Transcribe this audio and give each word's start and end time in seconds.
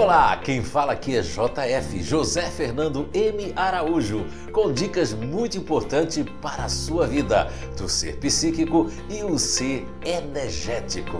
Olá, 0.00 0.34
quem 0.38 0.64
fala 0.64 0.94
aqui 0.94 1.14
é 1.14 1.20
JF, 1.20 2.02
José 2.02 2.50
Fernando 2.50 3.10
M. 3.12 3.52
Araújo, 3.54 4.24
com 4.50 4.72
dicas 4.72 5.12
muito 5.12 5.58
importantes 5.58 6.24
para 6.40 6.64
a 6.64 6.68
sua 6.70 7.06
vida, 7.06 7.52
do 7.76 7.86
ser 7.86 8.16
psíquico 8.16 8.90
e 9.10 9.22
o 9.22 9.38
ser 9.38 9.86
energético. 10.02 11.18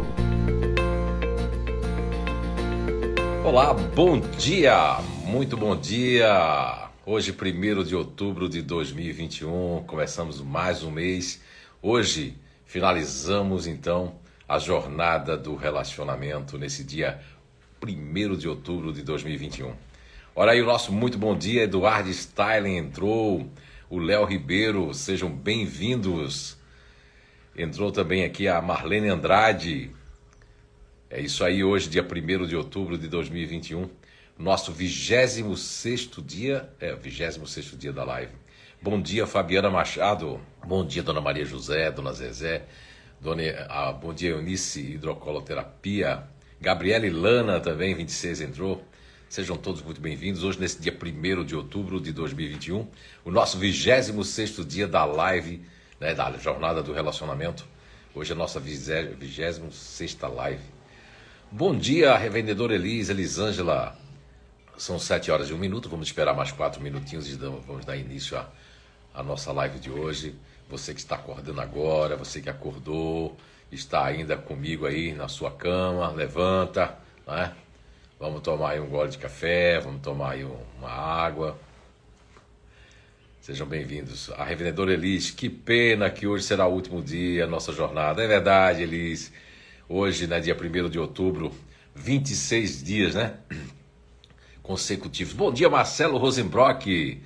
Olá, 3.44 3.74
bom 3.74 4.18
dia, 4.18 4.96
muito 5.26 5.58
bom 5.58 5.76
dia. 5.76 6.88
Hoje, 7.04 7.36
1 7.38 7.84
de 7.84 7.94
outubro 7.94 8.48
de 8.48 8.62
2021, 8.62 9.84
começamos 9.86 10.40
mais 10.40 10.82
um 10.82 10.90
mês. 10.90 11.42
Hoje, 11.82 12.34
finalizamos 12.64 13.66
então 13.66 14.14
a 14.48 14.58
jornada 14.58 15.36
do 15.36 15.54
relacionamento 15.54 16.56
nesse 16.56 16.82
dia 16.82 17.20
1 17.82 18.36
de 18.36 18.46
outubro 18.46 18.92
de 18.92 19.02
2021. 19.02 19.74
Olha 20.36 20.52
aí 20.52 20.60
o 20.60 20.66
nosso 20.66 20.92
muito 20.92 21.16
bom 21.16 21.36
dia, 21.36 21.62
Eduardo 21.62 22.10
Styling 22.10 22.76
entrou, 22.76 23.50
o 23.88 23.98
Léo 23.98 24.24
Ribeiro, 24.24 24.92
sejam 24.92 25.30
bem-vindos. 25.30 26.58
Entrou 27.56 27.90
também 27.90 28.22
aqui 28.22 28.46
a 28.46 28.60
Marlene 28.60 29.08
Andrade. 29.08 29.90
É 31.08 31.20
isso 31.20 31.42
aí, 31.42 31.64
hoje, 31.64 31.88
dia 31.88 32.06
1 32.06 32.46
de 32.46 32.54
outubro 32.54 32.98
de 32.98 33.08
2021, 33.08 33.88
nosso 34.38 34.72
26 34.72 36.10
dia, 36.24 36.70
é, 36.78 36.94
26 36.94 37.78
dia 37.78 37.92
da 37.92 38.04
live. 38.04 38.32
Bom 38.82 39.00
dia, 39.00 39.26
Fabiana 39.26 39.70
Machado. 39.70 40.40
Bom 40.64 40.86
dia, 40.86 41.02
Dona 41.02 41.20
Maria 41.20 41.44
José, 41.44 41.90
Dona 41.90 42.12
Zezé. 42.12 42.66
Dona, 43.20 43.42
ah, 43.68 43.92
bom 43.92 44.14
dia, 44.14 44.30
Eunice 44.30 44.80
Hidrocoloterapia. 44.80 46.28
Gabriela 46.60 47.06
e 47.06 47.10
Lana 47.10 47.58
também, 47.58 47.94
26 47.94 48.42
entrou. 48.42 48.84
Sejam 49.30 49.56
todos 49.56 49.80
muito 49.80 49.98
bem-vindos. 49.98 50.44
Hoje, 50.44 50.60
nesse 50.60 50.78
dia 50.78 50.94
1 50.94 51.42
de 51.42 51.56
outubro 51.56 51.98
de 51.98 52.12
2021, 52.12 52.86
o 53.24 53.30
nosso 53.30 53.56
26 53.56 54.66
dia 54.66 54.86
da 54.86 55.06
live, 55.06 55.62
né, 55.98 56.14
da 56.14 56.30
Jornada 56.32 56.82
do 56.82 56.92
Relacionamento. 56.92 57.66
Hoje 58.14 58.32
é 58.32 58.34
a 58.34 58.36
nossa 58.36 58.60
26 58.60 60.18
live. 60.20 60.62
Bom 61.50 61.74
dia, 61.74 62.14
revendedora 62.18 62.74
Elis, 62.74 63.08
Elisângela. 63.08 63.96
São 64.76 64.98
7 64.98 65.30
horas 65.30 65.48
e 65.48 65.54
1 65.54 65.56
minuto. 65.56 65.88
Vamos 65.88 66.08
esperar 66.08 66.34
mais 66.34 66.52
4 66.52 66.82
minutinhos 66.82 67.26
e 67.26 67.36
vamos 67.36 67.86
dar 67.86 67.96
início 67.96 68.36
à, 68.36 68.46
à 69.14 69.22
nossa 69.22 69.50
live 69.50 69.78
de 69.78 69.90
hoje. 69.90 70.34
Você 70.68 70.92
que 70.92 71.00
está 71.00 71.14
acordando 71.14 71.62
agora, 71.62 72.18
você 72.18 72.38
que 72.38 72.50
acordou, 72.50 73.34
está 73.72 74.04
ainda 74.04 74.36
comigo 74.36 74.86
aí 74.86 75.12
na 75.12 75.28
sua 75.28 75.50
cama, 75.50 76.10
levanta, 76.10 76.96
né? 77.26 77.52
Vamos 78.18 78.42
tomar 78.42 78.72
aí 78.72 78.80
um 78.80 78.88
gole 78.88 79.10
de 79.10 79.18
café, 79.18 79.80
vamos 79.80 80.02
tomar 80.02 80.32
aí 80.32 80.44
uma 80.44 80.90
água. 80.90 81.58
Sejam 83.40 83.66
bem-vindos. 83.66 84.30
A 84.32 84.44
revendedora 84.44 84.92
Elis, 84.92 85.30
que 85.30 85.48
pena 85.48 86.10
que 86.10 86.26
hoje 86.26 86.44
será 86.44 86.66
o 86.66 86.74
último 86.74 87.02
dia 87.02 87.46
da 87.46 87.50
nossa 87.50 87.72
jornada. 87.72 88.22
É 88.22 88.26
verdade, 88.26 88.82
Elis. 88.82 89.32
Hoje, 89.88 90.26
né, 90.26 90.38
dia 90.38 90.54
1 90.54 90.90
de 90.90 90.98
outubro, 90.98 91.50
26 91.94 92.82
dias, 92.82 93.14
né? 93.14 93.34
Consecutivos. 94.62 95.32
Bom 95.32 95.50
dia, 95.50 95.70
Marcelo 95.70 96.18
Rosenbrock. 96.18 97.22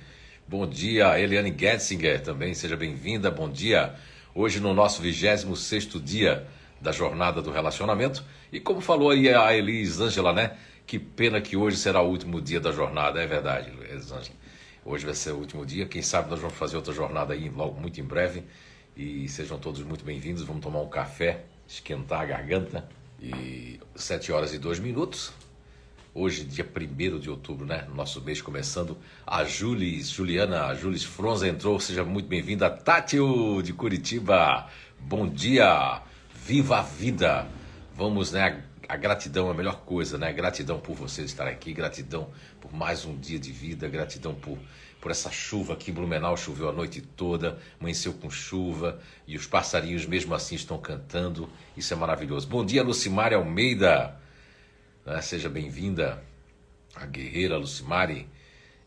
Bom 0.47 0.65
dia, 0.65 1.19
Eliane 1.19 1.53
Getzinger 1.55 2.21
também. 2.21 2.53
Seja 2.53 2.77
bem-vinda. 2.77 3.29
Bom 3.29 3.49
dia, 3.49 3.93
hoje 4.35 4.59
no 4.59 4.73
nosso 4.73 5.01
26 5.01 5.87
dia 6.03 6.45
da 6.81 6.91
jornada 6.91 7.41
do 7.41 7.49
relacionamento. 7.49 8.23
E 8.51 8.59
como 8.59 8.81
falou 8.81 9.09
aí 9.09 9.29
a 9.29 9.55
Elis 9.55 10.01
Ângela, 10.01 10.33
né? 10.33 10.57
Que 10.85 10.99
pena 10.99 11.39
que 11.41 11.55
hoje 11.55 11.77
será 11.77 12.01
o 12.01 12.09
último 12.09 12.41
dia 12.41 12.59
da 12.59 12.71
jornada, 12.71 13.23
é 13.23 13.25
verdade, 13.25 13.71
Elis 13.89 14.11
Ângela. 14.11 14.35
Hoje 14.83 15.05
vai 15.05 15.15
ser 15.15 15.31
o 15.31 15.37
último 15.37 15.65
dia. 15.65 15.87
Quem 15.87 16.01
sabe 16.01 16.29
nós 16.29 16.39
vamos 16.39 16.55
fazer 16.55 16.75
outra 16.75 16.93
jornada 16.93 17.33
aí 17.33 17.49
logo 17.49 17.79
muito 17.79 17.99
em 17.99 18.03
breve. 18.03 18.43
E 18.95 19.27
sejam 19.27 19.57
todos 19.57 19.81
muito 19.81 20.05
bem-vindos. 20.05 20.43
Vamos 20.43 20.61
tomar 20.61 20.79
um 20.79 20.89
café, 20.89 21.45
esquentar 21.67 22.21
a 22.21 22.25
garganta. 22.25 22.87
E 23.19 23.79
7 23.95 24.31
horas 24.31 24.53
e 24.53 24.59
2 24.59 24.77
minutos. 24.79 25.33
Hoje, 26.17 26.45
dia 26.45 26.65
1 26.65 27.19
de 27.19 27.29
outubro, 27.29 27.65
né? 27.65 27.85
Nosso 27.93 28.21
mês 28.21 28.41
começando. 28.41 28.97
A 29.27 29.43
Julis, 29.43 30.07
Juliana, 30.07 30.67
a 30.67 30.73
Julis 30.73 31.03
Fronza 31.03 31.45
entrou. 31.45 31.77
Seja 31.77 32.05
muito 32.05 32.29
bem-vinda. 32.29 32.69
Tátio, 32.69 33.61
de 33.61 33.73
Curitiba. 33.73 34.65
Bom 34.97 35.27
dia. 35.27 36.01
Viva 36.33 36.79
a 36.79 36.81
vida. 36.81 37.45
Vamos, 37.93 38.31
né? 38.31 38.63
A 38.87 38.95
gratidão 38.95 39.49
é 39.49 39.51
a 39.51 39.53
melhor 39.53 39.81
coisa, 39.81 40.17
né? 40.17 40.31
Gratidão 40.31 40.79
por 40.79 40.95
vocês 40.95 41.29
estarem 41.29 41.51
aqui. 41.51 41.73
Gratidão 41.73 42.29
por 42.61 42.73
mais 42.73 43.03
um 43.03 43.17
dia 43.17 43.37
de 43.37 43.51
vida. 43.51 43.89
Gratidão 43.89 44.33
por, 44.33 44.57
por 45.01 45.11
essa 45.11 45.29
chuva 45.29 45.73
aqui 45.73 45.91
Blumenau. 45.91 46.37
Choveu 46.37 46.69
a 46.69 46.71
noite 46.71 47.01
toda. 47.01 47.59
Amanheceu 47.77 48.13
com 48.13 48.29
chuva. 48.29 49.01
E 49.27 49.35
os 49.35 49.47
passarinhos, 49.47 50.05
mesmo 50.05 50.33
assim, 50.33 50.55
estão 50.55 50.77
cantando. 50.77 51.49
Isso 51.75 51.93
é 51.93 51.97
maravilhoso. 51.97 52.47
Bom 52.47 52.65
dia, 52.65 52.83
Lucimari 52.83 53.35
Almeida. 53.35 54.23
Né? 55.05 55.21
Seja 55.21 55.47
bem-vinda, 55.47 56.23
a 56.95 57.05
guerreira 57.05 57.57
Lucimari. 57.57 58.27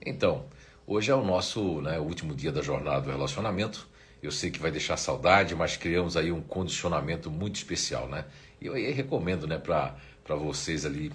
Então, 0.04 0.46
hoje 0.84 1.12
é 1.12 1.14
o 1.14 1.24
nosso 1.24 1.80
né, 1.80 2.00
último 2.00 2.34
dia 2.34 2.50
da 2.50 2.60
jornada 2.60 3.02
do 3.02 3.10
relacionamento. 3.10 3.86
Eu 4.20 4.32
sei 4.32 4.50
que 4.50 4.58
vai 4.58 4.72
deixar 4.72 4.96
saudade, 4.96 5.54
mas 5.54 5.76
criamos 5.76 6.16
aí 6.16 6.32
um 6.32 6.42
condicionamento 6.42 7.30
muito 7.30 7.54
especial, 7.54 8.08
né? 8.08 8.24
E 8.60 8.66
eu 8.66 8.74
aí 8.74 8.90
recomendo, 8.90 9.46
né, 9.46 9.58
para 9.58 9.94
vocês 10.34 10.84
ali, 10.84 11.12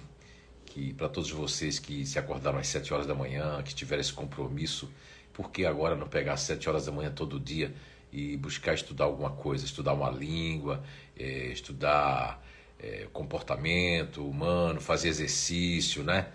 que 0.64 0.94
para 0.94 1.10
todos 1.10 1.30
vocês 1.30 1.78
que 1.78 2.06
se 2.06 2.18
acordaram 2.18 2.58
às 2.58 2.66
7 2.68 2.94
horas 2.94 3.06
da 3.06 3.14
manhã, 3.14 3.62
que 3.62 3.74
tiveram 3.74 4.00
esse 4.00 4.12
compromisso, 4.12 4.90
por 5.34 5.50
que 5.50 5.66
agora 5.66 5.94
não 5.94 6.08
pegar 6.08 6.32
às 6.32 6.40
7 6.40 6.66
horas 6.66 6.86
da 6.86 6.92
manhã 6.92 7.10
todo 7.10 7.38
dia 7.38 7.74
e 8.10 8.38
buscar 8.38 8.72
estudar 8.72 9.04
alguma 9.04 9.32
coisa, 9.32 9.66
estudar 9.66 9.92
uma 9.92 10.10
língua, 10.10 10.82
é, 11.14 11.48
estudar 11.48 12.42
é, 12.78 13.06
comportamento 13.12 14.26
humano, 14.26 14.80
fazer 14.80 15.08
exercício, 15.08 16.02
né? 16.02 16.28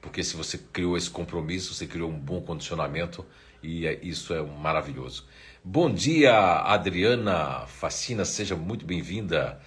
Porque 0.00 0.24
se 0.24 0.36
você 0.36 0.58
criou 0.58 0.96
esse 0.96 1.10
compromisso, 1.10 1.74
você 1.74 1.86
criou 1.86 2.10
um 2.10 2.18
bom 2.18 2.40
condicionamento 2.40 3.24
e 3.62 3.86
é, 3.86 3.98
isso 4.02 4.32
é 4.32 4.42
maravilhoso. 4.42 5.26
Bom 5.62 5.92
dia, 5.92 6.32
Adriana 6.32 7.66
Facina, 7.66 8.24
seja 8.24 8.56
muito 8.56 8.86
bem-vinda. 8.86 9.60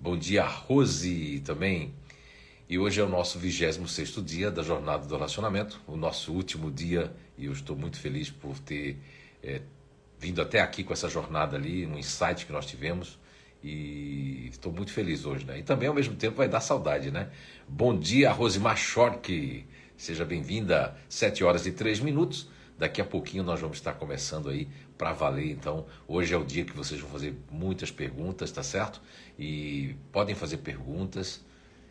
Bom 0.00 0.16
dia, 0.16 0.44
Rose 0.46 1.40
também. 1.44 1.92
E 2.68 2.78
hoje 2.78 3.00
é 3.00 3.04
o 3.04 3.08
nosso 3.08 3.38
26 3.38 4.24
dia 4.24 4.50
da 4.50 4.62
jornada 4.62 5.06
do 5.06 5.14
relacionamento, 5.14 5.80
o 5.86 5.96
nosso 5.96 6.32
último 6.32 6.70
dia, 6.70 7.12
e 7.36 7.46
eu 7.46 7.52
estou 7.52 7.74
muito 7.74 7.98
feliz 7.98 8.30
por 8.30 8.58
ter 8.58 8.98
é, 9.42 9.62
vindo 10.18 10.40
até 10.40 10.60
aqui 10.60 10.84
com 10.84 10.92
essa 10.92 11.08
jornada 11.08 11.56
ali, 11.56 11.86
um 11.86 11.98
insight 11.98 12.46
que 12.46 12.52
nós 12.52 12.66
tivemos. 12.66 13.17
E 13.62 14.48
estou 14.50 14.72
muito 14.72 14.92
feliz 14.92 15.24
hoje, 15.24 15.44
né? 15.44 15.58
E 15.58 15.62
também 15.62 15.88
ao 15.88 15.94
mesmo 15.94 16.14
tempo 16.14 16.36
vai 16.36 16.48
dar 16.48 16.60
saudade, 16.60 17.10
né? 17.10 17.28
Bom 17.66 17.98
dia, 17.98 18.30
Rosimar 18.30 18.76
Schork. 18.76 19.66
Seja 19.96 20.24
bem-vinda. 20.24 20.96
7 21.08 21.42
horas 21.42 21.66
e 21.66 21.72
3 21.72 22.00
minutos. 22.00 22.48
Daqui 22.78 23.00
a 23.00 23.04
pouquinho 23.04 23.42
nós 23.42 23.60
vamos 23.60 23.78
estar 23.78 23.94
começando 23.94 24.48
aí 24.48 24.68
para 24.96 25.12
valer. 25.12 25.50
Então, 25.50 25.86
hoje 26.06 26.32
é 26.32 26.36
o 26.36 26.44
dia 26.44 26.64
que 26.64 26.72
vocês 26.72 27.00
vão 27.00 27.10
fazer 27.10 27.34
muitas 27.50 27.90
perguntas, 27.90 28.52
tá 28.52 28.62
certo? 28.62 29.02
E 29.36 29.96
podem 30.12 30.36
fazer 30.36 30.58
perguntas. 30.58 31.44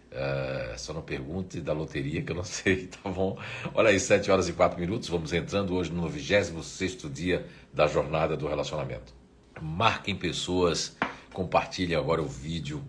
Uh, 0.10 0.80
só 0.80 0.94
não 0.94 1.02
pergunte 1.02 1.60
da 1.60 1.74
loteria 1.74 2.22
que 2.22 2.32
eu 2.32 2.36
não 2.38 2.46
sei, 2.46 2.88
tá 2.88 3.10
bom? 3.10 3.38
Olha 3.74 3.90
aí, 3.90 4.00
7 4.00 4.32
horas 4.32 4.48
e 4.48 4.54
4 4.54 4.80
minutos. 4.80 5.10
Vamos 5.10 5.34
entrando 5.34 5.76
hoje 5.76 5.92
no 5.92 6.08
26 6.08 6.96
dia 7.12 7.46
da 7.74 7.88
jornada 7.88 8.38
do 8.38 8.48
relacionamento. 8.48 9.14
Marquem 9.62 10.16
pessoas 10.16 10.96
compartilhe 11.38 11.94
agora 11.94 12.20
o 12.20 12.28
vídeo. 12.28 12.84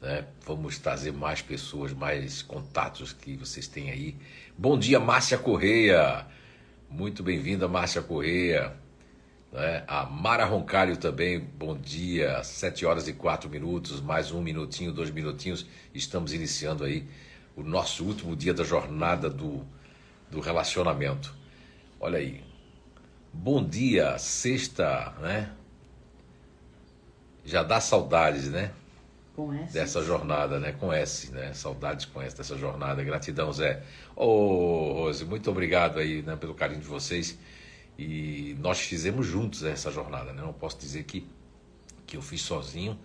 Né? 0.00 0.26
Vamos 0.44 0.76
trazer 0.76 1.12
mais 1.12 1.40
pessoas, 1.40 1.92
mais 1.92 2.42
contatos 2.42 3.12
que 3.12 3.36
vocês 3.36 3.68
têm 3.68 3.92
aí. 3.92 4.16
Bom 4.58 4.76
dia, 4.76 4.98
Márcia 4.98 5.38
Correia. 5.38 6.26
Muito 6.90 7.22
bem-vinda, 7.22 7.68
Márcia 7.68 8.02
Correia. 8.02 8.74
Né? 9.52 9.84
A 9.86 10.04
Mara 10.04 10.44
Roncalho 10.44 10.96
também, 10.96 11.38
bom 11.38 11.78
dia. 11.78 12.42
Sete 12.42 12.84
horas 12.84 13.06
e 13.06 13.12
quatro 13.12 13.48
minutos, 13.48 14.00
mais 14.00 14.32
um 14.32 14.42
minutinho, 14.42 14.92
dois 14.92 15.12
minutinhos. 15.12 15.64
Estamos 15.94 16.32
iniciando 16.32 16.82
aí 16.82 17.08
o 17.54 17.62
nosso 17.62 18.04
último 18.04 18.34
dia 18.34 18.52
da 18.52 18.64
jornada 18.64 19.30
do, 19.30 19.64
do 20.28 20.40
relacionamento. 20.40 21.32
Olha 22.00 22.18
aí. 22.18 22.42
Bom 23.32 23.64
dia, 23.64 24.18
sexta, 24.18 25.14
né? 25.20 25.52
Já 27.44 27.62
dá 27.62 27.80
saudades, 27.80 28.48
né? 28.48 28.72
Com 29.34 29.52
S. 29.52 29.72
Dessa 29.72 30.02
jornada, 30.02 30.60
né? 30.60 30.72
Com 30.72 30.92
S, 30.92 31.32
né? 31.32 31.52
Saudades 31.54 32.04
com 32.04 32.20
S 32.20 32.36
dessa 32.36 32.56
jornada. 32.56 33.02
Gratidão, 33.02 33.52
Zé. 33.52 33.82
Ô, 34.14 34.24
oh, 34.24 34.92
Rose, 34.94 35.24
muito 35.24 35.50
obrigado 35.50 35.98
aí 35.98 36.22
né, 36.22 36.36
pelo 36.36 36.54
carinho 36.54 36.80
de 36.80 36.86
vocês. 36.86 37.38
E 37.98 38.56
nós 38.60 38.80
fizemos 38.80 39.26
juntos 39.26 39.62
essa 39.62 39.90
jornada, 39.90 40.32
né? 40.32 40.42
Não 40.42 40.52
posso 40.52 40.78
dizer 40.78 41.04
que, 41.04 41.26
que 42.06 42.16
eu 42.16 42.22
fiz 42.22 42.42
sozinho. 42.42 42.98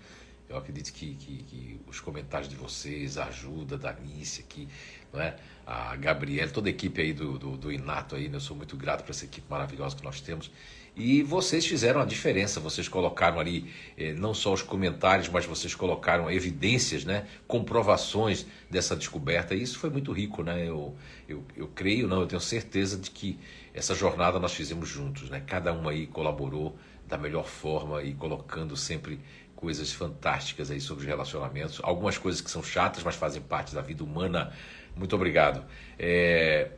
Eu 0.50 0.58
acredito 0.58 0.94
que, 0.94 1.16
que, 1.16 1.44
que 1.44 1.82
os 1.88 2.00
comentários 2.00 2.50
de 2.50 2.56
vocês, 2.56 3.18
a 3.18 3.26
ajuda 3.26 3.78
da 3.78 3.92
Nícia 3.94 4.44
aqui, 4.44 4.68
não 5.12 5.22
é? 5.22 5.36
a 5.66 5.94
Gabriela, 5.98 6.50
toda 6.50 6.70
a 6.70 6.72
equipe 6.72 7.02
aí 7.02 7.12
do, 7.12 7.38
do, 7.38 7.58
do 7.58 7.70
Inato 7.70 8.16
aí, 8.16 8.30
né? 8.30 8.38
eu 8.38 8.40
sou 8.40 8.56
muito 8.56 8.78
grato 8.78 9.04
por 9.04 9.12
essa 9.12 9.26
equipe 9.26 9.46
maravilhosa 9.50 9.98
que 9.98 10.04
nós 10.04 10.22
temos. 10.22 10.50
E 10.98 11.22
vocês 11.22 11.64
fizeram 11.64 12.02
a 12.02 12.06
diferença, 12.06 12.60
vocês 12.60 12.88
colocaram 12.88 13.40
ali 13.40 13.72
eh, 13.96 14.14
não 14.14 14.34
só 14.34 14.52
os 14.52 14.64
comentários, 14.64 15.30
mas 15.30 15.46
vocês 15.46 15.76
colocaram 15.76 16.30
evidências, 16.32 17.06
né, 17.06 17.28
comprovações 17.48 18.48
dessa 18.68 18.96
descoberta, 18.96 19.54
e 19.54 19.62
isso 19.62 19.78
foi 19.78 19.92
muito 19.92 20.12
rico, 20.12 20.42
né? 20.42 20.68
Eu, 20.68 20.96
eu, 21.30 21.44
eu 21.56 21.68
creio, 21.68 22.08
não, 22.08 22.22
eu 22.22 22.26
tenho 22.26 22.42
certeza 22.42 22.98
de 22.98 23.12
que 23.12 23.38
essa 23.76 23.94
jornada 23.94 24.40
nós 24.40 24.56
fizemos 24.56 24.90
juntos, 24.90 25.30
né? 25.30 25.44
Cada 25.46 25.72
um 25.72 25.88
aí 25.88 26.08
colaborou 26.08 26.76
da 27.08 27.16
melhor 27.16 27.46
forma 27.46 28.02
e 28.02 28.16
colocando 28.16 28.76
sempre 28.76 29.20
coisas 29.56 29.92
fantásticas 29.94 30.72
aí 30.72 30.82
sobre 30.82 31.04
os 31.04 31.08
relacionamentos, 31.08 31.80
algumas 31.84 32.18
coisas 32.18 32.42
que 32.42 32.50
são 32.50 32.64
chatas, 32.64 33.04
mas 33.04 33.16
fazem 33.16 33.42
parte 33.42 33.76
da 33.76 33.82
vida 33.82 34.04
humana. 34.04 34.52
Muito 34.96 35.16
obrigado. 35.16 35.64
É, 36.00 36.72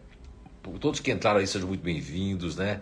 todos 0.81 0.99
que 0.99 1.09
entraram 1.09 1.39
aí 1.39 1.47
sejam 1.47 1.69
muito 1.69 1.83
bem-vindos, 1.83 2.57
né? 2.57 2.81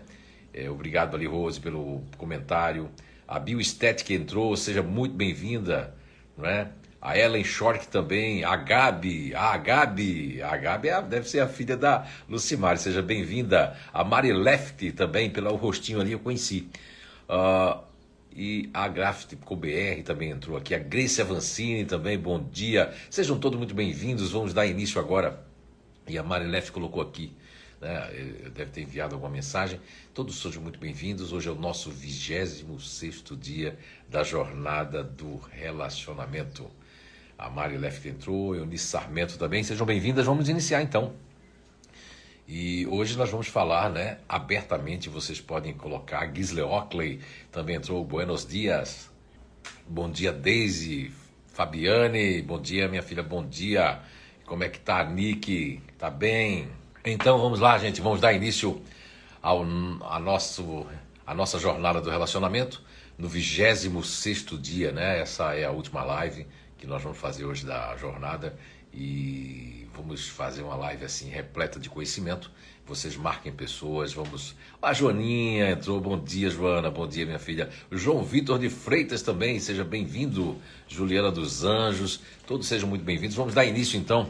É, 0.58 0.72
obrigado 0.72 1.16
ali, 1.16 1.28
Rose, 1.28 1.60
pelo 1.60 2.02
comentário. 2.18 2.90
A 3.28 3.38
Bioestética 3.38 4.12
entrou, 4.12 4.58
seja 4.58 4.82
muito 4.82 5.14
bem-vinda, 5.14 5.94
não 6.36 6.48
é? 6.48 6.72
A 7.00 7.16
Ellen 7.16 7.44
Short 7.44 7.88
também, 7.90 8.44
a 8.44 8.56
Gabi, 8.56 9.36
a 9.36 9.56
Gabi, 9.56 10.42
a 10.42 10.58
Gabi 10.58 10.90
é, 10.90 11.00
deve 11.04 11.30
ser 11.30 11.42
a 11.42 11.48
filha 11.48 11.78
da 11.78 12.08
Lucimar, 12.28 12.80
seja 12.80 13.04
bem-vinda. 13.04 13.78
A 13.94 14.04
Mari 14.04 14.34
Left 14.34 14.94
também, 14.94 15.30
pelo 15.30 15.56
rostinho 15.56 16.02
ali 16.02 16.14
eu 16.14 16.20
conheci. 16.20 16.68
Uh, 17.30 17.80
e 18.36 18.72
a 18.74 18.88
Graftico 18.88 19.56
BR 19.56 20.02
também 20.04 20.32
entrou 20.32 20.58
aqui. 20.58 20.74
A 20.74 20.80
Grace 20.80 21.22
Avancini 21.22 21.86
também, 21.86 22.18
bom 22.18 22.44
dia. 22.52 22.92
Sejam 23.12 23.38
todos 23.38 23.60
muito 23.60 23.76
bem-vindos. 23.76 24.32
Vamos 24.32 24.56
dar 24.56 24.66
início 24.66 25.00
agora. 25.00 25.40
E 26.08 26.18
a 26.18 26.24
Mari 26.24 26.48
Left 26.48 26.72
colocou 26.72 27.04
aqui 27.04 27.32
né? 27.82 28.10
deve 28.54 28.72
ter 28.72 28.82
enviado 28.82 29.16
alguma 29.16 29.32
mensagem. 29.32 29.80
Todos 30.14 30.42
sejam 30.42 30.62
muito 30.62 30.80
bem-vindos. 30.80 31.32
Hoje 31.32 31.50
é 31.50 31.52
o 31.52 31.56
nosso 31.56 31.92
26 31.92 32.66
dia 33.40 33.78
da 34.10 34.24
jornada 34.24 35.04
do 35.04 35.38
relacionamento. 35.38 36.70
A 37.38 37.50
Mari 37.50 37.78
Left 37.78 38.08
entrou, 38.08 38.56
Eunice 38.56 38.86
Sarmento 38.86 39.38
também. 39.38 39.64
Sejam 39.64 39.86
bem-vindas. 39.86 40.26
Vamos 40.26 40.50
iniciar 40.50 40.82
então. 40.82 41.14
E 42.48 42.88
hoje 42.88 43.18
nós 43.18 43.30
vamos 43.30 43.48
falar, 43.48 43.90
né, 43.90 44.20
abertamente, 44.28 45.10
vocês 45.10 45.42
podem 45.42 45.74
colocar, 45.74 46.34
Gisle 46.34 46.62
Ockley 46.62 47.20
também 47.52 47.76
entrou, 47.76 48.06
buenos 48.06 48.46
dias, 48.46 49.10
bom 49.86 50.10
dia 50.10 50.32
Daisy, 50.32 51.12
Fabiane, 51.48 52.42
bom 52.42 52.58
dia 52.58 52.88
minha 52.88 53.04
filha, 53.04 53.22
bom 53.22 53.46
dia, 53.46 54.00
como 54.46 54.64
é 54.64 54.70
que 54.70 54.80
tá 54.80 55.04
Nick, 55.04 55.82
tá 55.98 56.10
bem? 56.10 56.70
Então 57.10 57.40
vamos 57.40 57.62
lá, 57.62 57.78
gente, 57.78 58.02
vamos 58.02 58.20
dar 58.20 58.34
início 58.34 58.82
ao 59.42 59.62
a 60.02 60.20
nosso, 60.20 60.86
a 61.26 61.34
nossa 61.34 61.58
jornada 61.58 62.02
do 62.02 62.10
relacionamento 62.10 62.84
no 63.18 63.30
26 63.30 64.44
dia, 64.62 64.92
né? 64.92 65.22
Essa 65.22 65.56
é 65.56 65.64
a 65.64 65.72
última 65.72 66.04
live 66.04 66.46
que 66.78 66.86
nós 66.86 67.02
vamos 67.02 67.18
fazer 67.18 67.46
hoje 67.46 67.66
da 67.66 67.96
jornada 67.96 68.60
e 68.94 69.88
vamos 69.96 70.28
fazer 70.28 70.64
uma 70.64 70.76
live 70.76 71.06
assim 71.06 71.30
repleta 71.30 71.80
de 71.80 71.90
conhecimento. 71.90 72.52
Vocês 72.86 73.16
marquem 73.16 73.54
pessoas, 73.54 74.12
vamos. 74.12 74.54
A 74.82 74.92
Joaninha 74.92 75.72
entrou, 75.72 76.02
bom 76.02 76.22
dia, 76.22 76.50
Joana, 76.50 76.92
bom 76.92 77.08
dia, 77.08 77.26
minha 77.26 77.40
filha. 77.40 77.70
João 77.90 78.22
Vitor 78.22 78.60
de 78.60 78.70
Freitas 78.70 79.22
também, 79.22 79.62
seja 79.62 79.86
bem-vindo. 79.86 80.58
Juliana 80.90 81.32
dos 81.32 81.64
Anjos, 81.64 82.20
todos 82.46 82.68
sejam 82.68 82.90
muito 82.90 83.06
bem-vindos. 83.06 83.38
Vamos 83.38 83.54
dar 83.54 83.64
início 83.64 83.98
então 83.98 84.30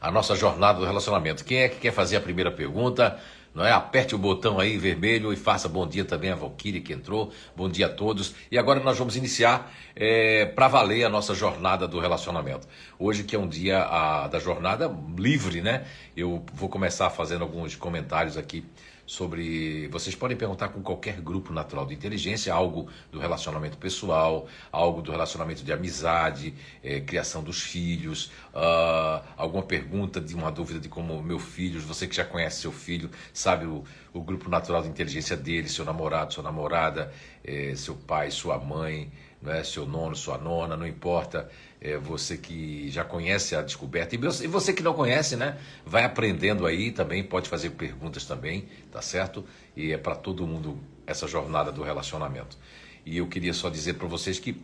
a 0.00 0.10
nossa 0.10 0.34
jornada 0.34 0.78
do 0.78 0.84
relacionamento. 0.84 1.44
Quem 1.44 1.58
é 1.58 1.68
que 1.68 1.76
quer 1.76 1.92
fazer 1.92 2.16
a 2.16 2.20
primeira 2.20 2.50
pergunta? 2.50 3.18
Não 3.54 3.64
é? 3.64 3.72
Aperte 3.72 4.14
o 4.14 4.18
botão 4.18 4.60
aí 4.60 4.78
vermelho 4.78 5.32
e 5.32 5.36
faça 5.36 5.68
bom 5.68 5.86
dia 5.86 6.04
também 6.04 6.30
a 6.30 6.34
Valkyrie 6.34 6.80
que 6.80 6.92
entrou. 6.92 7.32
Bom 7.56 7.68
dia 7.68 7.86
a 7.86 7.88
todos. 7.88 8.34
E 8.52 8.58
agora 8.58 8.78
nós 8.80 8.96
vamos 8.96 9.16
iniciar 9.16 9.72
é, 9.96 10.46
para 10.46 10.68
valer 10.68 11.04
a 11.04 11.08
nossa 11.08 11.34
jornada 11.34 11.88
do 11.88 11.98
relacionamento. 11.98 12.68
Hoje 12.98 13.24
que 13.24 13.34
é 13.34 13.38
um 13.38 13.48
dia 13.48 13.82
a, 13.82 14.28
da 14.28 14.38
jornada 14.38 14.94
livre, 15.16 15.60
né? 15.60 15.84
Eu 16.16 16.44
vou 16.52 16.68
começar 16.68 17.10
fazendo 17.10 17.42
alguns 17.42 17.74
comentários 17.74 18.36
aqui 18.36 18.64
sobre. 19.08 19.88
Vocês 19.88 20.14
podem 20.14 20.36
perguntar 20.36 20.68
com 20.68 20.82
qualquer 20.82 21.18
grupo 21.22 21.50
natural 21.50 21.86
de 21.86 21.94
inteligência, 21.94 22.52
algo 22.52 22.88
do 23.10 23.18
relacionamento 23.18 23.78
pessoal, 23.78 24.46
algo 24.70 25.00
do 25.00 25.10
relacionamento 25.10 25.64
de 25.64 25.72
amizade, 25.72 26.54
é, 26.84 27.00
criação 27.00 27.42
dos 27.42 27.62
filhos, 27.62 28.26
uh, 28.54 29.24
alguma 29.34 29.62
pergunta 29.62 30.20
de 30.20 30.34
uma 30.34 30.52
dúvida 30.52 30.78
de 30.78 30.90
como 30.90 31.22
meu 31.22 31.38
filho, 31.38 31.80
você 31.80 32.06
que 32.06 32.14
já 32.14 32.24
conhece 32.24 32.60
seu 32.60 32.70
filho, 32.70 33.10
sabe 33.32 33.64
o, 33.64 33.82
o 34.12 34.20
grupo 34.20 34.50
natural 34.50 34.82
de 34.82 34.88
inteligência 34.88 35.36
dele, 35.36 35.70
seu 35.70 35.86
namorado, 35.86 36.34
sua 36.34 36.44
namorada, 36.44 37.10
é, 37.42 37.74
seu 37.76 37.94
pai, 37.94 38.30
sua 38.30 38.58
mãe, 38.58 39.10
não 39.40 39.52
é? 39.52 39.64
seu 39.64 39.86
nono, 39.86 40.14
sua 40.14 40.36
nona, 40.36 40.76
não 40.76 40.86
importa 40.86 41.48
é, 41.80 41.96
você 41.96 42.36
que 42.36 42.90
já 42.90 43.04
conhece 43.04 43.54
a 43.54 43.62
descoberta 43.62 44.14
e 44.14 44.18
você 44.18 44.72
que 44.72 44.82
não 44.82 44.94
conhece, 44.94 45.36
né? 45.36 45.58
Vai 45.86 46.04
aprendendo 46.04 46.66
aí 46.66 46.90
também, 46.90 47.22
pode 47.22 47.48
fazer 47.48 47.70
perguntas 47.70 48.24
também, 48.24 48.68
tá 48.90 49.00
certo? 49.00 49.44
E 49.76 49.92
é 49.92 49.98
para 49.98 50.16
todo 50.16 50.46
mundo 50.46 50.78
essa 51.06 51.26
jornada 51.28 51.70
do 51.70 51.82
relacionamento. 51.82 52.58
E 53.06 53.16
eu 53.18 53.26
queria 53.28 53.54
só 53.54 53.70
dizer 53.70 53.94
para 53.94 54.08
vocês 54.08 54.38
que 54.38 54.60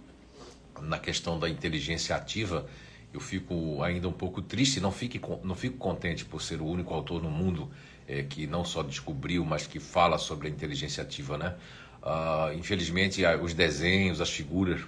na 0.82 0.99
questão 0.99 1.38
da 1.38 1.49
inteligência 1.49 2.16
ativa, 2.16 2.66
eu 3.12 3.20
fico 3.20 3.82
ainda 3.82 4.08
um 4.08 4.12
pouco 4.12 4.43
triste, 4.43 4.81
não, 4.81 4.90
fique, 4.90 5.20
não 5.44 5.55
fico 5.55 5.76
contente 5.78 6.25
por 6.25 6.43
ser 6.43 6.60
o 6.60 6.67
único 6.67 6.93
autor 6.93 7.22
no 7.22 7.31
mundo 7.31 7.70
é, 8.08 8.22
que 8.25 8.46
não 8.46 8.64
só 8.64 8.82
descobriu, 8.82 9.44
mas 9.44 9.67
que 9.67 9.78
fala 9.78 10.19
sobre 10.19 10.49
a 10.49 10.50
inteligência 10.50 11.02
ativa, 11.02 11.38
né? 11.38 11.55
Uh, 12.02 12.52
infelizmente, 12.58 13.22
os 13.40 13.55
desenhos, 13.55 14.20
as 14.20 14.28
figuras 14.28 14.82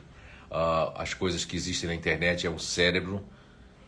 uh, 0.51 0.93
as 0.97 1.15
coisas 1.15 1.45
que 1.45 1.57
existem 1.57 1.89
na 1.89 1.95
internet 1.95 2.47
é 2.47 2.51
um 2.51 2.59
cérebro 2.59 3.25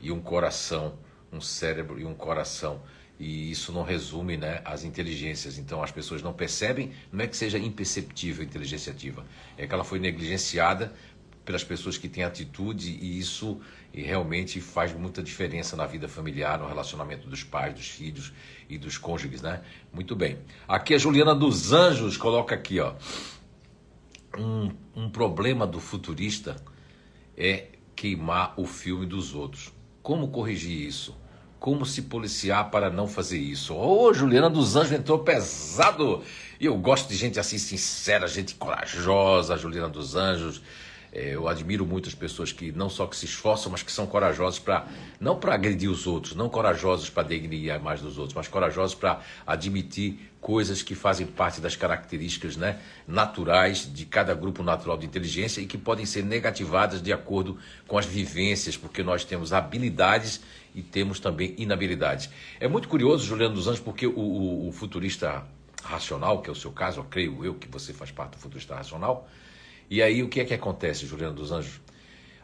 e 0.01 0.13
um 0.13 0.21
coração, 0.21 0.99
um 1.33 1.41
cérebro 1.41 1.99
e 1.99 2.05
um 2.05 2.15
coração. 2.15 2.81
E 3.19 3.51
isso 3.51 3.73
não 3.73 3.83
resume 3.83 4.37
né, 4.37 4.61
as 4.65 4.85
inteligências. 4.85 5.59
Então 5.59 5.83
as 5.83 5.91
pessoas 5.91 6.23
não 6.23 6.33
percebem, 6.33 6.93
não 7.13 7.25
é 7.25 7.27
que 7.27 7.37
seja 7.37 7.59
imperceptível 7.59 8.43
a 8.43 8.47
inteligência 8.47 8.93
ativa, 8.93 9.25
é 9.57 9.67
que 9.67 9.75
ela 9.75 9.83
foi 9.83 9.99
negligenciada 9.99 10.93
pelas 11.45 11.65
pessoas 11.65 11.97
que 11.97 12.09
têm 12.09 12.25
atitude 12.25 12.91
e 12.91 13.19
isso 13.19 13.59
realmente 13.91 14.61
faz 14.61 14.93
muita 14.93 15.23
diferença 15.23 15.75
na 15.77 15.87
vida 15.87 16.07
familiar, 16.07 16.59
no 16.59 16.69
relacionamento 16.69 17.27
dos 17.27 17.43
pais, 17.43 17.75
dos 17.75 17.89
filhos 17.89 18.35
e 18.69 18.77
dos 18.77 18.99
cônjuges, 18.99 19.41
né? 19.41 19.63
Muito 19.91 20.15
bem. 20.15 20.39
Aqui 20.69 20.95
a 20.95 20.99
Juliana 20.99 21.35
dos 21.35 21.73
Anjos 21.73 22.19
coloca 22.19 22.55
aqui, 22.55 22.79
ó 22.79 22.93
um, 24.37 24.71
um 24.95 25.09
problema 25.09 25.67
do 25.67 25.81
futurista 25.81 26.57
é 27.37 27.69
queimar 27.95 28.55
o 28.57 28.67
filme 28.67 29.07
dos 29.07 29.35
outros. 29.35 29.73
Como 30.03 30.29
corrigir 30.29 30.87
isso? 30.87 31.17
Como 31.59 31.85
se 31.85 32.03
policiar 32.03 32.71
para 32.71 32.89
não 32.91 33.09
fazer 33.09 33.39
isso? 33.39 33.75
Ô, 33.75 34.05
oh, 34.05 34.15
Juliana 34.15 34.49
dos 34.49 34.77
Anjos 34.77 34.93
entrou 34.93 35.19
pesado. 35.19 36.23
E 36.61 36.67
eu 36.67 36.77
gosto 36.77 37.09
de 37.09 37.17
gente 37.17 37.41
assim 37.41 37.59
sincera, 37.59 38.29
gente 38.29 38.55
corajosa, 38.55 39.57
Juliana 39.57 39.89
dos 39.89 40.15
Anjos. 40.15 40.63
É, 41.13 41.35
eu 41.35 41.49
admiro 41.49 41.87
muitas 41.87 42.15
pessoas 42.15 42.53
que 42.53 42.71
não 42.73 42.91
só 42.91 43.07
que 43.07 43.17
se 43.17 43.25
esforçam, 43.25 43.73
mas 43.73 43.83
que 43.83 43.91
são 43.91 44.07
corajosos 44.07 44.59
para 44.59 44.87
não 45.21 45.37
para 45.37 45.55
agredir 45.55 45.91
os 45.91 46.07
outros, 46.07 46.35
não 46.35 46.49
corajosos 46.49 47.09
para 47.09 47.23
denigrir 47.23 47.73
a 47.73 47.77
imagem 47.77 48.05
dos 48.05 48.19
outros, 48.19 48.35
mas 48.35 48.49
corajosos 48.49 48.95
para 48.95 49.21
admitir 49.47 50.31
coisas 50.41 50.83
que 50.83 50.95
fazem 50.95 51.27
parte 51.27 51.61
das 51.61 51.75
características 51.75 52.57
né, 52.57 52.79
naturais 53.07 53.91
de 53.93 54.05
cada 54.07 54.35
grupo 54.35 54.63
natural 54.63 54.97
de 54.97 55.07
inteligência 55.07 55.61
e 55.61 55.67
que 55.67 55.77
podem 55.77 56.07
ser 56.07 56.23
negativadas 56.23 57.03
de 57.03 57.13
acordo 57.13 57.59
com 57.87 57.99
as 57.99 58.07
vivências, 58.07 58.77
porque 58.77 59.03
nós 59.03 59.25
temos 59.25 59.53
habilidades 59.53 60.41
e 60.75 60.83
temos 60.83 61.19
também 61.19 61.55
inabilidades. 61.59 62.31
É 62.61 62.69
muito 62.69 62.89
curioso, 62.89 63.27
Juliano 63.27 63.55
dos 63.55 63.67
Anjos, 63.67 63.81
porque 63.81 64.07
o, 64.07 64.19
o, 64.19 64.69
o 64.69 64.73
futurista 64.73 65.45
racional, 65.83 66.43
que 66.43 66.49
é 66.49 66.53
o 66.53 66.57
seu 66.57 66.71
caso, 66.71 67.01
eu 67.01 67.05
creio 67.05 67.45
eu 67.45 67.55
que 67.55 67.67
você 67.69 67.93
faz 67.93 68.11
parte 68.11 68.33
do 68.33 68.39
futurista 68.39 68.75
racional, 68.75 69.29
e 69.91 70.03
aí 70.03 70.23
o 70.23 70.29
que 70.29 70.41
é 70.41 70.45
que 70.45 70.55
acontece, 70.55 71.07
Juliano 71.07 71.35
dos 71.35 71.53
Anjos? 71.53 71.81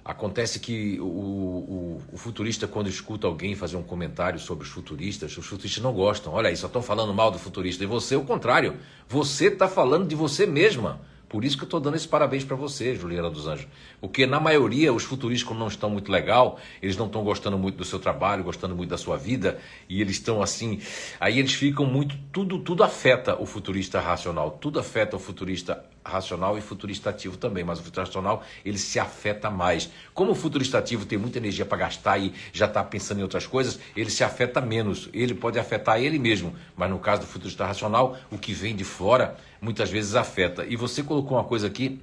Acontece 0.05 0.61
que 0.61 1.01
o, 1.01 1.05
o, 1.05 2.03
o, 2.13 2.17
futurista, 2.19 2.69
quando 2.69 2.91
escuta 2.91 3.27
alguém 3.27 3.55
fazer 3.55 3.77
um 3.77 3.83
comentário 3.83 4.39
sobre 4.39 4.65
os 4.65 4.71
futuristas, 4.71 5.35
os 5.39 5.47
futuristas 5.47 5.83
não 5.83 5.95
gostam. 5.95 6.31
Olha 6.35 6.51
aí, 6.51 6.57
só 6.57 6.67
estão 6.67 6.83
falando 6.83 7.15
mal 7.15 7.31
do 7.31 7.39
futurista. 7.39 7.83
E 7.83 7.87
você, 7.87 8.15
o 8.15 8.23
contrário. 8.23 8.77
Você 9.09 9.47
está 9.47 9.67
falando 9.67 10.07
de 10.07 10.15
você 10.15 10.45
mesma. 10.45 11.01
Por 11.27 11.43
isso 11.43 11.57
que 11.57 11.65
eu 11.65 11.67
estou 11.67 11.81
dando 11.81 11.97
esse 11.97 12.07
parabéns 12.07 12.45
para 12.45 12.55
você, 12.55 12.95
Juliana 12.95 13.31
dos 13.31 13.47
Anjos. 13.47 13.67
Porque 13.99 14.27
na 14.27 14.39
maioria 14.39 14.93
os 14.93 15.05
futuristas, 15.05 15.49
quando 15.49 15.61
não 15.61 15.69
estão 15.69 15.89
muito 15.89 16.13
legal, 16.13 16.59
eles 16.83 16.99
não 16.99 17.07
estão 17.07 17.25
gostando 17.25 17.59
muito 17.59 17.77
do 17.77 17.85
seu 17.85 17.99
trabalho, 17.99 18.45
gostando 18.45 18.77
muito 18.77 18.91
da 18.91 18.99
sua 18.99 19.17
vida, 19.17 19.59
e 19.89 20.03
eles 20.03 20.17
estão 20.17 20.43
assim. 20.43 20.81
Aí 21.19 21.39
eles 21.39 21.55
ficam 21.55 21.87
muito. 21.87 22.15
Tudo, 22.31 22.59
tudo 22.59 22.85
afeta 22.85 23.41
o 23.41 23.47
futurista 23.47 24.01
racional, 24.01 24.51
tudo 24.51 24.79
afeta 24.79 25.17
o 25.17 25.19
futurista 25.19 25.83
racional 26.05 26.59
e 26.59 26.61
futurista 26.61 27.11
ativo 27.11 27.37
também, 27.37 27.65
mas 27.65 27.79
o 27.79 27.83
futurista 27.83 28.03
racional 28.03 28.43
ele 28.65 28.79
se 28.79 28.99
afeta 28.99 29.51
mais. 29.51 29.91
Como 30.13 30.33
o 30.33 30.35
futurista 30.35 30.79
ativo 30.79 31.07
tem 31.07 31.17
muita 31.17 31.39
energia 31.39 31.65
para 31.65 31.79
gastar 31.79 32.19
e 32.19 32.35
já 32.53 32.67
está 32.67 32.85
pensando 32.85 33.21
em 33.21 33.23
outras 33.23 33.47
coisas, 33.47 33.79
ele 33.97 34.11
se 34.11 34.23
afeta 34.23 34.61
menos. 34.61 35.09
Ele 35.13 35.35
pode 35.35 35.59
afetar 35.59 36.01
ele 36.01 36.19
mesmo, 36.19 36.55
mas 36.77 36.91
no 36.91 36.99
caso 36.99 37.23
do 37.23 37.27
futurista 37.27 37.65
racional, 37.65 38.19
o 38.31 38.37
que 38.37 38.53
vem 38.53 38.77
de 38.77 38.85
fora 38.85 39.37
muitas 39.61 39.91
vezes 39.91 40.15
afeta. 40.15 40.65
E 40.67 40.77
você 40.77 41.03
colocou 41.03 41.39
uma 41.39 41.45
coisa 41.45 41.67
aqui 41.67 42.01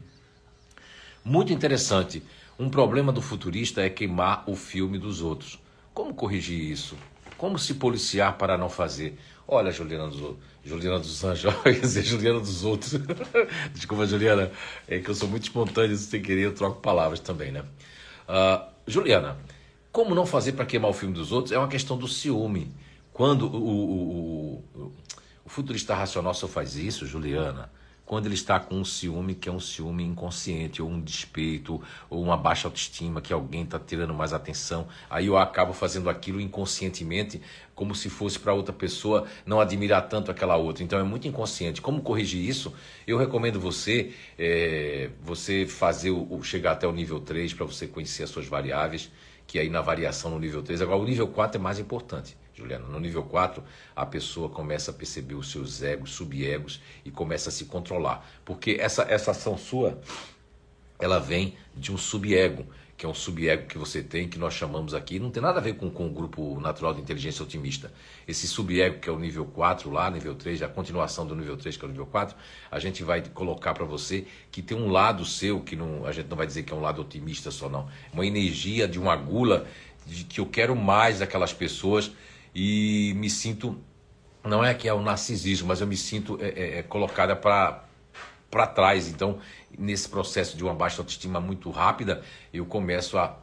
muito 1.24 1.54
interessante. 1.54 2.24
Um 2.58 2.70
problema 2.70 3.12
do 3.12 3.22
futurista 3.22 3.82
é 3.82 3.90
queimar 3.90 4.44
o 4.48 4.56
filme 4.56 4.98
dos 4.98 5.22
outros. 5.22 5.60
Como 5.94 6.14
corrigir 6.14 6.60
isso? 6.60 6.96
Como 7.38 7.58
se 7.58 7.76
policiar 7.76 8.38
para 8.38 8.58
não 8.58 8.70
fazer? 8.70 9.18
Olha, 9.54 9.70
Juliana 9.70 10.08
dos, 10.08 10.38
Juliana 10.64 10.98
dos 10.98 11.22
Anjos, 11.26 11.54
dizer 11.82 12.04
Juliana 12.04 12.40
dos 12.40 12.64
outros. 12.64 12.94
Desculpa, 13.76 14.08
Juliana, 14.08 14.50
é 14.88 15.00
que 15.00 15.10
eu 15.10 15.14
sou 15.14 15.28
muito 15.28 15.44
espontâneo, 15.44 15.98
sem 15.98 16.22
querer 16.22 16.44
eu 16.44 16.56
troco 16.56 16.80
palavras 16.80 17.20
também, 17.20 17.52
né? 17.52 17.66
Uh, 18.30 18.66
Juliana, 18.88 19.38
como 19.92 20.16
não 20.16 20.26
fazer 20.26 20.54
para 20.54 20.66
queimar 20.66 20.90
o 20.90 20.94
filme 20.94 21.14
dos 21.14 21.34
outros 21.34 21.52
é 21.52 21.58
uma 21.58 21.68
questão 21.68 21.98
do 21.98 22.08
ciúme. 22.08 22.74
Quando 23.12 23.46
o, 23.46 23.58
o, 23.58 24.64
o, 24.74 24.94
o 25.44 25.50
futurista 25.50 25.94
racional 25.96 26.34
só 26.34 26.48
faz 26.48 26.78
isso, 26.78 27.06
Juliana, 27.06 27.70
quando 28.12 28.26
ele 28.26 28.36
está 28.36 28.60
com 28.60 28.76
um 28.76 28.84
ciúme 28.84 29.34
que 29.34 29.48
é 29.48 29.52
um 29.54 29.60
ciúme 29.62 30.04
inconsciente, 30.04 30.82
ou 30.82 30.90
um 30.90 31.00
despeito, 31.00 31.82
ou 32.10 32.22
uma 32.22 32.36
baixa 32.36 32.68
autoestima, 32.68 33.22
que 33.22 33.32
alguém 33.32 33.64
está 33.64 33.80
tirando 33.80 34.14
mais 34.14 34.34
atenção, 34.34 34.86
aí 35.10 35.28
eu 35.28 35.38
acabo 35.38 35.72
fazendo 35.72 36.10
aquilo 36.10 36.42
inconscientemente, 36.42 37.42
como 37.74 37.96
se 37.96 38.10
fosse 38.10 38.38
para 38.38 38.54
outra 38.54 38.74
pessoa 38.74 39.26
não 39.46 39.62
admirar 39.62 40.10
tanto 40.10 40.30
aquela 40.30 40.58
outra. 40.58 40.84
Então 40.84 41.00
é 41.00 41.04
muito 41.04 41.26
inconsciente. 41.26 41.82
Como 41.82 42.02
corrigir 42.02 42.46
isso? 42.46 42.74
Eu 43.08 43.18
recomendo 43.18 43.62
você 43.62 44.12
é, 44.38 45.12
você 45.24 45.66
fazer 45.66 46.12
o, 46.12 46.44
chegar 46.44 46.74
até 46.74 46.86
o 46.86 46.92
nível 46.92 47.22
3 47.22 47.54
para 47.54 47.66
você 47.66 47.88
conhecer 47.88 48.24
as 48.24 48.30
suas 48.30 48.46
variáveis, 48.46 49.10
que 49.48 49.58
aí 49.58 49.70
na 49.70 49.80
variação 49.80 50.32
no 50.32 50.38
nível 50.38 50.62
3, 50.62 50.82
agora 50.82 51.00
o 51.00 51.06
nível 51.06 51.30
4 51.30 51.62
é 51.62 51.64
mais 51.64 51.80
importante. 51.80 52.36
Juliana. 52.62 52.88
No 52.88 53.00
nível 53.00 53.24
4, 53.24 53.64
a 53.96 54.06
pessoa 54.06 54.50
começa 54.50 54.92
a 54.92 54.94
perceber 54.94 55.36
os 55.36 55.52
seus 55.52 55.82
egos, 55.82 56.12
subegos 56.12 56.82
e 57.04 57.12
começa 57.12 57.50
a 57.50 57.52
se 57.52 57.66
controlar. 57.66 58.26
Porque 58.46 58.78
essa, 58.80 59.04
essa 59.04 59.32
ação 59.32 59.58
sua, 59.58 60.00
ela 61.00 61.20
vem 61.20 61.56
de 61.76 61.92
um 61.92 61.98
subego, 61.98 62.66
que 63.02 63.06
é 63.06 63.10
um 63.10 63.16
subego 63.16 63.66
que 63.66 63.80
você 63.80 64.04
tem, 64.04 64.28
que 64.28 64.38
nós 64.38 64.54
chamamos 64.54 64.94
aqui, 64.94 65.18
não 65.18 65.32
tem 65.32 65.42
nada 65.42 65.58
a 65.58 65.62
ver 65.62 65.74
com, 65.74 65.90
com 65.90 66.06
o 66.06 66.12
grupo 66.12 66.60
natural 66.60 66.94
de 66.94 67.02
inteligência 67.02 67.42
otimista. 67.42 67.92
Esse 68.28 68.48
subego, 68.48 69.00
que 69.00 69.10
é 69.10 69.12
o 69.12 69.18
nível 69.18 69.44
4 69.44 69.90
lá, 69.90 70.12
nível 70.12 70.36
3, 70.36 70.62
a 70.62 70.68
continuação 70.68 71.26
do 71.26 71.36
nível 71.36 71.58
3, 71.58 71.76
que 71.76 71.84
é 71.84 71.88
o 71.88 71.90
nível 71.90 72.06
4, 72.06 72.38
a 72.70 72.80
gente 72.80 73.04
vai 73.04 73.22
colocar 73.22 73.74
para 73.74 73.86
você 73.86 74.28
que 74.52 74.62
tem 74.62 74.78
um 74.78 74.92
lado 74.92 75.26
seu, 75.26 75.62
que 75.62 75.76
não, 75.76 76.06
a 76.06 76.12
gente 76.12 76.30
não 76.30 76.38
vai 76.38 76.46
dizer 76.46 76.62
que 76.62 76.72
é 76.72 76.76
um 76.76 76.82
lado 76.82 77.02
otimista 77.02 77.50
só 77.50 77.68
não, 77.68 77.90
uma 78.14 78.24
energia 78.24 78.88
de 78.88 79.00
uma 79.00 79.16
gula 79.16 79.66
de 80.06 80.24
que 80.24 80.40
eu 80.40 80.46
quero 80.46 80.76
mais 80.76 81.20
daquelas 81.20 81.54
pessoas 81.54 82.12
e 82.54 83.14
me 83.16 83.30
sinto, 83.30 83.80
não 84.44 84.64
é 84.64 84.74
que 84.74 84.88
é 84.88 84.94
o 84.94 85.02
narcisismo, 85.02 85.68
mas 85.68 85.82
eu 85.82 85.88
me 85.88 85.98
sinto 85.98 86.38
é, 86.42 86.50
é, 86.50 86.80
é 86.80 86.84
colocada 86.84 87.36
para 87.36 87.86
para 88.52 88.68
trás. 88.68 89.08
Então, 89.08 89.40
nesse 89.80 90.10
processo 90.10 90.58
de 90.58 90.64
uma 90.64 90.74
baixa 90.74 91.02
autoestima 91.02 91.40
muito 91.40 91.72
rápida, 91.72 92.22
eu 92.54 92.66
começo 92.66 93.18
a, 93.18 93.38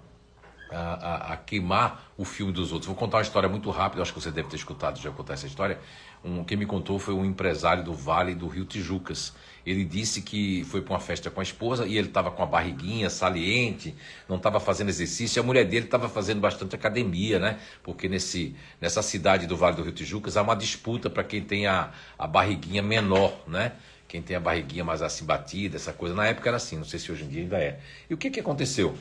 a, 0.71 1.33
a, 1.33 1.37
queimar 1.39 2.13
o 2.17 2.27
filme 2.27 2.53
dos 2.53 2.71
outros. 2.73 2.87
Vou 2.87 2.95
contar 2.95 3.17
uma 3.17 3.23
história 3.23 3.49
muito 3.49 3.71
rápida, 3.71 4.03
acho 4.03 4.13
que 4.13 4.21
você 4.21 4.31
deve 4.31 4.49
ter 4.49 4.57
escutado 4.57 5.01
já 5.01 5.11
contar 5.11 5.33
essa 5.33 5.47
história. 5.47 5.81
Um, 6.23 6.45
quem 6.45 6.59
me 6.59 6.67
contou 6.67 6.99
foi 6.99 7.15
um 7.15 7.25
empresário 7.25 7.83
do 7.83 7.95
Vale 7.95 8.35
do 8.35 8.47
Rio 8.47 8.67
Tijucas. 8.67 9.35
Ele 9.69 9.85
disse 9.85 10.23
que 10.23 10.65
foi 10.65 10.81
para 10.81 10.95
uma 10.95 11.01
festa 11.01 11.31
com 11.31 11.41
a 11.41 11.43
esposa 11.43 11.87
e 11.87 11.99
ele 11.99 12.09
estava 12.09 12.31
com 12.31 12.43
a 12.43 12.47
barriguinha 12.47 13.11
saliente, 13.11 13.95
não 14.27 14.37
estava 14.37 14.59
fazendo 14.59 14.89
exercício. 14.89 15.43
A 15.43 15.45
mulher 15.45 15.67
dele 15.67 15.85
estava 15.85 16.09
fazendo 16.09 16.41
bastante 16.41 16.75
academia, 16.75 17.39
né? 17.39 17.59
Porque 17.83 18.09
nesse, 18.09 18.57
nessa 18.81 19.03
cidade 19.03 19.47
do 19.47 19.59
Vale 19.59 19.77
do 19.77 19.83
Rio 19.83 19.93
Tijucas 19.93 20.39
há 20.39 20.43
uma 20.43 20.57
disputa 20.57 21.11
para 21.11 21.23
quem 21.23 21.43
tem 21.43 21.67
a, 21.67 21.93
a 22.19 22.27
barriguinha 22.27 22.83
menor, 22.83 23.45
né? 23.47 23.73
Quem 24.09 24.23
tem 24.23 24.37
a 24.37 24.41
barriguinha 24.41 24.83
mais 24.83 25.03
assim 25.03 25.27
batida, 25.27 25.77
essa 25.77 25.93
coisa. 25.93 26.15
Na 26.15 26.27
época 26.27 26.49
era 26.49 26.57
assim, 26.57 26.79
não 26.79 26.85
sei 26.85 26.99
se 26.99 27.13
hoje 27.13 27.25
em 27.25 27.29
dia 27.29 27.43
ainda 27.43 27.59
é. 27.59 27.79
E 28.09 28.15
o 28.15 28.17
que, 28.17 28.31
que 28.31 28.41
aconteceu? 28.41 28.97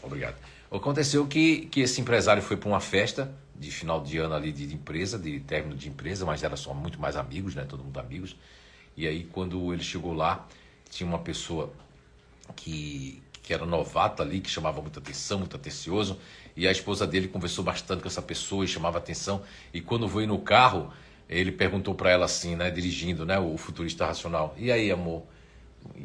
Obrigado. 0.00 0.36
Aconteceu 0.70 1.26
que, 1.26 1.66
que 1.66 1.80
esse 1.80 2.00
empresário 2.00 2.40
foi 2.40 2.56
para 2.56 2.68
uma 2.68 2.80
festa 2.80 3.34
de 3.58 3.70
final 3.72 4.00
de 4.00 4.18
ano 4.18 4.34
ali 4.34 4.52
de, 4.52 4.64
de 4.64 4.74
empresa, 4.74 5.18
de 5.18 5.40
término 5.40 5.74
de 5.74 5.88
empresa, 5.88 6.24
mas 6.24 6.44
era 6.44 6.56
só 6.56 6.72
muito 6.72 7.00
mais 7.00 7.16
amigos, 7.16 7.56
né? 7.56 7.64
Todo 7.68 7.82
mundo 7.82 7.98
amigos. 7.98 8.36
E 8.96 9.06
aí, 9.06 9.24
quando 9.24 9.72
ele 9.72 9.82
chegou 9.82 10.12
lá, 10.14 10.46
tinha 10.88 11.06
uma 11.06 11.18
pessoa 11.18 11.72
que, 12.54 13.22
que 13.42 13.52
era 13.52 13.66
novata 13.66 14.22
ali, 14.22 14.40
que 14.40 14.48
chamava 14.48 14.80
muita 14.80 15.00
atenção, 15.00 15.38
muito 15.38 15.56
atencioso, 15.56 16.18
e 16.56 16.66
a 16.66 16.72
esposa 16.72 17.06
dele 17.06 17.28
conversou 17.28 17.62
bastante 17.62 18.00
com 18.00 18.08
essa 18.08 18.22
pessoa 18.22 18.64
e 18.64 18.68
chamava 18.68 18.98
atenção. 18.98 19.42
E 19.74 19.80
quando 19.80 20.08
foi 20.08 20.26
no 20.26 20.38
carro, 20.38 20.90
ele 21.28 21.52
perguntou 21.52 21.94
para 21.94 22.10
ela 22.10 22.24
assim, 22.24 22.56
né, 22.56 22.70
dirigindo, 22.70 23.26
né, 23.26 23.38
o 23.38 23.56
futurista 23.58 24.06
racional: 24.06 24.54
"E 24.56 24.72
aí, 24.72 24.90
amor? 24.90 25.22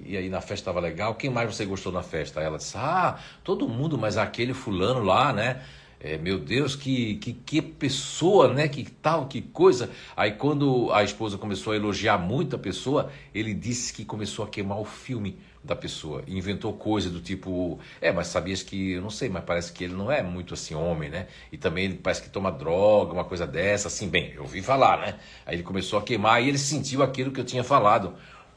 E 0.06 0.16
aí 0.18 0.30
na 0.30 0.42
festa 0.42 0.56
estava 0.56 0.80
legal? 0.80 1.16
Quem 1.16 1.30
mais 1.30 1.56
você 1.56 1.66
gostou 1.66 1.92
na 1.92 2.04
festa?" 2.04 2.42
Ela 2.42 2.58
disse: 2.58 2.76
"Ah, 2.78 3.20
todo 3.44 3.70
mundo, 3.70 3.98
mas 3.98 4.18
aquele 4.18 4.54
fulano 4.54 5.04
lá, 5.04 5.32
né?" 5.32 5.62
É, 6.04 6.18
meu 6.18 6.40
Deus, 6.40 6.76
que, 6.76 7.16
que, 7.16 7.34
que 7.34 7.62
pessoa, 7.62 8.52
né? 8.52 8.68
Que 8.68 8.84
tal, 8.84 9.28
que 9.28 9.42
coisa. 9.42 9.90
Aí 10.18 10.32
quando 10.32 10.92
a 10.92 11.04
esposa 11.04 11.38
começou 11.38 11.74
a 11.74 11.76
elogiar 11.76 12.18
muito 12.18 12.56
a 12.56 12.60
pessoa, 12.60 13.12
ele 13.36 13.54
disse 13.54 13.94
que 13.94 14.04
começou 14.04 14.44
a 14.44 14.48
queimar 14.48 14.80
o 14.80 14.86
filme 14.86 15.38
da 15.64 15.76
pessoa. 15.76 16.24
inventou 16.28 16.74
coisa 16.74 17.08
do 17.10 17.22
tipo, 17.22 17.80
é, 18.02 18.12
mas 18.12 18.28
sabias 18.28 18.64
que, 18.64 18.94
eu 18.94 19.02
não 19.02 19.12
sei, 19.12 19.30
mas 19.30 19.44
parece 19.44 19.72
que 19.72 19.84
ele 19.84 19.94
não 19.94 20.12
é 20.12 20.24
muito 20.24 20.56
assim 20.56 20.74
homem, 20.74 21.08
né? 21.10 21.28
E 21.52 21.58
também 21.58 21.86
ele 21.86 21.96
parece 21.96 22.24
que 22.24 22.30
toma 22.30 22.52
droga, 22.52 23.14
uma 23.14 23.24
coisa 23.24 23.46
dessa, 23.46 23.88
assim, 23.88 24.10
bem, 24.10 24.32
eu 24.34 24.42
ouvi 24.42 24.62
falar, 24.64 24.98
né? 25.00 25.20
Aí 25.46 25.56
ele 25.56 25.64
começou 25.64 26.00
a 26.00 26.02
queimar 26.02 26.42
e 26.42 26.50
ele 26.50 26.58
sentiu 26.58 27.04
aquilo 27.04 27.32
que 27.32 27.40
eu 27.40 27.46
tinha 27.46 27.64
falado, 27.64 28.16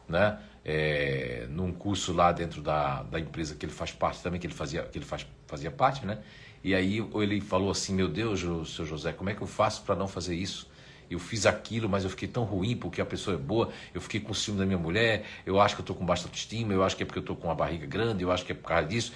né? 0.08 0.38
É, 0.64 1.46
num 1.50 1.72
curso 1.72 2.10
lá 2.14 2.32
dentro 2.32 2.62
da, 2.62 3.02
da 3.02 3.20
empresa 3.20 3.54
que 3.54 3.66
ele 3.66 3.72
faz 3.72 3.92
parte 3.92 4.22
também, 4.22 4.40
que 4.40 4.46
ele 4.46 4.54
fazia, 4.54 4.82
que 4.84 4.96
ele 4.96 5.04
faz, 5.04 5.26
fazia 5.46 5.70
parte, 5.70 6.06
né? 6.06 6.20
E 6.64 6.74
aí 6.74 7.06
ele 7.14 7.40
falou 7.42 7.70
assim: 7.70 7.94
Meu 7.94 8.08
Deus, 8.08 8.40
seu 8.74 8.86
José, 8.86 9.12
como 9.12 9.28
é 9.28 9.34
que 9.34 9.42
eu 9.42 9.46
faço 9.46 9.82
para 9.82 9.94
não 9.94 10.08
fazer 10.08 10.34
isso? 10.34 10.72
Eu 11.10 11.18
fiz 11.18 11.44
aquilo, 11.44 11.88
mas 11.88 12.02
eu 12.02 12.10
fiquei 12.10 12.26
tão 12.26 12.44
ruim 12.44 12.74
porque 12.74 13.00
a 13.00 13.04
pessoa 13.04 13.36
é 13.36 13.38
boa. 13.38 13.70
Eu 13.92 14.00
fiquei 14.00 14.18
com 14.18 14.32
ciúme 14.32 14.58
da 14.58 14.64
minha 14.64 14.78
mulher. 14.78 15.26
Eu 15.44 15.60
acho 15.60 15.74
que 15.74 15.82
eu 15.82 15.82
estou 15.82 15.94
com 15.94 16.04
baixa 16.04 16.24
autoestima. 16.24 16.72
Eu 16.72 16.82
acho 16.82 16.96
que 16.96 17.02
é 17.02 17.06
porque 17.06 17.18
eu 17.18 17.22
estou 17.22 17.36
com 17.36 17.48
uma 17.48 17.54
barriga 17.54 17.86
grande. 17.86 18.22
Eu 18.22 18.32
acho 18.32 18.44
que 18.44 18.52
é 18.52 18.54
por 18.54 18.68
causa 18.68 18.88
disso. 18.88 19.12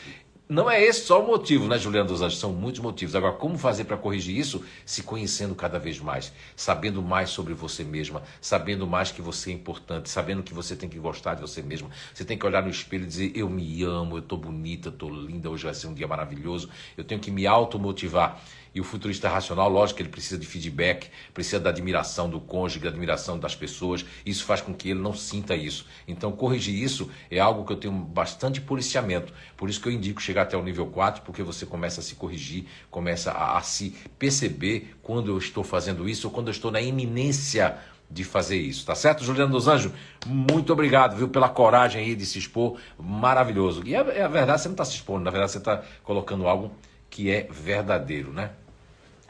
Não 0.49 0.71
é 0.71 0.83
esse 0.83 1.05
só 1.05 1.23
o 1.23 1.27
motivo, 1.27 1.69
né, 1.69 1.77
Juliana 1.77 2.09
dos 2.09 2.23
Anjos? 2.23 2.39
São 2.39 2.55
muitos 2.55 2.81
motivos. 2.81 3.15
Agora, 3.15 3.35
como 3.35 3.59
fazer 3.59 3.85
para 3.85 3.99
corrigir 3.99 4.35
isso? 4.35 4.65
Se 4.87 5.03
conhecendo 5.03 5.55
cada 5.55 5.79
vez 5.79 6.01
mais, 6.01 6.33
sabendo 6.57 7.03
mais 7.03 7.29
sobre 7.29 7.53
você 7.53 7.85
mesma, 7.85 8.23
sabendo 8.41 8.87
mais 8.87 9.13
que 9.13 9.21
você 9.21 9.51
é 9.51 9.53
importante, 9.53 10.09
sabendo 10.09 10.43
que 10.43 10.55
você 10.55 10.75
tem 10.75 10.89
que 10.89 10.99
gostar 10.99 11.35
de 11.35 11.43
você 11.43 11.61
mesma. 11.61 11.91
Você 12.15 12.25
tem 12.25 12.39
que 12.39 12.47
olhar 12.47 12.63
no 12.63 12.71
espelho 12.71 13.05
e 13.05 13.07
dizer: 13.07 13.33
Eu 13.35 13.51
me 13.51 13.83
amo, 13.83 14.17
eu 14.17 14.21
estou 14.21 14.39
bonita, 14.39 14.89
estou 14.89 15.11
linda, 15.11 15.51
hoje 15.51 15.65
vai 15.65 15.75
ser 15.75 15.87
um 15.87 15.93
dia 15.93 16.09
maravilhoso. 16.09 16.71
Eu 16.97 17.05
tenho 17.05 17.21
que 17.21 17.31
me 17.31 17.47
automotivar. 17.47 18.43
E 18.79 18.81
o 18.81 18.85
futurista 18.85 19.29
racional, 19.29 19.69
lógico 19.69 19.97
que 19.97 20.03
ele 20.05 20.09
precisa 20.09 20.39
de 20.39 20.47
feedback, 20.47 21.11
precisa 21.35 21.59
da 21.59 21.69
admiração 21.69 22.31
do 22.31 22.39
cônjuge, 22.39 22.79
da 22.79 22.91
admiração 22.91 23.37
das 23.37 23.57
pessoas. 23.57 24.05
Isso 24.25 24.45
faz 24.45 24.61
com 24.61 24.73
que 24.73 24.91
ele 24.91 25.01
não 25.01 25.13
sinta 25.13 25.57
isso. 25.57 25.85
Então, 26.07 26.31
corrigir 26.31 26.81
isso 26.81 27.11
é 27.29 27.41
algo 27.41 27.65
que 27.65 27.73
eu 27.73 27.77
tenho 27.77 27.93
bastante 27.93 28.61
policiamento. 28.61 29.35
Por 29.57 29.69
isso 29.69 29.81
que 29.81 29.89
eu 29.89 29.93
indico 29.93 30.23
chegar 30.23 30.43
até 30.43 30.57
o 30.57 30.63
nível 30.63 30.87
4, 30.87 31.23
porque 31.23 31.43
você 31.43 31.67
começa 31.67 32.01
a 32.01 32.05
se 32.05 32.15
corrigir, 32.15 32.67
começa 32.89 33.33
a, 33.33 33.59
a 33.59 33.63
se 33.63 33.97
perceber 34.17 34.95
quando 35.03 35.29
eu 35.29 35.39
estou 35.39 35.65
fazendo 35.65 36.09
isso 36.09 36.29
ou 36.29 36.33
quando 36.33 36.47
eu 36.47 36.53
estou 36.53 36.71
na 36.71 36.81
iminência 36.81 37.77
de 38.09 38.23
fazer 38.23 38.59
isso, 38.59 38.87
tá 38.87 38.95
certo, 38.95 39.25
Juliano 39.25 39.51
dos 39.51 39.67
Anjos? 39.67 39.93
Muito 40.25 40.73
obrigado, 40.73 41.17
viu, 41.17 41.29
pela 41.29 41.49
coragem 41.49 42.01
aí 42.01 42.15
de 42.15 42.25
se 42.25 42.39
expor, 42.39 42.79
maravilhoso. 42.97 43.83
E 43.85 43.97
é, 43.97 43.99
é 43.99 44.23
a 44.23 44.29
verdade, 44.29 44.63
você 44.63 44.69
não 44.69 44.75
está 44.75 44.85
se 44.85 44.95
expondo, 44.95 45.25
na 45.25 45.31
verdade, 45.33 45.51
você 45.51 45.59
está 45.59 45.83
colocando 46.05 46.47
algo 46.47 46.71
que 47.11 47.31
é 47.31 47.49
verdadeiro, 47.51 48.33
né? 48.33 48.51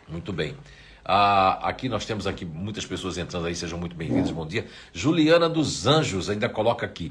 Muito 0.08 0.32
bem. 0.32 0.56
Ah, 1.04 1.68
aqui 1.68 1.88
nós 1.88 2.04
temos 2.04 2.26
aqui 2.26 2.44
muitas 2.44 2.84
pessoas 2.84 3.16
entrando 3.18 3.46
aí, 3.46 3.54
sejam 3.54 3.78
muito 3.78 3.96
bem-vindos, 3.96 4.30
bom 4.30 4.46
dia. 4.46 4.66
Juliana 4.92 5.48
dos 5.48 5.86
Anjos 5.86 6.28
ainda 6.28 6.48
coloca 6.48 6.84
aqui. 6.84 7.08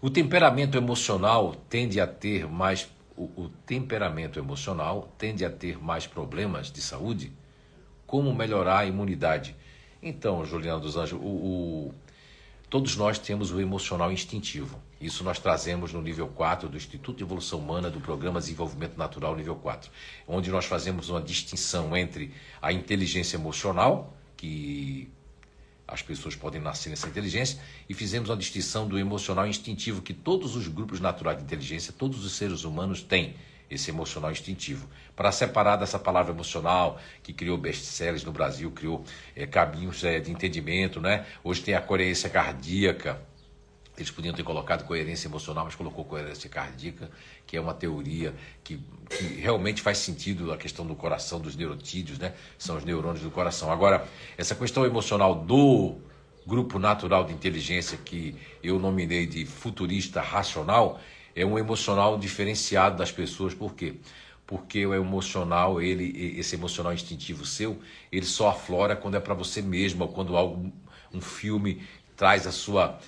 O 0.00 0.10
temperamento 0.10 0.76
emocional 0.76 1.54
tende 1.68 2.00
a 2.00 2.06
ter 2.06 2.46
mais 2.46 2.88
o, 3.16 3.24
o 3.36 3.48
temperamento 3.64 4.38
emocional 4.38 5.12
tende 5.16 5.44
a 5.44 5.50
ter 5.50 5.82
mais 5.82 6.06
problemas 6.06 6.70
de 6.70 6.80
saúde? 6.80 7.32
Como 8.06 8.34
melhorar 8.34 8.80
a 8.80 8.86
imunidade? 8.86 9.56
Então, 10.02 10.44
Juliana 10.44 10.80
dos 10.80 10.96
Anjos, 10.96 11.18
o, 11.20 11.24
o, 11.24 11.94
todos 12.68 12.96
nós 12.96 13.18
temos 13.18 13.52
o 13.52 13.60
emocional 13.60 14.12
instintivo. 14.12 14.78
Isso 15.04 15.22
nós 15.22 15.38
trazemos 15.38 15.92
no 15.92 16.00
nível 16.00 16.26
4 16.28 16.66
do 16.66 16.78
Instituto 16.78 17.18
de 17.18 17.24
Evolução 17.24 17.58
Humana 17.58 17.90
do 17.90 18.00
Programa 18.00 18.40
Desenvolvimento 18.40 18.96
Natural 18.96 19.36
nível 19.36 19.54
4, 19.54 19.90
onde 20.26 20.50
nós 20.50 20.64
fazemos 20.64 21.10
uma 21.10 21.20
distinção 21.20 21.94
entre 21.94 22.32
a 22.62 22.72
inteligência 22.72 23.36
emocional, 23.36 24.16
que 24.34 25.10
as 25.86 26.00
pessoas 26.00 26.34
podem 26.34 26.58
nascer 26.58 26.88
nessa 26.88 27.06
inteligência 27.06 27.60
e 27.86 27.92
fizemos 27.92 28.30
uma 28.30 28.36
distinção 28.38 28.88
do 28.88 28.98
emocional 28.98 29.46
instintivo 29.46 30.00
que 30.00 30.14
todos 30.14 30.56
os 30.56 30.68
grupos 30.68 31.00
naturais 31.00 31.36
de 31.36 31.44
inteligência, 31.44 31.92
todos 31.92 32.24
os 32.24 32.32
seres 32.32 32.64
humanos 32.64 33.02
têm 33.02 33.34
esse 33.70 33.90
emocional 33.90 34.32
instintivo. 34.32 34.88
Para 35.14 35.30
separar 35.30 35.76
dessa 35.76 35.98
palavra 35.98 36.32
emocional, 36.32 36.98
que 37.22 37.34
criou 37.34 37.58
best-sellers 37.58 38.24
no 38.24 38.32
Brasil, 38.32 38.70
criou 38.70 39.04
é, 39.36 39.46
caminhos 39.46 40.02
é, 40.02 40.18
de 40.18 40.30
entendimento, 40.30 40.98
né? 40.98 41.26
Hoje 41.44 41.60
tem 41.60 41.74
a 41.74 41.82
coerência 41.82 42.30
cardíaca. 42.30 43.20
Eles 43.96 44.10
podiam 44.10 44.34
ter 44.34 44.42
colocado 44.42 44.84
coerência 44.84 45.28
emocional, 45.28 45.64
mas 45.64 45.74
colocou 45.74 46.04
coerência 46.04 46.50
cardíaca, 46.50 47.10
que 47.46 47.56
é 47.56 47.60
uma 47.60 47.72
teoria 47.72 48.34
que, 48.64 48.80
que 49.08 49.24
realmente 49.40 49.80
faz 49.80 49.98
sentido 49.98 50.52
a 50.52 50.56
questão 50.56 50.84
do 50.84 50.96
coração, 50.96 51.40
dos 51.40 51.54
neurotídeos, 51.54 52.18
né? 52.18 52.34
São 52.58 52.76
os 52.76 52.84
neurônios 52.84 53.22
do 53.22 53.30
coração. 53.30 53.70
Agora, 53.70 54.06
essa 54.36 54.54
questão 54.54 54.84
emocional 54.84 55.34
do 55.34 55.96
grupo 56.46 56.78
natural 56.78 57.24
de 57.24 57.32
inteligência 57.32 57.96
que 57.96 58.36
eu 58.62 58.78
nominei 58.78 59.26
de 59.26 59.46
futurista 59.46 60.20
racional, 60.20 61.00
é 61.34 61.44
um 61.44 61.58
emocional 61.58 62.18
diferenciado 62.18 62.96
das 62.96 63.10
pessoas. 63.10 63.54
Por 63.54 63.74
quê? 63.74 63.94
Porque 64.46 64.84
o 64.84 64.92
emocional, 64.92 65.80
ele, 65.80 66.38
esse 66.38 66.54
emocional 66.54 66.92
instintivo 66.92 67.46
seu, 67.46 67.80
ele 68.12 68.26
só 68.26 68.50
aflora 68.50 68.94
quando 68.94 69.16
é 69.16 69.20
para 69.20 69.34
você 69.34 69.62
mesmo, 69.62 70.04
ou 70.04 70.10
quando 70.10 70.36
algo, 70.36 70.72
um 71.12 71.20
filme 71.20 71.82
traz 72.16 72.46
a 72.46 72.52
sua 72.52 72.98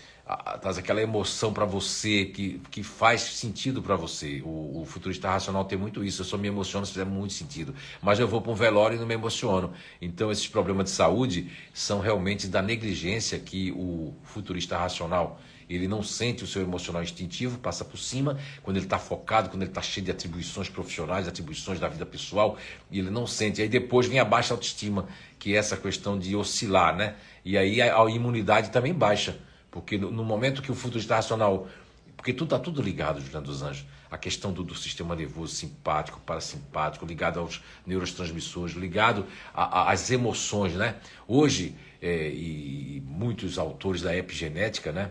traz 0.61 0.77
aquela 0.77 1.01
emoção 1.01 1.53
para 1.53 1.65
você 1.65 2.25
que, 2.25 2.61
que 2.71 2.83
faz 2.83 3.21
sentido 3.21 3.81
para 3.81 3.95
você. 3.95 4.43
O, 4.45 4.81
o, 4.81 4.85
futurista 4.85 5.31
racional 5.31 5.65
tem 5.65 5.79
muito 5.79 6.03
isso. 6.03 6.23
Eu 6.23 6.27
só 6.27 6.37
me 6.37 6.49
emociono 6.49 6.85
se 6.85 6.93
fizer 6.93 7.05
muito 7.05 7.33
sentido. 7.33 7.73
Mas 8.03 8.19
eu 8.19 8.27
vou 8.27 8.41
para 8.41 8.51
um 8.51 8.55
velório 8.55 8.97
e 8.97 8.99
não 8.99 9.07
me 9.07 9.15
emociono. 9.15 9.73
Então, 10.03 10.33
esses 10.33 10.49
problemas 10.49 10.87
de 10.87 10.91
saúde 10.91 11.53
são 11.73 12.01
realmente 12.01 12.49
da 12.49 12.61
negligência 12.61 13.39
que 13.39 13.71
o 13.73 14.15
futurista 14.25 14.77
racional 14.77 15.41
ele 15.69 15.89
não 15.89 16.03
sente 16.03 16.45
o 16.45 16.47
seu 16.47 16.63
emocional 16.63 17.03
instintivo, 17.03 17.59
passa 17.59 17.85
por 17.85 17.99
cima, 17.99 18.39
quando 18.63 18.77
ele 18.77 18.87
está 18.87 18.99
focado, 18.99 19.49
quando 19.51 19.63
ele 19.63 19.71
está 19.71 19.83
cheio 19.83 20.05
de 20.05 20.13
atribuições 20.13 20.69
profissionais, 20.69 21.27
atribuições 21.27 21.81
da 21.81 21.89
vida 21.89 22.07
pessoal, 22.07 22.57
e 22.89 23.01
ele 23.01 23.11
não 23.11 23.27
sente. 23.27 23.61
Aí 23.61 23.69
depois 23.69 24.07
vem 24.07 24.21
a 24.21 24.25
baixa 24.25 24.55
autoestima, 24.55 25.09
que 25.41 25.55
é 25.55 25.57
essa 25.59 25.77
questão 25.77 26.19
de 26.19 26.37
oscilar, 26.37 26.95
né? 26.95 27.17
E 27.45 27.59
aí 27.59 27.83
a, 27.83 28.01
a 28.01 28.11
imunidade 28.11 28.71
também 28.71 28.95
baixa, 28.95 29.37
porque 29.77 29.99
no, 29.99 30.11
no 30.11 30.25
momento 30.25 30.63
que 30.63 30.73
o 30.73 30.75
futurista 30.75 31.17
racional. 31.17 31.69
Porque 32.17 32.33
tudo 32.33 32.47
está 32.47 32.59
tudo 32.59 32.81
ligado, 32.81 33.21
Juliano 33.21 33.45
dos 33.45 33.63
Anjos. 33.63 33.85
A 34.11 34.17
questão 34.17 34.51
do, 34.51 34.65
do, 34.65 34.75
sistema 34.75 35.15
nervoso 35.15 35.55
simpático, 35.55 36.19
parasimpático, 36.21 37.05
ligado 37.05 37.39
aos 37.39 37.63
neurotransmissores, 37.85 38.75
ligado 38.75 39.27
às 39.53 40.11
emoções, 40.11 40.73
né? 40.73 40.97
Hoje, 41.29 41.75
é, 42.01 42.31
e 42.31 43.03
muitos 43.05 43.59
autores 43.59 44.01
da 44.01 44.17
epigenética, 44.17 44.93
né? 44.93 45.11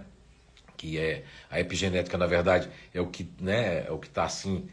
que 0.76 0.98
é 0.98 1.24
a 1.50 1.60
epigenética, 1.60 2.18
na 2.18 2.26
verdade, 2.26 2.68
é 2.94 3.00
o 3.00 3.08
que 3.08 3.30
né, 3.40 3.86
é 3.88 3.92
o 3.92 4.00
que 4.00 4.08
está 4.08 4.24
assim 4.24 4.68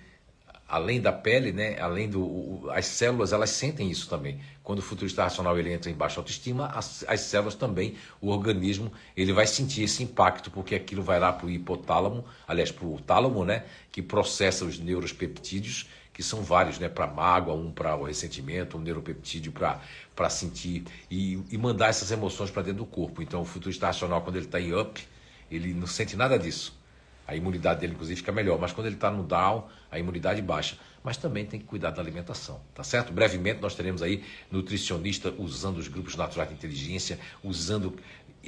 além 0.72 1.02
da 1.02 1.12
pele, 1.12 1.52
né, 1.52 1.78
além 1.78 2.08
do 2.08 2.22
o, 2.22 2.70
as 2.70 2.86
células, 2.86 3.30
elas 3.30 3.50
sentem 3.50 3.90
isso 3.90 4.08
também. 4.08 4.40
Quando 4.62 4.78
o 4.78 4.82
futurista 4.82 5.22
racional 5.22 5.58
ele 5.58 5.70
entra 5.70 5.90
em 5.90 5.94
baixa 5.94 6.18
autoestima, 6.18 6.68
as, 6.68 7.04
as 7.06 7.20
células 7.20 7.54
também, 7.54 7.94
o 8.22 8.30
organismo, 8.30 8.90
ele 9.14 9.34
vai 9.34 9.46
sentir 9.46 9.82
esse 9.82 10.02
impacto 10.02 10.50
porque 10.50 10.74
aquilo 10.74 11.02
vai 11.02 11.20
lá 11.20 11.30
para 11.30 11.46
o 11.46 11.50
hipotálamo, 11.50 12.24
aliás, 12.48 12.72
para 12.72 12.86
o 12.86 12.98
tálamo, 12.98 13.44
né, 13.44 13.64
que 13.92 14.00
processa 14.00 14.64
os 14.64 14.78
neuropeptídeos, 14.78 15.90
que 16.10 16.22
são 16.22 16.42
vários, 16.42 16.78
né, 16.78 16.88
para 16.88 17.06
mágoa, 17.06 17.54
um 17.54 17.70
para 17.70 17.94
o 17.94 18.04
ressentimento, 18.04 18.78
um 18.78 18.80
neuropeptídeo 18.80 19.52
para 19.52 19.78
para 20.16 20.30
sentir 20.30 20.84
e, 21.10 21.38
e 21.50 21.58
mandar 21.58 21.88
essas 21.88 22.10
emoções 22.10 22.50
para 22.50 22.62
dentro 22.62 22.78
do 22.78 22.86
corpo. 22.86 23.22
Então, 23.22 23.42
o 23.42 23.44
futurista 23.44 23.86
racional, 23.86 24.22
quando 24.22 24.36
ele 24.36 24.46
está 24.46 24.58
em 24.60 24.74
up, 24.74 25.06
ele 25.50 25.74
não 25.74 25.86
sente 25.86 26.16
nada 26.16 26.38
disso. 26.38 26.80
A 27.26 27.36
imunidade 27.36 27.80
dele, 27.80 27.92
inclusive, 27.92 28.16
fica 28.16 28.32
melhor. 28.32 28.58
Mas 28.58 28.72
quando 28.72 28.86
ele 28.86 28.96
está 28.96 29.10
no 29.10 29.22
down, 29.22 29.66
a 29.90 29.98
imunidade 29.98 30.42
baixa. 30.42 30.76
Mas 31.04 31.16
também 31.16 31.44
tem 31.44 31.58
que 31.58 31.66
cuidar 31.66 31.90
da 31.90 32.00
alimentação, 32.00 32.60
tá 32.74 32.84
certo? 32.84 33.12
Brevemente 33.12 33.60
nós 33.60 33.74
teremos 33.74 34.02
aí 34.02 34.22
nutricionista 34.50 35.34
usando 35.36 35.78
os 35.78 35.88
grupos 35.88 36.14
naturais 36.14 36.48
de 36.48 36.54
inteligência, 36.54 37.18
usando 37.42 37.96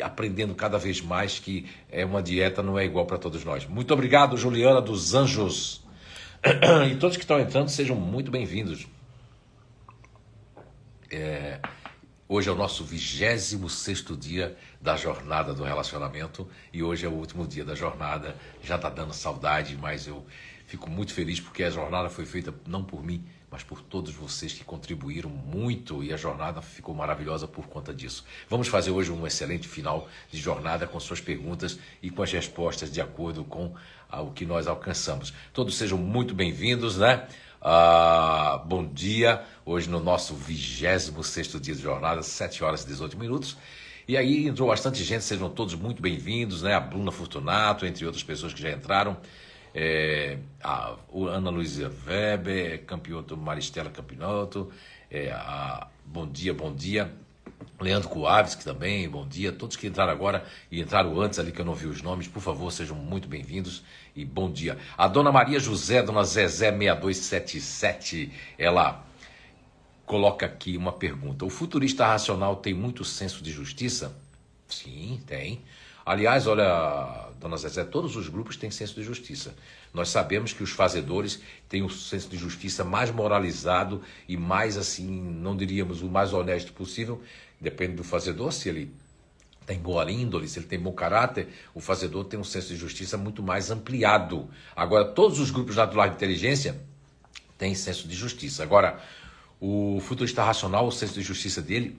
aprendendo 0.00 0.54
cada 0.54 0.78
vez 0.78 1.00
mais 1.00 1.38
que 1.38 1.66
é 1.90 2.04
uma 2.04 2.22
dieta 2.22 2.62
não 2.62 2.78
é 2.78 2.84
igual 2.84 3.06
para 3.06 3.18
todos 3.18 3.44
nós. 3.44 3.66
Muito 3.66 3.92
obrigado, 3.94 4.37
Juliana 4.37 4.80
dos 4.80 5.14
Anjos. 5.14 5.82
E 6.90 6.96
todos 6.96 7.16
que 7.16 7.22
estão 7.22 7.40
entrando, 7.40 7.68
sejam 7.68 7.96
muito 7.96 8.30
bem-vindos. 8.30 8.87
É, 11.10 11.58
hoje 12.35 12.49
é 12.49 12.53
o 12.53 12.57
nosso 12.57 12.83
26 12.83 13.57
sexto 13.70 14.16
dia 14.16 14.57
da 14.81 14.97
jornada 14.97 15.55
do 15.55 15.62
relacionamento 15.62 16.49
e 16.73 16.83
hoje 16.83 17.07
é 17.07 17.09
o 17.09 17.12
último 17.12 17.47
dia 17.47 17.64
da 17.64 17.77
jornada. 17.77 18.35
Já 18.61 18.75
está 18.75 18.90
dando 18.90 19.14
saudade, 19.14 19.79
mas 19.81 20.09
eu 20.09 20.27
fico 20.66 20.90
muito 20.90 21.14
feliz 21.14 21.38
porque 21.38 21.62
a 21.62 21.70
jornada 21.70 22.11
foi 22.11 22.27
feita 22.27 22.53
não 22.66 22.83
por 22.83 23.05
mim, 23.05 23.25
mas 23.49 23.62
por 23.62 23.81
todos 23.81 24.12
vocês 24.12 24.53
que 24.53 24.64
contribuíram 24.64 25.31
muito 25.31 26.03
e 26.03 26.12
a 26.12 26.16
jornada 26.16 26.61
ficou 26.61 26.92
maravilhosa 26.92 27.47
por 27.47 27.68
conta 27.68 27.94
disso. 27.94 28.25
Vamos 28.51 28.66
fazer 28.66 28.90
hoje 28.90 29.12
um 29.12 29.25
excelente 29.25 29.68
final 29.68 30.09
de 30.29 30.40
jornada 30.40 30.88
com 30.88 30.99
suas 30.99 31.20
perguntas 31.20 31.79
e 32.03 32.11
com 32.11 32.20
as 32.20 32.33
respostas 32.33 32.90
de 32.90 33.01
acordo 33.01 33.44
com 33.44 33.77
o 34.11 34.33
que 34.33 34.44
nós 34.44 34.66
alcançamos. 34.66 35.33
Todos 35.53 35.77
sejam 35.77 35.99
muito 35.99 36.35
bem-vindos, 36.35 36.99
né? 36.99 37.29
Ah, 37.66 38.62
bom 38.66 38.87
dia, 38.87 39.42
hoje 39.64 39.88
no 39.88 39.98
nosso 39.98 40.35
26 40.35 41.09
dia 41.62 41.74
de 41.74 41.81
jornada, 41.81 42.22
7 42.22 42.62
horas 42.62 42.83
e 42.85 42.87
18 42.88 43.18
minutos. 43.18 43.57
E 44.07 44.18
aí 44.18 44.46
entrou 44.46 44.68
bastante 44.68 45.03
gente, 45.03 45.24
sejam 45.24 45.48
todos 45.48 45.74
muito 45.74 46.03
bem-vindos, 46.03 46.61
né? 46.61 46.74
A 46.74 46.81
Bruna 46.81 47.11
Fortunato, 47.11 47.87
entre 47.87 48.05
outras 48.05 48.22
pessoas 48.22 48.53
que 48.53 48.61
já 48.61 48.70
entraram. 48.70 49.16
É, 49.74 50.37
a 50.62 50.94
Ana 51.31 51.48
Luísa 51.48 51.90
Weber, 52.07 52.85
Campioto 52.85 53.35
Maristela 53.35 53.88
Campinoto, 53.88 54.70
é, 55.11 55.31
a, 55.33 55.88
bom 56.05 56.27
dia, 56.27 56.53
bom 56.53 56.70
dia. 56.70 57.11
Leandro 57.80 58.08
Coaves, 58.08 58.54
também, 58.54 59.08
bom 59.08 59.26
dia. 59.26 59.50
Todos 59.50 59.76
que 59.76 59.87
entraram 59.87 60.12
agora 60.12 60.44
e 60.70 60.80
entraram 60.80 61.20
antes 61.20 61.38
ali 61.38 61.50
que 61.50 61.60
eu 61.60 61.64
não 61.64 61.74
vi 61.74 61.87
os 61.87 62.02
nomes, 62.02 62.28
por 62.28 62.40
favor, 62.40 62.70
sejam 62.70 62.96
muito 62.96 63.28
bem-vindos 63.28 63.82
e 64.14 64.24
bom 64.24 64.50
dia. 64.50 64.78
A 64.96 65.08
dona 65.08 65.32
Maria 65.32 65.58
José, 65.58 66.02
dona 66.02 66.22
Zezé 66.22 66.70
6277, 66.70 68.32
ela 68.56 69.04
coloca 70.06 70.46
aqui 70.46 70.76
uma 70.76 70.92
pergunta. 70.92 71.44
O 71.44 71.50
futurista 71.50 72.06
racional 72.06 72.56
tem 72.56 72.72
muito 72.72 73.04
senso 73.04 73.42
de 73.42 73.50
justiça? 73.50 74.16
Sim, 74.68 75.20
tem. 75.26 75.62
Aliás, 76.06 76.46
olha, 76.46 77.30
dona 77.40 77.56
Zezé, 77.56 77.82
todos 77.82 78.14
os 78.14 78.28
grupos 78.28 78.56
têm 78.56 78.70
senso 78.70 78.94
de 78.94 79.02
justiça. 79.02 79.54
Nós 79.92 80.10
sabemos 80.10 80.52
que 80.52 80.62
os 80.62 80.70
fazedores 80.70 81.40
têm 81.68 81.82
o 81.82 81.88
senso 81.88 82.28
de 82.28 82.37
justiça 82.37 82.84
mais 82.84 83.10
moralizado 83.10 84.02
e 84.28 84.37
mais, 84.37 84.76
assim, 84.76 85.06
não 85.06 85.56
diríamos 85.56 86.02
o 86.02 86.08
mais 86.08 86.32
honesto 86.32 86.72
possível. 86.72 87.22
Depende 87.64 87.94
do 87.94 88.05
fazedor, 88.05 88.53
se 88.53 88.68
ele 88.68 88.94
tem 89.64 89.79
boa 89.79 90.11
índole, 90.11 90.46
se 90.46 90.59
ele 90.59 90.66
tem 90.66 90.79
bom 90.79 90.92
caráter, 90.92 91.48
o 91.74 91.81
fazedor 91.81 92.27
tem 92.27 92.38
um 92.38 92.44
senso 92.44 92.68
de 92.68 92.77
justiça 92.77 93.16
muito 93.16 93.42
mais 93.42 93.70
ampliado. 93.70 94.50
Agora, 94.77 95.07
todos 95.07 95.38
os 95.38 95.50
grupos 95.50 95.77
naturais 95.77 96.11
de 96.11 96.16
inteligência 96.16 96.79
têm 97.57 97.74
senso 97.74 98.07
de 98.07 98.14
justiça. 98.14 98.62
Agora, 98.62 99.00
o 99.59 99.98
futurista 100.03 100.44
racional, 100.44 100.87
o 100.87 100.92
senso 100.92 101.14
de 101.14 101.22
justiça 101.22 101.62
dele 101.62 101.98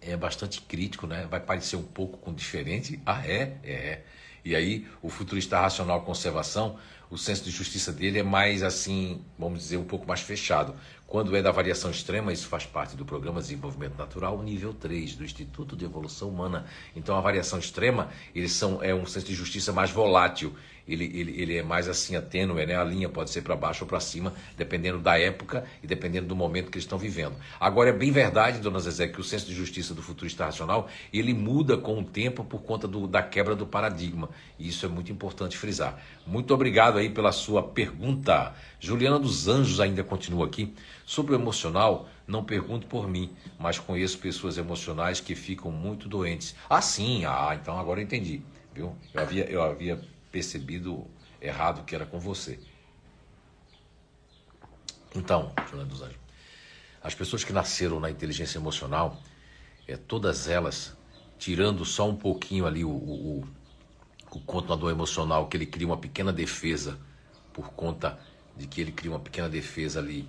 é 0.00 0.16
bastante 0.16 0.60
crítico, 0.60 1.04
né? 1.04 1.26
Vai 1.28 1.40
parecer 1.40 1.74
um 1.74 1.82
pouco 1.82 2.18
com 2.18 2.32
diferente. 2.32 3.00
Ah, 3.04 3.26
é? 3.26 3.56
É. 3.64 4.02
E 4.44 4.54
aí, 4.54 4.86
o 5.02 5.08
futurista 5.08 5.58
racional 5.58 6.02
conservação, 6.02 6.78
o 7.10 7.18
senso 7.18 7.42
de 7.42 7.50
justiça 7.50 7.92
dele 7.92 8.20
é 8.20 8.22
mais 8.22 8.62
assim, 8.62 9.20
vamos 9.36 9.58
dizer, 9.58 9.76
um 9.78 9.84
pouco 9.84 10.06
mais 10.06 10.20
fechado. 10.20 10.76
Quando 11.06 11.36
é 11.36 11.40
da 11.42 11.52
variação 11.52 11.88
extrema, 11.88 12.32
isso 12.32 12.48
faz 12.48 12.66
parte 12.66 12.96
do 12.96 13.04
Programa 13.04 13.40
de 13.40 13.46
Desenvolvimento 13.46 13.96
Natural, 13.96 14.42
nível 14.42 14.74
3, 14.74 15.14
do 15.14 15.24
Instituto 15.24 15.76
de 15.76 15.84
Evolução 15.84 16.28
Humana. 16.28 16.66
Então, 16.96 17.16
a 17.16 17.20
variação 17.20 17.60
extrema, 17.60 18.08
eles 18.34 18.50
são, 18.50 18.82
é 18.82 18.92
um 18.92 19.06
senso 19.06 19.26
de 19.26 19.34
justiça 19.34 19.72
mais 19.72 19.92
volátil. 19.92 20.52
Ele, 20.88 21.04
ele, 21.04 21.40
ele 21.40 21.56
é 21.56 21.62
mais 21.62 21.88
assim, 21.88 22.14
atênue, 22.14 22.64
né? 22.64 22.76
A 22.76 22.84
linha 22.84 23.08
pode 23.08 23.30
ser 23.30 23.42
para 23.42 23.56
baixo 23.56 23.84
ou 23.84 23.88
para 23.88 23.98
cima, 23.98 24.32
dependendo 24.56 24.98
da 24.98 25.18
época 25.18 25.64
e 25.82 25.86
dependendo 25.86 26.26
do 26.28 26.36
momento 26.36 26.70
que 26.70 26.76
eles 26.76 26.84
estão 26.84 26.98
vivendo. 26.98 27.34
Agora, 27.58 27.90
é 27.90 27.92
bem 27.92 28.12
verdade, 28.12 28.60
dona 28.60 28.78
Zezé, 28.78 29.08
que 29.08 29.20
o 29.20 29.24
senso 29.24 29.46
de 29.46 29.54
justiça 29.54 29.94
do 29.94 30.02
futurista 30.02 30.44
racional, 30.44 30.88
ele 31.12 31.34
muda 31.34 31.76
com 31.76 31.98
o 31.98 32.04
tempo 32.04 32.44
por 32.44 32.62
conta 32.62 32.86
do, 32.86 33.06
da 33.06 33.22
quebra 33.22 33.56
do 33.56 33.66
paradigma. 33.66 34.28
E 34.58 34.68
isso 34.68 34.86
é 34.86 34.88
muito 34.88 35.10
importante 35.10 35.56
frisar. 35.56 36.00
Muito 36.26 36.54
obrigado 36.54 36.98
aí 36.98 37.10
pela 37.10 37.32
sua 37.32 37.62
pergunta. 37.62 38.54
Juliana 38.78 39.18
dos 39.18 39.48
Anjos 39.48 39.80
ainda 39.80 40.04
continua 40.04 40.46
aqui. 40.46 40.72
Sobre 41.04 41.32
o 41.32 41.36
emocional, 41.36 42.08
não 42.26 42.44
pergunto 42.44 42.86
por 42.86 43.08
mim, 43.08 43.30
mas 43.58 43.78
conheço 43.78 44.18
pessoas 44.18 44.58
emocionais 44.58 45.20
que 45.20 45.34
ficam 45.34 45.70
muito 45.70 46.08
doentes. 46.08 46.54
Ah, 46.68 46.80
sim, 46.80 47.24
ah, 47.24 47.56
então 47.60 47.78
agora 47.78 48.00
eu 48.00 48.04
entendi, 48.04 48.42
viu? 48.74 48.96
Eu 49.14 49.20
havia, 49.20 49.44
eu 49.44 49.62
havia 49.62 50.00
percebido 50.36 51.06
errado 51.40 51.82
que 51.84 51.94
era 51.94 52.04
com 52.04 52.20
você. 52.20 52.58
Então, 55.14 55.50
dos 55.88 56.02
Anjos, 56.02 56.18
as 57.02 57.14
pessoas 57.14 57.42
que 57.42 57.54
nasceram 57.54 57.98
na 57.98 58.10
inteligência 58.10 58.58
emocional, 58.58 59.18
é, 59.88 59.96
todas 59.96 60.46
elas 60.46 60.94
tirando 61.38 61.86
só 61.86 62.06
um 62.06 62.14
pouquinho 62.14 62.66
ali 62.66 62.84
o, 62.84 62.90
o, 62.90 63.48
o 64.30 64.40
controlador 64.40 64.90
emocional, 64.90 65.48
que 65.48 65.56
ele 65.56 65.64
cria 65.64 65.86
uma 65.86 65.96
pequena 65.96 66.34
defesa 66.34 66.98
por 67.50 67.70
conta 67.70 68.18
de 68.54 68.66
que 68.66 68.82
ele 68.82 68.92
cria 68.92 69.10
uma 69.10 69.20
pequena 69.20 69.48
defesa 69.48 70.00
ali 70.00 70.28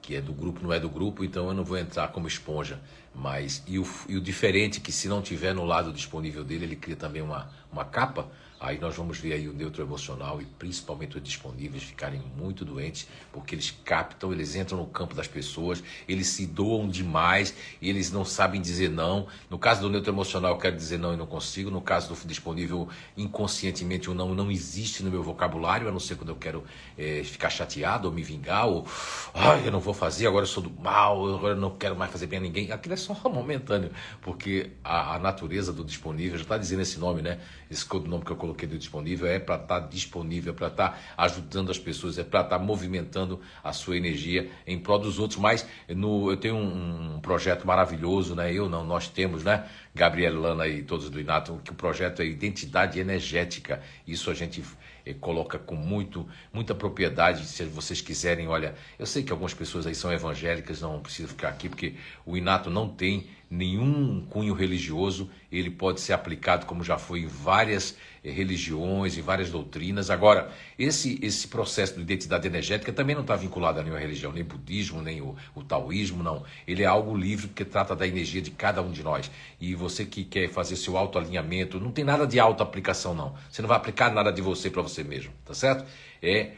que 0.00 0.16
é 0.16 0.22
do 0.22 0.32
grupo, 0.32 0.62
não 0.62 0.72
é 0.72 0.80
do 0.80 0.88
grupo, 0.88 1.22
então 1.22 1.48
eu 1.48 1.54
não 1.54 1.64
vou 1.64 1.76
entrar 1.76 2.08
como 2.08 2.26
esponja. 2.26 2.80
Mas 3.14 3.62
e 3.66 3.78
o, 3.78 3.86
e 4.08 4.16
o 4.16 4.22
diferente 4.22 4.80
que 4.80 4.90
se 4.90 5.06
não 5.06 5.20
tiver 5.20 5.54
no 5.54 5.66
lado 5.66 5.92
disponível 5.92 6.42
dele, 6.42 6.64
ele 6.64 6.76
cria 6.76 6.96
também 6.96 7.20
uma, 7.20 7.50
uma 7.70 7.84
capa 7.84 8.26
Aí 8.60 8.78
nós 8.78 8.96
vamos 8.96 9.18
ver 9.18 9.34
aí 9.34 9.48
o 9.48 9.52
neutro 9.52 9.82
emocional 9.82 10.40
e 10.40 10.44
principalmente 10.44 11.16
os 11.16 11.22
disponíveis 11.22 11.82
ficarem 11.82 12.20
muito 12.36 12.64
doentes, 12.64 13.06
porque 13.32 13.54
eles 13.54 13.70
captam, 13.84 14.32
eles 14.32 14.54
entram 14.54 14.78
no 14.78 14.86
campo 14.86 15.14
das 15.14 15.28
pessoas, 15.28 15.82
eles 16.08 16.26
se 16.28 16.46
doam 16.46 16.88
demais 16.88 17.54
eles 17.80 18.10
não 18.10 18.24
sabem 18.24 18.60
dizer 18.60 18.90
não. 18.90 19.26
No 19.48 19.58
caso 19.58 19.80
do 19.80 19.90
neutro 19.90 20.12
emocional, 20.12 20.52
eu 20.52 20.58
quero 20.58 20.76
dizer 20.76 20.98
não 20.98 21.14
e 21.14 21.16
não 21.16 21.26
consigo. 21.26 21.70
No 21.70 21.80
caso 21.80 22.14
do 22.14 22.28
disponível, 22.28 22.88
inconscientemente 23.16 24.10
o 24.10 24.14
não 24.14 24.34
não 24.34 24.50
existe 24.50 25.02
no 25.02 25.10
meu 25.10 25.22
vocabulário, 25.22 25.88
a 25.88 25.92
não 25.92 26.00
ser 26.00 26.16
quando 26.16 26.30
eu 26.30 26.36
quero 26.36 26.64
é, 26.96 27.22
ficar 27.24 27.50
chateado 27.50 28.08
ou 28.08 28.14
me 28.14 28.22
vingar, 28.22 28.66
ou 28.66 28.86
ai, 29.34 29.66
eu 29.66 29.72
não 29.72 29.80
vou 29.80 29.94
fazer, 29.94 30.26
agora 30.26 30.42
eu 30.44 30.48
sou 30.48 30.62
do 30.62 30.70
mal, 30.70 31.36
agora 31.36 31.54
eu 31.54 31.60
não 31.60 31.76
quero 31.76 31.96
mais 31.96 32.10
fazer 32.10 32.26
bem 32.26 32.38
a 32.38 32.42
ninguém. 32.42 32.72
Aquilo 32.72 32.94
é 32.94 32.96
só 32.96 33.14
momentâneo, 33.28 33.90
porque 34.20 34.70
a, 34.82 35.14
a 35.14 35.18
natureza 35.18 35.72
do 35.72 35.84
disponível 35.84 36.36
já 36.36 36.42
está 36.42 36.58
dizendo 36.58 36.82
esse 36.82 36.98
nome, 36.98 37.22
né? 37.22 37.40
Esse 37.70 37.86
nome 38.06 38.24
que 38.24 38.30
eu 38.30 38.36
coloquei 38.36 38.47
do 38.52 38.78
disponível 38.78 39.26
é 39.26 39.38
para 39.38 39.56
estar 39.56 39.80
tá 39.80 39.86
disponível, 39.86 40.52
é 40.52 40.56
para 40.56 40.68
estar 40.68 40.90
tá 40.90 40.98
ajudando 41.16 41.70
as 41.70 41.78
pessoas, 41.78 42.18
é 42.18 42.24
para 42.24 42.40
estar 42.40 42.58
tá 42.58 42.64
movimentando 42.64 43.40
a 43.62 43.72
sua 43.72 43.96
energia 43.96 44.50
em 44.66 44.78
prol 44.78 44.98
dos 44.98 45.18
outros. 45.18 45.38
Mas 45.38 45.66
no, 45.88 46.30
eu 46.30 46.36
tenho 46.36 46.56
um, 46.56 47.16
um, 47.16 47.20
projeto 47.20 47.66
maravilhoso, 47.66 48.34
né? 48.34 48.52
Eu 48.52 48.68
não, 48.68 48.84
nós 48.84 49.08
temos, 49.08 49.44
né? 49.44 49.66
Gabriel 49.94 50.40
Lana 50.40 50.66
e 50.68 50.82
todos 50.82 51.10
do 51.10 51.20
Inato, 51.20 51.60
que 51.64 51.72
o 51.72 51.74
projeto 51.74 52.22
é 52.22 52.26
identidade 52.26 53.00
energética. 53.00 53.82
Isso 54.06 54.30
a 54.30 54.34
gente 54.34 54.62
eh, 55.04 55.14
coloca 55.14 55.58
com 55.58 55.74
muito, 55.74 56.28
muita 56.52 56.74
propriedade. 56.74 57.44
Se 57.46 57.64
vocês 57.64 58.00
quiserem, 58.00 58.46
olha, 58.46 58.74
eu 58.98 59.06
sei 59.06 59.22
que 59.22 59.32
algumas 59.32 59.54
pessoas 59.54 59.86
aí 59.86 59.94
são 59.94 60.12
evangélicas, 60.12 60.80
não 60.80 61.00
precisa 61.00 61.28
ficar 61.28 61.48
aqui, 61.48 61.68
porque 61.68 61.94
o 62.24 62.36
Inato 62.36 62.70
não 62.70 62.88
tem 62.88 63.26
nenhum 63.50 64.24
cunho 64.28 64.52
religioso, 64.52 65.30
ele 65.50 65.70
pode 65.70 66.00
ser 66.00 66.12
aplicado 66.12 66.66
como 66.66 66.84
já 66.84 66.98
foi 66.98 67.20
em 67.20 67.26
várias 67.26 67.96
religiões, 68.30 69.16
em 69.16 69.22
várias 69.22 69.50
doutrinas. 69.50 70.10
Agora, 70.10 70.50
esse, 70.78 71.18
esse 71.22 71.48
processo 71.48 71.94
de 71.94 72.02
identidade 72.02 72.46
energética 72.46 72.92
também 72.92 73.14
não 73.14 73.22
está 73.22 73.36
vinculado 73.36 73.80
a 73.80 73.82
nenhuma 73.82 74.00
religião, 74.00 74.32
nem 74.32 74.44
budismo, 74.44 75.02
nem 75.02 75.20
o, 75.20 75.36
o 75.54 75.62
taoísmo, 75.62 76.22
não. 76.22 76.44
Ele 76.66 76.82
é 76.82 76.86
algo 76.86 77.16
livre 77.16 77.48
porque 77.48 77.64
trata 77.64 77.94
da 77.94 78.06
energia 78.06 78.40
de 78.40 78.50
cada 78.50 78.82
um 78.82 78.90
de 78.90 79.02
nós. 79.02 79.30
E 79.60 79.74
você 79.74 80.04
que 80.04 80.24
quer 80.24 80.48
fazer 80.48 80.76
seu 80.76 80.96
autoalinhamento, 80.96 81.80
não 81.80 81.90
tem 81.90 82.04
nada 82.04 82.26
de 82.26 82.38
auto-aplicação, 82.38 83.14
não. 83.14 83.34
Você 83.50 83.62
não 83.62 83.68
vai 83.68 83.76
aplicar 83.76 84.12
nada 84.12 84.32
de 84.32 84.42
você 84.42 84.70
para 84.70 84.82
você 84.82 85.02
mesmo, 85.02 85.32
tá 85.44 85.54
certo? 85.54 85.84
É 86.22 86.52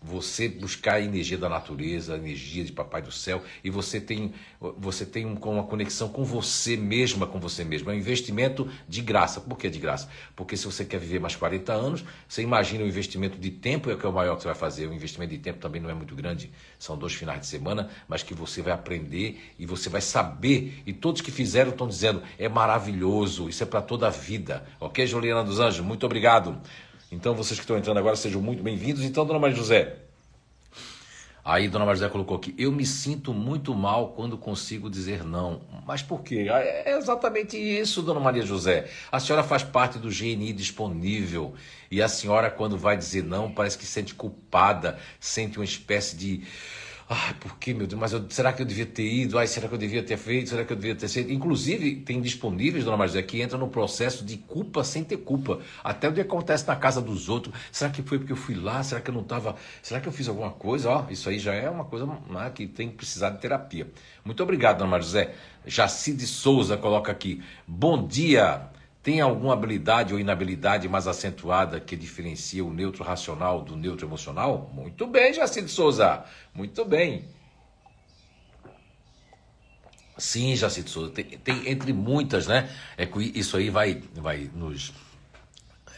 você 0.00 0.48
buscar 0.48 0.94
a 0.94 1.00
energia 1.00 1.36
da 1.36 1.48
natureza, 1.48 2.14
a 2.14 2.16
energia 2.16 2.64
de 2.64 2.72
Papai 2.72 3.02
do 3.02 3.10
Céu, 3.10 3.42
e 3.64 3.70
você 3.70 4.00
tem, 4.00 4.32
você 4.78 5.04
tem 5.04 5.26
uma 5.26 5.64
conexão 5.64 6.08
com 6.08 6.24
você 6.24 6.76
mesma, 6.76 7.26
com 7.26 7.40
você 7.40 7.64
mesmo. 7.64 7.90
É 7.90 7.94
um 7.94 7.96
investimento 7.96 8.70
de 8.88 9.02
graça. 9.02 9.40
Por 9.40 9.58
que 9.58 9.68
de 9.68 9.78
graça? 9.78 10.08
Porque 10.36 10.56
se 10.56 10.64
você 10.66 10.84
quer 10.84 10.98
viver 10.98 11.20
mais 11.20 11.34
40 11.34 11.72
anos, 11.72 12.04
você 12.28 12.42
imagina 12.42 12.82
o 12.82 12.86
um 12.86 12.88
investimento 12.88 13.38
de 13.38 13.50
tempo, 13.50 13.90
é 13.90 13.94
o 13.94 13.98
que 13.98 14.06
é 14.06 14.08
o 14.08 14.12
maior 14.12 14.36
que 14.36 14.42
você 14.42 14.48
vai 14.48 14.56
fazer. 14.56 14.86
O 14.86 14.94
investimento 14.94 15.32
de 15.32 15.38
tempo 15.38 15.58
também 15.58 15.80
não 15.80 15.90
é 15.90 15.94
muito 15.94 16.14
grande, 16.14 16.50
são 16.78 16.96
dois 16.96 17.14
finais 17.14 17.40
de 17.40 17.46
semana, 17.46 17.90
mas 18.06 18.22
que 18.22 18.34
você 18.34 18.62
vai 18.62 18.72
aprender 18.72 19.52
e 19.58 19.66
você 19.66 19.88
vai 19.88 20.00
saber. 20.00 20.82
E 20.86 20.92
todos 20.92 21.20
que 21.20 21.30
fizeram 21.30 21.70
estão 21.70 21.88
dizendo, 21.88 22.22
é 22.38 22.48
maravilhoso, 22.48 23.48
isso 23.48 23.62
é 23.62 23.66
para 23.66 23.82
toda 23.82 24.06
a 24.06 24.10
vida. 24.10 24.64
Ok, 24.78 25.06
Juliana 25.06 25.42
dos 25.42 25.58
Anjos? 25.58 25.84
Muito 25.84 26.06
obrigado. 26.06 26.60
Então, 27.10 27.34
vocês 27.34 27.58
que 27.58 27.64
estão 27.64 27.78
entrando 27.78 27.96
agora, 27.96 28.16
sejam 28.16 28.40
muito 28.40 28.62
bem-vindos. 28.62 29.02
Então, 29.02 29.24
dona 29.24 29.38
Maria 29.38 29.56
José. 29.56 29.96
Aí, 31.42 31.66
dona 31.66 31.86
Maria 31.86 32.00
José 32.00 32.10
colocou 32.10 32.36
aqui: 32.36 32.54
eu 32.58 32.70
me 32.70 32.84
sinto 32.84 33.32
muito 33.32 33.74
mal 33.74 34.10
quando 34.10 34.36
consigo 34.36 34.90
dizer 34.90 35.24
não. 35.24 35.62
Mas 35.86 36.02
por 36.02 36.22
quê? 36.22 36.48
Ah, 36.52 36.60
é 36.60 36.98
exatamente 36.98 37.56
isso, 37.56 38.02
dona 38.02 38.20
Maria 38.20 38.44
José. 38.44 38.90
A 39.10 39.18
senhora 39.18 39.42
faz 39.42 39.62
parte 39.62 39.98
do 39.98 40.10
GNI 40.10 40.52
disponível. 40.52 41.54
E 41.90 42.02
a 42.02 42.08
senhora, 42.08 42.50
quando 42.50 42.76
vai 42.76 42.94
dizer 42.98 43.24
não, 43.24 43.50
parece 43.50 43.78
que 43.78 43.86
sente 43.86 44.14
culpada, 44.14 44.98
sente 45.18 45.58
uma 45.58 45.64
espécie 45.64 46.14
de 46.14 46.42
Ai, 47.10 47.32
por 47.40 47.58
que, 47.58 47.72
meu 47.72 47.86
Deus? 47.86 47.98
Mas 47.98 48.12
eu, 48.12 48.28
será 48.28 48.52
que 48.52 48.60
eu 48.60 48.66
devia 48.66 48.84
ter 48.84 49.10
ido? 49.10 49.38
Ai, 49.38 49.46
será 49.46 49.66
que 49.66 49.72
eu 49.72 49.78
devia 49.78 50.02
ter 50.02 50.18
feito? 50.18 50.50
Será 50.50 50.62
que 50.62 50.72
eu 50.74 50.76
devia 50.76 50.94
ter 50.94 51.08
feito? 51.08 51.32
Inclusive, 51.32 51.96
tem 51.96 52.20
disponíveis, 52.20 52.84
dona 52.84 52.98
Maria 52.98 53.22
que 53.22 53.40
entra 53.40 53.56
no 53.56 53.68
processo 53.68 54.22
de 54.26 54.36
culpa 54.36 54.84
sem 54.84 55.02
ter 55.02 55.16
culpa. 55.16 55.58
Até 55.82 56.06
o 56.06 56.12
que 56.12 56.20
acontece 56.20 56.66
na 56.68 56.76
casa 56.76 57.00
dos 57.00 57.30
outros. 57.30 57.54
Será 57.72 57.90
que 57.90 58.02
foi 58.02 58.18
porque 58.18 58.32
eu 58.32 58.36
fui 58.36 58.54
lá? 58.54 58.82
Será 58.82 59.00
que 59.00 59.08
eu 59.08 59.14
não 59.14 59.22
estava. 59.22 59.56
Será 59.82 60.02
que 60.02 60.08
eu 60.08 60.12
fiz 60.12 60.28
alguma 60.28 60.50
coisa? 60.50 60.90
Ó, 60.90 61.06
isso 61.08 61.30
aí 61.30 61.38
já 61.38 61.54
é 61.54 61.70
uma 61.70 61.86
coisa 61.86 62.04
né, 62.04 62.52
que 62.54 62.66
tem 62.66 62.90
que 62.90 62.96
precisar 62.96 63.30
de 63.30 63.40
terapia. 63.40 63.90
Muito 64.22 64.42
obrigado, 64.42 64.78
dona 64.78 64.90
Maria. 64.90 65.34
Jacide 65.66 66.26
Souza 66.26 66.76
coloca 66.76 67.10
aqui. 67.10 67.42
Bom 67.66 68.06
dia. 68.06 68.68
Tem 69.08 69.22
alguma 69.22 69.54
habilidade 69.54 70.12
ou 70.12 70.20
inabilidade 70.20 70.86
mais 70.86 71.06
acentuada 71.06 71.80
que 71.80 71.96
diferencia 71.96 72.62
o 72.62 72.70
neutro 72.70 73.02
racional 73.02 73.62
do 73.62 73.74
neutro 73.74 74.06
emocional? 74.06 74.70
Muito 74.74 75.06
bem, 75.06 75.32
Jacinto 75.32 75.70
Souza. 75.70 76.26
Muito 76.52 76.84
bem. 76.84 77.24
Sim, 80.18 80.54
Jacinto 80.54 80.90
Souza. 80.90 81.10
Tem, 81.10 81.24
tem, 81.24 81.70
entre 81.70 81.90
muitas, 81.90 82.46
né? 82.46 82.68
É 82.98 83.06
que 83.06 83.18
isso 83.34 83.56
aí 83.56 83.70
vai, 83.70 84.02
vai 84.14 84.50
nos. 84.54 84.92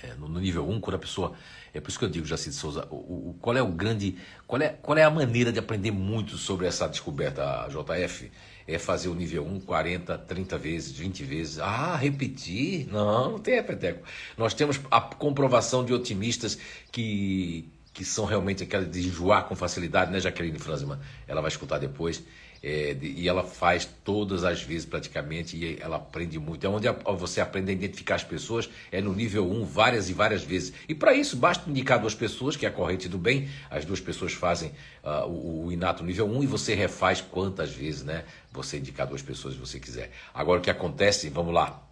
É, 0.05 0.15
no 0.15 0.29
nível 0.39 0.69
1, 0.69 0.73
um, 0.73 0.81
quando 0.81 0.95
a 0.95 1.01
pessoa. 1.01 1.33
É 1.75 1.81
por 1.81 1.89
isso 1.89 1.99
que 1.99 2.05
eu 2.05 2.09
digo, 2.09 2.25
Jacinto 2.25 2.55
Souza, 2.55 2.87
o, 2.93 3.31
o, 3.31 3.37
qual 3.41 3.57
é 3.57 3.63
o 3.63 3.73
grande. 3.73 4.19
Qual 4.47 4.63
é, 4.63 4.69
qual 4.69 4.97
é 4.97 5.03
a 5.03 5.11
maneira 5.11 5.51
de 5.51 5.59
aprender 5.59 5.91
muito 5.91 6.37
sobre 6.37 6.69
essa 6.69 6.87
descoberta, 6.87 7.67
JF? 7.71 8.31
É 8.67 8.79
fazer 8.79 9.09
o 9.09 9.15
nível 9.15 9.47
1 9.47 9.61
40, 9.61 10.19
30 10.19 10.59
vezes, 10.59 10.93
20 10.93 11.25
vezes. 11.25 11.59
Ah, 11.59 11.97
repetir? 11.97 12.87
Não, 12.91 13.33
não 13.33 13.39
tem 13.39 13.55
repeteco. 13.55 14.07
Nós 14.37 14.55
temos 14.55 14.81
a 14.91 15.01
comprovação 15.01 15.85
de 15.85 15.93
otimistas 15.93 16.59
que, 16.91 17.69
que 17.93 18.05
são 18.05 18.25
realmente 18.25 18.63
aquelas 18.63 18.91
de 18.91 19.07
enjoar 19.07 19.45
com 19.47 19.57
facilidade, 19.57 20.11
né, 20.11 20.21
Jaqueline 20.21 20.59
Franzman? 20.59 20.99
Ela 21.27 21.41
vai 21.41 21.49
escutar 21.49 21.79
depois. 21.79 22.23
É, 22.63 22.95
e 23.01 23.27
ela 23.27 23.43
faz 23.43 23.89
todas 24.05 24.45
as 24.45 24.63
vezes 24.63 24.85
praticamente 24.85 25.57
e 25.57 25.79
ela 25.81 25.97
aprende 25.97 26.39
muito. 26.39 26.67
É 26.67 26.69
onde 26.69 26.87
você 27.19 27.41
aprende 27.41 27.71
a 27.71 27.75
identificar 27.75 28.17
as 28.17 28.25
pessoas, 28.25 28.69
é 28.93 29.01
no 29.01 29.15
nível 29.15 29.51
1 29.51 29.65
várias 29.65 30.11
e 30.11 30.13
várias 30.13 30.45
vezes. 30.45 30.73
E 30.87 30.95
para 30.95 31.15
isso 31.15 31.37
basta 31.37 31.69
indicar 31.71 31.99
duas 31.99 32.15
pessoas, 32.15 32.57
que 32.57 32.67
é 32.67 32.69
a 32.69 32.73
corrente 32.73 33.09
do 33.09 33.17
bem, 33.17 33.49
as 33.71 33.87
duas 33.87 34.01
pessoas 34.01 34.35
fazem 34.35 34.73
uh, 35.03 35.27
o, 35.27 35.67
o, 35.67 35.73
inato 35.73 36.05
nível 36.05 36.27
1 36.27 36.43
e 36.43 36.47
você 36.47 36.75
refaz 36.75 37.23
quantas 37.23 37.71
vezes 37.73 38.03
né, 38.05 38.25
você 38.53 38.77
indicar 38.77 39.07
duas 39.07 39.23
pessoas 39.23 39.55
se 39.55 39.61
você 39.61 39.81
quiser. 39.81 40.11
Agora 40.35 40.61
o 40.61 40.63
que 40.63 40.71
acontece, 40.71 41.31
vamos 41.31 41.55
lá, 41.55 41.83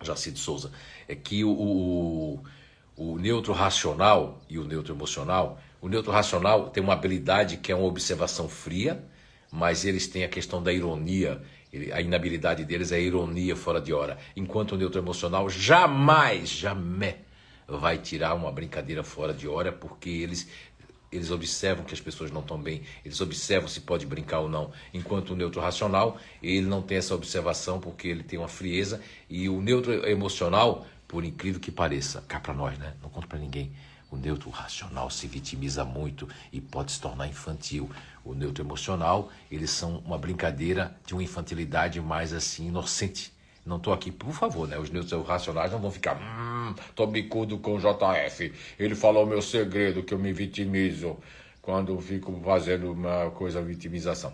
Jacinto 0.00 0.38
Souza, 0.38 0.70
é 1.08 1.16
que 1.16 1.42
o, 1.42 1.50
o, 1.50 2.42
o 2.96 3.18
neutro 3.18 3.52
racional 3.52 4.40
e 4.48 4.58
o 4.60 4.64
neutro 4.64 4.94
emocional, 4.94 5.60
o 5.80 5.88
neutro 5.88 6.12
racional 6.12 6.70
tem 6.70 6.82
uma 6.82 6.92
habilidade 6.92 7.56
que 7.56 7.72
é 7.72 7.74
uma 7.74 7.86
observação 7.86 8.48
fria, 8.48 9.02
mas 9.54 9.84
eles 9.84 10.08
têm 10.08 10.24
a 10.24 10.28
questão 10.28 10.60
da 10.60 10.72
ironia. 10.72 11.40
A 11.92 12.00
inabilidade 12.00 12.64
deles 12.64 12.90
é 12.90 12.96
a 12.96 13.00
ironia 13.00 13.54
fora 13.54 13.80
de 13.80 13.92
hora. 13.92 14.18
Enquanto 14.36 14.72
o 14.72 14.76
neutro 14.76 15.00
emocional 15.00 15.48
jamais, 15.48 16.48
jamais 16.48 17.14
vai 17.68 17.98
tirar 17.98 18.34
uma 18.34 18.50
brincadeira 18.50 19.04
fora 19.04 19.32
de 19.32 19.46
hora, 19.46 19.70
porque 19.70 20.10
eles 20.10 20.48
eles 21.12 21.30
observam 21.30 21.84
que 21.84 21.94
as 21.94 22.00
pessoas 22.00 22.32
não 22.32 22.40
estão 22.40 22.60
bem, 22.60 22.82
eles 23.04 23.20
observam 23.20 23.68
se 23.68 23.82
pode 23.82 24.04
brincar 24.04 24.40
ou 24.40 24.48
não. 24.48 24.72
Enquanto 24.92 25.30
o 25.30 25.36
neutro 25.36 25.60
racional, 25.60 26.18
ele 26.42 26.66
não 26.66 26.82
tem 26.82 26.98
essa 26.98 27.14
observação 27.14 27.78
porque 27.78 28.08
ele 28.08 28.24
tem 28.24 28.36
uma 28.36 28.48
frieza 28.48 29.00
e 29.30 29.48
o 29.48 29.60
neutro 29.60 29.92
emocional, 30.08 30.84
por 31.06 31.24
incrível 31.24 31.60
que 31.60 31.70
pareça, 31.70 32.24
cá 32.26 32.40
para 32.40 32.52
nós, 32.52 32.76
né? 32.76 32.94
Não 33.00 33.08
conta 33.08 33.28
para 33.28 33.38
ninguém. 33.38 33.72
O 34.14 34.16
neutro 34.16 34.48
racional 34.48 35.10
se 35.10 35.26
vitimiza 35.26 35.84
muito 35.84 36.28
e 36.52 36.60
pode 36.60 36.92
se 36.92 37.00
tornar 37.00 37.26
infantil. 37.26 37.90
O 38.24 38.32
neutro 38.32 38.62
emocional, 38.62 39.28
eles 39.50 39.70
são 39.70 39.98
uma 40.06 40.16
brincadeira 40.16 40.96
de 41.04 41.14
uma 41.14 41.22
infantilidade 41.24 42.00
mais 42.00 42.32
assim 42.32 42.68
inocente. 42.68 43.32
Não 43.66 43.76
estou 43.76 43.92
aqui, 43.92 44.12
por 44.12 44.32
favor, 44.32 44.68
né? 44.68 44.78
Os 44.78 44.88
neutros 44.88 45.26
racionais 45.26 45.72
não 45.72 45.80
vão 45.80 45.90
ficar, 45.90 46.14
hum, 46.14 46.76
tô 46.94 47.08
bicudo 47.08 47.58
com 47.58 47.74
o 47.74 47.80
JF. 47.80 48.52
Ele 48.78 48.94
falou 48.94 49.26
meu 49.26 49.42
segredo 49.42 50.04
que 50.04 50.14
eu 50.14 50.18
me 50.18 50.32
vitimizo 50.32 51.16
quando 51.60 52.00
fico 52.00 52.40
fazendo 52.44 52.92
uma 52.92 53.32
coisa 53.32 53.60
vitimização. 53.60 54.32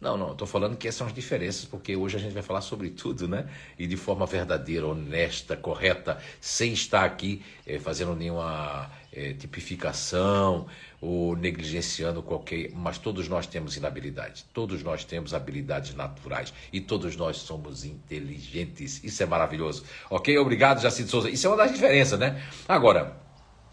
Não, 0.00 0.16
não, 0.16 0.32
estou 0.32 0.46
falando 0.46 0.78
que 0.78 0.88
essas 0.88 0.96
são 0.98 1.06
as 1.06 1.12
diferenças, 1.12 1.66
porque 1.66 1.94
hoje 1.94 2.16
a 2.16 2.18
gente 2.18 2.32
vai 2.32 2.42
falar 2.42 2.62
sobre 2.62 2.88
tudo, 2.88 3.28
né? 3.28 3.46
E 3.78 3.86
de 3.86 3.98
forma 3.98 4.24
verdadeira, 4.24 4.86
honesta, 4.86 5.56
correta, 5.56 6.18
sem 6.40 6.72
estar 6.72 7.04
aqui 7.04 7.42
é, 7.66 7.78
fazendo 7.78 8.16
nenhuma 8.16 8.90
é, 9.12 9.32
tipificação 9.32 10.66
ou 11.00 11.36
negligenciando 11.36 12.22
qualquer. 12.22 12.70
Mas 12.72 12.98
todos 12.98 13.28
nós 13.28 13.46
temos 13.46 13.76
inabilidade, 13.76 14.44
todos 14.52 14.82
nós 14.82 15.04
temos 15.04 15.34
habilidades 15.34 15.94
naturais 15.94 16.52
e 16.72 16.80
todos 16.80 17.16
nós 17.16 17.38
somos 17.38 17.84
inteligentes. 17.84 19.02
Isso 19.02 19.22
é 19.22 19.26
maravilhoso. 19.26 19.84
Ok? 20.08 20.36
Obrigado, 20.38 20.80
Jacinto 20.80 21.10
Souza. 21.10 21.30
Isso 21.30 21.46
é 21.46 21.50
uma 21.50 21.56
das 21.56 21.72
diferenças, 21.72 22.18
né? 22.18 22.42
Agora, 22.68 23.16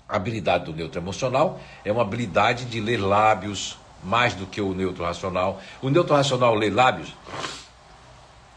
a 0.08 0.16
habilidade 0.16 0.66
do 0.66 0.74
neutro 0.74 1.00
emocional 1.00 1.60
é 1.84 1.92
uma 1.92 2.02
habilidade 2.02 2.66
de 2.66 2.80
ler 2.80 2.98
lábios 2.98 3.78
mais 4.04 4.34
do 4.34 4.46
que 4.46 4.62
o 4.62 4.74
neutro 4.74 5.04
racional. 5.04 5.62
O 5.82 5.90
neutro 5.90 6.16
racional 6.16 6.56
lê 6.56 6.70
lábios, 6.70 7.14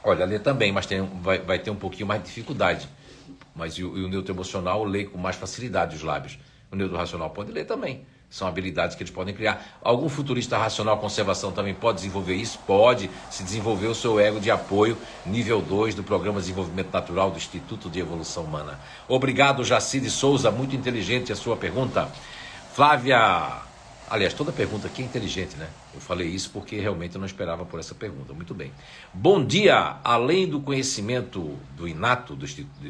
olha, 0.05 0.25
lê 0.25 0.38
também, 0.38 0.71
mas 0.71 0.87
tem, 0.87 1.03
vai, 1.21 1.38
vai 1.38 1.59
ter 1.59 1.71
um 1.71 1.77
pouquinho 1.77 2.07
mais 2.07 2.23
de 2.23 2.29
dificuldade. 2.29 2.88
Mas 3.55 3.77
o, 3.79 3.88
o 3.88 4.09
neutro 4.09 4.33
emocional 4.33 4.85
lê 4.85 5.05
com 5.05 5.19
mais 5.19 5.37
facilidade 5.37 5.97
os 5.97 6.03
lábios. 6.03 6.38
O 6.71 6.77
neutro 6.77 6.97
racional 6.97 7.31
pode 7.31 7.51
ler 7.53 7.65
também. 7.65 8.07
São 8.29 8.47
habilidades 8.47 8.95
que 8.95 9.03
eles 9.03 9.13
podem 9.13 9.35
criar. 9.35 9.79
Algum 9.83 10.09
futurista 10.09 10.57
racional 10.57 10.99
conservação 10.99 11.51
também 11.51 11.75
pode 11.75 11.97
desenvolver 11.97 12.35
isso? 12.35 12.61
Pode 12.65 13.11
se 13.29 13.43
desenvolver 13.43 13.89
o 13.89 13.95
seu 13.95 14.21
ego 14.21 14.39
de 14.39 14.53
apoio, 14.53 14.97
nível 15.27 15.61
2 15.61 15.97
do 15.97 16.05
Programa 16.05 16.39
de 16.39 16.47
Desenvolvimento 16.47 16.93
Natural 16.93 17.31
do 17.31 17.37
Instituto 17.37 17.91
de 17.91 17.99
Evolução 17.99 18.45
Humana. 18.45 18.79
Obrigado, 19.09 19.65
Jacide 19.65 20.09
Souza, 20.09 20.51
muito 20.51 20.77
inteligente 20.77 21.33
a 21.33 21.37
sua 21.37 21.57
pergunta. 21.57 22.09
Flávia 22.73 23.69
Aliás, 24.11 24.35
toda 24.35 24.51
pergunta 24.51 24.89
aqui 24.89 25.03
é 25.03 25.05
inteligente, 25.05 25.57
né? 25.57 25.69
Eu 25.95 26.01
falei 26.01 26.27
isso 26.27 26.51
porque 26.51 26.81
realmente 26.81 27.15
eu 27.15 27.21
não 27.21 27.27
esperava 27.27 27.65
por 27.65 27.79
essa 27.79 27.95
pergunta. 27.95 28.33
Muito 28.35 28.53
bem. 28.53 28.73
Bom 29.15 29.45
dia! 29.45 29.99
Além 30.03 30.49
do 30.49 30.61
conhecimento 30.61 31.57
do 31.77 31.87
inato, 31.87 32.35
do 32.35 32.45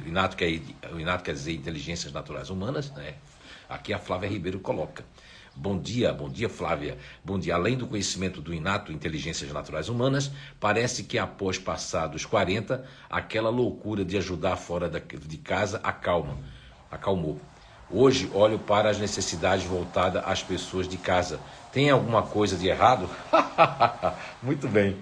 inato, 0.09 0.35
que 0.35 0.45
é, 0.83 0.95
o 0.95 0.99
inato 0.99 1.23
quer 1.23 1.35
dizer 1.35 1.53
inteligências 1.53 2.11
naturais 2.11 2.49
humanas, 2.49 2.91
né? 2.93 3.17
Aqui 3.71 3.95
a 3.95 3.99
Flávia 4.01 4.29
Ribeiro 4.29 4.59
coloca. 4.59 5.05
Bom 5.55 5.79
dia, 5.79 6.13
bom 6.13 6.29
dia 6.29 6.49
Flávia. 6.49 6.99
Bom 7.25 7.39
dia. 7.39 7.55
Além 7.55 7.77
do 7.77 7.87
conhecimento 7.87 8.41
do 8.41 8.53
inato 8.53 8.91
inteligências 8.91 9.53
naturais 9.53 9.89
humanas, 9.89 10.33
parece 10.59 11.05
que 11.05 11.17
após 11.17 11.57
passados 11.57 12.25
40, 12.25 12.85
aquela 13.09 13.49
loucura 13.49 14.05
de 14.05 14.17
ajudar 14.17 14.57
fora 14.57 14.91
de 14.91 15.39
casa 15.39 15.81
acalma, 15.85 16.37
acalmou. 16.91 17.41
Hoje 17.89 18.29
olho 18.35 18.59
para 18.59 18.91
as 18.91 18.99
necessidades 18.99 19.65
voltadas 19.65 20.23
às 20.27 20.43
pessoas 20.43 20.89
de 20.89 20.97
casa. 20.97 21.39
Tem 21.73 21.91
alguma 21.91 22.25
coisa 22.25 22.57
de 22.57 22.67
errado? 22.67 23.09
Muito 24.43 24.69
bem. 24.69 24.97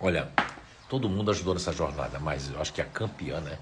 Olha, 0.00 0.30
todo 0.88 1.08
mundo 1.08 1.30
ajudou 1.30 1.52
nessa 1.52 1.72
jornada, 1.72 2.18
mas 2.18 2.50
eu 2.50 2.60
acho 2.60 2.72
que 2.72 2.80
a 2.80 2.84
campeã, 2.84 3.40
né? 3.40 3.58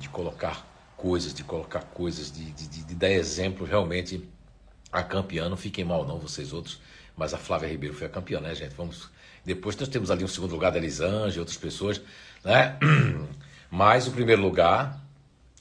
De 0.00 0.08
colocar 0.08 0.66
coisas, 0.96 1.32
de 1.32 1.44
colocar 1.44 1.82
coisas, 1.82 2.32
de, 2.32 2.50
de, 2.50 2.66
de 2.84 2.94
dar 2.94 3.10
exemplo, 3.10 3.66
realmente 3.66 4.28
a 4.90 5.02
campeã. 5.02 5.48
Não 5.48 5.56
fiquem 5.56 5.84
mal, 5.84 6.06
não, 6.06 6.18
vocês 6.18 6.52
outros. 6.52 6.80
Mas 7.16 7.34
a 7.34 7.38
Flávia 7.38 7.68
Ribeiro 7.68 7.94
foi 7.94 8.06
a 8.06 8.10
campeã, 8.10 8.40
né, 8.40 8.54
gente? 8.54 8.74
Vamos. 8.74 9.10
Depois 9.44 9.76
nós 9.76 9.88
temos 9.88 10.10
ali 10.10 10.24
um 10.24 10.28
segundo 10.28 10.52
lugar 10.52 10.72
da 10.72 10.78
Elisângela 10.78 11.34
e 11.34 11.38
outras 11.38 11.56
pessoas, 11.56 12.00
né? 12.44 12.78
Mas 13.70 14.06
o 14.06 14.10
primeiro 14.10 14.42
lugar, 14.42 15.00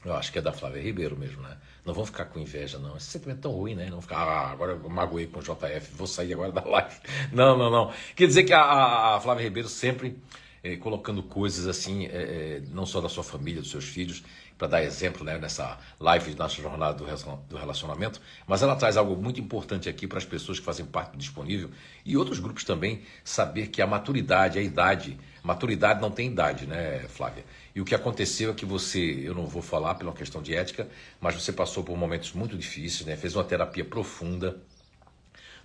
eu 0.03 0.13
acho 0.15 0.31
que 0.31 0.39
é 0.39 0.41
da 0.41 0.51
Flávia 0.51 0.81
Ribeiro 0.81 1.17
mesmo, 1.17 1.41
né? 1.41 1.57
Não 1.85 1.93
vão 1.93 2.05
ficar 2.05 2.25
com 2.25 2.39
inveja, 2.39 2.77
não. 2.77 2.97
Esse 2.97 3.07
sentimento 3.07 3.39
é 3.39 3.41
tão 3.41 3.51
ruim, 3.51 3.75
né? 3.75 3.89
Não 3.89 4.01
ficar, 4.01 4.17
ah, 4.17 4.51
agora 4.51 4.73
eu 4.73 4.89
magoei 4.89 5.27
com 5.27 5.39
o 5.39 5.43
JF, 5.43 5.91
vou 5.95 6.07
sair 6.07 6.33
agora 6.33 6.51
da 6.51 6.63
live. 6.67 6.95
Não, 7.31 7.57
não, 7.57 7.69
não. 7.69 7.93
Quer 8.15 8.27
dizer 8.27 8.43
que 8.43 8.53
a, 8.53 9.15
a 9.15 9.19
Flávia 9.21 9.43
Ribeiro 9.43 9.69
sempre 9.69 10.17
eh, 10.63 10.75
colocando 10.77 11.23
coisas 11.23 11.67
assim, 11.67 12.05
eh, 12.05 12.61
não 12.71 12.85
só 12.85 13.01
da 13.01 13.09
sua 13.09 13.23
família, 13.23 13.61
dos 13.61 13.71
seus 13.71 13.85
filhos, 13.85 14.23
para 14.59 14.67
dar 14.67 14.83
exemplo 14.83 15.23
né, 15.23 15.37
nessa 15.37 15.79
live, 15.97 16.35
nossa 16.35 16.61
jornada 16.61 16.93
do 16.93 17.57
relacionamento, 17.57 18.19
mas 18.45 18.61
ela 18.61 18.75
traz 18.75 18.97
algo 18.97 19.15
muito 19.15 19.39
importante 19.39 19.87
aqui 19.87 20.05
para 20.05 20.17
as 20.17 20.25
pessoas 20.25 20.59
que 20.59 20.65
fazem 20.65 20.85
parte 20.85 21.13
do 21.13 21.17
disponível 21.17 21.69
e 22.05 22.17
outros 22.17 22.39
grupos 22.39 22.65
também, 22.65 23.01
saber 23.23 23.67
que 23.67 23.81
a 23.81 23.87
maturidade, 23.87 24.59
a 24.59 24.61
idade, 24.61 25.17
maturidade 25.41 26.01
não 26.01 26.11
tem 26.11 26.27
idade, 26.27 26.67
né, 26.67 26.99
Flávia? 27.07 27.45
E 27.73 27.79
o 27.79 27.85
que 27.85 27.95
aconteceu 27.95 28.51
é 28.51 28.53
que 28.53 28.65
você, 28.65 28.99
eu 28.99 29.33
não 29.33 29.47
vou 29.47 29.61
falar 29.61 29.95
pela 29.95 30.11
questão 30.11 30.41
de 30.41 30.53
ética, 30.53 30.89
mas 31.21 31.35
você 31.35 31.53
passou 31.53 31.81
por 31.81 31.97
momentos 31.97 32.33
muito 32.33 32.57
difíceis, 32.57 33.05
né? 33.05 33.15
fez 33.15 33.37
uma 33.37 33.45
terapia 33.45 33.85
profunda, 33.85 34.61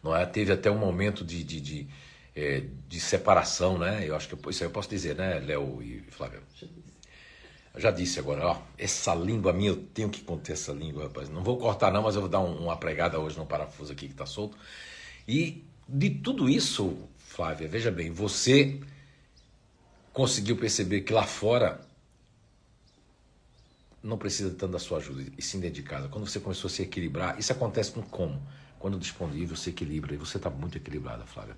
não 0.00 0.14
é? 0.14 0.24
teve 0.24 0.52
até 0.52 0.70
um 0.70 0.78
momento 0.78 1.24
de, 1.24 1.42
de, 1.42 1.60
de, 1.60 1.88
é, 2.34 2.64
de 2.88 3.00
separação, 3.00 3.78
né? 3.78 4.06
Eu 4.06 4.16
acho 4.16 4.28
que 4.28 4.50
isso 4.50 4.62
aí 4.62 4.68
eu 4.68 4.72
posso 4.72 4.88
dizer, 4.88 5.14
né, 5.14 5.38
Léo 5.40 5.82
e 5.82 6.00
Flávio? 6.10 6.42
Eu 7.74 7.80
já 7.80 7.90
disse 7.90 8.18
agora, 8.20 8.46
ó, 8.46 8.62
essa 8.78 9.14
língua 9.14 9.52
minha, 9.52 9.70
eu 9.70 9.76
tenho 9.76 10.08
que 10.08 10.22
conter 10.22 10.52
essa 10.52 10.72
língua, 10.72 11.04
rapaz. 11.04 11.28
Não 11.28 11.42
vou 11.42 11.58
cortar 11.58 11.92
não, 11.92 12.02
mas 12.02 12.14
eu 12.14 12.20
vou 12.20 12.30
dar 12.30 12.40
um, 12.40 12.56
uma 12.56 12.76
pregada 12.76 13.18
hoje 13.18 13.36
no 13.36 13.46
parafuso 13.46 13.92
aqui 13.92 14.06
que 14.06 14.14
está 14.14 14.26
solto. 14.26 14.56
E 15.26 15.64
de 15.88 16.10
tudo 16.10 16.48
isso, 16.48 16.96
Flávia, 17.18 17.68
veja 17.68 17.90
bem, 17.90 18.10
você 18.10 18.80
conseguiu 20.12 20.56
perceber 20.56 21.00
que 21.00 21.12
lá 21.12 21.24
fora 21.24 21.80
não 24.02 24.18
precisa 24.18 24.50
tanto 24.50 24.72
da 24.72 24.78
sua 24.78 24.98
ajuda, 24.98 25.24
e 25.36 25.42
sim 25.42 25.58
dentro 25.58 25.76
de 25.76 25.82
casa. 25.82 26.08
Quando 26.08 26.26
você 26.28 26.38
começou 26.38 26.68
a 26.68 26.70
se 26.70 26.82
equilibrar, 26.82 27.38
isso 27.38 27.52
acontece 27.52 27.90
com 27.90 28.02
como? 28.02 28.40
Quando 28.78 28.98
disponível, 28.98 29.56
se 29.56 29.70
equilibra, 29.70 30.14
e 30.14 30.16
você 30.16 30.36
está 30.36 30.50
muito 30.50 30.76
equilibrada, 30.76 31.24
Flávia. 31.24 31.56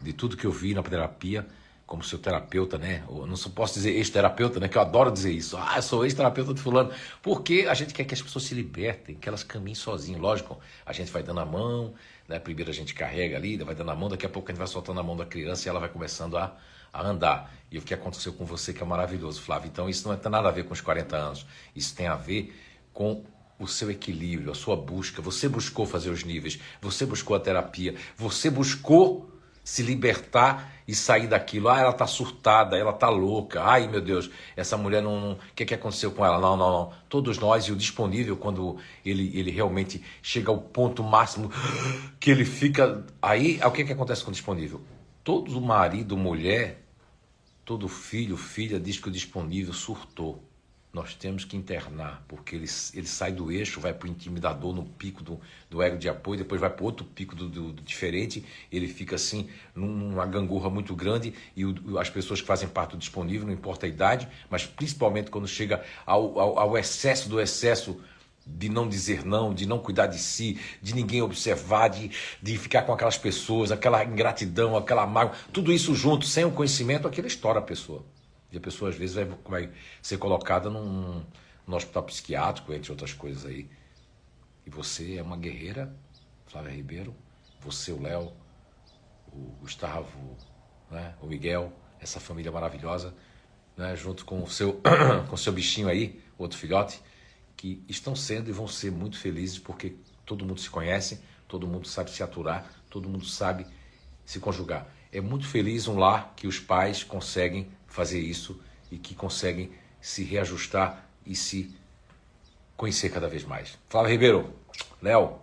De 0.00 0.12
tudo 0.12 0.36
que 0.36 0.44
eu 0.44 0.52
vi 0.52 0.74
na 0.74 0.82
terapia, 0.82 1.46
como 1.86 2.02
seu 2.02 2.18
terapeuta, 2.18 2.76
né? 2.76 3.02
Eu 3.08 3.26
não 3.26 3.36
posso 3.52 3.74
dizer 3.74 3.92
ex-terapeuta, 3.92 4.60
né? 4.60 4.68
Que 4.68 4.76
eu 4.76 4.82
adoro 4.82 5.10
dizer 5.10 5.32
isso. 5.32 5.56
Ah, 5.56 5.76
eu 5.76 5.82
sou 5.82 6.04
ex-terapeuta 6.04 6.52
de 6.54 6.60
fulano. 6.60 6.90
Porque 7.22 7.66
a 7.68 7.74
gente 7.74 7.94
quer 7.94 8.04
que 8.04 8.14
as 8.14 8.20
pessoas 8.20 8.44
se 8.44 8.54
libertem, 8.54 9.14
que 9.14 9.28
elas 9.28 9.42
caminhem 9.42 9.74
sozinhas. 9.74 10.20
Lógico, 10.20 10.58
a 10.84 10.92
gente 10.92 11.10
vai 11.10 11.22
dando 11.22 11.40
a 11.40 11.46
mão, 11.46 11.94
né? 12.28 12.38
Primeiro 12.38 12.70
a 12.70 12.74
gente 12.74 12.94
carrega 12.94 13.36
ali, 13.36 13.56
vai 13.56 13.74
dando 13.74 13.90
a 13.90 13.96
mão, 13.96 14.08
daqui 14.08 14.26
a 14.26 14.28
pouco 14.28 14.50
a 14.50 14.52
gente 14.52 14.58
vai 14.58 14.68
soltando 14.68 15.00
a 15.00 15.02
mão 15.02 15.16
da 15.16 15.24
criança 15.24 15.66
e 15.66 15.70
ela 15.70 15.80
vai 15.80 15.88
começando 15.88 16.36
a 16.36 16.56
a 16.92 17.06
andar. 17.06 17.52
E 17.70 17.78
o 17.78 17.82
que 17.82 17.92
aconteceu 17.92 18.32
com 18.32 18.44
você 18.44 18.72
que 18.72 18.82
é 18.82 18.86
maravilhoso, 18.86 19.40
Flávio. 19.40 19.68
Então 19.68 19.88
isso 19.88 20.08
não 20.08 20.16
tem 20.16 20.30
nada 20.30 20.48
a 20.48 20.52
ver 20.52 20.64
com 20.64 20.72
os 20.72 20.80
40 20.80 21.16
anos. 21.16 21.46
Isso 21.74 21.94
tem 21.94 22.06
a 22.06 22.14
ver 22.14 22.54
com 22.92 23.24
o 23.58 23.66
seu 23.66 23.90
equilíbrio, 23.90 24.52
a 24.52 24.54
sua 24.54 24.76
busca. 24.76 25.20
Você 25.22 25.48
buscou 25.48 25.84
fazer 25.84 26.10
os 26.10 26.24
níveis, 26.24 26.58
você 26.80 27.04
buscou 27.04 27.36
a 27.36 27.40
terapia, 27.40 27.94
você 28.16 28.50
buscou 28.50 29.30
se 29.68 29.82
libertar 29.82 30.72
e 30.86 30.94
sair 30.94 31.26
daquilo. 31.26 31.68
Ah, 31.68 31.80
ela 31.80 31.92
tá 31.92 32.06
surtada, 32.06 32.78
ela 32.78 32.92
tá 32.92 33.08
louca. 33.08 33.62
Ai, 33.62 33.88
meu 33.88 34.00
Deus, 34.00 34.30
essa 34.56 34.76
mulher 34.76 35.02
não. 35.02 35.32
O 35.32 35.38
que, 35.54 35.64
que 35.66 35.74
aconteceu 35.74 36.12
com 36.12 36.24
ela? 36.24 36.38
Não, 36.38 36.56
não, 36.56 36.70
não. 36.70 36.92
Todos 37.08 37.38
nós, 37.38 37.64
e 37.64 37.72
o 37.72 37.76
disponível, 37.76 38.36
quando 38.36 38.78
ele, 39.04 39.30
ele 39.38 39.50
realmente 39.50 40.02
chega 40.22 40.50
ao 40.50 40.58
ponto 40.58 41.02
máximo 41.02 41.50
que 42.20 42.30
ele 42.30 42.44
fica. 42.44 43.04
Aí, 43.20 43.60
o 43.62 43.70
que, 43.70 43.84
que 43.84 43.92
acontece 43.92 44.24
com 44.24 44.30
o 44.30 44.32
disponível? 44.32 44.80
todo 45.28 45.60
marido, 45.60 46.16
mulher, 46.16 46.82
todo 47.62 47.86
filho, 47.86 48.34
filha 48.34 48.80
diz 48.80 48.98
que 48.98 49.08
o 49.08 49.12
disponível 49.12 49.74
surtou. 49.74 50.42
Nós 50.98 51.14
temos 51.14 51.44
que 51.44 51.56
internar, 51.56 52.24
porque 52.26 52.56
ele, 52.56 52.66
ele 52.92 53.06
sai 53.06 53.30
do 53.30 53.52
eixo, 53.52 53.80
vai 53.80 53.94
para 53.94 54.08
o 54.08 54.10
intimidador 54.10 54.74
no 54.74 54.82
pico 54.84 55.22
do, 55.22 55.40
do 55.70 55.80
ego 55.80 55.96
de 55.96 56.08
apoio, 56.08 56.38
depois 56.38 56.60
vai 56.60 56.68
para 56.68 56.84
outro 56.84 57.06
pico 57.06 57.36
do, 57.36 57.48
do, 57.48 57.72
do, 57.72 57.82
diferente, 57.82 58.44
ele 58.72 58.88
fica 58.88 59.14
assim 59.14 59.48
numa 59.76 60.26
gangorra 60.26 60.68
muito 60.68 60.96
grande 60.96 61.32
e 61.54 61.64
o, 61.64 62.00
as 62.00 62.10
pessoas 62.10 62.40
que 62.40 62.46
fazem 62.48 62.68
parte 62.68 62.90
do 62.90 62.96
disponível, 62.96 63.46
não 63.46 63.54
importa 63.54 63.86
a 63.86 63.88
idade, 63.88 64.26
mas 64.50 64.66
principalmente 64.66 65.30
quando 65.30 65.46
chega 65.46 65.84
ao, 66.04 66.36
ao, 66.36 66.58
ao 66.58 66.76
excesso 66.76 67.28
do 67.28 67.40
excesso 67.40 68.00
de 68.44 68.68
não 68.68 68.88
dizer 68.88 69.24
não, 69.24 69.54
de 69.54 69.66
não 69.66 69.78
cuidar 69.78 70.08
de 70.08 70.18
si, 70.18 70.58
de 70.82 70.96
ninguém 70.96 71.22
observar, 71.22 71.90
de, 71.90 72.10
de 72.42 72.58
ficar 72.58 72.82
com 72.82 72.92
aquelas 72.92 73.16
pessoas, 73.16 73.70
aquela 73.70 74.04
ingratidão, 74.04 74.76
aquela 74.76 75.06
mágoa, 75.06 75.36
tudo 75.52 75.72
isso 75.72 75.94
junto, 75.94 76.26
sem 76.26 76.44
o 76.44 76.50
conhecimento, 76.50 77.06
aquilo 77.06 77.28
estoura 77.28 77.60
a 77.60 77.62
pessoa. 77.62 78.04
E 78.50 78.56
a 78.56 78.60
pessoa 78.60 78.90
às 78.90 78.96
vezes 78.96 79.14
vai, 79.14 79.24
vai 79.24 79.72
ser 80.00 80.18
colocada 80.18 80.70
num, 80.70 81.24
num 81.66 81.76
hospital 81.76 82.02
psiquiátrico, 82.04 82.72
entre 82.72 82.90
outras 82.90 83.12
coisas 83.12 83.44
aí. 83.44 83.68
E 84.66 84.70
você 84.70 85.16
é 85.16 85.22
uma 85.22 85.36
guerreira, 85.36 85.94
Flávia 86.46 86.72
Ribeiro, 86.72 87.14
você, 87.60 87.92
o 87.92 88.00
Léo, 88.00 88.32
o 89.32 89.54
Gustavo, 89.60 90.36
né, 90.90 91.14
o 91.20 91.26
Miguel, 91.26 91.72
essa 92.00 92.20
família 92.20 92.50
maravilhosa, 92.50 93.14
né, 93.76 93.94
junto 93.96 94.24
com 94.24 94.42
o 94.42 94.48
seu, 94.48 94.80
com 95.28 95.34
o 95.34 95.38
seu 95.38 95.52
bichinho 95.52 95.88
aí, 95.88 96.22
outro 96.38 96.58
filhote 96.58 97.02
que 97.56 97.82
estão 97.88 98.14
sendo 98.14 98.48
e 98.48 98.52
vão 98.52 98.68
ser 98.68 98.92
muito 98.92 99.18
felizes 99.18 99.58
porque 99.58 99.96
todo 100.24 100.44
mundo 100.44 100.60
se 100.60 100.70
conhece, 100.70 101.20
todo 101.46 101.66
mundo 101.66 101.88
sabe 101.88 102.10
se 102.10 102.22
aturar, 102.22 102.70
todo 102.88 103.08
mundo 103.08 103.24
sabe 103.24 103.66
se 104.24 104.38
conjugar. 104.38 104.86
É 105.10 105.20
muito 105.20 105.46
feliz 105.46 105.88
um 105.88 105.98
lar 105.98 106.34
que 106.36 106.46
os 106.46 106.60
pais 106.60 107.02
conseguem 107.02 107.68
fazer 107.98 108.20
isso 108.20 108.60
e 108.92 108.96
que 108.96 109.12
conseguem 109.12 109.72
se 110.00 110.22
reajustar 110.22 111.04
e 111.26 111.34
se 111.34 111.74
conhecer 112.76 113.10
cada 113.10 113.28
vez 113.28 113.44
mais. 113.44 113.76
Flávio 113.88 114.12
Ribeiro, 114.12 114.54
Léo, 115.02 115.40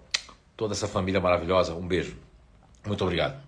toda 0.56 0.74
essa 0.74 0.88
família 0.88 1.20
maravilhosa, 1.20 1.76
um 1.76 1.86
beijo. 1.86 2.16
Muito 2.86 3.04
obrigado. 3.04 3.44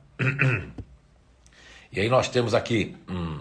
E 1.90 2.02
aí 2.02 2.10
nós 2.10 2.28
temos 2.28 2.54
aqui 2.54 2.98
hum, 3.10 3.40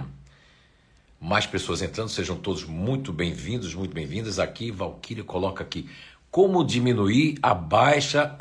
mais 1.21 1.47
pessoas 1.47 1.83
entrando, 1.83 2.09
sejam 2.09 2.37
todos 2.37 2.63
muito 2.63 3.13
bem-vindos, 3.13 3.75
muito 3.75 3.93
bem-vindas. 3.93 4.39
Aqui, 4.39 4.71
Valquíria 4.71 5.25
coloca 5.25 5.65
aqui 5.65 5.91
como 6.31 6.65
diminuir 6.65 7.39
a 7.43 7.53
baixa 7.53 8.37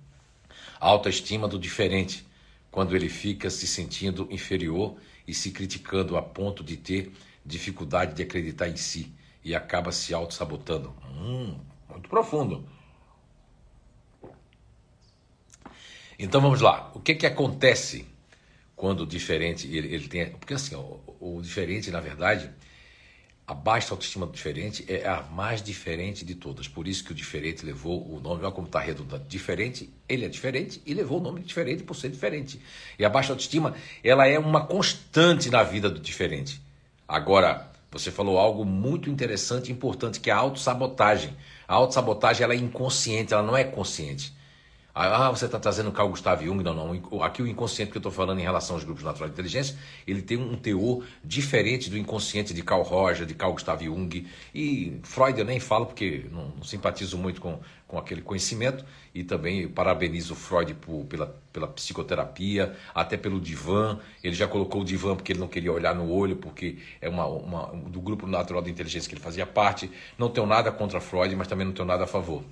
autoestima 0.78 1.48
do 1.48 1.58
diferente 1.58 2.26
quando 2.70 2.94
ele 2.94 3.08
fica 3.08 3.48
se 3.48 3.66
sentindo 3.66 4.28
inferior 4.30 4.98
e 5.30 5.34
se 5.34 5.52
criticando 5.52 6.16
a 6.16 6.22
ponto 6.22 6.64
de 6.64 6.76
ter 6.76 7.12
dificuldade 7.46 8.14
de 8.14 8.22
acreditar 8.24 8.68
em 8.68 8.76
si 8.76 9.14
e 9.44 9.54
acaba 9.54 9.92
se 9.92 10.12
auto-sabotando. 10.12 10.92
Hum, 11.08 11.56
muito 11.88 12.08
profundo. 12.08 12.68
Então 16.18 16.40
vamos 16.40 16.60
lá. 16.60 16.90
O 16.94 17.00
que 17.00 17.14
que 17.14 17.26
acontece 17.26 18.06
quando 18.74 19.02
o 19.02 19.06
diferente 19.06 19.68
ele, 19.68 19.94
ele 19.94 20.08
tem, 20.08 20.30
porque 20.32 20.54
assim, 20.54 20.74
o, 20.74 21.00
o 21.20 21.40
diferente 21.40 21.92
na 21.92 22.00
verdade 22.00 22.50
a 23.50 23.54
baixa 23.54 23.92
autoestima 23.92 24.26
do 24.26 24.32
diferente 24.32 24.84
é 24.86 25.08
a 25.08 25.22
mais 25.22 25.60
diferente 25.60 26.24
de 26.24 26.36
todas. 26.36 26.68
Por 26.68 26.86
isso 26.86 27.02
que 27.02 27.10
o 27.10 27.14
diferente 27.14 27.66
levou 27.66 28.08
o 28.08 28.20
nome, 28.20 28.44
olha 28.44 28.52
como 28.52 28.68
está 28.68 28.78
redundante. 28.78 29.24
Diferente, 29.26 29.92
ele 30.08 30.24
é 30.24 30.28
diferente 30.28 30.80
e 30.86 30.94
levou 30.94 31.18
o 31.18 31.20
nome 31.20 31.40
de 31.40 31.46
diferente 31.46 31.82
por 31.82 31.96
ser 31.96 32.10
diferente. 32.10 32.60
E 32.96 33.04
a 33.04 33.08
baixa 33.10 33.32
autoestima, 33.32 33.74
ela 34.04 34.24
é 34.24 34.38
uma 34.38 34.64
constante 34.64 35.50
na 35.50 35.64
vida 35.64 35.90
do 35.90 35.98
diferente. 35.98 36.62
Agora, 37.08 37.68
você 37.90 38.12
falou 38.12 38.38
algo 38.38 38.64
muito 38.64 39.10
interessante 39.10 39.68
e 39.68 39.72
importante, 39.72 40.20
que 40.20 40.30
é 40.30 40.32
a 40.32 40.36
autossabotagem. 40.36 41.36
A 41.66 41.74
autossabotagem 41.74 42.44
ela 42.44 42.54
é 42.54 42.56
inconsciente, 42.56 43.34
ela 43.34 43.42
não 43.42 43.56
é 43.56 43.64
consciente. 43.64 44.32
Ah, 44.92 45.30
você 45.30 45.46
está 45.46 45.58
trazendo 45.58 45.92
Carl 45.92 46.08
Gustav 46.08 46.42
Jung? 46.42 46.64
Não, 46.64 46.74
não. 46.74 47.22
Aqui 47.22 47.42
o 47.42 47.46
inconsciente 47.46 47.92
que 47.92 47.96
eu 47.96 48.00
estou 48.00 48.10
falando 48.10 48.40
em 48.40 48.42
relação 48.42 48.74
aos 48.74 48.84
grupos 48.84 49.04
naturais 49.04 49.30
de 49.30 49.34
inteligência, 49.34 49.76
ele 50.06 50.20
tem 50.20 50.36
um 50.36 50.56
teor 50.56 51.04
diferente 51.22 51.88
do 51.88 51.96
inconsciente 51.96 52.52
de 52.52 52.62
Carl 52.62 52.82
Roger, 52.82 53.24
de 53.24 53.34
Carl 53.34 53.52
Gustav 53.52 53.80
Jung. 53.82 54.26
E 54.52 54.98
Freud 55.04 55.38
eu 55.38 55.44
nem 55.44 55.60
falo 55.60 55.86
porque 55.86 56.26
não, 56.32 56.48
não 56.56 56.64
simpatizo 56.64 57.16
muito 57.16 57.40
com, 57.40 57.60
com 57.86 57.98
aquele 57.98 58.20
conhecimento. 58.20 58.84
E 59.14 59.22
também 59.22 59.68
parabenizo 59.68 60.34
Freud 60.34 60.74
por, 60.74 61.04
pela, 61.04 61.26
pela 61.52 61.68
psicoterapia, 61.68 62.76
até 62.92 63.16
pelo 63.16 63.40
divã. 63.40 63.98
Ele 64.24 64.34
já 64.34 64.48
colocou 64.48 64.82
o 64.82 64.84
divã 64.84 65.14
porque 65.14 65.32
ele 65.32 65.40
não 65.40 65.48
queria 65.48 65.72
olhar 65.72 65.94
no 65.94 66.10
olho, 66.10 66.36
porque 66.36 66.78
é 67.00 67.08
uma, 67.08 67.26
uma 67.26 67.66
do 67.88 68.00
grupo 68.00 68.26
natural 68.26 68.60
de 68.60 68.70
inteligência 68.70 69.08
que 69.08 69.14
ele 69.14 69.22
fazia 69.22 69.46
parte. 69.46 69.88
Não 70.18 70.28
tenho 70.28 70.46
nada 70.48 70.72
contra 70.72 71.00
Freud, 71.00 71.34
mas 71.36 71.46
também 71.46 71.64
não 71.64 71.72
tenho 71.72 71.86
nada 71.86 72.04
a 72.04 72.08
favor. 72.08 72.42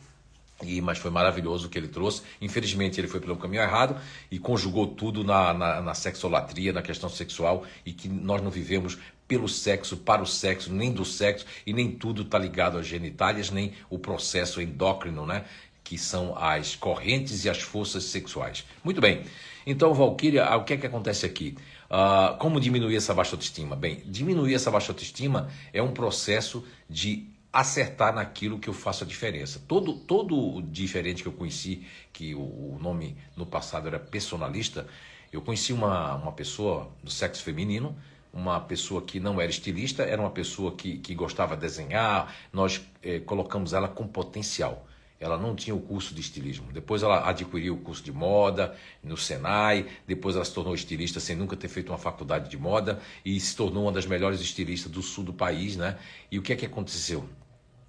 E, 0.62 0.80
mas 0.80 0.98
foi 0.98 1.10
maravilhoso 1.10 1.66
o 1.66 1.70
que 1.70 1.78
ele 1.78 1.88
trouxe. 1.88 2.22
Infelizmente, 2.40 3.00
ele 3.00 3.06
foi 3.06 3.20
pelo 3.20 3.36
caminho 3.36 3.62
errado 3.62 3.96
e 4.30 4.38
conjugou 4.38 4.88
tudo 4.88 5.22
na, 5.22 5.54
na, 5.54 5.80
na 5.80 5.94
sexolatria, 5.94 6.72
na 6.72 6.82
questão 6.82 7.08
sexual, 7.08 7.64
e 7.86 7.92
que 7.92 8.08
nós 8.08 8.42
não 8.42 8.50
vivemos 8.50 8.98
pelo 9.28 9.48
sexo, 9.48 9.96
para 9.98 10.22
o 10.22 10.26
sexo, 10.26 10.72
nem 10.72 10.90
do 10.90 11.04
sexo, 11.04 11.46
e 11.66 11.72
nem 11.72 11.92
tudo 11.92 12.22
está 12.22 12.38
ligado 12.38 12.78
às 12.78 12.86
genitálias, 12.86 13.50
nem 13.50 13.74
o 13.88 13.98
processo 13.98 14.60
endócrino, 14.60 15.24
né? 15.26 15.44
Que 15.84 15.96
são 15.96 16.36
as 16.36 16.74
correntes 16.74 17.44
e 17.44 17.50
as 17.50 17.60
forças 17.60 18.04
sexuais. 18.04 18.64
Muito 18.82 19.00
bem. 19.00 19.22
Então, 19.66 19.92
Valkyria, 19.92 20.56
o 20.56 20.64
que 20.64 20.72
é 20.72 20.76
que 20.76 20.86
acontece 20.86 21.26
aqui? 21.26 21.56
Uh, 21.90 22.36
como 22.38 22.60
diminuir 22.60 22.96
essa 22.96 23.14
baixa 23.14 23.34
autoestima? 23.34 23.76
Bem, 23.76 24.02
diminuir 24.06 24.54
essa 24.54 24.70
baixa 24.70 24.92
autoestima 24.92 25.50
é 25.72 25.82
um 25.82 25.92
processo 25.92 26.64
de 26.88 27.28
acertar 27.52 28.14
naquilo 28.14 28.58
que 28.58 28.68
eu 28.68 28.74
faço 28.74 29.04
a 29.04 29.06
diferença. 29.06 29.62
Todo, 29.66 29.94
todo 29.94 30.60
diferente 30.62 31.22
que 31.22 31.28
eu 31.28 31.32
conheci, 31.32 31.86
que 32.12 32.34
o, 32.34 32.40
o 32.40 32.78
nome 32.80 33.16
no 33.36 33.46
passado 33.46 33.88
era 33.88 33.98
personalista, 33.98 34.86
eu 35.32 35.42
conheci 35.42 35.72
uma, 35.72 36.14
uma 36.14 36.32
pessoa 36.32 36.90
do 37.02 37.10
sexo 37.10 37.42
feminino, 37.42 37.96
uma 38.32 38.60
pessoa 38.60 39.02
que 39.02 39.18
não 39.18 39.40
era 39.40 39.50
estilista, 39.50 40.02
era 40.02 40.20
uma 40.20 40.30
pessoa 40.30 40.72
que, 40.72 40.98
que 40.98 41.14
gostava 41.14 41.54
de 41.54 41.62
desenhar, 41.62 42.34
nós 42.52 42.80
eh, 43.02 43.20
colocamos 43.20 43.72
ela 43.72 43.88
com 43.88 44.06
potencial. 44.06 44.86
Ela 45.20 45.36
não 45.36 45.54
tinha 45.56 45.74
o 45.74 45.80
curso 45.80 46.14
de 46.14 46.20
estilismo. 46.20 46.70
Depois 46.72 47.02
ela 47.02 47.28
adquiriu 47.28 47.74
o 47.74 47.78
curso 47.78 48.04
de 48.04 48.12
moda 48.12 48.76
no 49.02 49.16
Senai, 49.16 49.86
depois 50.06 50.36
ela 50.36 50.44
se 50.44 50.54
tornou 50.54 50.74
estilista 50.74 51.18
sem 51.18 51.34
nunca 51.34 51.56
ter 51.56 51.68
feito 51.68 51.90
uma 51.90 51.98
faculdade 51.98 52.48
de 52.48 52.56
moda 52.56 53.00
e 53.24 53.38
se 53.40 53.56
tornou 53.56 53.84
uma 53.84 53.92
das 53.92 54.06
melhores 54.06 54.40
estilistas 54.40 54.90
do 54.92 55.02
sul 55.02 55.24
do 55.24 55.32
país, 55.32 55.76
né? 55.76 55.98
E 56.30 56.38
o 56.38 56.42
que 56.42 56.52
é 56.52 56.56
que 56.56 56.66
aconteceu? 56.66 57.28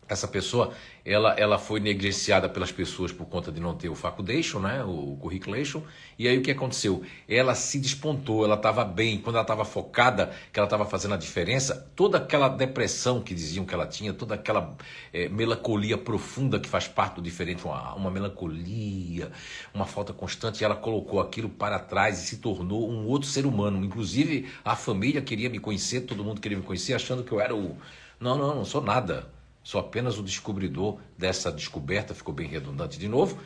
Essa 0.10 0.28
pessoa 0.28 0.74
ela, 1.06 1.34
ela 1.36 1.58
foi 1.58 1.80
negligenciada 1.80 2.50
pelas 2.50 2.72
pessoas 2.72 3.12
por 3.12 3.26
conta 3.28 3.52
de 3.52 3.60
não 3.60 3.76
ter 3.76 3.90
o 3.90 3.96
facultation, 3.96 4.60
né, 4.60 4.84
o 4.84 5.16
curriculation, 5.22 5.84
e 6.18 6.28
aí 6.28 6.38
o 6.38 6.42
que 6.42 6.52
aconteceu? 6.52 7.04
Ela 7.28 7.56
se 7.56 7.80
despontou, 7.80 8.44
ela 8.44 8.56
estava 8.56 8.84
bem, 8.84 9.20
quando 9.20 9.36
ela 9.36 9.44
estava 9.44 9.64
focada, 9.64 10.32
que 10.52 10.60
ela 10.60 10.66
estava 10.66 10.86
fazendo 10.86 11.14
a 11.14 11.18
diferença, 11.18 11.90
toda 11.96 12.18
aquela 12.18 12.50
depressão 12.50 13.22
que 13.22 13.34
diziam 13.34 13.66
que 13.66 13.74
ela 13.74 13.86
tinha, 13.86 14.14
toda 14.14 14.36
aquela 14.36 14.76
é, 15.14 15.30
melancolia 15.30 15.98
profunda 15.98 16.60
que 16.60 16.68
faz 16.68 16.88
parte 16.88 17.16
do 17.16 17.22
diferente, 17.22 17.64
uma, 17.64 17.94
uma 17.94 18.12
melancolia, 18.12 19.32
uma 19.74 19.86
falta 19.86 20.12
constante, 20.12 20.64
ela 20.64 20.76
colocou 20.76 21.20
aquilo 21.20 21.50
para 21.50 21.80
trás 21.80 22.20
e 22.20 22.28
se 22.28 22.38
tornou 22.38 22.90
um 22.90 23.08
outro 23.08 23.30
ser 23.30 23.46
humano, 23.46 23.84
inclusive 23.86 24.50
a 24.66 24.76
família 24.76 25.22
queria 25.22 25.50
me 25.50 25.60
conhecer, 25.60 26.02
todo 26.02 26.24
mundo 26.24 26.42
queria 26.42 26.58
me 26.58 26.64
conhecer, 26.64 26.94
achando 26.94 27.24
que 27.24 27.32
eu 27.32 27.40
era 27.40 27.56
o... 27.56 27.78
Não, 28.20 28.38
não, 28.38 28.54
não 28.54 28.66
sou 28.66 28.82
nada 28.82 29.39
Sou 29.64 29.80
apenas 29.80 30.18
o 30.18 30.24
descobridor 30.24 31.00
dessa 31.18 31.52
descoberta, 31.52 32.16
ficou 32.16 32.34
bem 32.34 32.48
redundante 32.48 32.98
de 32.98 33.08
novo, 33.08 33.38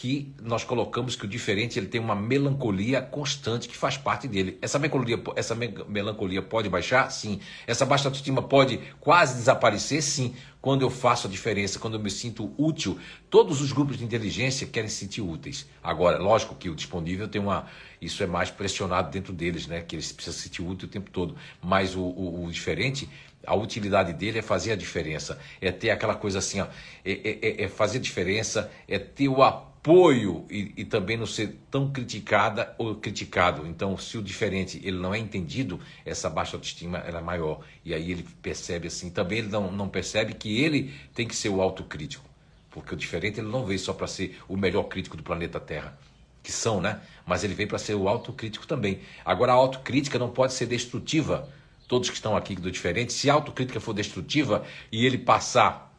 que 0.00 0.34
nós 0.40 0.64
colocamos 0.64 1.14
que 1.14 1.26
o 1.26 1.28
diferente 1.28 1.78
ele 1.78 1.86
tem 1.86 2.00
uma 2.00 2.14
melancolia 2.14 3.02
constante 3.02 3.68
que 3.68 3.76
faz 3.76 3.98
parte 3.98 4.26
dele. 4.26 4.56
Essa 4.62 4.78
melancolia, 4.78 5.22
essa 5.36 5.54
melancolia 5.54 6.40
pode 6.40 6.70
baixar? 6.70 7.10
Sim. 7.10 7.38
Essa 7.66 7.84
baixa 7.84 8.08
autoestima 8.08 8.40
pode 8.40 8.80
quase 8.98 9.34
desaparecer? 9.34 10.02
Sim. 10.02 10.34
Quando 10.58 10.80
eu 10.80 10.88
faço 10.88 11.26
a 11.26 11.30
diferença, 11.30 11.78
quando 11.78 11.94
eu 11.94 12.00
me 12.00 12.10
sinto 12.10 12.50
útil, 12.56 12.98
todos 13.28 13.60
os 13.60 13.72
grupos 13.72 13.98
de 13.98 14.04
inteligência 14.04 14.66
querem 14.66 14.88
se 14.88 14.96
sentir 14.96 15.20
úteis. 15.20 15.66
Agora, 15.82 16.16
lógico 16.16 16.54
que 16.54 16.70
o 16.70 16.74
disponível 16.74 17.28
tem 17.28 17.40
uma. 17.40 17.66
Isso 18.00 18.22
é 18.22 18.26
mais 18.26 18.50
pressionado 18.50 19.10
dentro 19.10 19.34
deles, 19.34 19.66
né? 19.66 19.82
Que 19.82 19.96
eles 19.96 20.12
precisam 20.12 20.38
se 20.38 20.48
sentir 20.48 20.62
útil 20.62 20.88
o 20.88 20.90
tempo 20.90 21.10
todo. 21.10 21.36
Mas 21.62 21.94
o, 21.94 22.00
o, 22.00 22.46
o 22.46 22.50
diferente, 22.50 23.06
a 23.46 23.54
utilidade 23.54 24.12
dele 24.12 24.38
é 24.38 24.42
fazer 24.42 24.72
a 24.72 24.76
diferença, 24.76 25.38
é 25.60 25.72
ter 25.72 25.90
aquela 25.90 26.14
coisa 26.14 26.38
assim, 26.38 26.60
ó, 26.60 26.66
é, 27.04 27.12
é, 27.12 27.38
é, 27.42 27.62
é 27.64 27.68
fazer 27.68 27.98
diferença, 27.98 28.70
é 28.86 28.98
ter 28.98 29.28
o 29.28 29.42
apoio 29.42 30.44
e, 30.50 30.72
e, 30.76 30.84
também 30.84 31.16
não 31.16 31.26
ser 31.26 31.58
tão 31.70 31.90
criticada 31.90 32.74
ou 32.76 32.94
criticado. 32.96 33.66
Então, 33.66 33.96
se 33.96 34.18
o 34.18 34.22
diferente 34.22 34.80
ele 34.84 34.98
não 34.98 35.14
é 35.14 35.18
entendido, 35.18 35.80
essa 36.04 36.28
baixa 36.28 36.56
autoestima 36.56 36.98
é 36.98 37.20
maior. 37.20 37.60
E 37.84 37.94
aí 37.94 38.12
ele 38.12 38.26
percebe 38.42 38.88
assim, 38.88 39.10
também 39.10 39.38
ele 39.38 39.48
não, 39.48 39.72
não 39.72 39.88
percebe 39.88 40.34
que 40.34 40.62
ele 40.62 40.92
tem 41.14 41.26
que 41.26 41.34
ser 41.34 41.48
o 41.48 41.62
autocrítico. 41.62 42.28
Porque 42.70 42.94
o 42.94 42.96
diferente 42.96 43.40
ele 43.40 43.48
não 43.48 43.64
veio 43.64 43.78
só 43.78 43.92
para 43.92 44.06
ser 44.06 44.38
o 44.48 44.56
melhor 44.56 44.84
crítico 44.84 45.16
do 45.16 45.22
planeta 45.22 45.58
Terra 45.58 45.98
que 46.42 46.50
são, 46.50 46.80
né? 46.80 47.00
Mas 47.26 47.44
ele 47.44 47.54
veio 47.54 47.68
para 47.68 47.78
ser 47.78 47.94
o 47.94 48.08
autocrítico 48.08 48.66
também. 48.66 49.00
Agora, 49.24 49.52
a 49.52 49.54
autocrítica 49.54 50.18
não 50.18 50.30
pode 50.30 50.54
ser 50.54 50.66
destrutiva 50.66 51.48
todos 51.90 52.08
que 52.08 52.14
estão 52.14 52.36
aqui 52.36 52.54
do 52.54 52.70
diferente, 52.70 53.12
se 53.12 53.28
a 53.28 53.34
autocrítica 53.34 53.80
for 53.80 53.92
destrutiva 53.92 54.64
e 54.92 55.04
ele 55.04 55.18
passar 55.18 55.92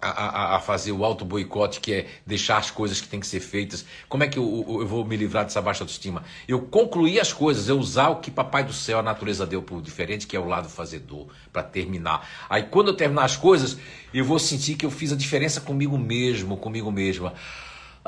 a, 0.00 0.08
a, 0.08 0.56
a, 0.56 0.60
fazer 0.60 0.92
o 0.92 1.04
auto 1.04 1.26
boicote, 1.26 1.78
que 1.78 1.92
é 1.92 2.06
deixar 2.24 2.56
as 2.56 2.70
coisas 2.70 3.02
que 3.02 3.08
têm 3.08 3.20
que 3.20 3.26
ser 3.26 3.40
feitas. 3.40 3.84
Como 4.08 4.24
é 4.24 4.28
que 4.28 4.38
eu, 4.38 4.64
eu, 4.66 4.86
vou 4.86 5.04
me 5.04 5.14
livrar 5.14 5.44
dessa 5.44 5.60
baixa 5.60 5.84
autoestima? 5.84 6.24
Eu 6.48 6.62
concluir 6.62 7.20
as 7.20 7.34
coisas, 7.34 7.68
eu 7.68 7.78
usar 7.78 8.08
o 8.08 8.16
que 8.16 8.30
Papai 8.30 8.64
do 8.64 8.72
Céu, 8.72 8.98
a 8.98 9.02
natureza 9.02 9.44
deu 9.44 9.60
por 9.62 9.82
diferente, 9.82 10.26
que 10.26 10.34
é 10.34 10.40
o 10.40 10.46
lado 10.46 10.70
fazedor, 10.70 11.26
para 11.52 11.62
terminar. 11.62 12.26
Aí 12.48 12.62
quando 12.62 12.88
eu 12.88 12.94
terminar 12.94 13.24
as 13.24 13.36
coisas, 13.36 13.76
eu 14.14 14.24
vou 14.24 14.38
sentir 14.38 14.74
que 14.74 14.86
eu 14.86 14.90
fiz 14.90 15.12
a 15.12 15.16
diferença 15.16 15.60
comigo 15.60 15.98
mesmo, 15.98 16.56
comigo 16.56 16.90
mesma. 16.90 17.34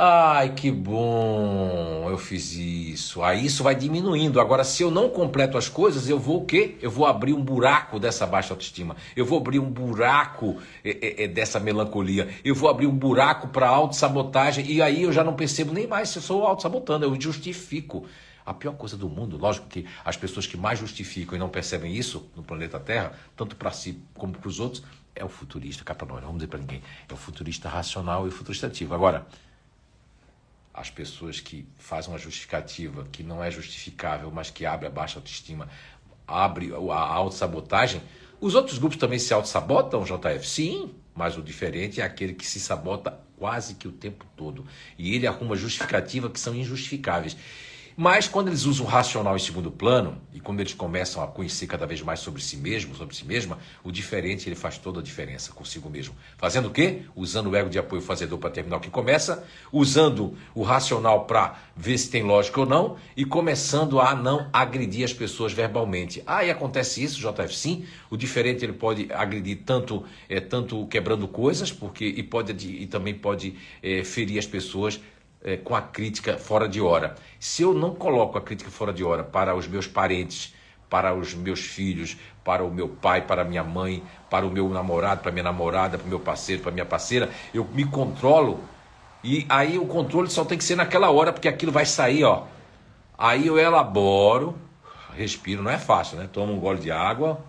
Ai, 0.00 0.54
que 0.54 0.70
bom, 0.70 2.06
eu 2.08 2.16
fiz 2.16 2.52
isso. 2.52 3.20
Aí 3.20 3.44
isso 3.44 3.64
vai 3.64 3.74
diminuindo. 3.74 4.40
Agora, 4.40 4.62
se 4.62 4.80
eu 4.80 4.92
não 4.92 5.10
completo 5.10 5.58
as 5.58 5.68
coisas, 5.68 6.08
eu 6.08 6.20
vou 6.20 6.42
o 6.42 6.46
quê? 6.46 6.76
Eu 6.80 6.88
vou 6.88 7.04
abrir 7.04 7.32
um 7.32 7.42
buraco 7.42 7.98
dessa 7.98 8.24
baixa 8.24 8.54
autoestima. 8.54 8.94
Eu 9.16 9.26
vou 9.26 9.40
abrir 9.40 9.58
um 9.58 9.68
buraco 9.68 10.58
é, 10.84 11.22
é, 11.22 11.24
é 11.24 11.26
dessa 11.26 11.58
melancolia. 11.58 12.28
Eu 12.44 12.54
vou 12.54 12.70
abrir 12.70 12.86
um 12.86 12.96
buraco 12.96 13.48
para 13.48 13.68
autossabotagem. 13.68 14.70
E 14.70 14.80
aí 14.80 15.02
eu 15.02 15.10
já 15.12 15.24
não 15.24 15.34
percebo 15.34 15.72
nem 15.72 15.88
mais 15.88 16.10
se 16.10 16.18
eu 16.18 16.22
sou 16.22 16.46
autossabotando. 16.46 17.04
Eu 17.04 17.20
justifico. 17.20 18.06
A 18.46 18.54
pior 18.54 18.74
coisa 18.74 18.96
do 18.96 19.08
mundo, 19.08 19.36
lógico 19.36 19.66
que 19.66 19.84
as 20.04 20.16
pessoas 20.16 20.46
que 20.46 20.56
mais 20.56 20.78
justificam 20.78 21.34
e 21.34 21.40
não 21.40 21.48
percebem 21.48 21.92
isso 21.92 22.30
no 22.36 22.42
planeta 22.44 22.78
Terra, 22.78 23.14
tanto 23.36 23.56
para 23.56 23.72
si 23.72 24.00
como 24.14 24.32
para 24.32 24.48
os 24.48 24.60
outros, 24.60 24.84
é 25.14 25.24
o 25.24 25.28
futurista, 25.28 25.84
cá 25.84 25.92
para 25.92 26.06
nós, 26.06 26.20
não 26.20 26.28
vamos 26.28 26.38
dizer 26.38 26.48
para 26.48 26.60
ninguém. 26.60 26.82
É 27.08 27.12
o 27.12 27.16
futurista 27.16 27.68
racional 27.68 28.26
e 28.26 28.28
o 28.28 28.32
futurista 28.32 28.68
ativo. 28.68 28.94
Agora, 28.94 29.26
as 30.78 30.90
pessoas 30.90 31.40
que 31.40 31.66
fazem 31.76 32.12
uma 32.12 32.18
justificativa 32.18 33.06
que 33.10 33.22
não 33.22 33.42
é 33.42 33.50
justificável, 33.50 34.30
mas 34.30 34.48
que 34.48 34.64
abre 34.64 34.86
a 34.86 34.90
baixa 34.90 35.18
autoestima, 35.18 35.68
abre 36.26 36.72
a 36.72 36.96
autossabotagem, 36.96 38.00
os 38.40 38.54
outros 38.54 38.78
grupos 38.78 38.96
também 38.96 39.18
se 39.18 39.34
autossabotam, 39.34 40.04
JF? 40.04 40.46
Sim, 40.46 40.94
mas 41.14 41.36
o 41.36 41.42
diferente 41.42 42.00
é 42.00 42.04
aquele 42.04 42.32
que 42.32 42.46
se 42.46 42.60
sabota 42.60 43.18
quase 43.36 43.74
que 43.74 43.88
o 43.88 43.92
tempo 43.92 44.24
todo. 44.36 44.64
E 44.96 45.14
ele 45.14 45.26
arruma 45.26 45.56
justificativas 45.56 46.30
que 46.30 46.38
são 46.38 46.54
injustificáveis. 46.54 47.36
Mas 48.00 48.28
quando 48.28 48.46
eles 48.46 48.64
usam 48.64 48.86
o 48.86 48.88
racional 48.88 49.34
em 49.34 49.40
segundo 49.40 49.72
plano, 49.72 50.22
e 50.32 50.38
quando 50.38 50.60
eles 50.60 50.72
começam 50.72 51.20
a 51.20 51.26
conhecer 51.26 51.66
cada 51.66 51.84
vez 51.84 52.00
mais 52.00 52.20
sobre 52.20 52.40
si 52.40 52.56
mesmo, 52.56 52.94
sobre 52.94 53.12
si 53.12 53.24
mesma, 53.24 53.58
o 53.82 53.90
diferente 53.90 54.48
ele 54.48 54.54
faz 54.54 54.78
toda 54.78 55.00
a 55.00 55.02
diferença 55.02 55.50
consigo 55.50 55.90
mesmo. 55.90 56.14
Fazendo 56.36 56.68
o 56.68 56.70
quê? 56.70 57.02
Usando 57.16 57.50
o 57.50 57.56
ego 57.56 57.68
de 57.68 57.76
apoio 57.76 58.00
fazedor 58.00 58.38
para 58.38 58.50
terminar 58.50 58.76
o 58.76 58.80
que 58.80 58.88
começa, 58.88 59.44
usando 59.72 60.38
o 60.54 60.62
racional 60.62 61.24
para 61.24 61.58
ver 61.74 61.98
se 61.98 62.08
tem 62.08 62.22
lógica 62.22 62.60
ou 62.60 62.66
não, 62.66 62.96
e 63.16 63.24
começando 63.24 63.98
a 63.98 64.14
não 64.14 64.48
agredir 64.52 65.04
as 65.04 65.12
pessoas 65.12 65.52
verbalmente. 65.52 66.22
Ah, 66.24 66.44
e 66.44 66.52
acontece 66.52 67.02
isso, 67.02 67.18
JF? 67.18 67.52
Sim, 67.52 67.84
o 68.08 68.16
diferente 68.16 68.64
ele 68.64 68.74
pode 68.74 69.08
agredir 69.12 69.62
tanto, 69.66 70.04
é, 70.28 70.38
tanto 70.38 70.86
quebrando 70.86 71.26
coisas, 71.26 71.72
porque 71.72 72.04
e, 72.04 72.22
pode, 72.22 72.52
e 72.64 72.86
também 72.86 73.14
pode 73.14 73.56
é, 73.82 74.04
ferir 74.04 74.38
as 74.38 74.46
pessoas 74.46 75.00
é, 75.42 75.56
com 75.56 75.74
a 75.74 75.82
crítica 75.82 76.36
fora 76.36 76.68
de 76.68 76.80
hora. 76.80 77.14
Se 77.38 77.62
eu 77.62 77.72
não 77.72 77.94
coloco 77.94 78.38
a 78.38 78.40
crítica 78.40 78.70
fora 78.70 78.92
de 78.92 79.04
hora 79.04 79.22
para 79.22 79.54
os 79.54 79.66
meus 79.66 79.86
parentes, 79.86 80.54
para 80.88 81.14
os 81.14 81.34
meus 81.34 81.60
filhos, 81.60 82.16
para 82.44 82.64
o 82.64 82.70
meu 82.70 82.88
pai, 82.88 83.22
para 83.22 83.42
a 83.42 83.44
minha 83.44 83.62
mãe, 83.62 84.02
para 84.30 84.46
o 84.46 84.50
meu 84.50 84.68
namorado, 84.68 85.20
para 85.20 85.30
a 85.30 85.32
minha 85.32 85.44
namorada, 85.44 85.98
para 85.98 86.06
o 86.06 86.08
meu 86.08 86.20
parceiro, 86.20 86.62
para 86.62 86.70
a 86.70 86.74
minha 86.74 86.86
parceira, 86.86 87.30
eu 87.52 87.64
me 87.72 87.84
controlo 87.84 88.60
e 89.22 89.44
aí 89.48 89.78
o 89.78 89.86
controle 89.86 90.30
só 90.30 90.44
tem 90.44 90.56
que 90.56 90.64
ser 90.64 90.76
naquela 90.76 91.10
hora, 91.10 91.32
porque 91.32 91.48
aquilo 91.48 91.72
vai 91.72 91.84
sair, 91.84 92.24
ó. 92.24 92.44
Aí 93.16 93.46
eu 93.46 93.58
elaboro, 93.58 94.56
respiro, 95.14 95.62
não 95.62 95.70
é 95.70 95.78
fácil, 95.78 96.18
né? 96.18 96.28
Tomo 96.32 96.52
um 96.52 96.60
gole 96.60 96.78
de 96.78 96.90
água, 96.90 97.40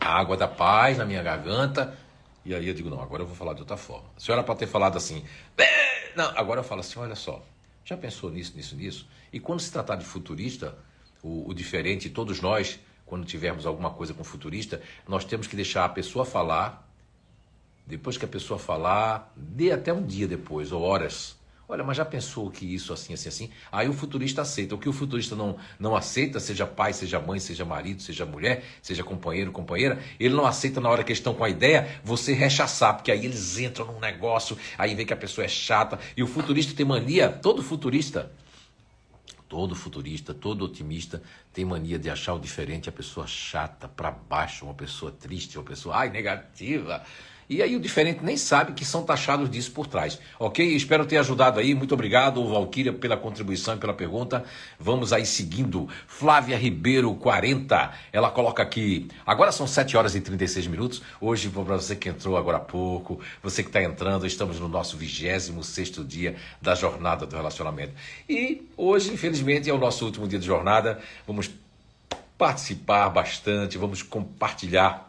a 0.00 0.18
água 0.18 0.36
da 0.36 0.48
paz 0.48 0.96
na 0.96 1.04
minha 1.04 1.22
garganta, 1.22 1.96
e 2.46 2.54
aí 2.54 2.68
eu 2.68 2.74
digo, 2.74 2.88
não, 2.88 3.00
agora 3.00 3.24
eu 3.24 3.26
vou 3.26 3.34
falar 3.34 3.54
de 3.54 3.60
outra 3.60 3.76
forma. 3.76 4.08
A 4.16 4.20
senhora 4.20 4.44
pode 4.44 4.60
ter 4.60 4.68
falado 4.68 4.96
assim, 4.96 5.24
não, 6.14 6.26
agora 6.38 6.60
eu 6.60 6.64
falo 6.64 6.80
assim, 6.80 6.96
olha 7.00 7.16
só, 7.16 7.44
já 7.84 7.96
pensou 7.96 8.30
nisso, 8.30 8.52
nisso, 8.54 8.76
nisso? 8.76 9.08
E 9.32 9.40
quando 9.40 9.58
se 9.58 9.72
tratar 9.72 9.96
de 9.96 10.04
futurista, 10.04 10.78
o, 11.24 11.50
o 11.50 11.52
diferente, 11.52 12.08
todos 12.08 12.40
nós, 12.40 12.78
quando 13.04 13.26
tivermos 13.26 13.66
alguma 13.66 13.90
coisa 13.90 14.14
com 14.14 14.22
futurista, 14.22 14.80
nós 15.08 15.24
temos 15.24 15.48
que 15.48 15.56
deixar 15.56 15.84
a 15.84 15.88
pessoa 15.88 16.24
falar, 16.24 16.88
depois 17.84 18.16
que 18.16 18.24
a 18.24 18.28
pessoa 18.28 18.60
falar, 18.60 19.32
dê 19.36 19.72
até 19.72 19.92
um 19.92 20.06
dia 20.06 20.28
depois, 20.28 20.70
ou 20.70 20.82
horas, 20.82 21.36
Olha, 21.68 21.82
mas 21.82 21.96
já 21.96 22.04
pensou 22.04 22.48
que 22.48 22.64
isso 22.64 22.92
assim, 22.92 23.12
assim, 23.12 23.28
assim? 23.28 23.50
Aí 23.72 23.88
o 23.88 23.92
futurista 23.92 24.42
aceita. 24.42 24.76
O 24.76 24.78
que 24.78 24.88
o 24.88 24.92
futurista 24.92 25.34
não, 25.34 25.56
não 25.80 25.96
aceita, 25.96 26.38
seja 26.38 26.64
pai, 26.64 26.92
seja 26.92 27.18
mãe, 27.18 27.40
seja 27.40 27.64
marido, 27.64 28.00
seja 28.00 28.24
mulher, 28.24 28.64
seja 28.80 29.02
companheiro, 29.02 29.50
companheira, 29.50 29.98
ele 30.20 30.34
não 30.34 30.46
aceita 30.46 30.80
na 30.80 30.88
hora 30.88 31.02
que 31.02 31.10
eles 31.10 31.18
estão 31.18 31.34
com 31.34 31.42
a 31.42 31.50
ideia 31.50 32.00
você 32.04 32.32
rechaçar, 32.32 32.94
porque 32.94 33.10
aí 33.10 33.24
eles 33.24 33.58
entram 33.58 33.86
num 33.86 33.98
negócio, 33.98 34.56
aí 34.78 34.94
vê 34.94 35.04
que 35.04 35.12
a 35.12 35.16
pessoa 35.16 35.44
é 35.44 35.48
chata. 35.48 35.98
E 36.16 36.22
o 36.22 36.26
futurista 36.28 36.72
tem 36.72 36.86
mania, 36.86 37.28
todo 37.28 37.64
futurista, 37.64 38.30
todo 39.48 39.74
futurista, 39.74 40.32
todo 40.32 40.64
otimista 40.64 41.20
tem 41.52 41.64
mania 41.64 41.98
de 41.98 42.08
achar 42.08 42.34
o 42.34 42.38
diferente 42.38 42.88
a 42.88 42.92
pessoa 42.92 43.26
chata, 43.26 43.88
para 43.88 44.12
baixo, 44.12 44.64
uma 44.64 44.74
pessoa 44.74 45.10
triste, 45.10 45.58
uma 45.58 45.64
pessoa, 45.64 45.96
ai, 45.96 46.10
negativa. 46.10 47.02
E 47.48 47.62
aí 47.62 47.76
o 47.76 47.80
diferente 47.80 48.24
nem 48.24 48.36
sabe 48.36 48.72
que 48.72 48.84
são 48.84 49.04
taxados 49.04 49.48
disso 49.48 49.70
por 49.70 49.86
trás. 49.86 50.18
Ok? 50.38 50.66
Espero 50.74 51.06
ter 51.06 51.18
ajudado 51.18 51.60
aí. 51.60 51.74
Muito 51.74 51.94
obrigado, 51.94 52.44
Valquíria, 52.48 52.92
pela 52.92 53.16
contribuição 53.16 53.74
e 53.74 53.78
pela 53.78 53.94
pergunta. 53.94 54.44
Vamos 54.78 55.12
aí 55.12 55.24
seguindo. 55.24 55.88
Flávia 56.08 56.56
Ribeiro, 56.56 57.14
40. 57.14 57.92
Ela 58.12 58.30
coloca 58.30 58.62
aqui. 58.62 59.08
Agora 59.24 59.52
são 59.52 59.66
7 59.66 59.96
horas 59.96 60.16
e 60.16 60.20
36 60.20 60.66
minutos. 60.66 61.02
Hoje, 61.20 61.48
para 61.48 61.62
você 61.62 61.94
que 61.94 62.08
entrou 62.08 62.36
agora 62.36 62.56
há 62.56 62.60
pouco, 62.60 63.20
você 63.42 63.62
que 63.62 63.68
está 63.68 63.82
entrando, 63.82 64.26
estamos 64.26 64.58
no 64.58 64.68
nosso 64.68 64.96
26 64.96 65.86
dia 66.06 66.34
da 66.60 66.74
jornada 66.74 67.26
do 67.26 67.36
relacionamento. 67.36 67.92
E 68.28 68.66
hoje, 68.76 69.12
infelizmente, 69.12 69.70
é 69.70 69.72
o 69.72 69.78
nosso 69.78 70.04
último 70.04 70.26
dia 70.26 70.38
de 70.38 70.46
jornada. 70.46 70.98
Vamos 71.26 71.50
participar 72.36 73.08
bastante, 73.08 73.78
vamos 73.78 74.02
compartilhar 74.02 75.05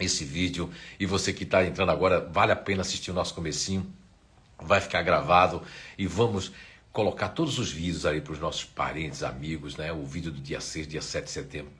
esse 0.00 0.24
vídeo. 0.24 0.70
E 0.98 1.06
você 1.06 1.32
que 1.32 1.44
está 1.44 1.64
entrando 1.64 1.90
agora, 1.90 2.20
vale 2.20 2.52
a 2.52 2.56
pena 2.56 2.82
assistir 2.82 3.10
o 3.10 3.14
nosso 3.14 3.34
comecinho. 3.34 3.86
Vai 4.58 4.80
ficar 4.80 5.02
gravado 5.02 5.62
e 5.98 6.06
vamos 6.06 6.52
colocar 6.92 7.28
todos 7.28 7.58
os 7.58 7.70
vídeos 7.70 8.06
aí 8.06 8.20
para 8.20 8.32
os 8.32 8.38
nossos 8.38 8.64
parentes, 8.64 9.22
amigos, 9.22 9.76
né? 9.76 9.92
O 9.92 10.04
vídeo 10.04 10.32
do 10.32 10.40
dia 10.40 10.60
6, 10.60 10.88
dia 10.88 11.02
7 11.02 11.24
de 11.24 11.30
setembro, 11.30 11.72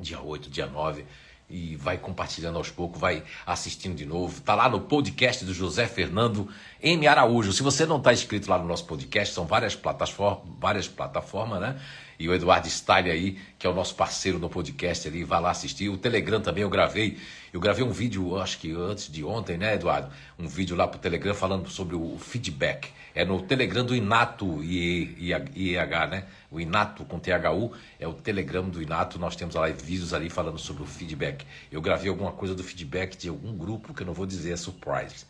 dia 0.00 0.20
8, 0.20 0.48
dia 0.48 0.66
9 0.66 1.04
e 1.50 1.76
vai 1.76 1.96
compartilhando 1.96 2.58
aos 2.58 2.70
poucos, 2.70 3.00
vai 3.00 3.22
assistindo 3.46 3.96
de 3.96 4.04
novo. 4.04 4.40
Tá 4.42 4.54
lá 4.54 4.68
no 4.68 4.80
podcast 4.80 5.44
do 5.44 5.54
José 5.54 5.86
Fernando 5.86 6.48
M. 6.82 7.06
Araújo. 7.06 7.52
Se 7.52 7.62
você 7.62 7.86
não 7.86 7.96
está 7.96 8.12
inscrito 8.12 8.50
lá 8.50 8.58
no 8.58 8.66
nosso 8.66 8.84
podcast, 8.84 9.34
são 9.34 9.46
várias 9.46 9.74
plataformas, 9.74 10.42
várias 10.58 10.88
plataformas, 10.88 11.60
né? 11.60 11.80
E 12.18 12.28
o 12.28 12.34
Eduardo 12.34 12.68
Style 12.68 13.10
aí, 13.10 13.38
que 13.58 13.66
é 13.66 13.70
o 13.70 13.74
nosso 13.74 13.94
parceiro 13.94 14.38
no 14.38 14.50
podcast 14.50 15.06
ali, 15.06 15.22
vai 15.22 15.40
lá 15.40 15.50
assistir. 15.50 15.88
O 15.88 15.96
Telegram 15.96 16.40
também 16.40 16.62
eu 16.62 16.70
gravei. 16.70 17.16
Eu 17.52 17.60
gravei 17.60 17.84
um 17.84 17.90
vídeo, 17.90 18.36
acho 18.38 18.58
que 18.58 18.72
antes 18.72 19.10
de 19.10 19.24
ontem, 19.24 19.56
né, 19.56 19.74
Eduardo? 19.74 20.10
Um 20.38 20.48
vídeo 20.48 20.76
lá 20.76 20.88
pro 20.88 20.98
Telegram 20.98 21.32
falando 21.32 21.68
sobre 21.70 21.94
o 21.94 22.18
feedback. 22.18 22.88
É 23.14 23.24
no 23.24 23.40
Telegram 23.42 23.84
do 23.84 23.94
Inato 23.94 24.62
IEH, 24.62 26.06
né? 26.10 26.24
O 26.50 26.60
Inato 26.60 27.04
com 27.04 27.18
THU 27.18 27.72
é 27.98 28.06
o 28.06 28.12
Telegram 28.12 28.68
do 28.68 28.82
Inato. 28.82 29.18
Nós 29.18 29.34
temos 29.36 29.54
lá 29.54 29.66
vídeos 29.68 30.12
ali 30.12 30.28
falando 30.28 30.58
sobre 30.58 30.82
o 30.82 30.86
feedback. 30.86 31.44
Eu 31.70 31.80
gravei 31.80 32.08
alguma 32.08 32.32
coisa 32.32 32.54
do 32.54 32.62
feedback 32.62 33.16
de 33.16 33.28
algum 33.28 33.56
grupo 33.56 33.94
que 33.94 34.02
eu 34.02 34.06
não 34.06 34.14
vou 34.14 34.26
dizer, 34.26 34.52
é 34.52 34.56
surprise. 34.56 35.24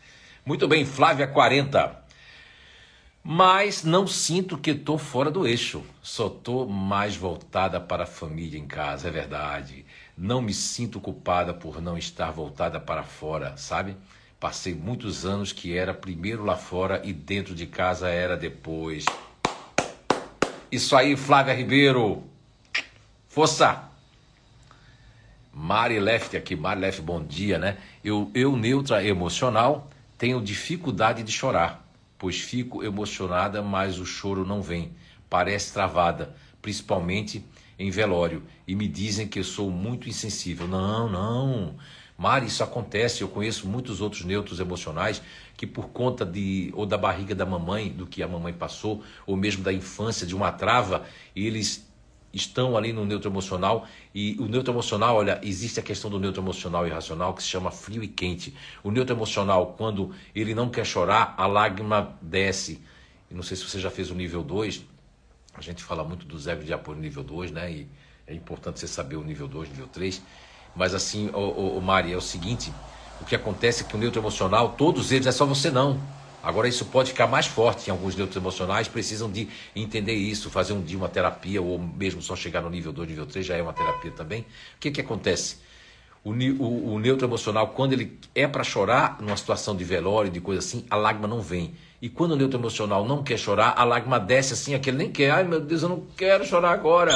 Muito 0.45 0.67
bem, 0.67 0.85
Flávia 0.85 1.27
40. 1.27 2.08
Mas 3.31 3.85
não 3.85 4.07
sinto 4.07 4.57
que 4.57 4.71
estou 4.71 4.97
fora 4.97 5.31
do 5.31 5.47
eixo. 5.47 5.85
Só 6.01 6.29
estou 6.29 6.67
mais 6.67 7.15
voltada 7.15 7.79
para 7.79 8.05
a 8.05 8.07
família 8.07 8.59
em 8.59 8.67
casa, 8.67 9.09
é 9.09 9.11
verdade. 9.11 9.85
Não 10.17 10.41
me 10.41 10.55
sinto 10.55 10.99
culpada 10.99 11.53
por 11.53 11.83
não 11.83 11.99
estar 11.99 12.31
voltada 12.31 12.81
para 12.81 13.03
fora, 13.03 13.55
sabe? 13.59 13.99
Passei 14.41 14.75
muitos 14.75 15.27
anos 15.27 15.53
que 15.53 15.77
era 15.77 15.93
primeiro 15.93 16.43
lá 16.43 16.57
fora 16.57 17.03
e 17.05 17.13
dentro 17.13 17.55
de 17.55 17.67
casa 17.67 18.09
era 18.09 18.35
depois. 18.35 19.05
Isso 20.73 20.97
aí, 20.97 21.15
Flávia 21.15 21.53
Ribeiro. 21.53 22.25
Força! 23.29 23.91
Mari 25.53 26.01
Left 26.01 26.35
aqui, 26.35 26.57
Mari 26.57 26.81
Left, 26.81 27.03
bom 27.03 27.23
dia, 27.23 27.59
né? 27.59 27.77
Eu, 28.03 28.31
eu 28.35 28.57
neutra 28.57 29.05
emocional, 29.05 29.91
tenho 30.17 30.41
dificuldade 30.41 31.23
de 31.23 31.31
chorar 31.31 31.87
pois 32.19 32.41
fico 32.41 32.83
emocionada, 32.83 33.63
mas 33.63 33.99
o 33.99 34.05
choro 34.05 34.45
não 34.45 34.61
vem. 34.61 34.93
Parece 35.31 35.73
travada, 35.73 36.35
principalmente 36.61 37.45
em 37.79 37.91
velório, 37.91 38.43
e 38.67 38.75
me 38.75 38.89
dizem 38.89 39.29
que 39.29 39.39
eu 39.39 39.45
sou 39.45 39.71
muito 39.71 40.09
insensível. 40.09 40.67
Não, 40.67 41.09
não. 41.09 41.77
Mari, 42.19 42.47
isso 42.47 42.65
acontece. 42.65 43.23
Eu 43.23 43.29
conheço 43.29 43.69
muitos 43.69 44.01
outros 44.01 44.25
neutros 44.25 44.59
emocionais 44.59 45.23
que, 45.57 45.65
por 45.65 45.91
conta 45.91 46.27
de 46.27 46.73
ou 46.75 46.85
da 46.85 46.99
barriga 46.99 47.35
da 47.35 47.47
mamãe, 47.47 47.91
do 47.91 48.07
que 48.07 48.23
a 48.23 48.29
mamãe 48.29 48.53
passou, 48.53 49.05
ou 49.25 49.37
mesmo 49.37 49.63
da 49.63 49.73
infância, 49.73 50.27
de 50.27 50.35
uma 50.35 50.51
trava, 50.51 51.05
eles 51.37 51.88
estão 52.33 52.77
ali 52.77 52.93
no 52.93 53.05
neutro 53.05 53.31
emocional 53.31 53.87
e 54.15 54.37
o 54.39 54.47
neutro 54.47 54.73
emocional, 54.73 55.17
olha, 55.17 55.41
existe 55.43 55.81
a 55.81 55.83
questão 55.83 56.11
do 56.11 56.19
neutro 56.19 56.43
emocional 56.43 56.87
e 56.87 56.91
racional 56.91 57.35
que 57.35 57.43
se 57.43 57.49
chama 57.49 57.71
frio 57.71 58.03
e 58.03 58.09
quente. 58.09 58.55
O 58.83 58.91
neutro 58.91 59.15
emocional, 59.15 59.75
quando 59.79 60.15
ele 60.35 60.55
não 60.55 60.69
quer 60.69 60.85
chorar, 60.85 61.35
a 61.37 61.47
lágrima 61.47 62.17
desce. 62.21 62.83
Não 63.31 63.43
sei 63.43 63.57
se 63.57 63.65
você 63.65 63.79
já 63.79 63.91
fez 63.91 64.11
o 64.11 64.15
nível 64.15 64.43
2, 64.43 64.85
a 65.55 65.61
gente 65.61 65.83
fala 65.83 66.05
muito 66.05 66.27
dos 66.27 66.47
egos 66.47 66.65
de 66.65 66.73
apoio 66.73 66.99
nível 66.99 67.23
2, 67.23 67.51
né? 67.51 67.71
E 67.71 67.89
é 68.27 68.35
importante 68.35 68.79
você 68.79 68.87
saber 68.87 69.17
o 69.17 69.25
nível 69.25 69.49
2, 69.49 69.69
nível 69.69 69.89
3. 69.89 70.23
Mas 70.75 70.95
assim, 70.95 71.29
o, 71.31 71.79
o 71.79 71.83
Mari, 71.83 72.13
é 72.13 72.17
o 72.17 72.21
seguinte, 72.21 72.73
o 73.21 73.25
que 73.25 73.35
acontece 73.35 73.83
é 73.83 73.87
que 73.87 73.97
o 73.97 73.99
neutro 73.99 74.21
emocional, 74.21 74.75
todos 74.79 75.11
eles, 75.11 75.27
é 75.27 75.33
só 75.33 75.45
você 75.45 75.71
não. 75.71 76.01
Agora, 76.43 76.69
isso 76.69 76.85
pode 76.87 77.11
ficar 77.11 77.27
mais 77.27 77.47
forte 77.47 77.89
em 77.89 77.91
alguns 77.91 78.15
neutros 78.15 78.37
emocionais, 78.37 78.87
precisam 78.87 79.31
de 79.31 79.49
entender 79.75 80.15
isso, 80.15 80.51
fazer 80.51 80.73
um 80.73 80.81
dia 80.81 80.97
uma 80.97 81.09
terapia, 81.09 81.61
ou 81.61 81.79
mesmo 81.79 82.23
só 82.23 82.37
chegar 82.37 82.61
no 82.61 82.71
nível 82.71 82.93
2, 82.93 83.09
nível 83.09 83.27
3, 83.27 83.45
já 83.45 83.57
é 83.57 83.63
uma 83.63 83.73
terapia 83.73 84.11
também. 84.13 84.43
O 84.43 84.45
que, 84.81 84.91
que 84.91 85.01
acontece? 85.01 85.57
O, 86.25 86.31
o, 86.31 86.95
o 86.95 86.99
neutro 86.99 87.27
emocional, 87.27 87.69
quando 87.69 87.93
ele 87.93 88.19
é 88.35 88.47
para 88.47 88.63
chorar, 88.63 89.19
numa 89.21 89.37
situação 89.37 89.77
de 89.77 89.85
velório, 89.85 90.31
de 90.31 90.41
coisa 90.41 90.61
assim, 90.61 90.85
a 90.91 90.97
lágrima 90.97 91.27
não 91.27 91.41
vem. 91.41 91.75
E 92.01 92.09
quando 92.09 92.33
o 92.33 92.37
neutro 92.37 92.59
emocional 92.59 93.05
não 93.05 93.23
quer 93.23 93.39
chorar, 93.39 93.75
a 93.77 93.83
lágrima 93.83 94.21
desce 94.21 94.53
assim, 94.53 94.75
aquele 94.75 94.97
nem 94.97 95.11
quer. 95.11 95.31
Ai 95.31 95.45
meu 95.45 95.61
Deus, 95.61 95.83
eu 95.83 95.89
não 95.89 96.07
quero 96.17 96.45
chorar 96.45 96.73
agora. 96.73 97.13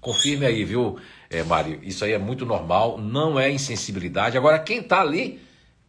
Confirme 0.00 0.46
aí, 0.46 0.64
viu, 0.64 0.98
é, 1.30 1.42
Mário? 1.42 1.80
Isso 1.82 2.04
aí 2.04 2.12
é 2.12 2.18
muito 2.18 2.44
normal, 2.44 2.98
não 2.98 3.40
é 3.40 3.50
insensibilidade. 3.50 4.36
Agora, 4.36 4.58
quem 4.58 4.78
está 4.78 5.00
ali 5.00 5.40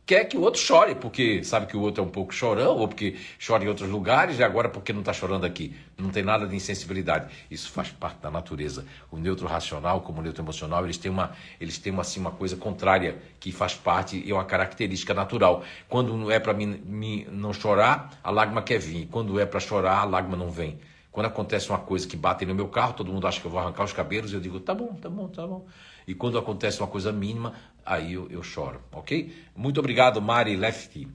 quer 0.08 0.24
que 0.24 0.38
o 0.38 0.42
outro 0.42 0.62
chore, 0.62 0.96
porque 0.96 1.44
sabe 1.44 1.68
que 1.68 1.76
o 1.76 1.82
outro 1.82 2.02
é 2.02 2.08
um 2.08 2.10
pouco 2.10 2.34
chorão, 2.34 2.78
ou 2.78 2.88
porque 2.88 3.18
chora 3.46 3.66
em 3.66 3.68
outros 3.68 3.90
lugares, 3.90 4.40
e 4.40 4.44
agora 4.44 4.70
porque 4.70 4.94
não 4.94 5.02
está 5.02 5.12
chorando 5.12 5.46
aqui. 5.46 5.76
Não 5.98 6.10
tem 6.10 6.24
nada 6.24 6.48
de 6.48 6.56
insensibilidade. 6.56 7.30
Isso 7.52 7.70
faz 7.70 7.90
parte 7.90 8.22
da 8.22 8.32
natureza. 8.32 8.86
O 9.12 9.18
neutro 9.18 9.46
racional, 9.46 10.00
como 10.00 10.20
o 10.20 10.24
neutro 10.24 10.42
emocional, 10.42 10.86
eles 10.86 10.98
têm 10.98 11.12
uma, 11.12 11.34
eles 11.60 11.78
têm 11.78 11.94
assim, 12.00 12.22
uma 12.22 12.32
coisa 12.32 12.56
contrária, 12.56 13.18
que 13.38 13.52
faz 13.52 13.74
parte, 13.74 14.24
é 14.26 14.34
uma 14.34 14.46
característica 14.46 15.14
natural. 15.14 15.62
Quando 15.90 16.32
é 16.32 16.40
para 16.40 16.54
mim 16.54 17.28
não 17.30 17.52
chorar, 17.52 18.18
a 18.24 18.32
lágrima 18.32 18.62
quer 18.62 18.80
vir. 18.80 19.10
Quando 19.12 19.38
é 19.38 19.46
para 19.46 19.60
chorar, 19.60 20.00
a 20.00 20.06
lágrima 20.06 20.38
não 20.38 20.50
vem. 20.50 20.80
Quando 21.12 21.26
acontece 21.26 21.70
uma 21.70 21.80
coisa 21.80 22.08
que 22.08 22.16
bate 22.16 22.46
no 22.46 22.56
meu 22.56 22.70
carro, 22.70 22.94
todo 22.94 23.12
mundo 23.12 23.28
acha 23.28 23.42
que 23.42 23.48
eu 23.48 23.52
vou 23.52 23.60
arrancar 23.60 23.84
os 23.84 23.92
cabelos, 23.92 24.32
eu 24.32 24.40
digo, 24.40 24.60
tá 24.60 24.74
bom, 24.74 24.94
tá 24.94 25.10
bom, 25.10 25.28
tá 25.28 25.46
bom. 25.46 25.66
E 26.08 26.14
quando 26.14 26.38
acontece 26.38 26.80
uma 26.80 26.88
coisa 26.88 27.12
mínima, 27.12 27.54
aí 27.88 28.14
eu, 28.14 28.28
eu 28.30 28.44
choro, 28.44 28.82
ok? 28.92 29.34
Muito 29.56 29.80
obrigado, 29.80 30.22
Mari 30.22 30.56
Lefty. 30.56 31.08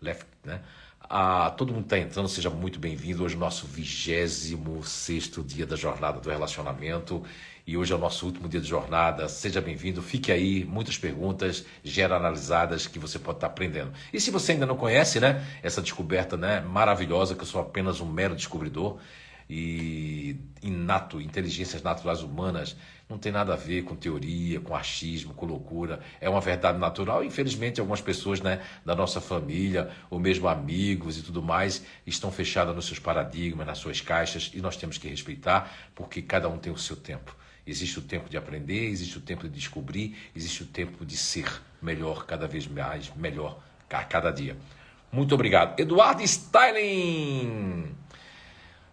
Left, 0.00 0.26
né? 0.44 0.60
Ah, 1.08 1.50
todo 1.56 1.72
mundo 1.72 1.84
está 1.84 1.98
entrando, 1.98 2.28
seja 2.28 2.50
muito 2.50 2.78
bem-vindo. 2.78 3.22
Hoje 3.22 3.34
é 3.34 3.36
o 3.36 3.40
nosso 3.40 3.66
26 3.66 4.54
dia 5.46 5.66
da 5.66 5.76
jornada 5.76 6.20
do 6.20 6.30
relacionamento 6.30 7.22
e 7.66 7.76
hoje 7.76 7.92
é 7.92 7.96
o 7.96 7.98
nosso 7.98 8.26
último 8.26 8.48
dia 8.48 8.60
de 8.60 8.66
jornada. 8.66 9.28
Seja 9.28 9.60
bem-vindo, 9.60 10.02
fique 10.02 10.32
aí, 10.32 10.64
muitas 10.64 10.96
perguntas 10.98 11.64
analisadas 12.16 12.86
que 12.86 12.98
você 12.98 13.18
pode 13.18 13.36
estar 13.36 13.48
tá 13.48 13.52
aprendendo. 13.52 13.92
E 14.12 14.20
se 14.20 14.30
você 14.30 14.52
ainda 14.52 14.66
não 14.66 14.76
conhece, 14.76 15.20
né, 15.20 15.46
essa 15.62 15.82
descoberta 15.82 16.36
né, 16.36 16.60
maravilhosa, 16.60 17.34
que 17.34 17.42
eu 17.42 17.46
sou 17.46 17.60
apenas 17.60 18.00
um 18.00 18.06
mero 18.06 18.34
descobridor 18.34 18.98
e 19.48 20.36
inato, 20.62 21.20
inteligências 21.20 21.82
naturais 21.82 22.22
humanas, 22.22 22.74
não 23.12 23.18
tem 23.18 23.30
nada 23.30 23.52
a 23.52 23.56
ver 23.56 23.82
com 23.82 23.94
teoria, 23.94 24.58
com 24.58 24.74
achismo, 24.74 25.34
com 25.34 25.44
loucura. 25.44 26.00
É 26.18 26.30
uma 26.30 26.40
verdade 26.40 26.78
natural. 26.78 27.22
Infelizmente, 27.22 27.78
algumas 27.78 28.00
pessoas 28.00 28.40
né, 28.40 28.62
da 28.86 28.94
nossa 28.94 29.20
família, 29.20 29.90
ou 30.08 30.18
mesmo 30.18 30.48
amigos 30.48 31.18
e 31.18 31.22
tudo 31.22 31.42
mais, 31.42 31.84
estão 32.06 32.32
fechadas 32.32 32.74
nos 32.74 32.86
seus 32.86 32.98
paradigmas, 32.98 33.66
nas 33.66 33.78
suas 33.78 34.00
caixas, 34.00 34.50
e 34.54 34.62
nós 34.62 34.76
temos 34.76 34.96
que 34.96 35.08
respeitar, 35.08 35.70
porque 35.94 36.22
cada 36.22 36.48
um 36.48 36.56
tem 36.56 36.72
o 36.72 36.78
seu 36.78 36.96
tempo. 36.96 37.36
Existe 37.66 37.98
o 37.98 38.02
tempo 38.02 38.30
de 38.30 38.36
aprender, 38.36 38.86
existe 38.88 39.18
o 39.18 39.20
tempo 39.20 39.46
de 39.46 39.54
descobrir, 39.54 40.16
existe 40.34 40.62
o 40.62 40.66
tempo 40.66 41.04
de 41.04 41.16
ser 41.16 41.46
melhor, 41.80 42.24
cada 42.24 42.48
vez 42.48 42.66
mais, 42.66 43.14
melhor 43.14 43.62
a 43.90 44.02
cada 44.04 44.30
dia. 44.30 44.56
Muito 45.12 45.34
obrigado. 45.34 45.78
Eduardo 45.78 46.22
Styling! 46.22 47.94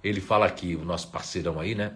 Ele 0.03 0.19
fala 0.19 0.45
aqui, 0.45 0.75
o 0.75 0.83
nosso 0.83 1.07
parceirão 1.07 1.57
aí, 1.57 1.73
né? 1.73 1.93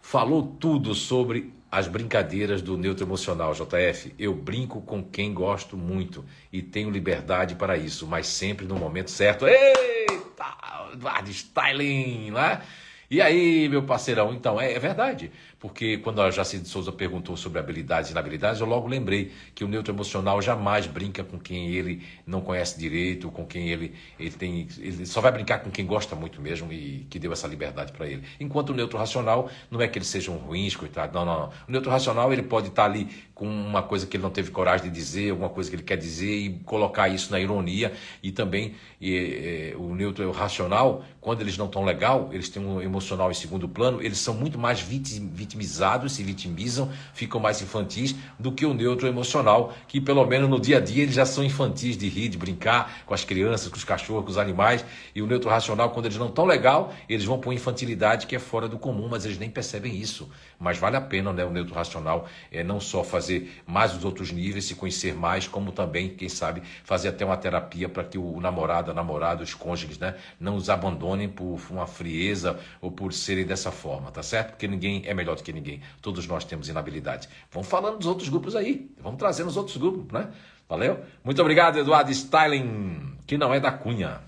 Falou 0.00 0.46
tudo 0.60 0.94
sobre 0.94 1.52
as 1.70 1.88
brincadeiras 1.88 2.62
do 2.62 2.76
neutro 2.76 3.04
emocional, 3.04 3.52
JF. 3.52 4.14
Eu 4.18 4.34
brinco 4.34 4.80
com 4.80 5.02
quem 5.02 5.34
gosto 5.34 5.76
muito 5.76 6.24
e 6.52 6.62
tenho 6.62 6.90
liberdade 6.90 7.54
para 7.54 7.76
isso, 7.76 8.06
mas 8.06 8.26
sempre 8.26 8.66
no 8.66 8.76
momento 8.76 9.10
certo. 9.10 9.46
Eita, 9.46 10.56
Eduardo 10.92 11.30
Styling, 11.30 12.30
né? 12.30 12.62
E 13.08 13.20
aí, 13.20 13.68
meu 13.68 13.84
parceirão, 13.84 14.32
então, 14.32 14.60
é, 14.60 14.72
é 14.72 14.78
verdade. 14.78 15.30
Porque 15.66 15.98
quando 15.98 16.22
a 16.22 16.30
Jacide 16.30 16.68
Souza 16.68 16.92
perguntou 16.92 17.36
sobre 17.36 17.58
habilidades 17.58 18.10
e 18.10 18.12
inabilidades, 18.12 18.60
eu 18.60 18.66
logo 18.68 18.86
lembrei 18.86 19.32
que 19.52 19.64
o 19.64 19.68
neutro 19.68 19.92
emocional 19.92 20.40
jamais 20.40 20.86
brinca 20.86 21.24
com 21.24 21.40
quem 21.40 21.72
ele 21.72 22.06
não 22.24 22.40
conhece 22.40 22.78
direito, 22.78 23.32
com 23.32 23.44
quem 23.44 23.68
ele, 23.70 23.92
ele 24.16 24.30
tem. 24.30 24.68
Ele 24.78 25.04
só 25.04 25.20
vai 25.20 25.32
brincar 25.32 25.58
com 25.58 25.68
quem 25.68 25.84
gosta 25.84 26.14
muito 26.14 26.40
mesmo 26.40 26.72
e 26.72 27.04
que 27.10 27.18
deu 27.18 27.32
essa 27.32 27.48
liberdade 27.48 27.90
para 27.90 28.06
ele. 28.06 28.22
Enquanto 28.38 28.70
o 28.70 28.74
neutro 28.74 28.96
racional 28.96 29.50
não 29.68 29.80
é 29.80 29.88
que 29.88 29.98
eles 29.98 30.06
sejam 30.06 30.36
ruins, 30.36 30.76
coitado, 30.76 31.12
não, 31.18 31.24
não, 31.24 31.40
não. 31.40 31.50
O 31.66 31.72
neutro 31.72 31.90
racional 31.90 32.32
ele 32.32 32.42
pode 32.42 32.68
estar 32.68 32.84
ali 32.84 33.08
com 33.36 33.46
uma 33.46 33.82
coisa 33.82 34.06
que 34.06 34.16
ele 34.16 34.22
não 34.22 34.30
teve 34.30 34.50
coragem 34.50 34.88
de 34.88 34.94
dizer, 34.94 35.30
alguma 35.30 35.50
coisa 35.50 35.68
que 35.68 35.76
ele 35.76 35.82
quer 35.82 35.98
dizer 35.98 36.34
e 36.34 36.58
colocar 36.64 37.06
isso 37.10 37.30
na 37.30 37.38
ironia. 37.38 37.92
E 38.22 38.32
também 38.32 38.74
e, 38.98 39.12
e, 39.12 39.76
o 39.76 39.94
neutro 39.94 40.30
racional, 40.30 41.04
quando 41.20 41.42
eles 41.42 41.58
não 41.58 41.66
estão 41.66 41.84
legal, 41.84 42.30
eles 42.32 42.48
têm 42.48 42.64
um 42.64 42.80
emocional 42.80 43.30
em 43.30 43.34
segundo 43.34 43.68
plano, 43.68 44.00
eles 44.00 44.16
são 44.16 44.32
muito 44.32 44.58
mais 44.58 44.80
vitimizados, 44.80 46.12
se 46.12 46.22
vitimizam, 46.22 46.90
ficam 47.12 47.38
mais 47.38 47.60
infantis 47.60 48.16
do 48.38 48.50
que 48.52 48.64
o 48.64 48.72
neutro 48.72 49.06
emocional, 49.06 49.74
que 49.86 50.00
pelo 50.00 50.24
menos 50.24 50.48
no 50.48 50.58
dia 50.58 50.78
a 50.78 50.80
dia 50.80 51.02
eles 51.02 51.14
já 51.14 51.26
são 51.26 51.44
infantis 51.44 51.98
de 51.98 52.08
rir, 52.08 52.30
de 52.30 52.38
brincar 52.38 53.02
com 53.04 53.12
as 53.12 53.22
crianças, 53.22 53.68
com 53.68 53.76
os 53.76 53.84
cachorros, 53.84 54.24
com 54.24 54.30
os 54.30 54.38
animais. 54.38 54.82
E 55.14 55.20
o 55.20 55.26
neutro 55.26 55.50
racional, 55.50 55.90
quando 55.90 56.06
eles 56.06 56.16
não 56.16 56.28
estão 56.28 56.46
legal, 56.46 56.94
eles 57.06 57.26
vão 57.26 57.38
para 57.38 57.50
uma 57.50 57.54
infantilidade 57.54 58.26
que 58.26 58.34
é 58.34 58.38
fora 58.38 58.66
do 58.66 58.78
comum, 58.78 59.08
mas 59.10 59.26
eles 59.26 59.36
nem 59.38 59.50
percebem 59.50 59.94
isso. 59.94 60.26
Mas 60.58 60.78
vale 60.78 60.96
a 60.96 61.02
pena, 61.02 61.34
né, 61.34 61.44
o 61.44 61.50
neutro 61.50 61.74
racional, 61.74 62.26
é 62.50 62.64
não 62.64 62.80
só 62.80 63.04
fazer 63.04 63.25
mais 63.66 63.94
os 63.94 64.04
outros 64.04 64.30
níveis, 64.30 64.64
se 64.64 64.74
conhecer 64.74 65.14
mais, 65.14 65.46
como 65.46 65.72
também, 65.72 66.08
quem 66.10 66.28
sabe, 66.28 66.62
fazer 66.84 67.08
até 67.08 67.24
uma 67.24 67.36
terapia 67.36 67.88
para 67.88 68.04
que 68.04 68.18
o 68.18 68.40
namorado, 68.40 68.90
a 68.90 68.94
namorada, 68.94 69.42
os 69.42 69.54
cônjuges, 69.54 69.98
né, 69.98 70.16
não 70.38 70.56
os 70.56 70.68
abandonem 70.68 71.28
por 71.28 71.60
uma 71.70 71.86
frieza 71.86 72.58
ou 72.80 72.90
por 72.90 73.12
serem 73.12 73.44
dessa 73.44 73.70
forma, 73.70 74.10
tá 74.10 74.22
certo? 74.22 74.50
Porque 74.50 74.68
ninguém 74.68 75.02
é 75.06 75.14
melhor 75.14 75.36
do 75.36 75.42
que 75.42 75.52
ninguém. 75.52 75.80
Todos 76.00 76.26
nós 76.26 76.44
temos 76.44 76.68
inabilidade. 76.68 77.28
Vamos 77.50 77.68
falando 77.68 77.98
dos 77.98 78.06
outros 78.06 78.28
grupos 78.28 78.56
aí. 78.56 78.90
Vamos 79.00 79.18
trazendo 79.18 79.48
os 79.48 79.56
outros 79.56 79.76
grupos, 79.76 80.12
né? 80.12 80.28
Valeu? 80.68 81.04
Muito 81.22 81.40
obrigado, 81.40 81.78
Eduardo 81.78 82.10
Styling, 82.10 83.16
que 83.26 83.38
não 83.38 83.54
é 83.54 83.60
da 83.60 83.70
Cunha. 83.70 84.20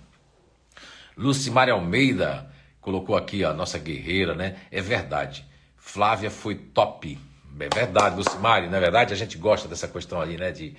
Lucimar 1.17 1.69
Almeida 1.69 2.49
colocou 2.81 3.17
aqui 3.17 3.45
a 3.45 3.53
nossa 3.53 3.79
guerreira, 3.79 4.35
né? 4.35 4.57
É 4.71 4.81
verdade. 4.81 5.45
Flávia 5.77 6.31
foi 6.31 6.55
top. 6.55 7.19
É 7.61 7.69
verdade, 7.75 8.17
Lucimari, 8.17 8.69
na 8.69 8.77
é 8.77 8.81
verdade 8.81 9.13
a 9.13 9.17
gente 9.17 9.37
gosta 9.37 9.69
dessa 9.69 9.89
questão 9.89 10.21
ali, 10.21 10.37
né? 10.37 10.53
De, 10.53 10.75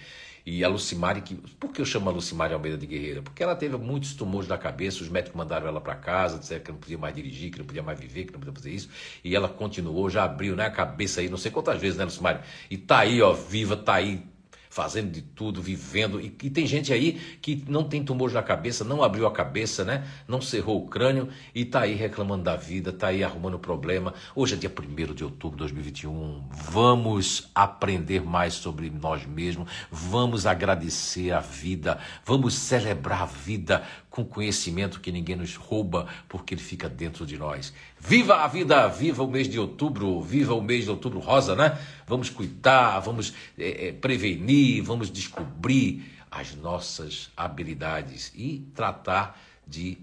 e 0.45 0.63
a 0.63 0.67
Lucimari, 0.70 1.22
que, 1.22 1.36
por 1.36 1.72
que 1.72 1.82
eu 1.82 1.86
chamo 1.86 2.09
a 2.09 2.13
Lucimari 2.13 2.53
Almeida 2.53 2.78
de 2.78 2.86
guerreira? 2.88 3.22
Porque 3.22 3.43
ela 3.43 3.55
teve 3.55 3.78
muitos 3.78 4.13
tumores 4.13 4.47
na 4.47 4.57
cabeça, 4.57 5.03
os 5.03 5.09
médicos 5.09 5.38
mandaram 5.38 5.67
ela 5.67 5.82
para 5.82 5.95
casa, 5.95 6.39
disseram 6.39 6.63
que 6.63 6.72
não 6.72 6.80
podia 6.80 6.97
mais 6.97 7.13
dirigir, 7.13 7.51
que 7.51 7.59
não 7.59 7.65
podia 7.65 7.84
mais 7.84 7.99
viver, 7.99 8.26
que 8.26 8.34
não 8.34 8.39
podia 8.39 8.53
fazer 8.53 8.72
isso. 8.72 8.89
E 9.24 9.36
ela 9.36 9.49
continuou, 9.49 10.09
já 10.09 10.24
abriu 10.24 10.55
né, 10.55 10.65
a 10.65 10.72
cabeça 10.72 11.22
aí, 11.22 11.30
não 11.30 11.38
sei 11.38 11.51
quantas 11.51 11.80
vezes, 11.80 11.97
né, 11.97 12.05
Lucimari? 12.05 12.39
E 12.70 12.78
tá 12.78 12.99
aí, 12.99 13.22
ó, 13.22 13.34
viva, 13.34 13.76
tá 13.76 13.95
aí, 13.95 14.24
fazendo 14.70 15.11
de 15.11 15.22
tudo, 15.24 15.61
vivendo. 15.61 16.22
E, 16.22 16.28
e, 16.43 16.49
tem 16.49 16.67
gente 16.67 16.93
aí 16.93 17.13
que 17.41 17.65
não 17.67 17.84
tem 17.84 18.03
tumor 18.03 18.32
na 18.32 18.43
cabeça, 18.43 18.84
não 18.84 19.03
abriu 19.03 19.26
a 19.26 19.32
cabeça, 19.32 19.84
né? 19.84 20.07
Não 20.28 20.39
cerrou 20.39 20.84
o 20.84 20.88
crânio 20.88 21.30
e 21.55 21.65
tá 21.65 21.82
aí 21.82 21.95
reclamando 21.95 22.43
da 22.43 22.55
vida, 22.55 22.93
tá 22.93 23.07
aí 23.07 23.24
arrumando 23.24 23.57
problema. 23.57 24.13
Hoje 24.36 24.53
é 24.53 24.57
dia 24.57 24.72
1 24.72 25.13
de 25.13 25.24
outubro 25.24 25.57
de 25.57 25.63
2021. 25.63 26.47
Vamos 26.51 27.49
aprender 27.55 28.22
mais 28.22 28.53
sobre 28.53 28.91
nós 28.91 29.26
mesmos, 29.26 29.70
vamos 29.91 30.45
agradecer 30.45 31.32
a 31.32 31.39
vida, 31.39 31.97
vamos 32.24 32.53
celebrar 32.53 33.24
a 33.24 33.26
vida 33.26 33.84
com 34.24 34.39
conhecimento 34.39 34.99
que 34.99 35.11
ninguém 35.11 35.36
nos 35.36 35.55
rouba, 35.55 36.07
porque 36.28 36.53
ele 36.53 36.61
fica 36.61 36.89
dentro 36.89 37.26
de 37.26 37.38
nós. 37.38 37.74
Viva 37.99 38.43
a 38.43 38.47
vida, 38.47 38.88
viva 38.88 39.24
o 39.24 39.28
mês 39.28 39.47
de 39.47 39.59
outubro, 39.59 40.22
viva 40.22 40.53
o 40.53 40.61
mês 40.61 40.86
de 40.86 40.89
outubro 40.89 41.20
rosa, 41.20 41.55
né? 41.55 41.78
Vamos 42.07 42.30
cuidar, 42.30 42.99
vamos 42.99 43.34
é, 43.57 43.88
é, 43.88 43.91
prevenir, 43.91 44.84
vamos 44.84 45.09
descobrir 45.09 46.03
as 46.32 46.55
nossas 46.55 47.32
habilidades 47.36 48.32
e 48.36 48.67
tratar 48.76 49.39
de 49.65 49.97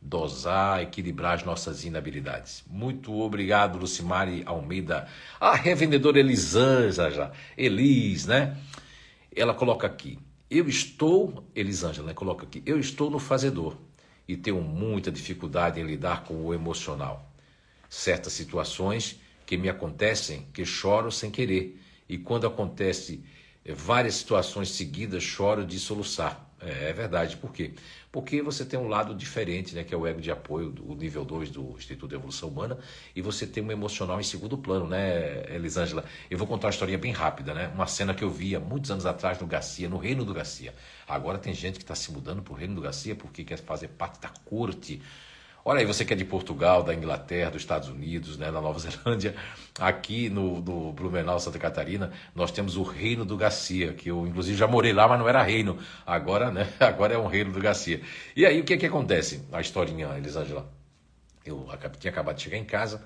dosar, 0.00 0.82
equilibrar 0.82 1.34
as 1.34 1.44
nossas 1.44 1.84
inabilidades. 1.84 2.64
Muito 2.68 3.12
obrigado, 3.20 3.78
Lucimari 3.78 4.42
Almeida. 4.46 5.08
A 5.40 5.54
revendedora 5.54 6.18
Elisângela, 6.18 7.32
Elis, 7.56 8.26
né? 8.26 8.56
Ela 9.34 9.52
coloca 9.52 9.86
aqui. 9.86 10.18
Eu 10.48 10.68
estou, 10.68 11.44
Elisângela, 11.56 12.06
né, 12.06 12.14
coloca 12.14 12.46
aqui, 12.46 12.62
eu 12.64 12.78
estou 12.78 13.10
no 13.10 13.18
fazedor 13.18 13.76
e 14.28 14.36
tenho 14.36 14.60
muita 14.60 15.10
dificuldade 15.10 15.80
em 15.80 15.84
lidar 15.84 16.22
com 16.22 16.34
o 16.34 16.54
emocional. 16.54 17.32
Certas 17.90 18.32
situações 18.32 19.20
que 19.44 19.56
me 19.56 19.68
acontecem 19.68 20.46
que 20.52 20.64
choro 20.64 21.10
sem 21.10 21.32
querer 21.32 21.80
e 22.08 22.16
quando 22.16 22.46
acontece 22.46 23.24
eh, 23.64 23.72
várias 23.72 24.14
situações 24.14 24.70
seguidas 24.70 25.24
choro 25.24 25.66
de 25.66 25.80
soluçar. 25.80 26.45
É, 26.60 26.88
é, 26.88 26.92
verdade, 26.92 27.36
por 27.36 27.52
quê? 27.52 27.74
Porque 28.10 28.40
você 28.40 28.64
tem 28.64 28.78
um 28.78 28.88
lado 28.88 29.14
diferente, 29.14 29.74
né, 29.74 29.84
que 29.84 29.94
é 29.94 29.96
o 29.96 30.06
ego 30.06 30.22
de 30.22 30.30
apoio, 30.30 30.74
o 30.86 30.94
nível 30.94 31.22
2 31.22 31.50
do 31.50 31.74
Instituto 31.76 32.08
de 32.08 32.14
Evolução 32.14 32.48
Humana, 32.48 32.78
e 33.14 33.20
você 33.20 33.46
tem 33.46 33.62
um 33.62 33.70
emocional 33.70 34.18
em 34.18 34.22
segundo 34.22 34.56
plano, 34.56 34.88
né, 34.88 35.54
Elisângela? 35.54 36.04
Eu 36.30 36.38
vou 36.38 36.46
contar 36.46 36.68
uma 36.68 36.70
historinha 36.70 36.96
bem 36.96 37.12
rápida, 37.12 37.52
né? 37.52 37.68
Uma 37.74 37.86
cena 37.86 38.14
que 38.14 38.24
eu 38.24 38.30
vi 38.30 38.56
há 38.56 38.60
muitos 38.60 38.90
anos 38.90 39.04
atrás 39.04 39.38
no 39.38 39.46
Garcia, 39.46 39.88
no 39.88 39.98
Reino 39.98 40.24
do 40.24 40.32
Garcia. 40.32 40.74
Agora 41.06 41.38
tem 41.38 41.52
gente 41.52 41.76
que 41.76 41.84
está 41.84 41.94
se 41.94 42.10
mudando 42.10 42.42
para 42.42 42.54
o 42.54 42.56
Reino 42.56 42.74
do 42.74 42.80
Garcia 42.80 43.14
porque 43.14 43.44
quer 43.44 43.58
fazer 43.58 43.88
parte 43.88 44.20
da 44.20 44.30
corte 44.46 45.02
Olha 45.68 45.80
aí, 45.80 45.84
você 45.84 46.04
que 46.04 46.12
é 46.12 46.16
de 46.16 46.24
Portugal, 46.24 46.84
da 46.84 46.94
Inglaterra, 46.94 47.50
dos 47.50 47.60
Estados 47.60 47.88
Unidos, 47.88 48.38
né, 48.38 48.52
da 48.52 48.60
Nova 48.60 48.78
Zelândia, 48.78 49.34
aqui 49.80 50.30
no, 50.30 50.60
no 50.60 50.92
Blumenau, 50.92 51.40
Santa 51.40 51.58
Catarina, 51.58 52.12
nós 52.36 52.52
temos 52.52 52.76
o 52.76 52.84
Reino 52.84 53.24
do 53.24 53.36
Garcia, 53.36 53.92
que 53.92 54.08
eu 54.08 54.24
inclusive 54.28 54.56
já 54.56 54.68
morei 54.68 54.92
lá, 54.92 55.08
mas 55.08 55.18
não 55.18 55.28
era 55.28 55.42
reino. 55.42 55.76
Agora, 56.06 56.52
né, 56.52 56.72
agora 56.78 57.14
é 57.14 57.18
um 57.18 57.26
Reino 57.26 57.50
do 57.50 57.58
Garcia. 57.58 58.00
E 58.36 58.46
aí 58.46 58.60
o 58.60 58.64
que 58.64 58.74
é 58.74 58.76
que 58.76 58.86
acontece? 58.86 59.44
A 59.50 59.60
historinha, 59.60 60.16
Elisângela. 60.16 60.70
Eu 61.44 61.66
tinha 61.98 62.12
acabado 62.12 62.36
de 62.36 62.42
chegar 62.42 62.58
em 62.58 62.64
casa 62.64 63.02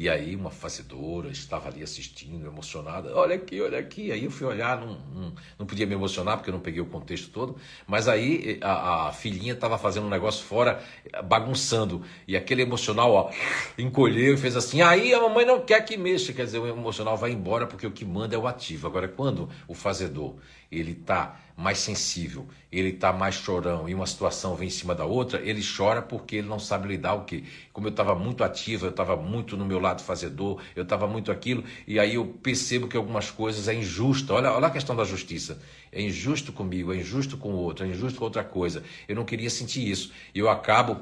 E 0.00 0.08
aí 0.08 0.36
uma 0.36 0.48
fazedora 0.48 1.28
estava 1.28 1.68
ali 1.68 1.82
assistindo, 1.82 2.46
emocionada. 2.46 3.16
Olha 3.16 3.34
aqui, 3.34 3.60
olha 3.60 3.80
aqui. 3.80 4.12
Aí 4.12 4.26
eu 4.26 4.30
fui 4.30 4.46
olhar, 4.46 4.78
não, 4.80 4.96
não, 5.12 5.34
não 5.58 5.66
podia 5.66 5.84
me 5.88 5.94
emocionar 5.94 6.36
porque 6.36 6.50
eu 6.50 6.54
não 6.54 6.60
peguei 6.60 6.80
o 6.80 6.86
contexto 6.86 7.32
todo. 7.32 7.56
Mas 7.84 8.06
aí 8.06 8.60
a, 8.62 9.08
a 9.08 9.12
filhinha 9.12 9.54
estava 9.54 9.76
fazendo 9.76 10.06
um 10.06 10.08
negócio 10.08 10.44
fora, 10.44 10.80
bagunçando. 11.24 12.00
E 12.28 12.36
aquele 12.36 12.62
emocional, 12.62 13.12
ó, 13.12 13.32
encolheu 13.76 14.34
e 14.34 14.36
fez 14.36 14.54
assim. 14.54 14.82
Aí 14.82 15.12
a 15.12 15.20
mamãe 15.20 15.44
não 15.44 15.62
quer 15.62 15.84
que 15.84 15.96
mexa. 15.96 16.32
Quer 16.32 16.44
dizer, 16.44 16.60
o 16.60 16.68
emocional 16.68 17.16
vai 17.16 17.32
embora 17.32 17.66
porque 17.66 17.84
o 17.84 17.90
que 17.90 18.04
manda 18.04 18.36
é 18.36 18.38
o 18.38 18.46
ativo. 18.46 18.86
Agora, 18.86 19.08
quando 19.08 19.48
o 19.66 19.74
fazedor 19.74 20.36
ele 20.70 20.92
está 20.92 21.40
mais 21.58 21.78
sensível, 21.78 22.46
ele 22.70 22.90
está 22.90 23.12
mais 23.12 23.34
chorão 23.34 23.88
e 23.88 23.92
uma 23.92 24.06
situação 24.06 24.54
vem 24.54 24.68
em 24.68 24.70
cima 24.70 24.94
da 24.94 25.04
outra, 25.04 25.40
ele 25.40 25.60
chora 25.60 26.00
porque 26.00 26.36
ele 26.36 26.46
não 26.46 26.60
sabe 26.60 26.86
lidar 26.86 27.14
o 27.14 27.24
que. 27.24 27.44
Como 27.72 27.88
eu 27.88 27.90
estava 27.90 28.14
muito 28.14 28.44
ativo, 28.44 28.86
eu 28.86 28.90
estava 28.90 29.16
muito 29.16 29.56
no 29.56 29.66
meu 29.66 29.80
lado 29.80 30.00
fazedor, 30.00 30.62
eu 30.76 30.84
estava 30.84 31.08
muito 31.08 31.32
aquilo, 31.32 31.64
e 31.84 31.98
aí 31.98 32.14
eu 32.14 32.24
percebo 32.24 32.86
que 32.86 32.96
algumas 32.96 33.32
coisas 33.32 33.66
é 33.66 33.74
injusta. 33.74 34.34
Olha, 34.34 34.52
olha 34.52 34.68
a 34.68 34.70
questão 34.70 34.94
da 34.94 35.02
justiça. 35.02 35.60
É 35.90 36.00
injusto 36.00 36.52
comigo, 36.52 36.92
é 36.92 36.96
injusto 36.98 37.36
com 37.36 37.48
o 37.48 37.56
outro, 37.56 37.84
é 37.84 37.88
injusto 37.88 38.20
com 38.20 38.24
outra 38.24 38.44
coisa. 38.44 38.84
Eu 39.08 39.16
não 39.16 39.24
queria 39.24 39.50
sentir 39.50 39.90
isso. 39.90 40.12
E 40.32 40.38
eu 40.38 40.48
acabo 40.48 41.00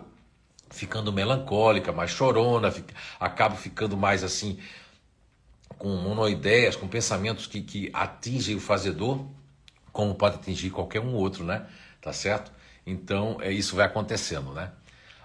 ficando 0.71 1.13
melancólica, 1.13 1.93
mais 1.93 2.13
chorona, 2.13 2.73
acabo 3.21 3.57
ficando 3.57 3.95
mais 3.95 4.25
assim, 4.25 4.59
com 5.77 5.97
monoideias, 5.97 6.77
com 6.77 6.89
pensamentos 6.89 7.47
que, 7.47 7.61
que 7.61 7.91
atingem 7.93 8.57
o 8.57 8.61
fazedor 8.61 9.37
como 9.97 10.15
pode 10.15 10.35
atingir 10.35 10.69
qualquer 10.69 11.01
um 11.01 11.15
outro, 11.15 11.43
né? 11.43 11.65
Tá 12.03 12.13
certo? 12.13 12.53
Então, 12.87 13.39
é 13.41 13.51
isso 13.51 13.75
vai 13.75 13.87
acontecendo, 13.87 14.53
né? 14.53 14.71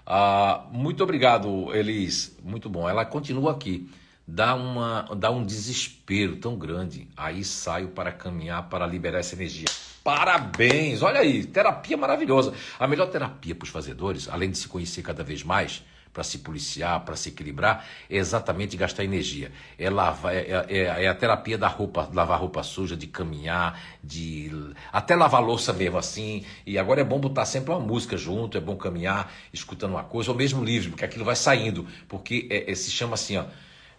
Ah, 0.06 0.64
muito 0.72 1.02
obrigado, 1.04 1.74
Elis. 1.74 2.34
Muito 2.42 2.70
bom. 2.70 2.88
Ela 2.88 3.04
continua 3.04 3.52
aqui. 3.52 3.90
Dá, 4.26 4.54
uma, 4.54 5.02
dá 5.14 5.30
um 5.30 5.44
desespero 5.44 6.36
tão 6.36 6.56
grande. 6.56 7.06
Aí 7.14 7.44
saio 7.44 7.88
para 7.88 8.10
caminhar 8.10 8.70
para 8.70 8.86
liberar 8.86 9.18
essa 9.18 9.34
energia. 9.34 9.66
Parabéns! 10.02 11.02
Olha 11.02 11.20
aí, 11.20 11.44
terapia 11.44 11.98
maravilhosa. 11.98 12.54
A 12.78 12.88
melhor 12.88 13.10
terapia 13.10 13.54
para 13.54 13.64
os 13.66 13.70
fazedores, 13.70 14.26
além 14.26 14.50
de 14.50 14.56
se 14.56 14.68
conhecer 14.68 15.02
cada 15.02 15.22
vez 15.22 15.44
mais, 15.44 15.84
para 16.12 16.22
se 16.22 16.38
policiar, 16.38 17.00
para 17.04 17.16
se 17.16 17.30
equilibrar, 17.30 17.86
é 18.08 18.16
exatamente 18.16 18.76
gastar 18.76 19.04
energia. 19.04 19.50
É, 19.78 19.88
lavar, 19.88 20.34
é, 20.34 20.66
é, 20.68 21.04
é, 21.04 21.08
a 21.08 21.14
terapia 21.14 21.56
da 21.56 21.68
roupa, 21.68 22.08
lavar 22.12 22.38
roupa 22.38 22.62
suja, 22.62 22.96
de 22.96 23.06
caminhar, 23.06 23.80
de 24.02 24.50
até 24.92 25.16
lavar 25.16 25.42
louça 25.42 25.72
mesmo 25.72 25.96
assim. 25.98 26.44
E 26.66 26.78
agora 26.78 27.00
é 27.00 27.04
bom 27.04 27.18
botar 27.18 27.46
sempre 27.46 27.70
uma 27.70 27.80
música 27.80 28.16
junto, 28.16 28.58
é 28.58 28.60
bom 28.60 28.76
caminhar, 28.76 29.32
escutando 29.52 29.92
uma 29.92 30.04
coisa, 30.04 30.30
ou 30.30 30.36
mesmo 30.36 30.62
livre, 30.62 30.90
porque 30.90 31.04
aquilo 31.04 31.24
vai 31.24 31.36
saindo, 31.36 31.86
porque 32.08 32.46
é, 32.50 32.70
é 32.70 32.74
se 32.74 32.90
chama 32.90 33.14
assim, 33.14 33.38
ó 33.38 33.44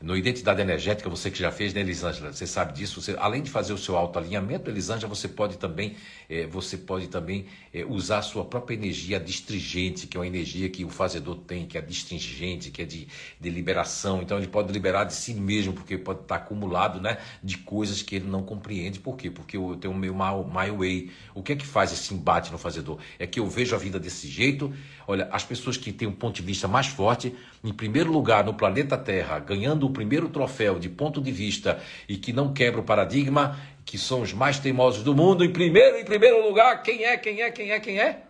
no 0.03 0.17
Identidade 0.17 0.59
Energética, 0.59 1.09
você 1.09 1.31
que 1.31 1.39
já 1.39 1.49
fez, 1.49 1.73
né, 1.73 1.79
Elisângela? 1.79 2.33
Você 2.33 2.45
sabe 2.45 2.73
disso. 2.73 3.01
Você, 3.01 3.15
além 3.17 3.41
de 3.41 3.49
fazer 3.49 3.71
o 3.71 3.77
seu 3.77 3.95
autoalinhamento, 3.95 4.69
Elisângela, 4.69 5.07
você 5.07 5.29
pode 5.29 5.57
também, 5.57 5.95
é, 6.29 6.45
você 6.45 6.77
pode 6.77 7.07
também 7.07 7.45
é, 7.73 7.85
usar 7.85 8.17
a 8.17 8.21
sua 8.21 8.43
própria 8.43 8.75
energia 8.75 9.17
distringente, 9.17 10.05
que 10.05 10.17
é 10.17 10.19
uma 10.19 10.27
energia 10.27 10.69
que 10.69 10.83
o 10.83 10.89
fazedor 10.89 11.37
tem, 11.37 11.65
que 11.65 11.77
é 11.77 11.81
distringente, 11.81 12.69
que 12.69 12.81
é 12.81 12.85
de, 12.85 13.07
de 13.39 13.49
liberação. 13.49 14.21
Então 14.21 14.37
ele 14.37 14.47
pode 14.47 14.73
liberar 14.73 15.05
de 15.05 15.13
si 15.13 15.33
mesmo, 15.33 15.71
porque 15.71 15.97
pode 15.97 16.19
estar 16.19 16.35
acumulado 16.35 16.99
né, 16.99 17.17
de 17.41 17.59
coisas 17.59 18.01
que 18.01 18.17
ele 18.17 18.27
não 18.27 18.43
compreende. 18.43 18.99
Por 18.99 19.15
quê? 19.15 19.31
Porque 19.31 19.55
eu 19.55 19.77
tenho 19.77 19.93
o 19.93 19.97
meu 19.97 20.13
my 20.13 20.69
way. 20.77 21.11
O 21.33 21.41
que 21.41 21.53
é 21.53 21.55
que 21.55 21.65
faz 21.65 21.93
esse 21.93 22.13
embate 22.13 22.51
no 22.51 22.57
fazedor? 22.57 22.99
É 23.17 23.25
que 23.25 23.39
eu 23.39 23.47
vejo 23.47 23.73
a 23.73 23.79
vida 23.79 23.97
desse 23.97 24.27
jeito. 24.27 24.73
Olha, 25.07 25.29
as 25.31 25.45
pessoas 25.45 25.77
que 25.77 25.93
têm 25.93 26.09
um 26.09 26.13
ponto 26.13 26.35
de 26.35 26.41
vista 26.41 26.67
mais 26.67 26.87
forte, 26.87 27.33
em 27.63 27.71
primeiro 27.71 28.11
lugar 28.11 28.43
no 28.43 28.53
planeta 28.53 28.97
Terra, 28.97 29.39
ganhando 29.39 29.89
primeiro 29.89 30.27
troféu 30.27 30.77
de 30.77 30.89
ponto 30.89 31.21
de 31.21 31.31
vista 31.31 31.81
e 32.09 32.17
que 32.17 32.33
não 32.33 32.53
quebra 32.53 32.81
o 32.81 32.83
paradigma, 32.83 33.57
que 33.85 33.97
são 33.97 34.21
os 34.21 34.33
mais 34.33 34.59
teimosos 34.59 35.03
do 35.03 35.15
mundo, 35.15 35.45
em 35.45 35.51
primeiro, 35.51 35.97
em 35.97 36.03
primeiro 36.03 36.45
lugar, 36.45 36.83
quem 36.83 37.05
é, 37.05 37.15
quem 37.17 37.41
é, 37.41 37.51
quem 37.51 37.71
é, 37.71 37.79
quem 37.79 37.99
é? 37.99 38.23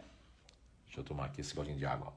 Deixa 0.85 0.99
eu 0.99 1.03
tomar 1.03 1.25
aqui 1.25 1.41
esse 1.41 1.55
golinho 1.55 1.77
de 1.77 1.85
água. 1.85 2.13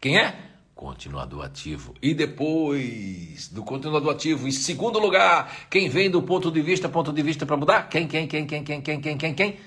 Quem 0.00 0.18
é? 0.18 0.34
Continuador 0.74 1.44
ativo. 1.44 1.94
E 2.00 2.14
depois 2.14 3.48
do 3.48 3.62
continuador 3.62 4.14
ativo, 4.14 4.48
em 4.48 4.50
segundo 4.50 4.98
lugar, 4.98 5.68
quem 5.70 5.88
vem 5.88 6.10
do 6.10 6.22
ponto 6.22 6.50
de 6.50 6.62
vista, 6.62 6.88
ponto 6.88 7.12
de 7.12 7.22
vista 7.22 7.44
para 7.46 7.56
mudar? 7.56 7.88
Quem, 7.88 8.08
quem, 8.08 8.26
quem, 8.26 8.46
quem, 8.46 8.64
quem, 8.64 8.82
quem, 8.82 9.00
quem, 9.00 9.16
quem, 9.16 9.34
quem? 9.34 9.58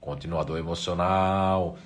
Continuador 0.00 0.58
emocional. 0.58 1.76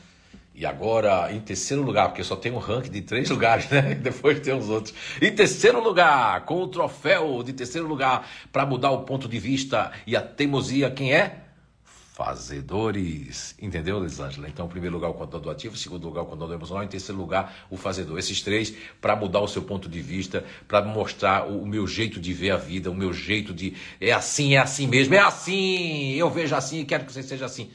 E 0.55 0.67
agora, 0.67 1.33
em 1.33 1.41
terceiro 1.41 1.83
lugar, 1.83 2.09
porque 2.09 2.23
só 2.23 2.37
tem 2.37 2.53
um 2.53 2.59
ranking 2.59 2.91
de 2.91 3.01
três 3.03 3.31
lugares, 3.31 3.69
né? 3.71 3.95
Depois 3.95 4.41
tem 4.41 4.55
os 4.55 4.69
outros. 4.69 4.95
Em 5.21 5.35
terceiro 5.35 5.83
lugar, 5.83 6.45
com 6.45 6.63
o 6.63 6.69
troféu 6.69 7.43
de 7.43 7.53
terceiro 7.53 7.87
lugar, 7.87 8.29
para 8.53 8.67
mudar 8.67 8.91
o 8.91 9.05
ponto 9.05 9.29
de 9.29 9.39
vista 9.39 9.93
e 10.07 10.17
a 10.17 10.21
teimosia, 10.21 10.91
quem 10.91 11.15
é? 11.15 11.45
Fazedores. 12.23 13.55
Entendeu, 13.59 14.03
Lisângela? 14.03 14.47
Então, 14.47 14.67
em 14.67 14.69
primeiro 14.69 14.95
lugar, 14.95 15.09
o 15.09 15.15
contador 15.15 15.51
ativo, 15.51 15.75
em 15.75 15.79
segundo 15.79 16.05
lugar, 16.05 16.21
o 16.21 16.27
contador 16.27 16.55
emocional, 16.55 16.85
em 16.85 16.89
terceiro 16.89 17.19
lugar, 17.19 17.67
o 17.71 17.79
fazedor. 17.79 18.19
Esses 18.19 18.43
três, 18.43 18.75
para 19.01 19.17
mudar 19.17 19.41
o 19.41 19.49
seu 19.49 19.63
ponto 19.63 19.89
de 19.89 20.03
vista, 20.03 20.45
para 20.69 20.83
mostrar 20.83 21.49
o 21.49 21.65
meu 21.65 21.87
jeito 21.87 22.21
de 22.21 22.35
ver 22.35 22.51
a 22.51 22.57
vida, 22.59 22.91
o 22.91 22.95
meu 22.95 23.11
jeito 23.15 23.55
de. 23.55 23.75
É 23.99 24.13
assim, 24.13 24.55
é 24.55 24.59
assim 24.59 24.87
mesmo, 24.87 25.15
é 25.15 25.19
assim! 25.21 26.13
Eu 26.13 26.29
vejo 26.29 26.55
assim 26.55 26.81
e 26.81 26.85
quero 26.85 27.07
que 27.07 27.13
você 27.15 27.23
seja 27.23 27.47
assim. 27.47 27.71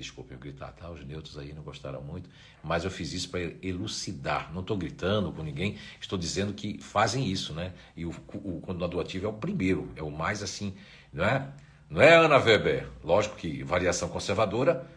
Desculpem 0.00 0.34
eu 0.34 0.40
gritar, 0.40 0.72
tá? 0.72 0.90
Os 0.90 1.04
neutros 1.04 1.36
aí 1.36 1.52
não 1.52 1.62
gostaram 1.62 2.00
muito, 2.00 2.30
mas 2.64 2.84
eu 2.84 2.90
fiz 2.90 3.12
isso 3.12 3.28
para 3.28 3.40
elucidar. 3.60 4.50
Não 4.50 4.62
estou 4.62 4.74
gritando 4.74 5.30
com 5.30 5.42
ninguém, 5.42 5.76
estou 6.00 6.18
dizendo 6.18 6.54
que 6.54 6.80
fazem 6.80 7.26
isso, 7.26 7.52
né? 7.52 7.74
E 7.94 8.06
o, 8.06 8.10
o 8.32 8.62
continuador 8.62 9.02
ativo 9.02 9.26
é 9.26 9.28
o 9.28 9.32
primeiro, 9.34 9.92
é 9.94 10.02
o 10.02 10.10
mais 10.10 10.42
assim, 10.42 10.74
não 11.12 11.22
é? 11.22 11.52
Não 11.90 12.00
é, 12.00 12.14
Ana 12.14 12.38
Weber? 12.38 12.88
Lógico 13.04 13.36
que 13.36 13.62
variação 13.62 14.08
conservadora, 14.08 14.88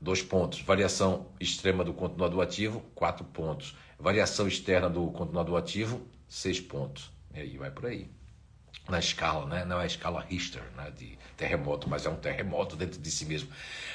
dois 0.00 0.22
pontos. 0.22 0.60
Variação 0.60 1.26
extrema 1.40 1.82
do 1.82 1.92
continuador 1.92 2.40
ativo, 2.40 2.82
quatro 2.94 3.24
pontos. 3.24 3.76
Variação 3.98 4.46
externa 4.46 4.88
do 4.88 5.10
continuador 5.10 5.58
ativo, 5.58 6.00
seis 6.28 6.60
pontos. 6.60 7.10
E 7.34 7.40
aí 7.40 7.58
vai 7.58 7.72
por 7.72 7.86
aí 7.86 8.08
na 8.88 8.98
escala, 8.98 9.46
né? 9.46 9.64
não 9.64 9.78
é 9.80 9.84
a 9.84 9.86
escala 9.86 10.24
Richter 10.28 10.62
né? 10.76 10.90
de 10.96 11.18
terremoto, 11.36 11.88
mas 11.88 12.06
é 12.06 12.10
um 12.10 12.16
terremoto 12.16 12.76
dentro 12.76 13.00
de 13.00 13.10
si 13.10 13.24
mesmo. 13.24 13.48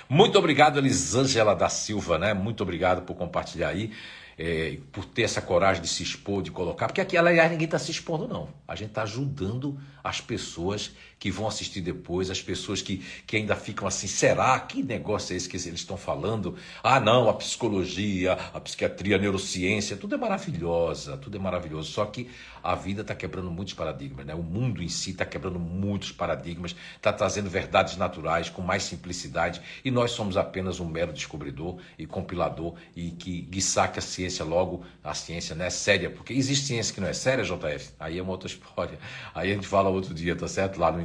Muito 0.07 0.37
obrigado, 0.37 0.77
Elisângela 0.77 1.55
da 1.55 1.69
Silva, 1.69 2.17
né? 2.17 2.33
muito 2.33 2.61
obrigado 2.61 3.01
por 3.01 3.15
compartilhar 3.15 3.69
aí 3.69 3.91
é, 4.37 4.77
por 4.91 5.05
ter 5.05 5.23
essa 5.23 5.41
coragem 5.41 5.81
de 5.81 5.87
se 5.87 6.03
expor, 6.03 6.41
de 6.41 6.51
colocar, 6.51 6.87
porque 6.87 7.01
aqui, 7.01 7.17
aliás, 7.17 7.51
ninguém 7.51 7.65
está 7.65 7.79
se 7.79 7.91
expondo, 7.91 8.27
não. 8.27 8.49
A 8.67 8.75
gente 8.75 8.89
está 8.89 9.03
ajudando 9.03 9.79
as 10.03 10.21
pessoas 10.21 10.91
que 11.23 11.31
vão 11.31 11.47
assistir 11.47 11.79
depois, 11.79 12.29
as 12.29 12.41
pessoas 12.41 12.81
que, 12.81 12.97
que 13.25 13.37
ainda 13.37 13.55
ficam 13.55 13.87
assim, 13.87 14.07
será? 14.07 14.59
Que 14.59 14.83
negócio 14.83 15.33
é 15.33 15.37
esse 15.37 15.47
que 15.47 15.55
eles 15.55 15.79
estão 15.79 15.95
falando? 15.95 16.57
Ah, 16.83 16.99
não, 16.99 17.29
a 17.29 17.33
psicologia, 17.33 18.33
a 18.53 18.59
psiquiatria, 18.59 19.15
a 19.15 19.19
neurociência, 19.19 19.95
tudo 19.95 20.15
é 20.15 20.17
maravilhosa, 20.17 21.15
tudo 21.15 21.37
é 21.37 21.39
maravilhoso. 21.39 21.89
Só 21.89 22.03
que 22.07 22.29
a 22.61 22.75
vida 22.75 23.03
está 23.03 23.15
quebrando 23.15 23.49
muitos 23.49 23.73
paradigmas, 23.73 24.25
né? 24.25 24.35
O 24.35 24.43
mundo 24.43 24.83
em 24.83 24.89
si 24.89 25.11
está 25.11 25.23
quebrando 25.23 25.57
muitos 25.57 26.11
paradigmas, 26.11 26.75
está 26.97 27.13
trazendo 27.13 27.49
verdades 27.49 27.95
naturais 27.95 28.49
com 28.49 28.61
mais 28.61 28.83
simplicidade, 28.83 29.61
e 29.85 29.89
nós 29.89 30.11
somos 30.11 30.35
apenas 30.35 30.81
um 30.81 30.85
mero 30.85 31.13
descobridor 31.13 31.79
e 31.97 32.05
compilador 32.05 32.73
e 32.97 33.11
que, 33.11 33.43
que 33.43 33.61
saca 33.61 33.99
a 33.99 34.01
ciência 34.01 34.43
logo 34.43 34.83
a 35.03 35.13
ciência 35.13 35.53
não 35.53 35.65
é 35.65 35.69
séria, 35.69 36.09
porque 36.09 36.31
existe 36.31 36.67
ciência 36.67 36.93
que 36.93 37.01
não 37.01 37.09
é 37.09 37.13
séria, 37.13 37.43
JF, 37.43 37.91
aí 37.99 38.17
é 38.17 38.21
uma 38.21 38.31
outra 38.31 38.47
história. 38.47 38.97
Aí 39.35 39.51
a 39.51 39.55
gente 39.55 39.67
fala 39.67 39.89
outro 39.89 40.13
dia, 40.13 40.33
tá 40.35 40.47
certo? 40.47 40.79
Lá 40.79 40.91
no 40.91 41.01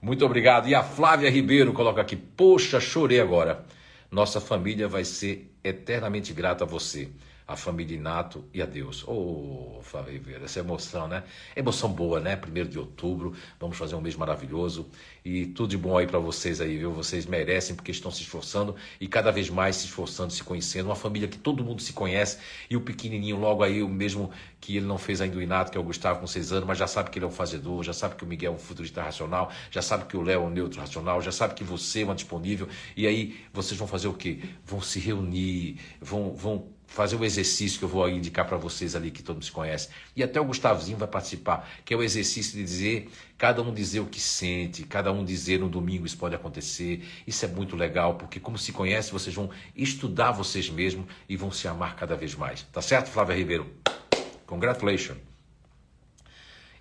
Muito 0.00 0.24
obrigado. 0.24 0.68
E 0.68 0.74
a 0.74 0.82
Flávia 0.82 1.30
Ribeiro 1.30 1.72
coloca 1.72 2.00
aqui: 2.00 2.16
Poxa, 2.16 2.80
chorei 2.80 3.20
agora. 3.20 3.64
Nossa 4.10 4.40
família 4.40 4.88
vai 4.88 5.04
ser 5.04 5.54
eternamente 5.64 6.32
grata 6.32 6.64
a 6.64 6.66
você 6.66 7.08
a 7.52 7.56
família 7.56 7.96
Inato 7.96 8.44
e 8.52 8.62
a 8.62 8.66
Deus. 8.66 9.06
Ô, 9.06 9.76
oh, 9.78 9.82
Flávio 9.82 10.12
Ribeiro, 10.12 10.44
essa 10.44 10.60
emoção, 10.60 11.06
né? 11.06 11.22
Emoção 11.54 11.90
boa, 11.90 12.18
né? 12.18 12.34
Primeiro 12.34 12.68
de 12.68 12.78
outubro, 12.78 13.34
vamos 13.60 13.76
fazer 13.76 13.94
um 13.94 14.00
mês 14.00 14.16
maravilhoso 14.16 14.88
e 15.24 15.46
tudo 15.46 15.70
de 15.70 15.78
bom 15.78 15.96
aí 15.96 16.06
para 16.06 16.18
vocês 16.18 16.60
aí, 16.60 16.78
viu? 16.78 16.92
Vocês 16.92 17.26
merecem 17.26 17.76
porque 17.76 17.90
estão 17.90 18.10
se 18.10 18.22
esforçando 18.22 18.74
e 19.00 19.06
cada 19.06 19.30
vez 19.30 19.50
mais 19.50 19.76
se 19.76 19.86
esforçando, 19.86 20.32
se 20.32 20.42
conhecendo. 20.42 20.86
Uma 20.86 20.96
família 20.96 21.28
que 21.28 21.38
todo 21.38 21.62
mundo 21.62 21.82
se 21.82 21.92
conhece 21.92 22.38
e 22.70 22.76
o 22.76 22.80
pequenininho 22.80 23.36
logo 23.36 23.62
aí, 23.62 23.82
o 23.82 23.88
mesmo 23.88 24.30
que 24.60 24.76
ele 24.76 24.86
não 24.86 24.96
fez 24.96 25.20
ainda 25.20 25.36
o 25.36 25.42
Inato, 25.42 25.70
que 25.70 25.76
é 25.76 25.80
o 25.80 25.84
Gustavo 25.84 26.20
com 26.20 26.26
seis 26.26 26.52
anos, 26.52 26.66
mas 26.66 26.78
já 26.78 26.86
sabe 26.86 27.10
que 27.10 27.18
ele 27.18 27.26
é 27.26 27.28
um 27.28 27.32
fazedor, 27.32 27.82
já 27.82 27.92
sabe 27.92 28.14
que 28.14 28.24
o 28.24 28.26
Miguel 28.26 28.52
é 28.52 28.54
um 28.54 28.58
futurista 28.58 29.02
racional, 29.02 29.50
já 29.70 29.82
sabe 29.82 30.06
que 30.06 30.16
o 30.16 30.22
Léo 30.22 30.42
é 30.42 30.46
um 30.46 30.50
neutro 30.50 30.80
racional, 30.80 31.20
já 31.20 31.32
sabe 31.32 31.54
que 31.54 31.64
você 31.64 32.02
é 32.02 32.04
uma 32.04 32.14
disponível 32.14 32.68
e 32.96 33.06
aí 33.06 33.36
vocês 33.52 33.78
vão 33.78 33.88
fazer 33.88 34.08
o 34.08 34.14
quê? 34.14 34.40
Vão 34.64 34.80
se 34.80 34.98
reunir, 35.00 35.78
vão, 36.00 36.32
vão 36.34 36.68
fazer 36.92 37.16
o 37.16 37.24
exercício 37.24 37.78
que 37.78 37.84
eu 37.86 37.88
vou 37.88 38.06
indicar 38.08 38.46
para 38.46 38.58
vocês 38.58 38.94
ali, 38.94 39.10
que 39.10 39.22
todos 39.22 39.48
conhecem. 39.48 39.90
E 40.14 40.22
até 40.22 40.38
o 40.38 40.44
Gustavozinho 40.44 40.98
vai 40.98 41.08
participar, 41.08 41.66
que 41.84 41.94
é 41.94 41.96
o 41.96 42.02
exercício 42.02 42.52
de 42.52 42.62
dizer, 42.62 43.10
cada 43.38 43.62
um 43.62 43.72
dizer 43.72 44.00
o 44.00 44.06
que 44.06 44.20
sente, 44.20 44.82
cada 44.84 45.10
um 45.10 45.24
dizer 45.24 45.58
no 45.58 45.70
domingo 45.70 46.04
isso 46.04 46.18
pode 46.18 46.34
acontecer. 46.34 47.02
Isso 47.26 47.44
é 47.46 47.48
muito 47.48 47.76
legal, 47.76 48.16
porque 48.16 48.38
como 48.38 48.58
se 48.58 48.72
conhece, 48.72 49.10
vocês 49.10 49.34
vão 49.34 49.48
estudar 49.74 50.32
vocês 50.32 50.68
mesmos 50.68 51.06
e 51.26 51.34
vão 51.34 51.50
se 51.50 51.66
amar 51.66 51.96
cada 51.96 52.14
vez 52.14 52.34
mais. 52.34 52.62
Tá 52.64 52.82
certo, 52.82 53.08
Flávia 53.08 53.34
Ribeiro? 53.34 53.66
Congratulations. 54.46 55.16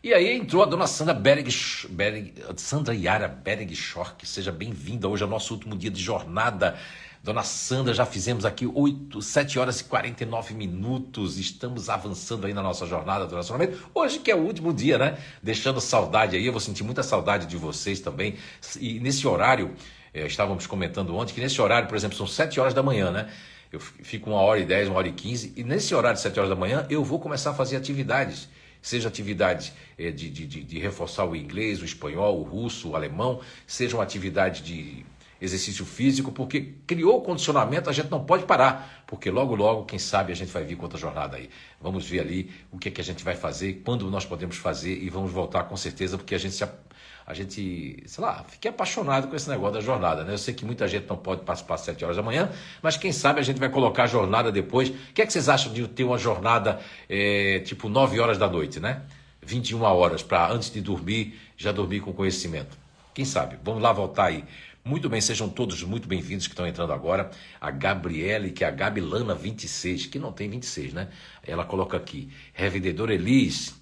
E 0.04 0.14
aí 0.14 0.36
entrou 0.36 0.62
a 0.62 0.66
dona 0.66 0.88
Sandra 0.88 1.14
Berg, 1.14 1.48
Berg 1.90 2.34
Sandra 2.58 2.94
Yara 2.94 3.28
Berg 3.28 3.74
Schork. 3.76 4.28
Seja 4.28 4.52
bem-vinda. 4.52 5.08
Hoje 5.08 5.24
é 5.24 5.26
o 5.26 5.30
nosso 5.30 5.54
último 5.54 5.78
dia 5.78 5.92
de 5.92 6.02
jornada 6.02 6.78
Dona 7.24 7.44
Sandra, 7.44 7.94
já 7.94 8.04
fizemos 8.04 8.46
aqui 8.46 8.66
8, 8.66 9.22
7 9.22 9.60
horas 9.60 9.80
e 9.80 9.84
49 9.84 10.56
minutos. 10.56 11.38
Estamos 11.38 11.88
avançando 11.88 12.48
aí 12.48 12.54
na 12.54 12.64
nossa 12.64 12.88
jornada 12.88 13.28
do 13.28 13.30
relacionamento. 13.30 13.78
Hoje 13.94 14.18
que 14.18 14.32
é 14.32 14.36
o 14.36 14.40
último 14.40 14.74
dia, 14.74 14.98
né? 14.98 15.20
Deixando 15.42 15.80
saudade 15.80 16.36
aí. 16.36 16.44
Eu 16.44 16.52
vou 16.52 16.60
sentir 16.60 16.84
muita 16.84 17.04
saudade 17.04 17.46
de 17.46 17.58
vocês 17.58 18.00
também. 18.00 18.38
E 18.80 19.00
nesse 19.00 19.28
horário, 19.28 19.76
é, 20.12 20.26
estávamos 20.26 20.66
comentando 20.66 21.16
ontem 21.16 21.32
que 21.36 21.42
nesse 21.42 21.62
horário, 21.62 21.88
por 21.88 21.96
exemplo, 21.96 22.18
são 22.18 22.26
7 22.26 22.60
horas 22.60 22.74
da 22.74 22.82
manhã, 22.82 23.12
né? 23.12 23.30
Eu 23.72 23.80
fico 23.80 24.32
uma 24.32 24.42
hora 24.42 24.60
e 24.60 24.66
10, 24.66 24.88
uma 24.88 24.98
hora 24.98 25.08
e 25.08 25.14
15. 25.14 25.54
E 25.56 25.64
nesse 25.64 25.94
horário 25.94 26.16
de 26.16 26.24
7 26.24 26.40
horas 26.40 26.50
da 26.50 26.56
manhã, 26.56 26.88
eu 26.90 27.04
vou 27.04 27.20
começar 27.20 27.52
a 27.52 27.54
fazer 27.54 27.76
atividades 27.76 28.50
seja 28.82 29.08
atividade 29.08 29.74
é, 29.96 30.10
de, 30.10 30.28
de, 30.28 30.48
de, 30.48 30.64
de, 30.64 30.80
reforçar 30.80 31.26
o 31.26 31.36
inglês, 31.36 31.84
o 31.84 31.86
espanhol, 31.86 32.40
o 32.40 32.42
russo, 32.42 32.90
o 32.90 32.96
alemão, 32.96 33.40
seja 33.68 33.96
uma 33.96 34.02
atividade 34.02 34.64
de 34.64 35.06
exercício 35.42 35.86
físico, 35.86 36.32
porque 36.32 36.76
criou 36.86 37.18
o 37.18 37.22
condicionamento, 37.22 37.90
a 37.90 37.94
gente 37.94 38.12
não 38.12 38.24
pode 38.24 38.46
parar, 38.46 39.04
porque 39.08 39.32
logo, 39.32 39.56
logo, 39.56 39.86
quem 39.86 39.98
sabe 39.98 40.32
a 40.32 40.36
gente 40.36 40.52
vai 40.52 40.64
vir 40.64 40.76
com 40.76 40.84
outra 40.84 41.00
jornada 41.00 41.38
aí. 41.38 41.50
Vamos 41.82 42.08
ver 42.08 42.20
ali 42.20 42.52
o 42.72 42.78
que, 42.78 42.90
é 42.90 42.92
que 42.92 43.02
a 43.02 43.04
gente 43.04 43.24
vai 43.24 43.36
fazer, 43.36 43.82
quando 43.84 44.10
nós 44.12 44.24
podemos 44.24 44.58
fazer 44.58 45.02
e 45.02 45.10
vamos 45.10 45.32
voltar 45.32 45.64
com 45.64 45.76
certeza, 45.76 46.18
porque 46.18 46.36
a 46.36 46.38
gente 46.38 46.54
se, 46.54 46.64
a 47.26 47.34
gente, 47.34 48.04
sei 48.06 48.24
lá, 48.24 48.44
fiquei 48.48 48.70
apaixonado 48.70 49.28
com 49.28 49.36
esse 49.36 49.50
negócio 49.50 49.74
da 49.74 49.82
jornada, 49.82 50.24
né? 50.24 50.34
Eu 50.34 50.38
sei 50.38 50.54
que 50.54 50.66
muita 50.66 50.88
gente 50.88 51.08
não 51.08 51.18
pode 51.18 51.42
participar 51.42 51.76
às 51.76 51.82
7 51.82 52.04
horas 52.04 52.18
da 52.18 52.24
manhã, 52.24 52.52
mas 52.82 52.98
quem 52.98 53.12
sabe 53.12 53.40
a 53.40 53.44
gente 53.44 53.60
vai 53.60 53.70
colocar 53.70 54.04
a 54.04 54.08
jornada 54.08 54.52
depois. 54.52 54.90
O 54.90 54.94
que 55.14 55.22
é 55.22 55.26
que 55.26 55.32
vocês 55.32 55.48
acham 55.50 55.72
de 55.72 55.88
ter 55.88 56.04
uma 56.04 56.18
jornada 56.18 56.80
é, 57.10 57.60
tipo 57.60 57.90
9 57.90 58.20
horas 58.20 58.38
da 58.38 58.48
noite, 58.50 58.80
né? 58.80 59.04
21 59.42 59.82
horas, 59.82 60.22
para 60.22 60.52
antes 60.52 60.72
de 60.72 60.82
dormir, 60.82 61.40
já 61.58 61.72
dormir 61.72 62.02
com 62.02 62.14
conhecimento. 62.14 62.78
Quem 63.14 63.26
sabe? 63.26 63.58
Vamos 63.64 63.82
lá 63.82 63.92
voltar 63.92 64.26
aí. 64.26 64.44
Muito 64.84 65.08
bem, 65.08 65.22
sejam 65.22 65.48
todos 65.48 65.84
muito 65.84 66.08
bem-vindos 66.08 66.48
que 66.48 66.54
estão 66.54 66.66
entrando 66.66 66.92
agora. 66.92 67.30
A 67.60 67.70
Gabriele, 67.70 68.50
que 68.50 68.64
é 68.64 68.68
a 68.68 68.72
Gabilana 68.72 69.36
26, 69.36 70.08
que 70.08 70.18
não 70.18 70.32
tem 70.32 70.50
26, 70.50 70.92
né? 70.92 71.10
Ela 71.46 71.64
coloca 71.64 71.96
aqui: 71.96 72.32
Revendedor 72.52 73.12
Elis, 73.12 73.80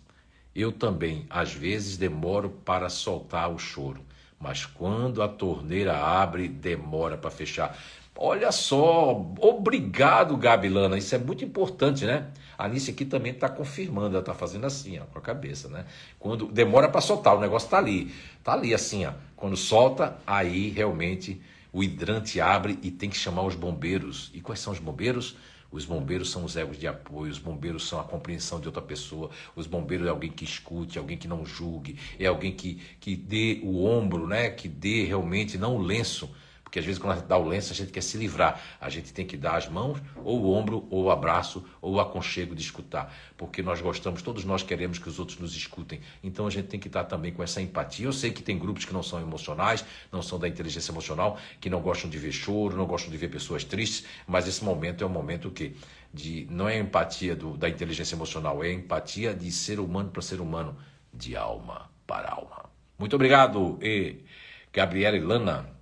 eu 0.53 0.73
também, 0.73 1.25
às 1.29 1.53
vezes, 1.53 1.95
demoro 1.95 2.49
para 2.49 2.89
soltar 2.89 3.49
o 3.49 3.57
choro, 3.57 4.01
mas 4.37 4.65
quando 4.65 5.23
a 5.23 5.29
torneira 5.29 5.97
abre, 5.97 6.49
demora 6.49 7.17
para 7.17 7.31
fechar. 7.31 7.77
Olha 8.13 8.51
só, 8.51 9.25
obrigado, 9.39 10.35
Gabilana. 10.35 10.97
Isso 10.97 11.15
é 11.15 11.17
muito 11.17 11.45
importante, 11.45 12.05
né? 12.05 12.27
A 12.57 12.65
Alice 12.65 12.91
aqui 12.91 13.05
também 13.05 13.31
está 13.31 13.47
confirmando, 13.47 14.09
ela 14.09 14.19
está 14.19 14.33
fazendo 14.33 14.65
assim, 14.65 14.99
ó, 14.99 15.05
com 15.05 15.17
a 15.17 15.21
cabeça, 15.21 15.69
né? 15.69 15.85
Quando 16.19 16.47
demora 16.47 16.89
para 16.89 16.99
soltar, 16.99 17.37
o 17.37 17.39
negócio 17.39 17.67
está 17.67 17.77
ali, 17.77 18.13
está 18.37 18.51
ali 18.51 18.73
assim, 18.73 19.05
ó. 19.05 19.13
Quando 19.39 19.55
solta, 19.55 20.19
aí 20.27 20.67
realmente 20.67 21.41
o 21.71 21.81
hidrante 21.81 22.41
abre 22.41 22.77
e 22.83 22.91
tem 22.91 23.09
que 23.09 23.15
chamar 23.15 23.43
os 23.43 23.55
bombeiros. 23.55 24.29
E 24.33 24.41
quais 24.41 24.59
são 24.59 24.73
os 24.73 24.79
bombeiros? 24.79 25.37
Os 25.71 25.85
bombeiros 25.85 26.29
são 26.29 26.43
os 26.43 26.57
egos 26.57 26.77
de 26.77 26.85
apoio, 26.85 27.31
os 27.31 27.39
bombeiros 27.39 27.87
são 27.87 28.01
a 28.01 28.03
compreensão 28.03 28.59
de 28.59 28.67
outra 28.67 28.81
pessoa, 28.81 29.29
os 29.55 29.65
bombeiros 29.65 30.07
é 30.07 30.09
alguém 30.09 30.29
que 30.29 30.43
escute, 30.43 30.99
alguém 30.99 31.17
que 31.17 31.27
não 31.27 31.45
julgue, 31.45 31.97
é 32.19 32.25
alguém 32.25 32.51
que, 32.51 32.81
que 32.99 33.15
dê 33.15 33.61
o 33.63 33.85
ombro, 33.85 34.27
né? 34.27 34.49
que 34.49 34.67
dê 34.67 35.05
realmente, 35.05 35.57
não 35.57 35.77
o 35.77 35.81
lenço, 35.81 36.29
porque 36.69 36.77
às 36.77 36.85
vezes 36.85 37.01
quando 37.01 37.13
a 37.13 37.15
gente 37.15 37.25
dá 37.25 37.35
o 37.35 37.47
lenço, 37.47 37.73
a 37.73 37.75
gente 37.75 37.91
quer 37.91 38.01
se 38.01 38.15
livrar. 38.15 38.61
A 38.79 38.91
gente 38.91 39.11
tem 39.11 39.25
que 39.25 39.35
dar 39.35 39.57
as 39.57 39.67
mãos, 39.67 39.99
ou 40.23 40.39
o 40.39 40.53
ombro, 40.53 40.85
ou 40.91 41.05
o 41.05 41.11
abraço, 41.11 41.65
ou 41.81 41.95
o 41.95 41.99
aconchego 41.99 42.53
de 42.53 42.61
escutar. 42.61 43.11
Porque 43.35 43.63
nós 43.63 43.81
gostamos, 43.81 44.21
todos 44.21 44.45
nós 44.45 44.61
queremos 44.61 44.99
que 44.99 45.09
os 45.09 45.17
outros 45.17 45.39
nos 45.39 45.55
escutem. 45.55 45.99
Então 46.23 46.45
a 46.45 46.49
gente 46.51 46.67
tem 46.67 46.79
que 46.79 46.87
estar 46.87 47.05
também 47.05 47.33
com 47.33 47.41
essa 47.41 47.59
empatia. 47.59 48.05
Eu 48.05 48.13
sei 48.13 48.29
que 48.29 48.43
tem 48.43 48.55
grupos 48.55 48.85
que 48.85 48.93
não 48.93 49.01
são 49.01 49.19
emocionais, 49.19 49.83
não 50.11 50.21
são 50.21 50.37
da 50.37 50.47
inteligência 50.47 50.91
emocional, 50.91 51.39
que 51.59 51.71
não 51.71 51.81
gostam 51.81 52.07
de 52.07 52.19
ver 52.19 52.31
choro, 52.31 52.77
não 52.77 52.85
gostam 52.85 53.09
de 53.09 53.17
ver 53.17 53.29
pessoas 53.29 53.63
tristes, 53.63 54.05
mas 54.27 54.47
esse 54.47 54.63
momento 54.63 55.03
é 55.03 55.07
um 55.07 55.09
momento 55.09 55.49
que 55.49 55.75
de, 56.13 56.45
não 56.51 56.69
é 56.69 56.77
empatia 56.77 57.35
do, 57.35 57.57
da 57.57 57.67
inteligência 57.67 58.13
emocional, 58.13 58.63
é 58.63 58.71
empatia 58.71 59.33
de 59.33 59.51
ser 59.51 59.79
humano 59.79 60.11
para 60.11 60.21
ser 60.21 60.39
humano, 60.39 60.77
de 61.11 61.35
alma 61.35 61.89
para 62.05 62.29
alma. 62.29 62.69
Muito 62.99 63.15
obrigado, 63.15 63.79
e 63.81 64.23
Gabriela 64.71 65.17
e 65.17 65.19
Lana. 65.19 65.78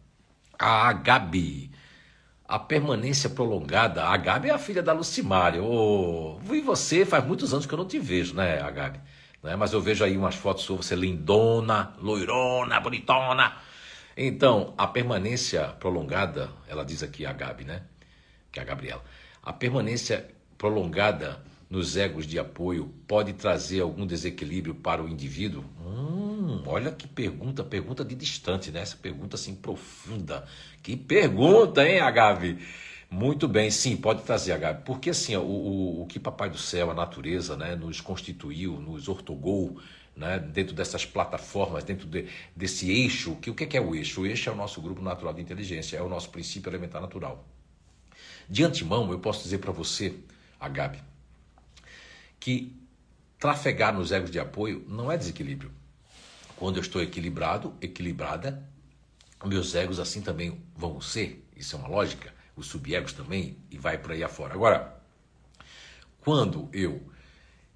A 0.59 0.93
Gabi. 0.93 1.71
A 2.47 2.57
permanência 2.57 3.29
prolongada. 3.29 4.05
A 4.05 4.17
Gabi 4.17 4.49
é 4.49 4.53
a 4.53 4.57
filha 4.57 4.81
da 4.81 4.93
Lucimária. 4.93 5.61
Oh, 5.61 6.39
e 6.51 6.61
você 6.61 7.05
faz 7.05 7.25
muitos 7.25 7.53
anos 7.53 7.65
que 7.65 7.73
eu 7.73 7.77
não 7.77 7.85
te 7.85 7.99
vejo, 7.99 8.33
né, 8.33 8.61
a 8.61 8.71
Gabi? 8.71 8.99
Né? 9.43 9.55
Mas 9.55 9.73
eu 9.73 9.81
vejo 9.81 10.03
aí 10.03 10.17
umas 10.17 10.35
fotos 10.35 10.63
suas, 10.63 10.85
você 10.85 10.95
lindona, 10.95 11.93
loirona, 11.99 12.79
bonitona. 12.79 13.55
Então, 14.15 14.73
a 14.77 14.87
permanência 14.87 15.67
prolongada, 15.79 16.49
ela 16.67 16.83
diz 16.83 17.03
aqui 17.03 17.25
a 17.25 17.33
Gabi, 17.33 17.63
né? 17.63 17.83
Que 18.51 18.59
é 18.59 18.63
a 18.63 18.65
Gabriela. 18.65 19.03
A 19.43 19.53
permanência 19.53 20.27
prolongada 20.57 21.39
nos 21.69 21.95
egos 21.97 22.25
de 22.25 22.39
apoio 22.39 22.93
pode 23.07 23.33
trazer 23.33 23.81
algum 23.81 24.05
desequilíbrio 24.05 24.73
para 24.73 25.03
o 25.03 25.07
indivíduo? 25.07 25.63
Hum, 25.85 26.26
olha 26.65 26.91
que 26.91 27.07
pergunta, 27.07 27.63
pergunta 27.63 28.03
de 28.03 28.15
distante, 28.15 28.71
né? 28.71 28.81
Essa 28.81 28.97
pergunta 28.97 29.35
assim 29.35 29.55
profunda. 29.55 30.45
Que 30.81 30.95
pergunta, 30.95 31.87
hein, 31.87 31.99
Agabe? 31.99 32.59
Muito 33.09 33.47
bem, 33.47 33.71
sim, 33.71 33.95
pode 33.95 34.23
trazer, 34.23 34.51
Agabe. 34.51 34.83
Porque 34.83 35.11
assim, 35.11 35.35
o, 35.35 36.01
o, 36.01 36.05
que 36.07 36.19
Papai 36.19 36.49
do 36.49 36.57
Céu, 36.57 36.91
a 36.91 36.93
natureza, 36.93 37.55
né, 37.55 37.75
nos 37.75 38.01
constituiu, 38.01 38.79
nos 38.81 39.07
ortogou, 39.07 39.79
né, 40.15 40.39
dentro 40.39 40.75
dessas 40.75 41.05
plataformas, 41.05 41.83
dentro 41.83 42.07
de, 42.07 42.27
desse 42.55 42.91
eixo, 42.91 43.35
que 43.37 43.49
o 43.49 43.55
que 43.55 43.77
é 43.77 43.81
o 43.81 43.95
eixo? 43.95 44.21
O 44.21 44.25
eixo 44.25 44.49
é 44.49 44.53
o 44.53 44.55
nosso 44.55 44.81
grupo 44.81 45.01
natural 45.01 45.33
de 45.33 45.41
inteligência, 45.41 45.97
é 45.97 46.01
o 46.01 46.09
nosso 46.09 46.29
princípio 46.29 46.69
elementar 46.69 47.01
natural. 47.01 47.47
De 48.49 48.63
antemão, 48.63 49.09
eu 49.11 49.19
posso 49.19 49.43
dizer 49.43 49.59
para 49.59 49.71
você, 49.71 50.15
Agabe, 50.59 50.99
que 52.39 52.75
trafegar 53.39 53.93
nos 53.93 54.11
egos 54.11 54.31
de 54.31 54.39
apoio 54.39 54.83
não 54.87 55.11
é 55.11 55.17
desequilíbrio. 55.17 55.71
Quando 56.57 56.77
eu 56.77 56.81
estou 56.81 57.01
equilibrado, 57.01 57.75
equilibrada, 57.79 58.67
meus 59.45 59.75
egos 59.75 59.99
assim 59.99 60.21
também 60.21 60.61
vão 60.75 60.99
ser. 60.99 61.47
Isso 61.55 61.75
é 61.75 61.79
uma 61.79 61.87
lógica. 61.87 62.33
Os 62.55 62.65
subegos 62.67 63.13
também 63.13 63.57
e 63.69 63.77
vai 63.77 63.97
por 63.97 64.11
aí 64.11 64.23
afora. 64.23 64.55
Agora, 64.55 64.99
quando 66.19 66.67
eu 66.73 67.01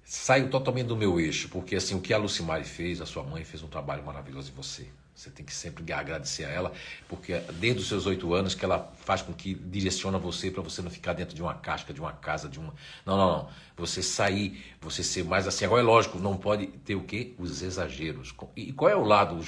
saio 0.04 0.50
totalmente 0.50 0.88
do 0.88 0.96
meu 0.96 1.20
eixo, 1.20 1.48
porque 1.48 1.76
assim 1.76 1.94
o 1.94 2.00
que 2.00 2.12
a 2.12 2.18
Lucimari 2.18 2.64
fez, 2.64 3.00
a 3.00 3.06
sua 3.06 3.22
mãe 3.22 3.44
fez 3.44 3.62
um 3.62 3.68
trabalho 3.68 4.04
maravilhoso 4.04 4.50
em 4.50 4.54
você. 4.54 4.88
Você 5.14 5.30
tem 5.30 5.44
que 5.44 5.52
sempre 5.52 5.92
agradecer 5.92 6.44
a 6.44 6.48
ela, 6.48 6.72
porque 7.06 7.38
desde 7.54 7.82
os 7.82 7.88
seus 7.88 8.06
oito 8.06 8.32
anos 8.34 8.54
que 8.54 8.64
ela 8.64 8.92
faz 9.04 9.20
com 9.20 9.32
que 9.32 9.54
direciona 9.54 10.18
você 10.18 10.50
para 10.50 10.62
você 10.62 10.80
não 10.80 10.90
ficar 10.90 11.12
dentro 11.12 11.34
de 11.34 11.42
uma 11.42 11.54
casca, 11.54 11.92
de 11.92 12.00
uma 12.00 12.12
casa, 12.12 12.48
de 12.48 12.58
uma. 12.58 12.74
Não, 13.04 13.16
não, 13.16 13.32
não. 13.32 13.48
Você 13.76 14.02
sair, 14.02 14.74
você 14.80 15.02
ser 15.02 15.24
mais 15.24 15.46
assim. 15.46 15.64
Agora 15.66 15.82
é 15.82 15.84
lógico, 15.84 16.18
não 16.18 16.36
pode 16.36 16.66
ter 16.66 16.94
o 16.94 17.04
quê? 17.04 17.34
Os 17.38 17.62
exageros. 17.62 18.34
E 18.56 18.72
qual 18.72 18.90
é 18.90 18.96
o 18.96 19.04
lado, 19.04 19.38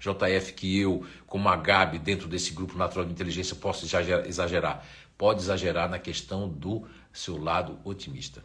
JF, 0.00 0.52
que 0.54 0.78
eu, 0.78 1.06
como 1.26 1.48
a 1.48 1.56
Gabi, 1.56 1.98
dentro 1.98 2.28
desse 2.28 2.52
grupo 2.52 2.76
natural 2.76 3.04
de 3.04 3.12
inteligência, 3.12 3.54
posso 3.54 3.86
exagerar? 4.26 4.84
Pode 5.16 5.40
exagerar 5.40 5.88
na 5.88 6.00
questão 6.00 6.48
do 6.48 6.86
seu 7.12 7.40
lado 7.40 7.78
otimista 7.84 8.42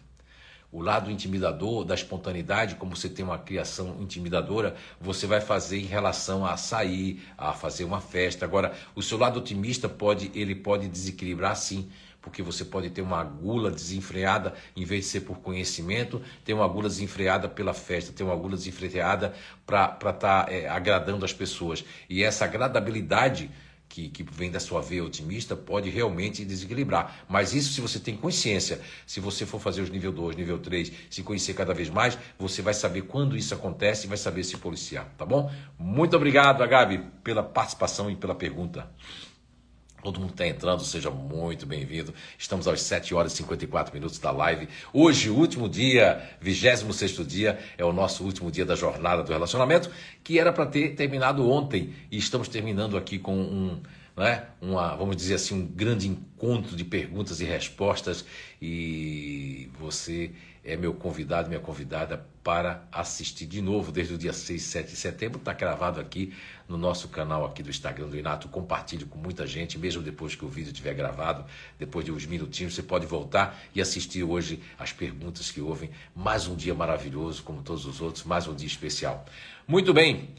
o 0.72 0.82
lado 0.82 1.10
intimidador 1.10 1.86
da 1.86 1.96
espontaneidade, 1.96 2.76
como 2.76 2.96
você 2.96 3.08
tem 3.08 3.24
uma 3.24 3.38
criação 3.38 3.98
intimidadora, 4.02 4.76
você 5.00 5.26
vai 5.26 5.40
fazer 5.40 5.80
em 5.80 5.86
relação 5.86 6.46
a 6.46 6.58
sair, 6.58 7.24
a 7.38 7.54
fazer 7.54 7.86
uma 7.86 8.02
festa. 8.02 8.46
Agora, 8.46 8.74
o 8.94 9.02
seu 9.02 9.18
lado 9.18 9.40
otimista 9.40 9.88
pode, 9.88 10.30
ele 10.36 10.54
pode 10.54 10.88
desequilibrar 10.88 11.56
sim, 11.56 11.90
porque 12.22 12.44
você 12.44 12.66
pode 12.66 12.90
ter 12.90 13.02
uma 13.02 13.24
gula 13.24 13.72
desenfreada, 13.72 14.54
em 14.76 14.84
vez 14.84 15.06
de 15.06 15.12
ser 15.12 15.22
por 15.22 15.38
conhecimento, 15.40 16.22
ter 16.44 16.54
uma 16.54 16.68
gula 16.68 16.90
desenfreada 16.90 17.48
pela 17.48 17.74
festa, 17.74 18.12
ter 18.12 18.24
uma 18.24 18.36
gula 18.36 18.58
desenfreada 18.58 19.34
para 19.66 19.94
estar 19.94 20.14
tá, 20.14 20.46
é, 20.50 20.68
agradando 20.68 21.24
as 21.24 21.32
pessoas. 21.32 21.86
E 22.10 22.24
essa 22.24 22.44
agradabilidade 22.44 23.50
que, 23.98 24.10
que 24.10 24.24
vem 24.24 24.52
da 24.52 24.60
sua 24.60 24.80
veia 24.80 25.04
otimista 25.04 25.56
pode 25.56 25.90
realmente 25.90 26.46
desequilibrar. 26.46 27.26
Mas 27.28 27.56
isso 27.56 27.74
se 27.74 27.82
você 27.82 28.00
tem 28.00 28.16
consciência, 28.16 28.80
se 29.08 29.20
você 29.20 29.44
for 29.44 29.60
fazer 29.60 29.82
os 29.82 29.90
nível 29.90 30.12
2, 30.12 30.36
nível 30.36 30.60
3, 30.60 30.92
se 31.10 31.24
conhecer 31.24 31.56
cada 31.56 31.74
vez 31.74 31.90
mais, 31.90 32.16
você 32.38 32.62
vai 32.62 32.76
saber 32.76 33.04
quando 33.04 33.36
isso 33.36 33.56
acontece 33.56 34.06
e 34.06 34.08
vai 34.08 34.18
saber 34.18 34.44
se 34.44 34.56
policiar, 34.58 35.12
tá 35.18 35.26
bom? 35.26 35.52
Muito 35.80 36.16
obrigado, 36.16 36.68
Gabi, 36.68 37.04
pela 37.24 37.42
participação 37.42 38.12
e 38.12 38.16
pela 38.16 38.36
pergunta. 38.36 38.88
Todo 40.04 40.20
mundo 40.20 40.32
está 40.32 40.48
entrando, 40.48 40.84
seja 40.84 41.10
muito 41.10 41.66
bem-vindo. 41.66 42.14
Estamos 42.38 42.68
às 42.68 42.82
7 42.82 43.16
horas 43.16 43.34
e 43.34 43.38
54 43.38 43.94
minutos 43.94 44.20
da 44.20 44.30
live. 44.30 44.70
Hoje, 44.94 45.30
último 45.30 45.68
dia, 45.68 46.22
26 46.40 47.28
dia, 47.28 47.60
é 47.78 47.84
o 47.84 47.92
nosso 47.92 48.24
último 48.24 48.52
dia 48.52 48.64
da 48.64 48.76
jornada 48.76 49.24
do 49.24 49.32
relacionamento, 49.32 49.90
que 50.24 50.38
era 50.40 50.54
para 50.54 50.68
ter 50.68 50.96
terminado 50.96 51.50
ontem. 51.50 51.96
E 52.12 52.18
estamos 52.18 52.48
terminando 52.48 52.96
aqui 52.96 53.18
com 53.18 53.36
um, 53.36 53.82
né, 54.16 54.46
uma, 54.62 54.96
vamos 54.96 55.16
dizer 55.18 55.34
assim, 55.34 55.56
um 55.56 55.66
grande 55.66 56.08
encontro 56.08 56.76
de 56.76 56.86
perguntas 56.86 57.42
e 57.42 57.46
respostas. 57.46 58.24
E 58.62 59.70
você 59.80 60.32
é 60.64 60.78
meu 60.78 60.94
convidado, 60.94 61.50
minha 61.50 61.60
convidada 61.60 62.24
para 62.48 62.88
assistir 62.94 63.46
de 63.46 63.62
novo 63.62 63.92
desde 63.92 64.14
o 64.14 64.18
dia 64.18 64.32
6, 64.32 64.62
7 64.62 64.90
de 64.92 64.96
setembro. 64.96 65.38
Está 65.38 65.52
gravado 65.52 66.00
aqui 66.00 66.34
no 66.66 66.78
nosso 66.78 67.10
canal 67.10 67.46
aqui 67.46 67.62
do 67.62 67.70
Instagram 67.70 68.08
do 68.08 68.18
Inato. 68.18 68.48
Compartilhe 68.48 69.04
com 69.04 69.18
muita 69.18 69.46
gente, 69.46 69.78
mesmo 69.78 70.02
depois 70.02 70.34
que 70.34 70.46
o 70.46 70.48
vídeo 70.48 70.72
estiver 70.72 70.94
gravado, 70.94 71.44
depois 71.78 72.06
de 72.06 72.12
uns 72.14 72.26
minutinhos, 72.26 72.74
você 72.74 72.82
pode 72.82 73.06
voltar 73.06 73.62
e 73.76 73.82
assistir 73.82 74.24
hoje 74.24 74.62
as 74.80 74.94
perguntas 74.94 75.52
que 75.52 75.60
ouvem. 75.60 75.90
Mais 76.16 76.48
um 76.48 76.56
dia 76.56 76.74
maravilhoso, 76.74 77.44
como 77.44 77.62
todos 77.62 77.86
os 77.86 78.00
outros, 78.00 78.24
mais 78.24 78.48
um 78.48 78.56
dia 78.56 78.68
especial. 78.68 79.26
Muito 79.68 79.94
bem, 79.94 80.30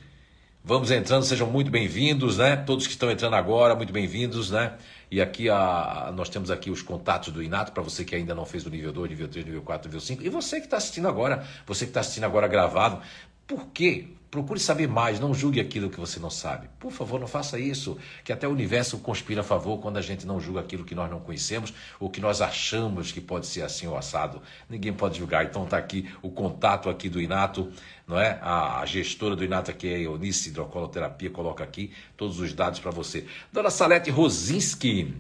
vamos 0.65 0.91
entrando, 0.91 1.25
sejam 1.25 1.51
muito 1.51 1.71
bem-vindos, 1.71 2.39
né? 2.39 2.57
Todos 2.57 2.87
que 2.87 2.93
estão 2.95 3.11
entrando 3.11 3.37
agora, 3.37 3.75
muito 3.75 3.93
bem-vindos, 3.93 4.51
né? 4.51 4.79
E 5.11 5.23
aqui 5.23 5.49
a, 5.49 6.13
nós 6.15 6.29
temos 6.29 6.51
aqui 6.51 6.71
os 6.71 6.83
contatos 6.83 7.33
do 7.33 7.43
Inato 7.43 7.73
para 7.73 7.83
você 7.83 8.05
que 8.05 8.15
ainda 8.15 8.35
não 8.35 8.45
fez 8.45 8.67
o 8.67 8.71
nível 8.71 8.93
2, 8.93 9.11
nível 9.11 9.29
3, 9.29 9.47
nível 9.47 9.63
4, 9.63 9.89
nível 9.89 10.01
5. 10.01 10.23
E 10.23 10.29
você 10.29 10.61
que 10.61 10.67
está 10.67 10.77
assistindo 10.77 11.09
agora, 11.09 11.47
você 11.67 11.85
que 11.85 11.91
está 11.91 12.01
assistindo 12.01 12.25
agora 12.25 12.47
gravado, 12.47 13.01
por 13.47 13.69
quê? 13.69 14.09
Procure 14.31 14.61
saber 14.61 14.87
mais, 14.87 15.19
não 15.19 15.33
julgue 15.33 15.59
aquilo 15.59 15.89
que 15.89 15.99
você 15.99 16.21
não 16.21 16.29
sabe. 16.29 16.69
Por 16.79 16.93
favor, 16.93 17.19
não 17.19 17.27
faça 17.27 17.59
isso, 17.59 17.97
que 18.23 18.31
até 18.31 18.47
o 18.47 18.51
universo 18.51 18.99
conspira 18.99 19.41
a 19.41 19.45
favor 19.45 19.79
quando 19.79 19.97
a 19.97 20.03
gente 20.03 20.27
não 20.27 20.39
julga 20.39 20.61
aquilo 20.61 20.85
que 20.85 20.95
nós 20.95 21.11
não 21.11 21.19
conhecemos 21.19 21.73
ou 21.99 22.11
que 22.11 22.21
nós 22.21 22.43
achamos 22.43 23.11
que 23.11 23.23
pode 23.23 23.47
ser 23.47 23.63
assim 23.63 23.87
ou 23.87 23.97
assado. 23.97 24.43
Ninguém 24.69 24.93
pode 24.93 25.17
julgar. 25.19 25.47
Então 25.47 25.65
está 25.65 25.79
aqui 25.79 26.11
o 26.21 26.31
contato 26.31 26.91
aqui 26.91 27.09
do 27.09 27.23
Inato, 27.23 27.73
não 28.07 28.21
é? 28.21 28.39
A, 28.43 28.81
a 28.81 28.87
gestora 28.87 29.35
do 29.35 29.43
Inato 29.43 29.71
aqui, 29.71 29.95
a 29.95 29.99
Eunice 29.99 30.51
Hidrocoloterapia, 30.51 31.31
coloca 31.31 31.65
aqui 31.65 31.91
todos 32.15 32.39
os 32.39 32.53
dados 32.53 32.81
para 32.81 32.91
você. 32.91 33.27
Dona 33.51 33.71
Salete 33.71 34.11
Rosinski, 34.11 35.15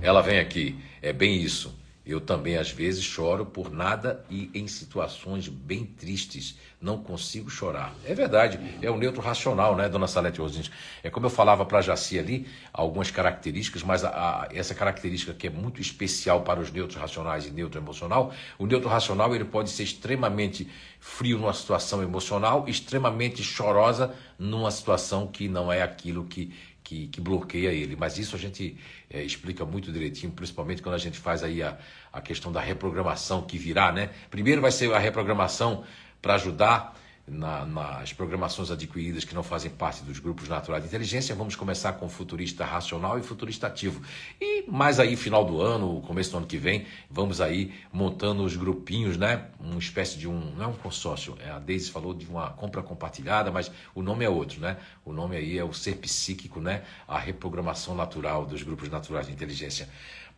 ela 0.00 0.20
vem 0.20 0.38
aqui, 0.38 0.78
é 1.02 1.12
bem 1.12 1.42
isso. 1.42 1.77
Eu 2.08 2.22
também 2.22 2.56
às 2.56 2.70
vezes 2.70 3.04
choro 3.04 3.44
por 3.44 3.70
nada 3.70 4.24
e 4.30 4.50
em 4.54 4.66
situações 4.66 5.46
bem 5.46 5.84
tristes. 5.84 6.56
Não 6.80 6.96
consigo 7.02 7.50
chorar. 7.50 7.92
É 8.02 8.14
verdade, 8.14 8.58
é 8.80 8.90
o 8.90 8.96
neutro 8.96 9.20
racional, 9.20 9.76
né, 9.76 9.90
dona 9.90 10.06
Salete 10.06 10.40
Rosins? 10.40 10.70
É 11.02 11.10
como 11.10 11.26
eu 11.26 11.30
falava 11.30 11.66
para 11.66 11.82
Jaci 11.82 12.18
ali, 12.18 12.46
algumas 12.72 13.10
características, 13.10 13.82
mas 13.82 14.04
a, 14.04 14.08
a, 14.08 14.48
essa 14.54 14.74
característica 14.74 15.34
que 15.34 15.48
é 15.48 15.50
muito 15.50 15.82
especial 15.82 16.40
para 16.42 16.60
os 16.60 16.72
neutros 16.72 16.98
racionais 16.98 17.46
e 17.46 17.50
neutro 17.50 17.78
emocional, 17.78 18.32
o 18.58 18.64
neutro 18.64 18.88
racional 18.88 19.34
ele 19.34 19.44
pode 19.44 19.68
ser 19.68 19.82
extremamente 19.82 20.66
frio 20.98 21.36
numa 21.36 21.52
situação 21.52 22.02
emocional, 22.02 22.64
extremamente 22.66 23.42
chorosa 23.42 24.14
numa 24.38 24.70
situação 24.70 25.26
que 25.26 25.46
não 25.46 25.70
é 25.70 25.82
aquilo 25.82 26.24
que 26.24 26.54
que, 26.88 27.06
que 27.08 27.20
bloqueia 27.20 27.70
ele. 27.70 27.94
Mas 27.96 28.16
isso 28.16 28.34
a 28.34 28.38
gente 28.38 28.74
é, 29.10 29.22
explica 29.22 29.62
muito 29.66 29.92
direitinho, 29.92 30.32
principalmente 30.32 30.80
quando 30.80 30.94
a 30.94 30.98
gente 30.98 31.18
faz 31.18 31.42
aí 31.42 31.62
a, 31.62 31.76
a 32.12 32.20
questão 32.20 32.50
da 32.52 32.60
reprogramação 32.60 33.42
que 33.42 33.58
virá, 33.58 33.92
né? 33.92 34.10
Primeiro 34.30 34.60
vai 34.60 34.70
ser 34.70 34.92
a 34.92 34.98
reprogramação 34.98 35.84
para 36.20 36.34
ajudar 36.34 36.94
na, 37.30 37.64
nas 37.64 38.12
programações 38.12 38.70
adquiridas 38.70 39.24
que 39.24 39.34
não 39.34 39.42
fazem 39.42 39.70
parte 39.70 40.02
dos 40.02 40.18
grupos 40.18 40.48
naturais 40.48 40.82
de 40.82 40.88
inteligência. 40.88 41.34
Vamos 41.34 41.54
começar 41.54 41.92
com 41.94 42.08
futurista 42.08 42.64
racional 42.64 43.18
e 43.18 43.22
futurista 43.22 43.66
ativo. 43.66 44.00
E 44.40 44.64
mais 44.68 44.98
aí, 44.98 45.16
final 45.16 45.44
do 45.44 45.60
ano, 45.60 46.00
começo 46.02 46.30
do 46.30 46.38
ano 46.38 46.46
que 46.46 46.56
vem, 46.56 46.86
vamos 47.10 47.40
aí 47.40 47.72
montando 47.92 48.42
os 48.42 48.56
grupinhos, 48.56 49.16
né? 49.16 49.46
Uma 49.60 49.78
espécie 49.78 50.18
de 50.18 50.28
um. 50.28 50.54
Não 50.56 50.64
é 50.64 50.68
um 50.68 50.72
consórcio, 50.72 51.36
é, 51.44 51.50
a 51.50 51.58
Deise 51.58 51.90
falou 51.90 52.14
de 52.14 52.26
uma 52.26 52.50
compra 52.50 52.82
compartilhada, 52.82 53.50
mas 53.50 53.70
o 53.94 54.02
nome 54.02 54.24
é 54.24 54.30
outro, 54.30 54.60
né? 54.60 54.78
O 55.04 55.12
nome 55.12 55.36
aí 55.36 55.58
é 55.58 55.64
o 55.64 55.72
ser 55.72 55.96
psíquico, 55.96 56.60
né? 56.60 56.82
A 57.06 57.18
reprogramação 57.18 57.94
natural 57.94 58.46
dos 58.46 58.62
grupos 58.62 58.88
naturais 58.88 59.26
de 59.26 59.32
inteligência. 59.32 59.88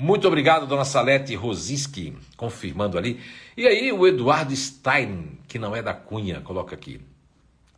Muito 0.01 0.27
obrigado, 0.27 0.67
dona 0.67 0.87
Salete 0.87 1.35
Rosinski, 1.35 2.17
confirmando 2.35 2.97
ali. 2.97 3.21
E 3.55 3.67
aí, 3.67 3.93
o 3.93 4.07
Eduardo 4.07 4.57
Stein, 4.57 5.39
que 5.47 5.59
não 5.59 5.77
é 5.77 5.83
da 5.83 5.93
Cunha, 5.93 6.41
coloca 6.41 6.75
aqui. 6.75 7.03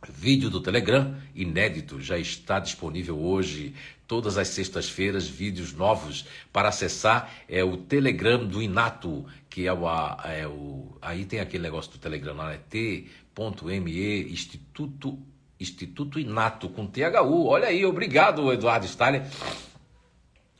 Vídeo 0.07 0.49
do 0.49 0.61
Telegram, 0.61 1.17
inédito, 1.35 1.99
já 1.99 2.17
está 2.17 2.59
disponível 2.59 3.19
hoje, 3.19 3.75
todas 4.07 4.37
as 4.37 4.47
sextas-feiras, 4.47 5.27
vídeos 5.27 5.73
novos 5.73 6.25
para 6.53 6.69
acessar. 6.69 7.29
É 7.45 7.61
o 7.61 7.75
Telegram 7.75 8.45
do 8.45 8.61
Inato, 8.61 9.25
que 9.49 9.67
é 9.67 9.73
o. 9.73 9.83
É 10.23 10.47
o 10.47 10.95
aí 11.01 11.25
tem 11.25 11.41
aquele 11.41 11.63
negócio 11.63 11.91
do 11.91 11.97
Telegram 11.97 12.37
lá, 12.37 12.53
é 12.53 12.57
T.me 12.69 14.31
Instituto, 14.31 15.19
Instituto 15.59 16.17
Inato, 16.17 16.69
com 16.69 16.87
THU. 16.87 17.47
Olha 17.47 17.67
aí, 17.67 17.85
obrigado, 17.85 18.49
Eduardo 18.53 18.87
Stein. 18.87 19.23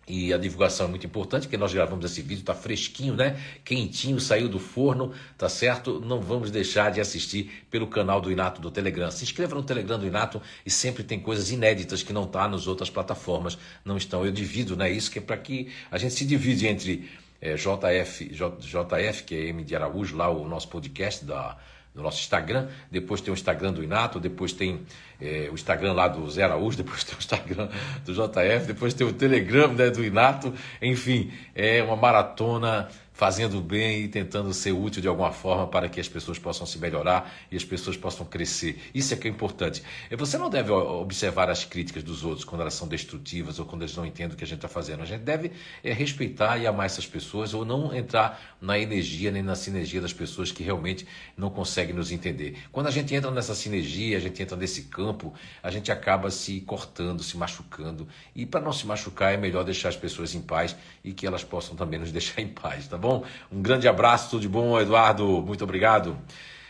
E 0.06 0.34
a 0.34 0.38
divulgação 0.38 0.88
é 0.88 0.90
muito 0.90 1.08
importante, 1.08 1.44
porque 1.44 1.56
nós 1.56 1.74
gravamos 1.74 2.04
esse 2.04 2.22
vídeo, 2.22 2.42
está 2.42 2.54
fresquinho, 2.54 3.16
né? 3.16 3.40
Quentinho, 3.64 4.20
saiu 4.20 4.50
do 4.50 4.60
forno, 4.60 5.14
tá 5.38 5.48
certo? 5.48 6.02
Não 6.02 6.20
vamos 6.20 6.52
deixar 6.52 6.92
de 6.92 7.00
assistir 7.00 7.66
pelo 7.72 7.88
canal 7.88 8.20
do 8.20 8.30
Inato 8.30 8.60
do 8.60 8.70
Telegram. 8.70 9.10
Se 9.10 9.24
inscreva 9.24 9.56
no 9.56 9.64
Telegram 9.64 9.98
do 9.98 10.06
Inato 10.06 10.42
e 10.66 10.70
sempre 10.70 11.04
tem 11.04 11.22
coisas 11.22 11.52
inéditas 11.52 12.04
que 12.04 12.12
não 12.12 12.28
tá 12.28 12.50
nas 12.50 12.68
outras 12.68 12.90
plataformas, 12.90 13.58
não 13.86 13.96
estão. 13.96 14.26
Eu 14.26 14.32
divido, 14.32 14.76
né? 14.76 14.92
Isso 14.92 15.10
que 15.10 15.20
é 15.20 15.22
para 15.22 15.38
que 15.38 15.72
a 15.90 15.98
gente 15.98 16.14
se 16.14 16.26
divide 16.26 16.68
entre 16.68 17.10
é, 17.40 17.56
JF, 17.56 18.30
J, 18.34 18.58
JF, 18.60 19.24
que 19.24 19.36
é 19.36 19.48
M 19.48 19.64
de 19.64 19.74
Araújo, 19.74 20.18
lá 20.18 20.30
o 20.30 20.48
nosso 20.50 20.68
podcast 20.68 21.24
da 21.24 21.58
no 21.96 22.02
nosso 22.02 22.20
Instagram, 22.20 22.68
depois 22.90 23.22
tem 23.22 23.32
o 23.32 23.36
Instagram 23.36 23.72
do 23.72 23.84
Inato, 23.84 24.20
depois 24.20 24.52
tem 24.52 24.82
é, 25.22 25.48
o 25.52 25.54
Instagram 25.54 25.94
lá 25.94 26.08
do 26.08 26.30
Zé 26.30 26.44
Araújo, 26.44 26.76
depois 26.78 27.04
tem 27.04 27.16
o 27.16 27.20
Instagram 27.20 27.70
do 28.04 28.14
JF, 28.14 28.66
depois 28.66 28.94
tem 28.94 29.06
o 29.06 29.14
Telegram 29.14 29.72
né, 29.74 29.90
do 29.90 30.04
Inato, 30.04 30.54
enfim, 30.82 31.32
é 31.54 31.84
uma 31.84 31.96
maratona 31.96 32.90
fazendo 33.14 33.62
bem 33.62 34.04
e 34.04 34.08
tentando 34.08 34.52
ser 34.54 34.72
útil 34.72 35.02
de 35.02 35.08
alguma 35.08 35.32
forma 35.32 35.68
para 35.68 35.88
que 35.88 36.00
as 36.00 36.10
pessoas 36.10 36.40
possam 36.40 36.66
se 36.66 36.80
melhorar 36.80 37.32
e 37.52 37.56
as 37.56 37.64
pessoas 37.64 37.96
possam 37.96 38.26
crescer. 38.26 38.82
Isso 38.94 39.14
é 39.14 39.18
que 39.18 39.28
é 39.28 39.32
importante. 39.32 39.84
Você 40.18 40.38
não 40.38 40.50
deve 40.50 40.72
observar 40.72 41.50
as 41.50 41.64
críticas 41.64 42.04
dos 42.04 42.26
outros 42.26 42.44
quando 42.44 42.62
elas 42.62 42.74
são 42.74 42.88
destrutivas 42.88 43.60
ou 43.60 43.66
quando 43.66 43.84
eles 43.84 43.96
não 43.96 44.06
entendem 44.06 44.34
o 44.34 44.38
que 44.38 44.44
a 44.44 44.48
gente 44.48 44.58
está 44.58 44.68
fazendo. 44.68 45.04
A 45.04 45.06
gente 45.06 45.22
deve 45.22 45.52
é, 45.84 45.94
respeitar 45.94 46.58
e 46.58 46.66
amar 46.66 46.88
essas 46.88 47.06
pessoas 47.06 47.54
ou 47.54 47.64
não 47.64 47.96
entrar 47.96 48.58
na 48.60 48.80
energia 48.80 49.30
nem 49.30 49.44
na 49.44 49.56
sinergia 49.56 50.02
das 50.02 50.14
pessoas 50.14 50.52
que 50.52 50.64
realmente 50.64 51.06
não 51.38 51.52
conseguem 51.52 51.96
nos 51.96 52.12
entender. 52.12 52.58
Quando 52.72 52.88
a 52.88 52.92
gente 52.92 53.14
entra 53.14 53.30
nessa 53.30 53.54
sinergia, 53.54 54.18
a 54.18 54.20
gente 54.20 54.42
entra 54.42 54.58
nesse 54.58 54.84
campo, 54.84 55.34
a 55.62 55.70
gente 55.70 55.92
acaba 55.92 56.32
se 56.32 56.62
cortando, 56.62 57.22
se 57.22 57.38
machucando. 57.38 58.08
E 58.36 58.44
para 58.44 58.60
não 58.60 58.74
se 58.74 58.88
machucar, 58.88 59.34
é 59.34 59.38
melhor 59.38 59.64
deixar 59.64 59.90
as 59.90 59.96
pessoas 59.96 60.34
em 60.34 60.42
paz 60.42 60.76
e 61.04 61.14
que 61.14 61.28
elas 61.28 61.44
possam 61.44 61.76
também 61.76 62.00
nos 62.00 62.12
deixar 62.12 62.42
em 62.42 62.48
paz, 62.48 62.88
tá 62.88 62.98
bom? 63.04 63.26
Um 63.52 63.62
grande 63.62 63.86
abraço, 63.86 64.30
tudo 64.30 64.42
de 64.42 64.48
bom, 64.48 64.80
Eduardo. 64.80 65.42
Muito 65.42 65.62
obrigado. 65.66 66.18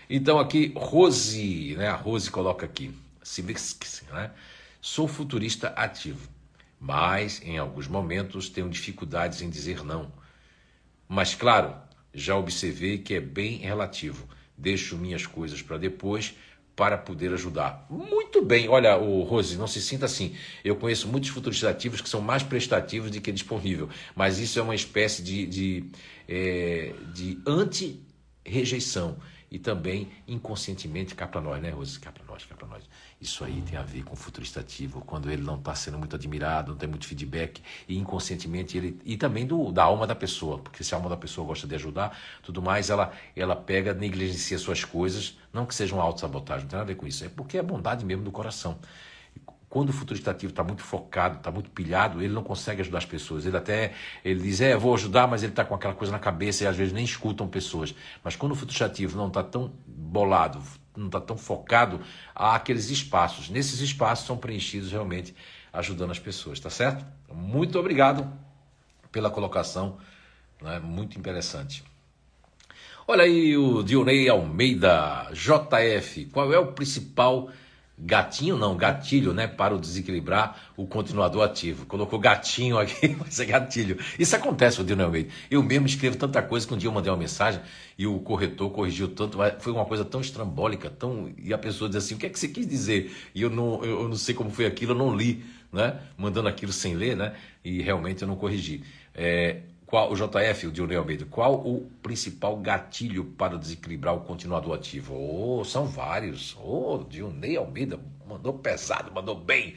Então 0.10 0.40
aqui, 0.40 0.74
Rose, 0.76 1.76
né? 1.78 1.88
A 1.88 1.96
Rose 1.96 2.32
coloca 2.32 2.66
aqui, 2.66 2.92
né? 4.12 4.32
Sou 4.82 5.08
futurista 5.08 5.68
ativo, 5.70 6.28
mas 6.80 7.40
em 7.44 7.60
alguns 7.60 7.88
momentos 7.88 8.50
tenho 8.50 8.68
dificuldades 8.68 9.44
em 9.44 9.50
dizer 9.50 9.84
não. 9.86 10.12
Mas 11.08 11.36
claro, 11.36 11.76
já 12.12 12.36
observei 12.36 12.98
que 12.98 13.14
é 13.14 13.22
bem 13.22 13.58
relativo. 13.58 14.28
Deixo 14.58 14.98
minhas 14.98 15.28
coisas 15.28 15.62
para 15.62 15.78
depois 15.78 16.34
para 16.76 16.98
poder 16.98 17.32
ajudar. 17.34 17.86
Muito 17.90 18.42
bem, 18.44 18.68
olha, 18.68 18.98
o 18.98 19.24
Rose, 19.24 19.58
não 19.58 19.68
se 19.68 19.82
sinta 19.82 20.06
assim. 20.06 20.36
Eu 20.64 20.76
conheço 20.76 21.08
muitos 21.08 21.30
futuristas 21.30 21.70
ativos 21.70 22.02
que 22.02 22.10
são 22.10 22.22
mais 22.22 22.42
prestativos 22.42 23.12
do 23.12 23.22
que 23.22 23.32
disponível, 23.32 23.90
mas 24.16 24.40
isso 24.40 24.58
é 24.58 24.62
uma 24.62 24.76
espécie 24.76 25.22
de, 25.22 25.46
de, 25.46 25.86
é, 26.28 26.94
de 27.14 27.40
anti-rejeição 27.46 29.18
e 29.54 29.60
também 29.60 30.12
inconscientemente 30.28 31.14
cá 31.14 31.28
para 31.28 31.40
nós, 31.40 31.62
né, 31.62 31.70
Rose? 31.70 32.00
Cá 32.00 32.12
para 32.12 32.26
nós, 32.26 32.44
cá 32.44 32.56
para 32.56 32.68
nós. 32.68 32.84
Isso 33.22 33.46
aí 33.46 33.62
tem 33.62 33.78
a 33.78 33.84
ver 33.84 34.04
com 34.04 34.14
o 34.14 34.16
futurista 34.16 34.66
quando 35.06 35.30
ele 35.30 35.44
não 35.44 35.58
está 35.58 35.76
sendo 35.76 36.00
muito 36.00 36.16
admirado, 36.16 36.72
não 36.72 36.78
tem 36.78 36.90
muito 36.90 37.06
feedback 37.06 37.62
e 37.88 37.96
inconscientemente 37.96 38.76
ele 38.76 39.00
e 39.06 39.16
também 39.16 39.46
do, 39.46 39.72
da 39.72 39.84
alma 39.84 40.08
da 40.08 40.16
pessoa, 40.16 40.58
porque 40.58 40.84
se 40.84 40.96
a 40.96 40.98
alma 40.98 41.08
da 41.08 41.16
pessoa 41.16 41.46
gosta 41.46 41.68
de 41.68 41.76
ajudar, 41.76 42.18
tudo 42.42 42.64
mais, 42.64 42.90
ela 42.90 43.14
ela 43.36 43.56
pega, 43.56 43.94
negligencia 43.94 44.58
suas 44.58 44.84
coisas, 44.84 45.38
não 45.54 45.68
que 45.68 45.76
seja 45.76 45.94
uma 45.94 46.04
autossabotagem, 46.04 46.64
não 46.64 46.70
tem 46.70 46.80
nada 46.80 46.92
a 46.92 46.94
ver 46.96 47.00
com 47.00 47.06
isso, 47.06 47.24
é 47.24 47.30
porque 47.30 47.60
é 47.60 47.62
bondade 47.62 48.04
mesmo 48.04 48.24
do 48.24 48.32
coração. 48.32 48.80
Quando 49.74 49.90
o 49.90 49.92
futurista 49.92 50.30
ativo 50.30 50.52
está 50.52 50.64
muito 50.64 50.84
focado, 50.84 51.38
está 51.38 51.50
muito 51.50 51.72
pilhado, 51.72 52.22
ele 52.22 52.32
não 52.32 52.44
consegue 52.44 52.82
ajudar 52.82 53.00
as 53.00 53.08
pessoas. 53.08 53.44
Ele 53.44 53.58
até 53.58 53.94
ele 54.24 54.40
diz, 54.40 54.62
é, 54.62 54.78
vou 54.78 54.94
ajudar, 54.94 55.28
mas 55.28 55.42
ele 55.42 55.52
está 55.52 55.66
com 55.66 55.74
aquela 55.74 55.96
coisa 55.96 56.14
na 56.14 56.20
cabeça 56.20 56.64
e 56.64 56.68
às 56.68 56.78
vezes 56.78 56.94
nem 56.94 57.04
escutam 57.04 57.48
pessoas. 57.48 57.96
Mas 58.24 58.36
quando 58.36 58.52
o 58.52 58.56
futurista 58.56 58.86
ativo 58.86 59.18
não 59.18 59.30
está 59.30 59.42
tão 59.42 59.74
bolado, 59.88 60.62
não 60.96 61.08
está 61.08 61.20
tão 61.20 61.36
focado, 61.36 62.00
há 62.36 62.54
aqueles 62.54 62.92
espaços. 62.92 63.50
Nesses 63.50 63.80
espaços 63.80 64.28
são 64.28 64.38
preenchidos 64.38 64.92
realmente 64.92 65.36
ajudando 65.74 66.12
as 66.12 66.20
pessoas, 66.20 66.60
tá 66.60 66.70
certo? 66.70 67.04
Muito 67.34 67.80
obrigado 67.80 68.32
pela 69.12 69.32
colocação, 69.32 69.98
né? 70.62 70.80
muito 70.80 71.18
interessante. 71.18 71.84
Olha 73.08 73.24
aí 73.24 73.58
o 73.58 73.82
Dionei 73.82 74.30
Almeida, 74.30 75.32
JF, 75.32 76.26
qual 76.26 76.54
é 76.54 76.60
o 76.60 76.74
principal 76.74 77.50
gatinho, 78.06 78.58
não, 78.58 78.76
gatilho, 78.76 79.34
né, 79.34 79.48
para 79.48 79.74
o 79.74 79.80
desequilibrar 79.80 80.72
o 80.76 80.86
continuador 80.86 81.44
ativo. 81.44 81.86
Colocou 81.86 82.20
gatinho 82.20 82.78
aqui, 82.78 83.16
mas 83.18 83.40
é 83.40 83.46
gatilho. 83.46 83.98
Isso 84.20 84.36
acontece, 84.36 84.82
o 84.82 84.84
Dionei 84.84 85.06
Almeida. 85.06 85.30
Eu 85.50 85.64
mesmo 85.64 85.88
escrevo 85.88 86.18
tanta 86.18 86.42
coisa 86.42 86.68
que 86.68 86.74
um 86.74 86.78
dia 86.78 86.90
eu 86.90 86.94
mandei 86.94 87.10
uma 87.10 87.18
mensagem 87.18 87.62
e 87.98 88.06
o 88.06 88.20
corretor 88.20 88.70
corrigiu 88.72 89.08
tanto, 89.08 89.38
foi 89.60 89.72
uma 89.72 89.86
coisa 89.86 90.04
tão 90.04 90.20
estrambólica, 90.20 90.90
tão 90.90 91.32
e 91.38 91.54
a 91.54 91.58
pessoa 91.58 91.90
diz 91.90 91.98
assim, 92.04 92.16
o 92.16 92.18
que 92.18 92.26
é 92.26 92.30
que 92.30 92.38
você 92.38 92.50
quis 92.50 92.68
dizer? 92.68 93.16
E 93.34 93.42
eu 93.42 93.50
não, 93.50 93.84
eu 93.86 94.10
não 94.10 94.18
sei 94.18 94.36
como 94.36 94.50
foi 94.50 94.66
aquilo, 94.66 94.92
eu 94.92 94.98
não 94.98 95.16
li, 95.16 95.46
né, 95.72 96.00
mandando 96.18 96.50
aquilo 96.50 96.74
sem 96.74 96.96
ler, 96.96 97.16
né, 97.16 97.34
e 97.64 97.82
realmente 97.82 98.22
eu 98.22 98.28
não 98.28 98.36
corrigi. 98.36 98.84
É, 99.16 99.62
qual, 99.94 100.12
o 100.12 100.16
JF, 100.16 100.66
o 100.66 100.72
Dionei 100.72 100.98
Almeida, 100.98 101.24
qual 101.30 101.54
o 101.54 101.88
principal 102.02 102.58
gatilho 102.58 103.26
para 103.26 103.60
desequilibrar 103.60 104.16
o 104.16 104.22
continuador 104.22 104.74
ativo? 104.74 105.14
Oh, 105.16 105.64
são 105.64 105.86
vários. 105.86 106.58
Oh, 106.60 107.06
Dionei 107.08 107.56
Almeida 107.58 108.00
mandou 108.28 108.54
pesado, 108.54 109.12
mandou 109.12 109.36
bem. 109.36 109.76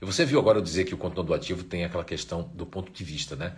E 0.00 0.06
você 0.06 0.24
viu 0.24 0.40
agora 0.40 0.56
eu 0.56 0.62
dizer 0.62 0.84
que 0.84 0.94
o 0.94 0.96
continuador 0.96 1.36
ativo 1.36 1.64
tem 1.64 1.84
aquela 1.84 2.02
questão 2.02 2.50
do 2.54 2.64
ponto 2.64 2.90
de 2.90 3.04
vista, 3.04 3.36
né? 3.36 3.54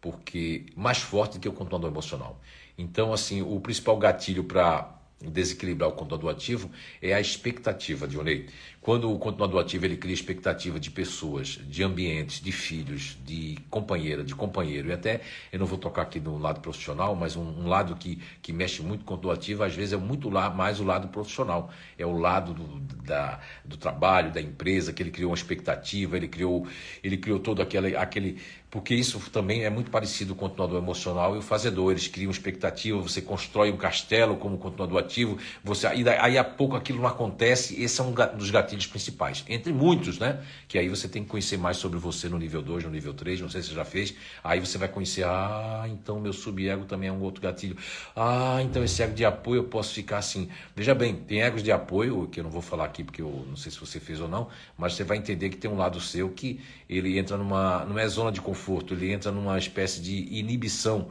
Porque 0.00 0.66
mais 0.76 0.98
forte 0.98 1.38
do 1.38 1.40
que 1.40 1.48
o 1.48 1.52
continuador 1.52 1.90
emocional. 1.90 2.40
Então, 2.78 3.12
assim, 3.12 3.42
o 3.42 3.58
principal 3.58 3.96
gatilho 3.96 4.44
para 4.44 4.96
desequilibrar 5.30 5.88
o 5.88 5.92
continuador 5.92 6.30
ativo 6.30 6.70
é 7.00 7.14
a 7.14 7.20
expectativa, 7.20 8.06
Dionei. 8.06 8.46
Quando 8.80 9.12
o 9.12 9.18
continuador 9.18 9.60
ativo 9.60 9.84
ele 9.84 9.96
cria 9.96 10.12
expectativa 10.12 10.80
de 10.80 10.90
pessoas, 10.90 11.60
de 11.68 11.84
ambientes, 11.84 12.40
de 12.40 12.50
filhos, 12.50 13.16
de 13.24 13.56
companheira, 13.70 14.24
de 14.24 14.34
companheiro, 14.34 14.88
e 14.88 14.92
até, 14.92 15.20
eu 15.52 15.58
não 15.60 15.66
vou 15.66 15.78
tocar 15.78 16.02
aqui 16.02 16.18
no 16.18 16.36
lado 16.36 16.60
profissional, 16.60 17.14
mas 17.14 17.36
um, 17.36 17.42
um 17.42 17.68
lado 17.68 17.94
que, 17.94 18.20
que 18.42 18.52
mexe 18.52 18.82
muito 18.82 19.04
com 19.04 19.14
o 19.14 19.16
continuador 19.16 19.38
ativo, 19.38 19.62
às 19.62 19.74
vezes 19.74 19.92
é 19.92 19.96
muito 19.96 20.28
lá, 20.28 20.50
mais 20.50 20.80
o 20.80 20.84
lado 20.84 21.06
profissional, 21.08 21.70
é 21.96 22.04
o 22.04 22.18
lado 22.18 22.54
do, 22.54 22.80
da, 23.04 23.38
do 23.64 23.76
trabalho, 23.76 24.32
da 24.32 24.40
empresa, 24.40 24.92
que 24.92 25.00
ele 25.00 25.12
criou 25.12 25.30
uma 25.30 25.36
expectativa, 25.36 26.16
ele 26.16 26.26
criou, 26.26 26.66
ele 27.04 27.16
criou 27.16 27.38
todo 27.38 27.62
aquele, 27.62 27.96
aquele 27.96 28.40
porque 28.72 28.94
isso 28.94 29.20
também 29.30 29.64
é 29.64 29.70
muito 29.70 29.90
parecido 29.90 30.34
com 30.34 30.46
o 30.46 30.48
continuador 30.48 30.78
emocional 30.78 31.36
e 31.36 31.38
o 31.38 31.42
fazedor. 31.42 31.90
Eles 31.90 32.08
criam 32.08 32.30
expectativa, 32.30 32.98
você 32.98 33.20
constrói 33.20 33.70
um 33.70 33.76
castelo 33.76 34.34
como 34.38 34.56
continuador 34.56 34.98
ativo, 34.98 35.36
você 35.62 35.86
aí, 35.86 36.02
aí 36.08 36.38
a 36.38 36.42
pouco 36.42 36.74
aquilo 36.74 36.98
não 36.98 37.06
acontece. 37.06 37.78
Esse 37.82 38.00
é 38.00 38.04
um 38.04 38.14
dos 38.34 38.50
gatilhos 38.50 38.86
principais, 38.86 39.44
entre 39.46 39.74
muitos, 39.74 40.18
né? 40.18 40.42
Que 40.66 40.78
aí 40.78 40.88
você 40.88 41.06
tem 41.06 41.22
que 41.22 41.28
conhecer 41.28 41.58
mais 41.58 41.76
sobre 41.76 41.98
você 41.98 42.30
no 42.30 42.38
nível 42.38 42.62
2, 42.62 42.84
no 42.84 42.90
nível 42.90 43.12
3, 43.12 43.42
não 43.42 43.50
sei 43.50 43.60
se 43.60 43.68
você 43.68 43.74
já 43.74 43.84
fez. 43.84 44.14
Aí 44.42 44.58
você 44.58 44.78
vai 44.78 44.88
conhecer, 44.88 45.24
ah, 45.26 45.84
então 45.86 46.18
meu 46.18 46.32
subego 46.32 46.86
também 46.86 47.10
é 47.10 47.12
um 47.12 47.20
outro 47.20 47.42
gatilho. 47.42 47.76
Ah, 48.16 48.56
então 48.62 48.82
esse 48.82 49.02
ego 49.02 49.12
de 49.12 49.26
apoio 49.26 49.58
eu 49.58 49.64
posso 49.64 49.92
ficar 49.92 50.16
assim. 50.16 50.48
Veja 50.74 50.94
bem, 50.94 51.14
tem 51.14 51.42
egos 51.42 51.62
de 51.62 51.70
apoio, 51.70 52.26
que 52.26 52.40
eu 52.40 52.44
não 52.44 52.50
vou 52.50 52.62
falar 52.62 52.86
aqui 52.86 53.04
porque 53.04 53.20
eu 53.20 53.44
não 53.46 53.56
sei 53.56 53.70
se 53.70 53.78
você 53.78 54.00
fez 54.00 54.18
ou 54.18 54.28
não, 54.28 54.48
mas 54.78 54.94
você 54.94 55.04
vai 55.04 55.18
entender 55.18 55.50
que 55.50 55.58
tem 55.58 55.70
um 55.70 55.76
lado 55.76 56.00
seu 56.00 56.30
que 56.30 56.58
ele 56.88 57.18
entra 57.18 57.36
numa, 57.36 57.86
é 57.98 58.08
zona 58.08 58.32
de 58.32 58.40
conforto 58.40 58.61
conforto, 58.62 58.94
ele 58.94 59.12
entra 59.12 59.32
numa 59.32 59.58
espécie 59.58 60.00
de 60.00 60.38
inibição. 60.38 61.08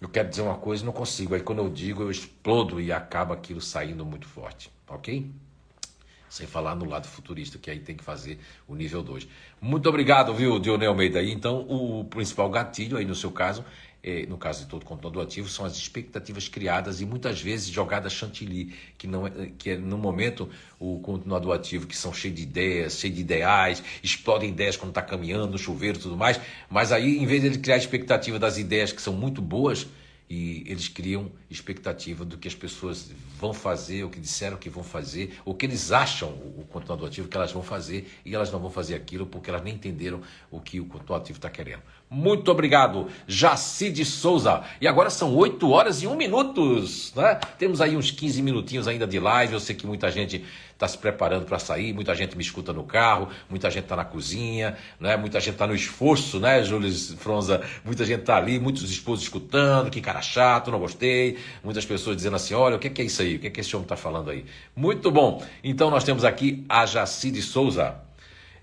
Eu 0.00 0.08
quero 0.08 0.28
dizer 0.28 0.42
uma 0.42 0.56
coisa 0.56 0.82
e 0.84 0.86
não 0.86 0.92
consigo. 0.92 1.34
Aí 1.34 1.40
quando 1.40 1.58
eu 1.58 1.68
digo, 1.68 2.02
eu 2.02 2.10
explodo 2.10 2.80
e 2.80 2.92
acaba 2.92 3.34
aquilo 3.34 3.60
saindo 3.60 4.04
muito 4.04 4.26
forte, 4.28 4.70
ok? 4.88 5.28
Sem 6.28 6.46
falar 6.46 6.76
no 6.76 6.84
lado 6.84 7.08
futurista, 7.08 7.58
que 7.58 7.70
aí 7.70 7.80
tem 7.80 7.96
que 7.96 8.04
fazer 8.04 8.38
o 8.68 8.74
nível 8.74 9.02
2. 9.02 9.26
Muito 9.60 9.88
obrigado, 9.88 10.32
viu, 10.34 10.60
Dionel 10.60 10.90
Almeida? 10.90 11.22
Então, 11.22 11.66
o 11.68 12.04
principal 12.04 12.48
gatilho 12.50 12.96
aí 12.96 13.04
no 13.04 13.14
seu 13.14 13.32
caso 13.32 13.64
no 14.28 14.38
caso 14.38 14.64
de 14.64 14.70
todo 14.70 14.84
computador 14.84 15.24
ativo, 15.24 15.48
são 15.48 15.64
as 15.64 15.76
expectativas 15.76 16.48
criadas 16.48 17.00
e 17.00 17.06
muitas 17.06 17.40
vezes 17.40 17.68
jogadas 17.68 18.12
chantilly, 18.12 18.72
que, 18.96 19.06
não 19.06 19.26
é, 19.26 19.50
que 19.58 19.70
é 19.70 19.76
no 19.76 19.98
momento 19.98 20.48
o 20.78 21.00
continuador 21.00 21.54
ativo, 21.54 21.86
que 21.86 21.96
são 21.96 22.12
cheios 22.12 22.36
de 22.36 22.42
ideias, 22.42 22.98
cheios 22.98 23.16
de 23.16 23.22
ideais, 23.22 23.82
explodem 24.02 24.50
ideias 24.50 24.76
quando 24.76 24.90
está 24.90 25.02
caminhando, 25.02 25.48
no 25.48 25.58
chuveiro 25.58 25.98
e 25.98 26.02
tudo 26.02 26.16
mais, 26.16 26.40
mas 26.70 26.92
aí, 26.92 27.18
em 27.18 27.26
vez 27.26 27.40
de 27.40 27.48
ele 27.48 27.58
criar 27.58 27.76
expectativa 27.76 28.38
das 28.38 28.58
ideias 28.58 28.92
que 28.92 29.02
são 29.02 29.12
muito 29.12 29.42
boas, 29.42 29.86
e 30.28 30.64
eles 30.66 30.88
criam 30.88 31.30
expectativa 31.48 32.24
do 32.24 32.36
que 32.36 32.48
as 32.48 32.54
pessoas 32.54 33.12
vão 33.38 33.52
fazer, 33.52 34.04
o 34.04 34.10
que 34.10 34.18
disseram 34.18 34.56
que 34.56 34.68
vão 34.68 34.82
fazer, 34.82 35.38
o 35.44 35.54
que 35.54 35.66
eles 35.66 35.92
acham, 35.92 36.30
o 36.30 36.64
continuador 36.68 37.08
ativo, 37.08 37.28
que 37.28 37.36
elas 37.36 37.52
vão 37.52 37.62
fazer, 37.62 38.10
e 38.24 38.34
elas 38.34 38.50
não 38.50 38.58
vão 38.58 38.70
fazer 38.70 38.94
aquilo 38.94 39.26
porque 39.26 39.50
elas 39.50 39.62
nem 39.62 39.74
entenderam 39.74 40.20
o 40.50 40.60
que 40.60 40.80
o 40.80 40.84
continuador 40.84 41.22
ativo 41.22 41.38
está 41.38 41.48
querendo. 41.48 41.82
Muito 42.08 42.52
obrigado, 42.52 43.08
Jaci 43.26 43.90
de 43.90 44.04
Souza. 44.04 44.62
E 44.80 44.86
agora 44.86 45.10
são 45.10 45.34
8 45.34 45.68
horas 45.68 46.02
e 46.02 46.06
1 46.06 46.14
minutos, 46.14 47.12
né? 47.16 47.40
Temos 47.58 47.80
aí 47.80 47.96
uns 47.96 48.12
15 48.12 48.40
minutinhos 48.42 48.86
ainda 48.86 49.08
de 49.08 49.18
live. 49.18 49.54
Eu 49.54 49.58
sei 49.60 49.74
que 49.74 49.84
muita 49.88 50.08
gente 50.08 50.44
está 50.72 50.86
se 50.86 50.96
preparando 50.96 51.46
para 51.46 51.58
sair, 51.58 51.92
muita 51.92 52.14
gente 52.14 52.36
me 52.36 52.42
escuta 52.44 52.72
no 52.72 52.84
carro, 52.84 53.28
muita 53.50 53.68
gente 53.70 53.84
está 53.84 53.96
na 53.96 54.04
cozinha, 54.04 54.76
né? 55.00 55.16
Muita 55.16 55.40
gente 55.40 55.54
está 55.54 55.66
no 55.66 55.74
esforço, 55.74 56.38
né, 56.38 56.62
Júlio 56.62 56.92
Fronza? 57.16 57.60
Muita 57.84 58.04
gente 58.04 58.20
está 58.20 58.36
ali, 58.36 58.60
muitos 58.60 58.88
esposos 58.88 59.24
escutando, 59.24 59.90
que 59.90 60.00
cara 60.00 60.22
chato, 60.22 60.70
não 60.70 60.78
gostei. 60.78 61.38
Muitas 61.64 61.84
pessoas 61.84 62.16
dizendo 62.16 62.36
assim: 62.36 62.54
olha, 62.54 62.76
o 62.76 62.78
que 62.78 63.02
é 63.02 63.04
isso 63.04 63.20
aí? 63.20 63.34
O 63.34 63.40
que 63.40 63.48
é 63.48 63.50
que 63.50 63.60
esse 63.60 63.74
homem 63.74 63.84
está 63.84 63.96
falando 63.96 64.30
aí? 64.30 64.44
Muito 64.76 65.10
bom. 65.10 65.44
Então 65.64 65.90
nós 65.90 66.04
temos 66.04 66.24
aqui 66.24 66.64
a 66.68 66.86
Jaci 66.86 67.32
de 67.32 67.42
Souza. 67.42 68.05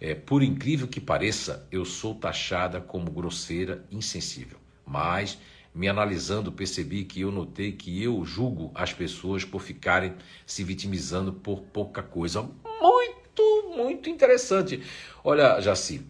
É, 0.04 0.14
por 0.14 0.44
incrível 0.44 0.86
que 0.86 1.00
pareça, 1.00 1.66
eu 1.72 1.86
sou 1.86 2.14
taxada 2.14 2.82
como 2.82 3.10
grosseira, 3.10 3.86
insensível. 3.90 4.58
Mas, 4.86 5.38
me 5.74 5.88
analisando, 5.88 6.52
percebi 6.52 7.06
que 7.06 7.22
eu 7.22 7.32
notei 7.32 7.72
que 7.72 8.04
eu 8.04 8.26
julgo 8.26 8.70
as 8.76 8.92
pessoas 8.92 9.46
por 9.46 9.62
ficarem 9.62 10.14
se 10.46 10.62
vitimizando 10.62 11.32
por 11.32 11.62
pouca 11.62 12.04
coisa. 12.04 12.42
Muito, 12.82 13.74
muito 13.78 14.10
interessante. 14.10 14.84
Olha, 15.24 15.62
Jaci, 15.62 16.06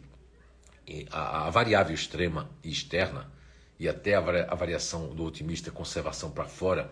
a, 1.12 1.46
a 1.46 1.50
variável 1.52 1.94
extrema 1.94 2.50
e 2.64 2.72
externa, 2.72 3.32
e 3.80 3.88
até 3.88 4.16
a, 4.16 4.22
a 4.50 4.56
variação 4.56 5.14
do 5.14 5.24
otimista 5.24 5.70
conservação 5.70 6.32
para 6.32 6.46
fora, 6.46 6.92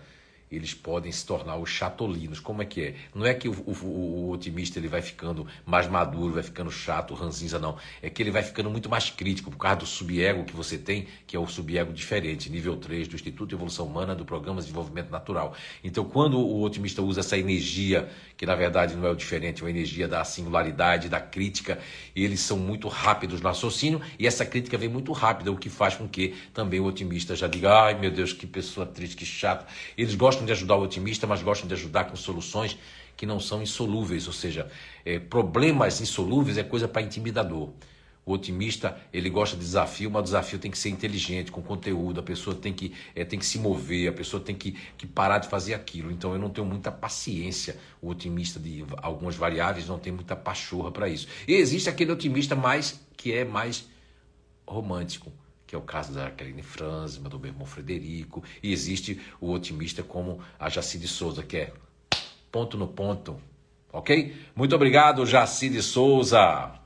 eles 0.52 0.74
podem 0.74 1.12
se 1.12 1.26
tornar 1.26 1.56
os 1.56 1.70
chatolinos. 1.70 2.40
Como 2.40 2.62
é 2.62 2.66
que 2.66 2.82
é? 2.82 2.96
Não 3.16 3.26
é 3.26 3.34
que 3.34 3.48
o, 3.48 3.54
o, 3.54 3.72
o, 3.86 4.32
otimista 4.32 4.78
ele 4.78 4.88
vai 4.88 5.02
ficando 5.02 5.48
mais 5.66 5.88
maduro, 5.88 6.34
vai 6.34 6.44
ficando 6.44 6.70
chato, 6.70 7.14
ranzinza, 7.14 7.58
não. 7.58 7.78
É 8.02 8.10
que 8.10 8.22
ele 8.22 8.32
vai 8.32 8.44
ficando 8.44 8.70
muito 8.70 8.90
mais 8.90 9.10
crítico 9.10 9.50
por 9.50 9.58
causa 9.58 9.78
do 9.78 9.86
subego 9.86 10.44
que 10.44 10.56
você 10.56 10.78
tem, 10.78 11.08
que 11.26 11.36
é 11.36 11.40
o 11.40 11.48
subego 11.48 11.94
diferente, 11.94 12.50
nível 12.50 12.76
3 12.76 13.08
do 13.08 13.16
Instituto 13.16 13.50
de 13.50 13.56
Evolução 13.56 13.86
Humana 13.86 14.14
do 14.14 14.26
Programa 14.26 14.60
de 14.60 14.68
Desenvolvimento 14.68 15.10
Natural. 15.10 15.56
Então, 15.84 16.04
quando 16.04 16.38
o 16.38 16.62
otimista 16.62 17.02
usa 17.02 17.22
essa 17.22 17.38
energia, 17.38 18.10
que 18.42 18.46
na 18.48 18.56
verdade 18.56 18.96
não 18.96 19.08
é 19.08 19.12
o 19.12 19.16
diferente, 19.16 19.62
é 19.62 19.64
uma 19.64 19.70
energia 19.70 20.08
da 20.08 20.24
singularidade, 20.26 21.08
da 21.08 21.22
crítica, 21.22 21.80
eles 22.16 22.40
são 22.42 22.58
muito 22.58 22.90
rápidos 22.90 23.40
no 23.40 23.48
raciocínio 23.48 24.02
e 24.18 24.26
essa 24.26 24.44
crítica 24.44 24.78
vem 24.78 24.90
muito 24.90 25.14
rápida, 25.14 25.52
o 25.52 25.56
que 25.56 25.70
faz 25.70 25.96
com 25.96 26.10
que 26.10 26.36
também 26.54 26.82
o 26.82 26.86
otimista 26.86 27.36
já 27.36 27.48
diga: 27.48 27.72
ai 27.72 27.94
meu 27.94 28.12
Deus, 28.12 28.34
que 28.34 28.46
pessoa 28.46 28.86
triste, 28.86 29.16
que 29.16 29.26
chato. 29.26 29.66
Eles 29.98 30.14
gostam 30.16 30.42
gostam 30.42 30.46
de 30.46 30.52
ajudar 30.54 30.76
o 30.76 30.84
otimista, 30.84 31.28
mas 31.28 31.42
gostam 31.42 31.68
de 31.68 31.74
ajudar 31.74 32.06
com 32.06 32.16
soluções 32.16 32.78
que 33.16 33.26
não 33.26 33.40
são 33.40 33.62
insolúveis, 33.62 34.26
ou 34.26 34.34
seja, 34.34 34.68
é, 35.06 35.20
problemas 35.20 36.02
insolúveis 36.02 36.58
é 36.58 36.64
coisa 36.64 36.88
para 36.88 37.02
intimidador. 37.02 37.70
O 38.24 38.34
otimista, 38.34 39.02
ele 39.12 39.30
gosta 39.30 39.56
de 39.56 39.64
desafio, 39.64 40.12
mas 40.12 40.22
o 40.22 40.24
desafio 40.26 40.60
tem 40.60 40.70
que 40.70 40.78
ser 40.78 40.90
inteligente, 40.90 41.52
com 41.52 41.62
conteúdo, 41.62 42.20
a 42.20 42.24
pessoa 42.24 42.56
tem 42.56 42.72
que, 42.72 42.94
é, 43.16 43.26
tem 43.26 43.40
que 43.40 43.46
se 43.46 43.58
mover, 43.58 44.10
a 44.10 44.14
pessoa 44.14 44.42
tem 44.42 44.56
que, 44.56 44.74
que 44.96 45.08
parar 45.08 45.40
de 45.40 45.48
fazer 45.48 45.74
aquilo. 45.74 46.12
Então 46.12 46.32
eu 46.34 46.40
não 46.40 46.50
tenho 46.50 46.68
muita 46.68 46.92
paciência, 46.92 47.78
o 48.00 48.10
otimista 48.10 48.60
de 48.60 48.86
algumas 48.98 49.36
variáveis 49.36 49.88
não 49.88 49.98
tem 49.98 50.14
muita 50.14 50.36
pachorra 50.36 50.92
para 50.92 51.10
isso. 51.10 51.28
E 51.48 51.54
existe 51.56 51.90
aquele 51.90 52.12
otimista 52.12 52.56
mais 52.56 53.00
que 53.18 53.34
é 53.34 53.44
mais 53.44 53.90
romântico, 54.68 55.32
que 55.66 55.74
é 55.74 55.78
o 55.78 55.82
caso 55.82 56.14
da 56.14 56.26
Jacqueline 56.26 56.62
Franzima, 56.62 57.28
do 57.28 57.40
meu 57.40 57.50
irmão 57.50 57.66
Frederico, 57.66 58.44
e 58.62 58.72
existe 58.72 59.20
o 59.40 59.52
otimista 59.52 60.04
como 60.04 60.40
a 60.60 60.70
Jacide 60.70 61.08
Souza, 61.08 61.42
que 61.42 61.58
é 61.58 61.74
ponto 62.52 62.78
no 62.78 62.88
ponto, 62.88 63.42
ok? 63.92 64.36
Muito 64.56 64.76
obrigado, 64.76 65.26
Jacide 65.26 65.82
Souza. 65.82 66.81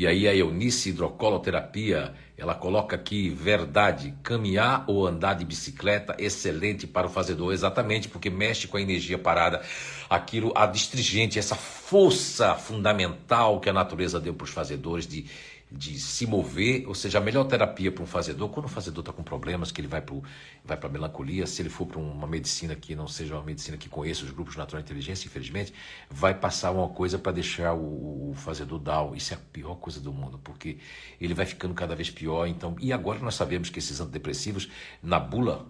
E 0.00 0.06
aí 0.06 0.26
a 0.26 0.34
Eunice 0.34 0.88
Hidrocoloterapia, 0.88 2.14
ela 2.34 2.54
coloca 2.54 2.96
aqui 2.96 3.28
verdade, 3.28 4.14
caminhar 4.22 4.82
ou 4.86 5.06
andar 5.06 5.34
de 5.34 5.44
bicicleta, 5.44 6.16
excelente 6.18 6.86
para 6.86 7.06
o 7.06 7.10
fazedor, 7.10 7.52
exatamente, 7.52 8.08
porque 8.08 8.30
mexe 8.30 8.66
com 8.66 8.78
a 8.78 8.80
energia 8.80 9.18
parada, 9.18 9.60
aquilo, 10.08 10.54
a 10.56 10.64
distrigente, 10.64 11.38
essa 11.38 11.54
força 11.54 12.54
fundamental 12.54 13.60
que 13.60 13.68
a 13.68 13.74
natureza 13.74 14.18
deu 14.18 14.32
para 14.32 14.46
os 14.46 14.50
fazedores 14.50 15.06
de 15.06 15.26
de 15.70 16.00
se 16.00 16.26
mover, 16.26 16.84
ou 16.88 16.94
seja, 16.94 17.18
a 17.18 17.20
melhor 17.20 17.44
terapia 17.44 17.92
para 17.92 18.02
um 18.02 18.06
fazedor, 18.06 18.48
quando 18.48 18.66
o 18.66 18.68
fazedor 18.68 19.02
está 19.02 19.12
com 19.12 19.22
problemas, 19.22 19.70
que 19.70 19.80
ele 19.80 19.86
vai 19.86 20.00
para 20.00 20.16
vai 20.64 20.78
a 20.82 20.88
melancolia, 20.88 21.46
se 21.46 21.62
ele 21.62 21.68
for 21.68 21.86
para 21.86 21.98
uma 21.98 22.26
medicina 22.26 22.74
que 22.74 22.96
não 22.96 23.06
seja 23.06 23.34
uma 23.34 23.44
medicina 23.44 23.76
que 23.76 23.88
conheça 23.88 24.24
os 24.24 24.30
grupos 24.32 24.56
natural 24.56 24.82
inteligência, 24.82 25.26
infelizmente, 25.26 25.72
vai 26.10 26.34
passar 26.34 26.72
uma 26.72 26.88
coisa 26.88 27.18
para 27.18 27.32
deixar 27.32 27.72
o, 27.74 28.30
o, 28.30 28.34
fazedor 28.34 28.80
down. 28.80 29.14
Isso 29.14 29.32
é 29.32 29.36
a 29.36 29.40
pior 29.52 29.76
coisa 29.76 30.00
do 30.00 30.12
mundo, 30.12 30.40
porque 30.42 30.78
ele 31.20 31.34
vai 31.34 31.46
ficando 31.46 31.72
cada 31.72 31.94
vez 31.94 32.10
pior. 32.10 32.46
Então, 32.46 32.74
e 32.80 32.92
agora 32.92 33.20
nós 33.20 33.36
sabemos 33.36 33.70
que 33.70 33.78
esses 33.78 34.00
antidepressivos, 34.00 34.68
na 35.00 35.20
bula, 35.20 35.66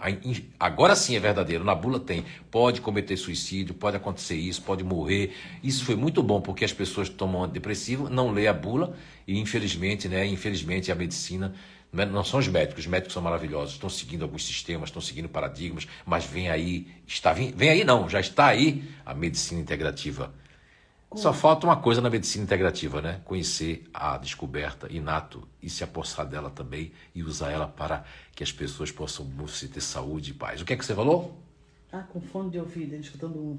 agora 0.59 0.97
sim 0.97 1.15
é 1.15 1.21
verdadeiro, 1.21 1.63
na 1.63 1.75
bula 1.75 2.01
tem, 2.01 2.25
pode 2.51 2.81
cometer 2.81 3.17
suicídio, 3.17 3.75
pode 3.75 3.97
acontecer 3.97 4.37
isso, 4.37 4.63
pode 4.63 4.83
morrer. 4.83 5.35
Isso 5.63 5.85
foi 5.85 5.95
muito 5.95 6.23
bom, 6.23 6.41
porque 6.41 6.65
as 6.65 6.73
pessoas 6.73 7.09
tomam 7.09 7.45
antidepressivo, 7.45 8.09
não 8.09 8.31
lê 8.31 8.49
a 8.49 8.55
bula 8.55 8.97
e 9.31 9.39
infelizmente, 9.39 9.90
né, 10.09 10.27
infelizmente 10.27 10.91
a 10.91 10.95
medicina 10.95 11.55
é, 11.97 12.07
não 12.07 12.23
são 12.23 12.39
os 12.39 12.49
médicos, 12.49 12.85
os 12.85 12.87
médicos 12.87 13.13
são 13.13 13.23
maravilhosos, 13.23 13.75
estão 13.75 13.91
seguindo 13.91 14.23
alguns 14.23 14.47
sistemas, 14.47 14.89
estão 14.89 15.03
seguindo 15.03 15.29
paradigmas, 15.29 15.87
mas 16.07 16.25
vem 16.25 16.49
aí, 16.49 16.87
está 17.07 17.33
vem 17.33 17.69
aí 17.69 17.85
não, 17.85 18.09
já 18.09 18.21
está 18.21 18.47
aí 18.47 18.85
a 19.05 19.13
medicina 19.15 19.61
integrativa. 19.61 20.33
Só 21.17 21.33
falta 21.33 21.67
uma 21.67 21.77
coisa 21.77 22.01
na 22.01 22.09
medicina 22.09 22.45
integrativa, 22.45 23.03
né? 23.03 23.21
Conhecer 23.25 23.85
a 23.93 24.17
descoberta 24.17 24.87
inato 24.93 25.47
e 25.61 25.69
se 25.69 25.83
apossar 25.83 26.25
dela 26.25 26.51
também 26.51 26.93
e 27.13 27.25
usar 27.25 27.51
ela 27.51 27.67
para 27.67 28.05
que 28.33 28.45
as 28.45 28.53
pessoas 28.53 28.93
possam 28.93 29.27
ter 29.73 29.81
saúde 29.81 30.31
e 30.31 30.35
paz. 30.35 30.61
O 30.61 30.65
que 30.65 30.73
é 30.73 30.77
que 30.77 30.85
você 30.85 30.95
falou? 30.95 31.37
Ah, 31.91 32.05
com 32.05 32.21
fone 32.21 32.51
de 32.51 32.61
ouvido, 32.61 32.95
escutando 32.95 33.37
um 33.37 33.59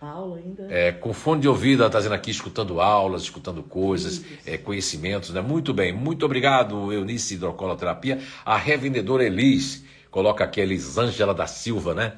aula 0.00 0.38
ainda? 0.38 0.66
É, 0.70 0.92
com 0.92 1.12
fone 1.12 1.40
de 1.40 1.48
ouvido, 1.48 1.82
ela 1.82 1.88
está 1.88 1.98
dizendo 1.98 2.14
aqui, 2.14 2.30
escutando 2.30 2.80
aulas, 2.80 3.22
escutando 3.22 3.62
coisas, 3.62 4.24
é, 4.46 4.56
conhecimentos, 4.56 5.30
né? 5.30 5.40
Muito 5.40 5.74
bem, 5.74 5.92
muito 5.92 6.24
obrigado, 6.24 6.92
Eunice 6.92 7.34
Hidrocoloterapia. 7.34 8.20
A 8.44 8.56
revendedora 8.56 9.24
Elis, 9.24 9.84
coloca 10.10 10.44
aqui 10.44 10.60
a 10.60 10.64
Elisângela 10.64 11.34
da 11.34 11.46
Silva, 11.46 11.94
né? 11.94 12.14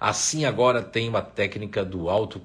Assim 0.00 0.44
agora 0.44 0.82
tem 0.82 1.08
uma 1.08 1.22
técnica 1.22 1.84
do 1.84 2.08
alto 2.08 2.40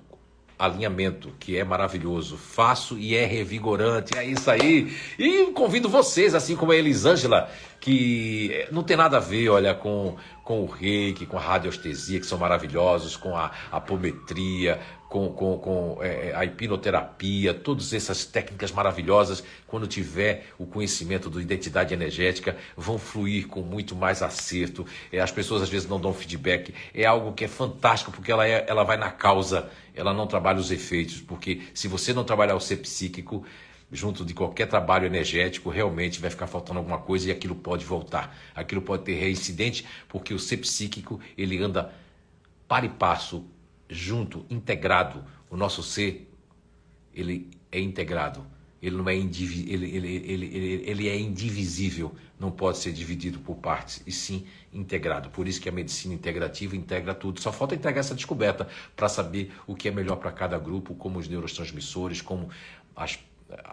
alinhamento, 0.63 1.31
que 1.39 1.57
é 1.57 1.63
maravilhoso. 1.63 2.37
Faço 2.37 2.97
e 2.97 3.15
é 3.15 3.25
revigorante. 3.25 4.17
É 4.17 4.25
isso 4.25 4.49
aí. 4.49 4.95
E 5.19 5.47
convido 5.47 5.89
vocês, 5.89 6.33
assim 6.33 6.55
como 6.55 6.71
a 6.71 6.75
Elisângela, 6.75 7.49
que 7.79 8.65
não 8.71 8.81
tem 8.81 8.95
nada 8.95 9.17
a 9.17 9.19
ver, 9.19 9.49
olha, 9.49 9.73
com, 9.73 10.15
com 10.43 10.61
o 10.61 10.65
reiki, 10.65 11.25
com 11.25 11.37
a 11.37 11.41
radioestesia, 11.41 12.19
que 12.19 12.25
são 12.25 12.37
maravilhosos, 12.37 13.17
com 13.17 13.35
a 13.35 13.51
apometria, 13.71 14.79
com, 15.13 15.29
com, 15.29 15.59
com 15.59 15.97
é, 16.01 16.29
é, 16.29 16.35
a 16.35 16.43
hipnoterapia, 16.43 17.53
todas 17.53 17.93
essas 17.93 18.25
técnicas 18.25 18.71
maravilhosas, 18.71 19.43
quando 19.67 19.85
tiver 19.85 20.47
o 20.57 20.65
conhecimento 20.65 21.29
da 21.29 21.39
identidade 21.39 21.93
energética, 21.93 22.57
vão 22.75 22.97
fluir 22.97 23.47
com 23.47 23.61
muito 23.61 23.95
mais 23.95 24.23
acerto. 24.23 24.87
É, 25.11 25.19
as 25.19 25.31
pessoas 25.31 25.61
às 25.61 25.69
vezes 25.69 25.87
não 25.87 26.01
dão 26.01 26.15
feedback. 26.15 26.73
É 26.95 27.05
algo 27.05 27.31
que 27.31 27.45
é 27.45 27.47
fantástico, 27.47 28.11
porque 28.11 28.31
ela, 28.31 28.47
é, 28.47 28.65
ela 28.67 28.83
vai 28.83 28.97
na 28.97 29.11
causa, 29.11 29.69
ela 29.93 30.15
não 30.15 30.25
trabalha 30.25 30.57
os 30.57 30.71
efeitos. 30.71 31.21
Porque 31.21 31.61
se 31.75 31.87
você 31.87 32.11
não 32.11 32.23
trabalhar 32.23 32.55
o 32.55 32.59
ser 32.59 32.77
psíquico, 32.77 33.45
junto 33.91 34.25
de 34.25 34.33
qualquer 34.33 34.65
trabalho 34.65 35.05
energético, 35.05 35.69
realmente 35.69 36.19
vai 36.19 36.31
ficar 36.31 36.47
faltando 36.47 36.79
alguma 36.79 36.97
coisa 36.97 37.29
e 37.29 37.31
aquilo 37.31 37.53
pode 37.53 37.85
voltar. 37.85 38.35
Aquilo 38.55 38.81
pode 38.81 39.03
ter 39.03 39.13
reincidente, 39.13 39.85
porque 40.09 40.33
o 40.33 40.39
ser 40.39 40.57
psíquico 40.57 41.19
ele 41.37 41.61
anda 41.61 41.93
para 42.67 42.87
e 42.87 42.89
passo 42.89 43.45
junto, 43.93 44.45
integrado. 44.49 45.23
O 45.49 45.55
nosso 45.55 45.83
ser, 45.83 46.29
ele 47.13 47.49
é 47.71 47.79
integrado. 47.79 48.45
Ele 48.81 48.97
não 48.97 49.07
é 49.07 49.15
indivi 49.15 49.71
ele, 49.71 49.95
ele, 49.95 50.15
ele, 50.27 50.45
ele, 50.45 50.83
ele 50.85 51.07
é 51.07 51.17
indivisível, 51.17 52.13
não 52.37 52.51
pode 52.51 52.79
ser 52.79 52.91
dividido 52.91 53.39
por 53.39 53.55
partes, 53.55 54.03
e 54.05 54.11
sim 54.11 54.45
integrado. 54.73 55.29
Por 55.29 55.47
isso 55.47 55.61
que 55.61 55.69
a 55.69 55.71
medicina 55.71 56.13
integrativa 56.13 56.75
integra 56.75 57.15
tudo. 57.15 57.39
Só 57.39 57.53
falta 57.53 57.75
entregar 57.75 58.01
essa 58.01 58.13
descoberta 58.13 58.67
para 58.93 59.07
saber 59.07 59.53
o 59.65 59.73
que 59.73 59.87
é 59.87 59.91
melhor 59.91 60.17
para 60.17 60.33
cada 60.33 60.59
grupo, 60.59 60.95
como 60.95 61.17
os 61.17 61.29
neurotransmissores, 61.29 62.21
como 62.21 62.49
as, 62.93 63.17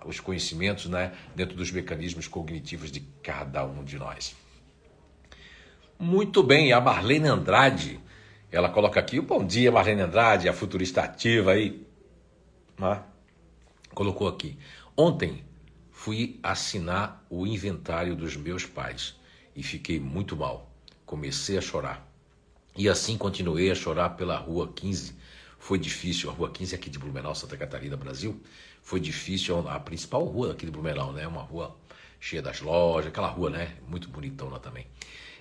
os 0.06 0.20
conhecimentos 0.20 0.86
né, 0.86 1.12
dentro 1.34 1.56
dos 1.56 1.72
mecanismos 1.72 2.28
cognitivos 2.28 2.92
de 2.92 3.00
cada 3.20 3.64
um 3.64 3.82
de 3.82 3.98
nós. 3.98 4.36
Muito 5.98 6.40
bem, 6.40 6.72
a 6.72 6.80
Marlene 6.80 7.26
Andrade 7.26 8.00
ela 8.50 8.68
coloca 8.68 8.98
aqui, 8.98 9.20
bom 9.20 9.44
dia 9.44 9.70
Marlene 9.70 10.02
Andrade, 10.02 10.48
a 10.48 10.52
futurista 10.52 11.02
ativa 11.02 11.52
aí. 11.52 11.86
Né? 12.78 13.02
Colocou 13.94 14.26
aqui. 14.26 14.58
Ontem 14.96 15.44
fui 15.90 16.40
assinar 16.42 17.24
o 17.30 17.46
inventário 17.46 18.16
dos 18.16 18.36
meus 18.36 18.66
pais 18.66 19.14
e 19.54 19.62
fiquei 19.62 20.00
muito 20.00 20.36
mal. 20.36 20.72
Comecei 21.06 21.58
a 21.58 21.60
chorar. 21.60 22.08
E 22.76 22.88
assim 22.88 23.16
continuei 23.16 23.70
a 23.70 23.74
chorar 23.74 24.10
pela 24.10 24.36
Rua 24.36 24.72
15. 24.74 25.14
Foi 25.58 25.78
difícil, 25.78 26.30
a 26.30 26.32
Rua 26.32 26.50
15 26.50 26.74
é 26.74 26.78
aqui 26.78 26.90
de 26.90 26.98
Blumenau, 26.98 27.34
Santa 27.34 27.56
Catarina, 27.56 27.96
Brasil. 27.96 28.40
Foi 28.82 28.98
difícil, 28.98 29.68
a 29.68 29.78
principal 29.78 30.24
rua 30.24 30.52
aqui 30.52 30.64
de 30.64 30.72
Blumenau, 30.72 31.12
né? 31.12 31.26
Uma 31.26 31.42
rua 31.42 31.76
cheia 32.18 32.40
das 32.40 32.60
lojas, 32.60 33.08
aquela 33.08 33.28
rua, 33.28 33.50
né? 33.50 33.76
Muito 33.86 34.08
bonitona 34.08 34.58
também. 34.58 34.86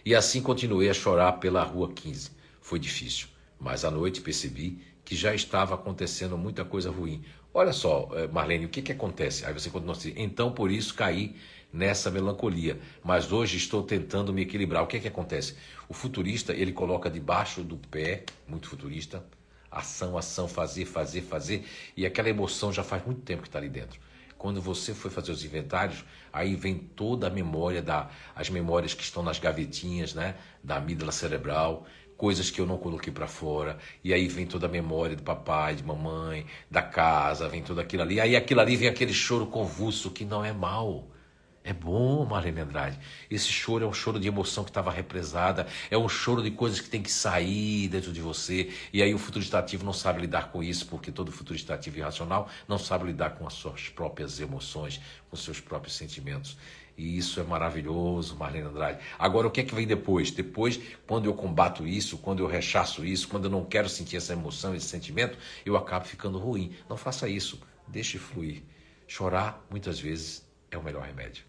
E 0.05 0.13
assim 0.13 0.41
continuei 0.41 0.89
a 0.89 0.93
chorar 0.93 1.33
pela 1.33 1.63
Rua 1.63 1.91
15. 1.93 2.31
Foi 2.69 2.77
difícil, 2.77 3.29
mas 3.59 3.83
à 3.83 3.89
noite 3.89 4.21
percebi 4.21 4.77
que 5.03 5.15
já 5.15 5.33
estava 5.33 5.73
acontecendo 5.73 6.37
muita 6.37 6.63
coisa 6.63 6.91
ruim. 6.91 7.25
Olha 7.51 7.73
só, 7.73 8.07
eh, 8.13 8.27
Marlene, 8.27 8.65
o 8.65 8.69
que, 8.69 8.83
que 8.83 8.91
acontece? 8.91 9.43
Aí 9.43 9.51
você 9.51 9.71
continua 9.71 9.95
assim, 9.95 10.13
então 10.15 10.51
por 10.51 10.69
isso 10.69 10.93
caí 10.93 11.35
nessa 11.73 12.11
melancolia, 12.11 12.79
mas 13.03 13.31
hoje 13.31 13.57
estou 13.57 13.81
tentando 13.81 14.31
me 14.31 14.43
equilibrar. 14.43 14.83
O 14.83 14.85
que, 14.85 14.99
que 14.99 15.07
acontece? 15.07 15.55
O 15.87 15.95
futurista, 15.95 16.53
ele 16.53 16.71
coloca 16.71 17.09
debaixo 17.09 17.63
do 17.63 17.75
pé, 17.75 18.23
muito 18.47 18.69
futurista, 18.69 19.25
ação, 19.71 20.15
ação, 20.15 20.47
fazer, 20.47 20.85
fazer, 20.85 21.21
fazer, 21.21 21.65
e 21.97 22.05
aquela 22.05 22.29
emoção 22.29 22.71
já 22.71 22.83
faz 22.83 23.03
muito 23.03 23.21
tempo 23.21 23.41
que 23.41 23.47
está 23.47 23.57
ali 23.57 23.69
dentro. 23.69 23.99
Quando 24.39 24.61
você 24.61 24.93
foi 24.93 25.11
fazer 25.11 25.33
os 25.33 25.43
inventários, 25.43 26.05
aí 26.31 26.55
vem 26.55 26.77
toda 26.77 27.27
a 27.27 27.29
memória, 27.29 27.81
da, 27.81 28.09
as 28.33 28.49
memórias 28.49 28.93
que 28.93 29.03
estão 29.03 29.21
nas 29.21 29.37
gavetinhas, 29.37 30.13
né, 30.13 30.35
da 30.63 30.77
amígdala 30.77 31.11
cerebral, 31.11 31.85
coisas 32.19 32.51
que 32.51 32.59
eu 32.59 32.65
não 32.65 32.77
coloquei 32.77 33.13
para 33.13 33.27
fora, 33.27 33.77
e 34.03 34.13
aí 34.13 34.27
vem 34.27 34.45
toda 34.45 34.65
a 34.65 34.69
memória 34.69 35.15
do 35.15 35.23
papai, 35.23 35.73
de 35.73 35.83
mamãe, 35.83 36.45
da 36.69 36.81
casa, 36.81 37.47
vem 37.47 37.63
tudo 37.63 37.79
aquilo 37.79 38.03
ali. 38.03 38.19
Aí 38.19 38.35
aquilo 38.35 38.59
ali 38.59 38.75
vem 38.75 38.89
aquele 38.89 39.13
choro 39.13 39.47
convulso 39.47 40.11
que 40.11 40.25
não 40.25 40.43
é 40.43 40.51
mal. 40.51 41.07
É 41.63 41.71
bom, 41.71 42.25
Marlene 42.25 42.59
Andrade. 42.59 42.99
Esse 43.31 43.47
choro 43.47 43.85
é 43.85 43.87
um 43.87 43.93
choro 43.93 44.19
de 44.19 44.27
emoção 44.27 44.65
que 44.65 44.69
estava 44.69 44.91
represada, 44.91 45.65
é 45.89 45.97
um 45.97 46.09
choro 46.09 46.43
de 46.43 46.51
coisas 46.51 46.81
que 46.81 46.89
tem 46.89 47.01
que 47.01 47.11
sair 47.11 47.87
dentro 47.87 48.11
de 48.11 48.19
você. 48.19 48.69
E 48.91 49.01
aí 49.01 49.13
o 49.13 49.17
futuro 49.17 49.43
estativo 49.43 49.85
não 49.85 49.93
sabe 49.93 50.19
lidar 50.19 50.51
com 50.51 50.61
isso, 50.61 50.87
porque 50.87 51.13
todo 51.13 51.31
futuro 51.31 51.55
estativo 51.55 51.99
irracional 51.99 52.49
não 52.67 52.77
sabe 52.77 53.05
lidar 53.05 53.31
com 53.31 53.47
as 53.47 53.53
suas 53.53 53.87
próprias 53.87 54.41
emoções, 54.41 54.99
com 55.29 55.37
seus 55.37 55.61
próprios 55.61 55.95
sentimentos. 55.95 56.57
E 56.99 57.17
isso 57.17 57.39
é 57.39 57.43
maravilhoso, 57.43 58.35
Marlene 58.35 58.67
Andrade. 58.67 58.99
Agora, 59.17 59.47
o 59.47 59.51
que 59.51 59.61
é 59.61 59.63
que 59.63 59.73
vem 59.73 59.87
depois? 59.87 60.31
Depois, 60.31 60.77
quando 61.07 61.27
eu 61.27 61.33
combato 61.33 61.87
isso, 61.87 62.17
quando 62.17 62.43
eu 62.43 62.47
rechaço 62.47 63.05
isso, 63.05 63.29
quando 63.29 63.45
eu 63.45 63.49
não 63.49 63.63
quero 63.63 63.87
sentir 63.87 64.17
essa 64.17 64.33
emoção, 64.33 64.75
esse 64.75 64.87
sentimento, 64.87 65.37
eu 65.65 65.77
acabo 65.77 66.03
ficando 66.03 66.37
ruim. 66.37 66.75
Não 66.89 66.97
faça 66.97 67.29
isso. 67.29 67.57
Deixe 67.87 68.17
fluir. 68.17 68.63
Chorar, 69.07 69.65
muitas 69.69 69.97
vezes, 69.97 70.45
é 70.69 70.77
o 70.77 70.83
melhor 70.83 71.03
remédio. 71.03 71.45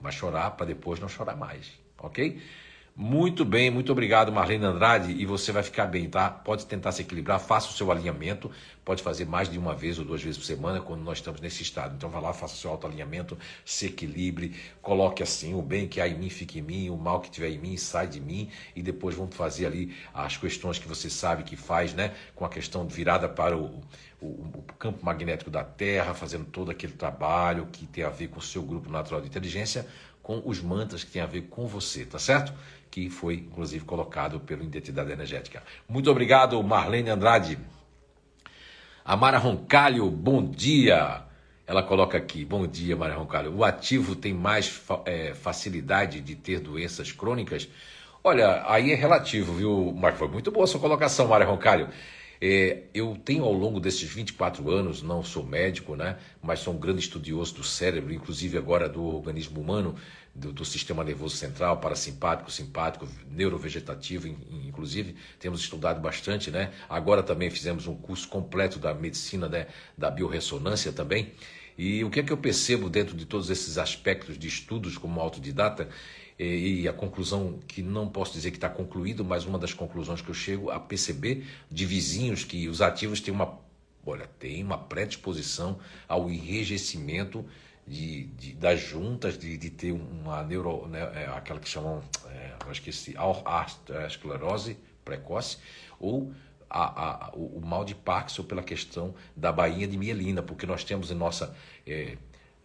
Mas 0.00 0.16
chorar 0.16 0.50
para 0.50 0.66
depois 0.66 0.98
não 0.98 1.08
chorar 1.08 1.36
mais, 1.36 1.70
ok? 1.96 2.42
Muito 2.98 3.44
bem, 3.44 3.70
muito 3.70 3.92
obrigado, 3.92 4.32
Marlene 4.32 4.64
Andrade, 4.64 5.12
e 5.12 5.26
você 5.26 5.52
vai 5.52 5.62
ficar 5.62 5.84
bem, 5.84 6.08
tá? 6.08 6.30
Pode 6.30 6.64
tentar 6.64 6.92
se 6.92 7.02
equilibrar, 7.02 7.38
faça 7.38 7.68
o 7.68 7.72
seu 7.74 7.92
alinhamento, 7.92 8.50
pode 8.82 9.02
fazer 9.02 9.26
mais 9.26 9.50
de 9.50 9.58
uma 9.58 9.74
vez 9.74 9.98
ou 9.98 10.04
duas 10.06 10.22
vezes 10.22 10.38
por 10.38 10.46
semana 10.46 10.80
quando 10.80 11.02
nós 11.02 11.18
estamos 11.18 11.38
nesse 11.42 11.62
estado. 11.62 11.94
Então 11.94 12.08
vá 12.08 12.20
lá, 12.20 12.32
faça 12.32 12.54
o 12.54 12.56
seu 12.56 12.70
autoalinhamento, 12.70 13.36
se 13.66 13.84
equilibre, 13.84 14.54
coloque 14.80 15.22
assim, 15.22 15.52
o 15.52 15.60
bem 15.60 15.86
que 15.86 16.00
há 16.00 16.08
em 16.08 16.16
mim 16.18 16.30
fique 16.30 16.58
em 16.58 16.62
mim, 16.62 16.88
o 16.88 16.96
mal 16.96 17.20
que 17.20 17.30
tiver 17.30 17.50
em 17.50 17.58
mim 17.58 17.76
sai 17.76 18.08
de 18.08 18.18
mim, 18.18 18.48
e 18.74 18.80
depois 18.80 19.14
vamos 19.14 19.36
fazer 19.36 19.66
ali 19.66 19.94
as 20.14 20.38
questões 20.38 20.78
que 20.78 20.88
você 20.88 21.10
sabe 21.10 21.42
que 21.42 21.54
faz, 21.54 21.92
né? 21.92 22.14
Com 22.34 22.46
a 22.46 22.48
questão 22.48 22.88
virada 22.88 23.28
para 23.28 23.58
o, 23.58 23.82
o, 24.22 24.26
o 24.26 24.64
campo 24.78 25.04
magnético 25.04 25.50
da 25.50 25.62
Terra, 25.62 26.14
fazendo 26.14 26.46
todo 26.46 26.70
aquele 26.70 26.94
trabalho 26.94 27.66
que 27.70 27.86
tem 27.86 28.04
a 28.04 28.08
ver 28.08 28.28
com 28.28 28.38
o 28.38 28.42
seu 28.42 28.62
grupo 28.62 28.88
natural 28.88 29.20
de 29.20 29.26
inteligência, 29.26 29.86
com 30.26 30.42
os 30.44 30.60
mantras 30.60 31.04
que 31.04 31.12
tem 31.12 31.22
a 31.22 31.26
ver 31.26 31.42
com 31.42 31.68
você, 31.68 32.04
tá 32.04 32.18
certo? 32.18 32.52
Que 32.96 33.10
foi 33.10 33.34
inclusive 33.34 33.84
colocado 33.84 34.40
pelo 34.40 34.64
Identidade 34.64 35.12
Energética. 35.12 35.62
Muito 35.86 36.10
obrigado, 36.10 36.62
Marlene 36.62 37.10
Andrade. 37.10 37.58
Amara 39.04 39.36
Roncalho, 39.36 40.10
bom 40.10 40.42
dia. 40.42 41.22
Ela 41.66 41.82
coloca 41.82 42.16
aqui, 42.16 42.42
bom 42.42 42.66
dia, 42.66 42.96
Maria 42.96 43.16
Roncalho. 43.16 43.54
O 43.54 43.62
ativo 43.62 44.16
tem 44.16 44.32
mais 44.32 44.82
é, 45.04 45.34
facilidade 45.34 46.22
de 46.22 46.34
ter 46.34 46.58
doenças 46.58 47.12
crônicas? 47.12 47.68
Olha, 48.24 48.64
aí 48.66 48.90
é 48.90 48.94
relativo, 48.94 49.52
viu, 49.52 49.92
Marco? 49.94 50.16
Foi 50.16 50.28
muito 50.28 50.50
boa 50.50 50.64
a 50.64 50.66
sua 50.66 50.80
colocação, 50.80 51.28
Maria 51.28 51.46
Roncalho. 51.46 51.90
É, 52.40 52.84
eu 52.92 53.16
tenho 53.24 53.44
ao 53.44 53.52
longo 53.52 53.80
desses 53.80 54.08
24 54.08 54.70
anos, 54.70 55.02
não 55.02 55.22
sou 55.22 55.44
médico, 55.44 55.96
né, 55.96 56.18
mas 56.42 56.60
sou 56.60 56.74
um 56.74 56.78
grande 56.78 57.00
estudioso 57.00 57.54
do 57.54 57.64
cérebro, 57.64 58.12
inclusive 58.12 58.58
agora 58.58 58.88
do 58.88 59.02
organismo 59.02 59.60
humano, 59.60 59.94
do, 60.34 60.52
do 60.52 60.64
sistema 60.64 61.02
nervoso 61.02 61.36
central, 61.36 61.78
parasimpático, 61.78 62.50
simpático, 62.50 63.08
neurovegetativo, 63.30 64.28
inclusive, 64.28 65.16
temos 65.40 65.60
estudado 65.60 66.00
bastante, 66.00 66.50
né? 66.50 66.72
Agora 66.88 67.22
também 67.22 67.48
fizemos 67.48 67.86
um 67.86 67.96
curso 67.96 68.28
completo 68.28 68.78
da 68.78 68.92
medicina, 68.92 69.48
né, 69.48 69.66
da 69.96 70.10
biorressonância 70.10 70.92
também. 70.92 71.32
E 71.78 72.02
o 72.04 72.10
que 72.10 72.20
é 72.20 72.22
que 72.22 72.32
eu 72.32 72.38
percebo 72.38 72.88
dentro 72.88 73.14
de 73.14 73.26
todos 73.26 73.50
esses 73.50 73.76
aspectos 73.76 74.38
de 74.38 74.48
estudos 74.48 74.96
como 74.96 75.20
autodidata? 75.20 75.88
E 76.38 76.86
a 76.86 76.92
conclusão 76.92 77.58
que 77.66 77.82
não 77.82 78.08
posso 78.08 78.32
dizer 78.34 78.50
que 78.50 78.58
está 78.58 78.68
concluído, 78.68 79.24
mas 79.24 79.46
uma 79.46 79.58
das 79.58 79.72
conclusões 79.72 80.20
que 80.20 80.28
eu 80.28 80.34
chego 80.34 80.70
a 80.70 80.78
perceber 80.78 81.46
de 81.70 81.86
vizinhos 81.86 82.44
que 82.44 82.68
os 82.68 82.82
ativos 82.82 83.20
têm 83.20 83.32
uma, 83.32 83.58
olha, 84.04 84.28
tem 84.38 84.62
uma 84.62 84.76
predisposição 84.76 85.78
ao 86.06 86.30
enrijecimento 86.30 87.44
de, 87.86 88.24
de, 88.24 88.52
das 88.54 88.80
juntas, 88.80 89.38
de, 89.38 89.56
de 89.56 89.70
ter 89.70 89.92
uma 89.92 90.42
neuro, 90.42 90.86
né, 90.88 91.00
é, 91.14 91.26
aquela 91.28 91.60
que 91.60 91.68
chamam, 91.68 92.02
é, 92.26 92.52
eu 92.66 92.72
esqueci, 92.72 93.14
a 93.16 94.06
esclerose 94.06 94.76
precoce, 95.04 95.58
ou 96.00 96.32
a, 96.68 97.28
a, 97.28 97.30
o, 97.32 97.58
o, 97.58 97.62
mal 97.64 97.84
de 97.84 97.94
Parkinson 97.94 98.42
pela 98.42 98.62
questão 98.62 99.14
da 99.36 99.52
bainha 99.52 99.86
de 99.86 99.96
mielina, 99.96 100.42
porque 100.42 100.66
nós 100.66 100.82
temos 100.82 101.10
em 101.10 101.14
nossa, 101.14 101.56
é, 101.86 102.18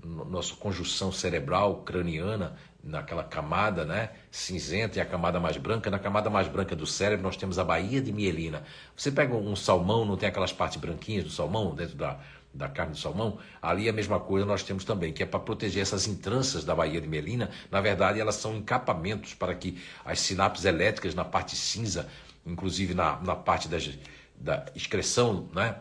nossa 0.03 0.55
conjunção 0.55 1.11
cerebral 1.11 1.83
craniana 1.83 2.57
naquela 2.83 3.23
camada 3.23 3.85
né, 3.85 4.09
cinzenta 4.31 4.97
e 4.97 5.01
a 5.01 5.05
camada 5.05 5.39
mais 5.39 5.57
branca. 5.57 5.89
Na 5.89 5.99
camada 5.99 6.29
mais 6.29 6.47
branca 6.47 6.75
do 6.75 6.85
cérebro 6.85 7.23
nós 7.23 7.37
temos 7.37 7.59
a 7.59 7.63
baía 7.63 8.01
de 8.01 8.11
mielina. 8.11 8.63
Você 8.95 9.11
pega 9.11 9.35
um 9.35 9.55
salmão, 9.55 10.05
não 10.05 10.17
tem 10.17 10.27
aquelas 10.27 10.51
partes 10.51 10.79
branquinhas 10.79 11.23
do 11.23 11.29
salmão 11.29 11.75
dentro 11.75 11.95
da, 11.95 12.19
da 12.53 12.67
carne 12.67 12.93
do 12.93 12.97
salmão? 12.97 13.37
Ali 13.61 13.87
a 13.87 13.93
mesma 13.93 14.19
coisa 14.19 14.45
nós 14.45 14.63
temos 14.63 14.83
também, 14.83 15.13
que 15.13 15.21
é 15.21 15.25
para 15.25 15.39
proteger 15.39 15.81
essas 15.81 16.07
entranças 16.07 16.63
da 16.63 16.73
baía 16.73 16.99
de 16.99 17.07
mielina. 17.07 17.51
Na 17.69 17.81
verdade, 17.81 18.19
elas 18.19 18.35
são 18.35 18.55
encapamentos 18.55 19.33
para 19.33 19.53
que 19.53 19.81
as 20.03 20.19
sinapses 20.19 20.65
elétricas 20.65 21.13
na 21.13 21.23
parte 21.23 21.55
cinza, 21.55 22.09
inclusive 22.45 22.93
na, 22.93 23.19
na 23.21 23.35
parte 23.35 23.67
das, 23.67 23.89
da 24.35 24.65
excreção, 24.75 25.47
né? 25.53 25.75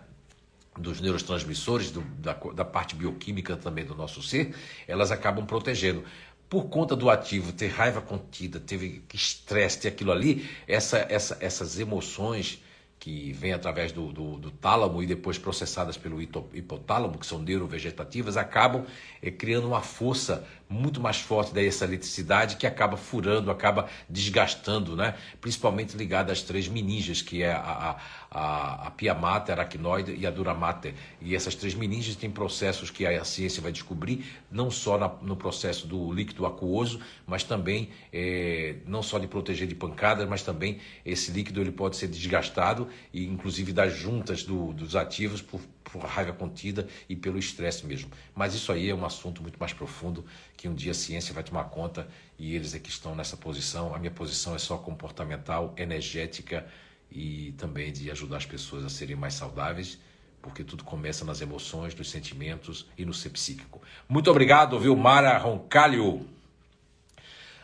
dos 0.79 1.01
neurotransmissores, 1.01 1.91
do, 1.91 2.01
da, 2.01 2.33
da 2.33 2.65
parte 2.65 2.95
bioquímica 2.95 3.57
também 3.57 3.85
do 3.85 3.95
nosso 3.95 4.23
ser, 4.23 4.55
elas 4.87 5.11
acabam 5.11 5.45
protegendo 5.45 6.05
por 6.51 6.65
conta 6.65 6.97
do 6.97 7.09
ativo 7.09 7.53
ter 7.53 7.69
raiva 7.69 8.03
contida, 8.03 8.59
teve 8.59 9.05
estresse, 9.15 9.79
ter 9.79 9.89
aquilo 9.89 10.11
ali, 10.11 10.51
essa, 10.67 10.99
essa, 11.09 11.39
essas 11.41 11.79
emoções 11.79 12.61
que 12.99 13.33
vêm 13.33 13.53
através 13.53 13.93
do, 13.93 14.13
do, 14.13 14.37
do, 14.37 14.51
tálamo 14.51 15.01
e 15.01 15.07
depois 15.07 15.39
processadas 15.39 15.97
pelo 15.97 16.21
hipotálamo, 16.21 17.19
que 17.19 17.25
são 17.25 17.39
neurovegetativas, 17.39 18.37
acabam 18.37 18.85
é, 19.23 19.31
criando 19.31 19.69
uma 19.69 19.81
força 19.81 20.45
muito 20.71 21.01
mais 21.01 21.21
forte 21.21 21.53
dessa 21.53 21.85
eletricidade 21.85 22.57
que 22.57 22.65
acaba 22.65 22.97
furando, 22.97 23.51
acaba 23.51 23.89
desgastando, 24.09 24.95
né? 24.95 25.17
principalmente 25.41 25.97
ligada 25.97 26.33
às 26.33 26.43
três 26.43 26.69
meninges, 26.69 27.21
que 27.21 27.43
é 27.43 27.53
a, 27.53 27.99
a, 28.31 28.87
a 28.87 28.91
pia 28.93 29.13
mater, 29.13 29.59
a 29.59 29.63
aracnoide 29.63 30.15
e 30.15 30.25
a 30.25 30.31
dura 30.31 30.55
mater. 30.55 30.95
E 31.21 31.35
essas 31.35 31.57
três 31.57 31.75
meninges 31.75 32.15
têm 32.15 32.31
processos 32.31 32.89
que 32.89 33.05
a 33.05 33.25
ciência 33.25 33.61
vai 33.61 33.73
descobrir, 33.73 34.25
não 34.51 34.71
só 34.71 34.97
na, 34.97 35.09
no 35.21 35.37
processo 35.37 35.89
do 35.89 36.13
líquido 36.13 36.47
aquoso, 36.47 37.01
mas 37.27 37.43
também 37.43 37.91
é, 38.13 38.77
não 38.87 39.03
só 39.03 39.19
de 39.19 39.27
proteger 39.27 39.67
de 39.67 39.75
pancadas, 39.75 40.29
mas 40.29 40.45
também 40.45 40.79
esse 41.05 41.33
líquido 41.33 41.61
ele 41.61 41.73
pode 41.73 41.97
ser 41.97 42.07
desgastado 42.07 42.89
e 43.13 43.25
inclusive 43.25 43.73
das 43.73 43.93
juntas 43.93 44.45
do, 44.45 44.73
dos 44.73 44.95
ativos 44.95 45.43
por, 45.43 45.61
por 45.83 46.03
raiva 46.05 46.33
contida 46.33 46.87
e 47.09 47.17
pelo 47.17 47.39
estresse 47.39 47.85
mesmo. 47.85 48.11
Mas 48.35 48.55
isso 48.55 48.71
aí 48.71 48.89
é 48.89 48.95
um 48.95 49.05
assunto 49.05 49.43
muito 49.43 49.59
mais 49.59 49.73
profundo 49.73 50.25
que 50.61 50.69
um 50.69 50.75
dia 50.75 50.91
a 50.91 50.95
ciência 50.95 51.33
vai 51.33 51.43
tomar 51.43 51.65
conta 51.65 52.07
e 52.39 52.55
eles 52.55 52.75
é 52.75 52.79
que 52.79 52.91
estão 52.91 53.15
nessa 53.15 53.35
posição. 53.35 53.95
A 53.95 53.99
minha 53.99 54.11
posição 54.11 54.55
é 54.55 54.59
só 54.59 54.77
comportamental, 54.77 55.73
energética 55.75 56.67
e 57.11 57.53
também 57.53 57.91
de 57.91 58.11
ajudar 58.11 58.37
as 58.37 58.45
pessoas 58.45 58.85
a 58.85 58.91
serem 58.91 59.17
mais 59.17 59.33
saudáveis, 59.33 59.99
porque 60.43 60.63
tudo 60.63 60.85
começa 60.85 61.25
nas 61.25 61.41
emoções, 61.41 61.95
nos 61.95 62.11
sentimentos 62.11 62.87
e 62.99 63.07
no 63.07 63.15
ser 63.15 63.31
psíquico. 63.31 63.81
Muito 64.07 64.31
obrigado, 64.31 64.79
viu, 64.79 64.95
Mara 64.95 65.39
Roncalho. 65.39 66.29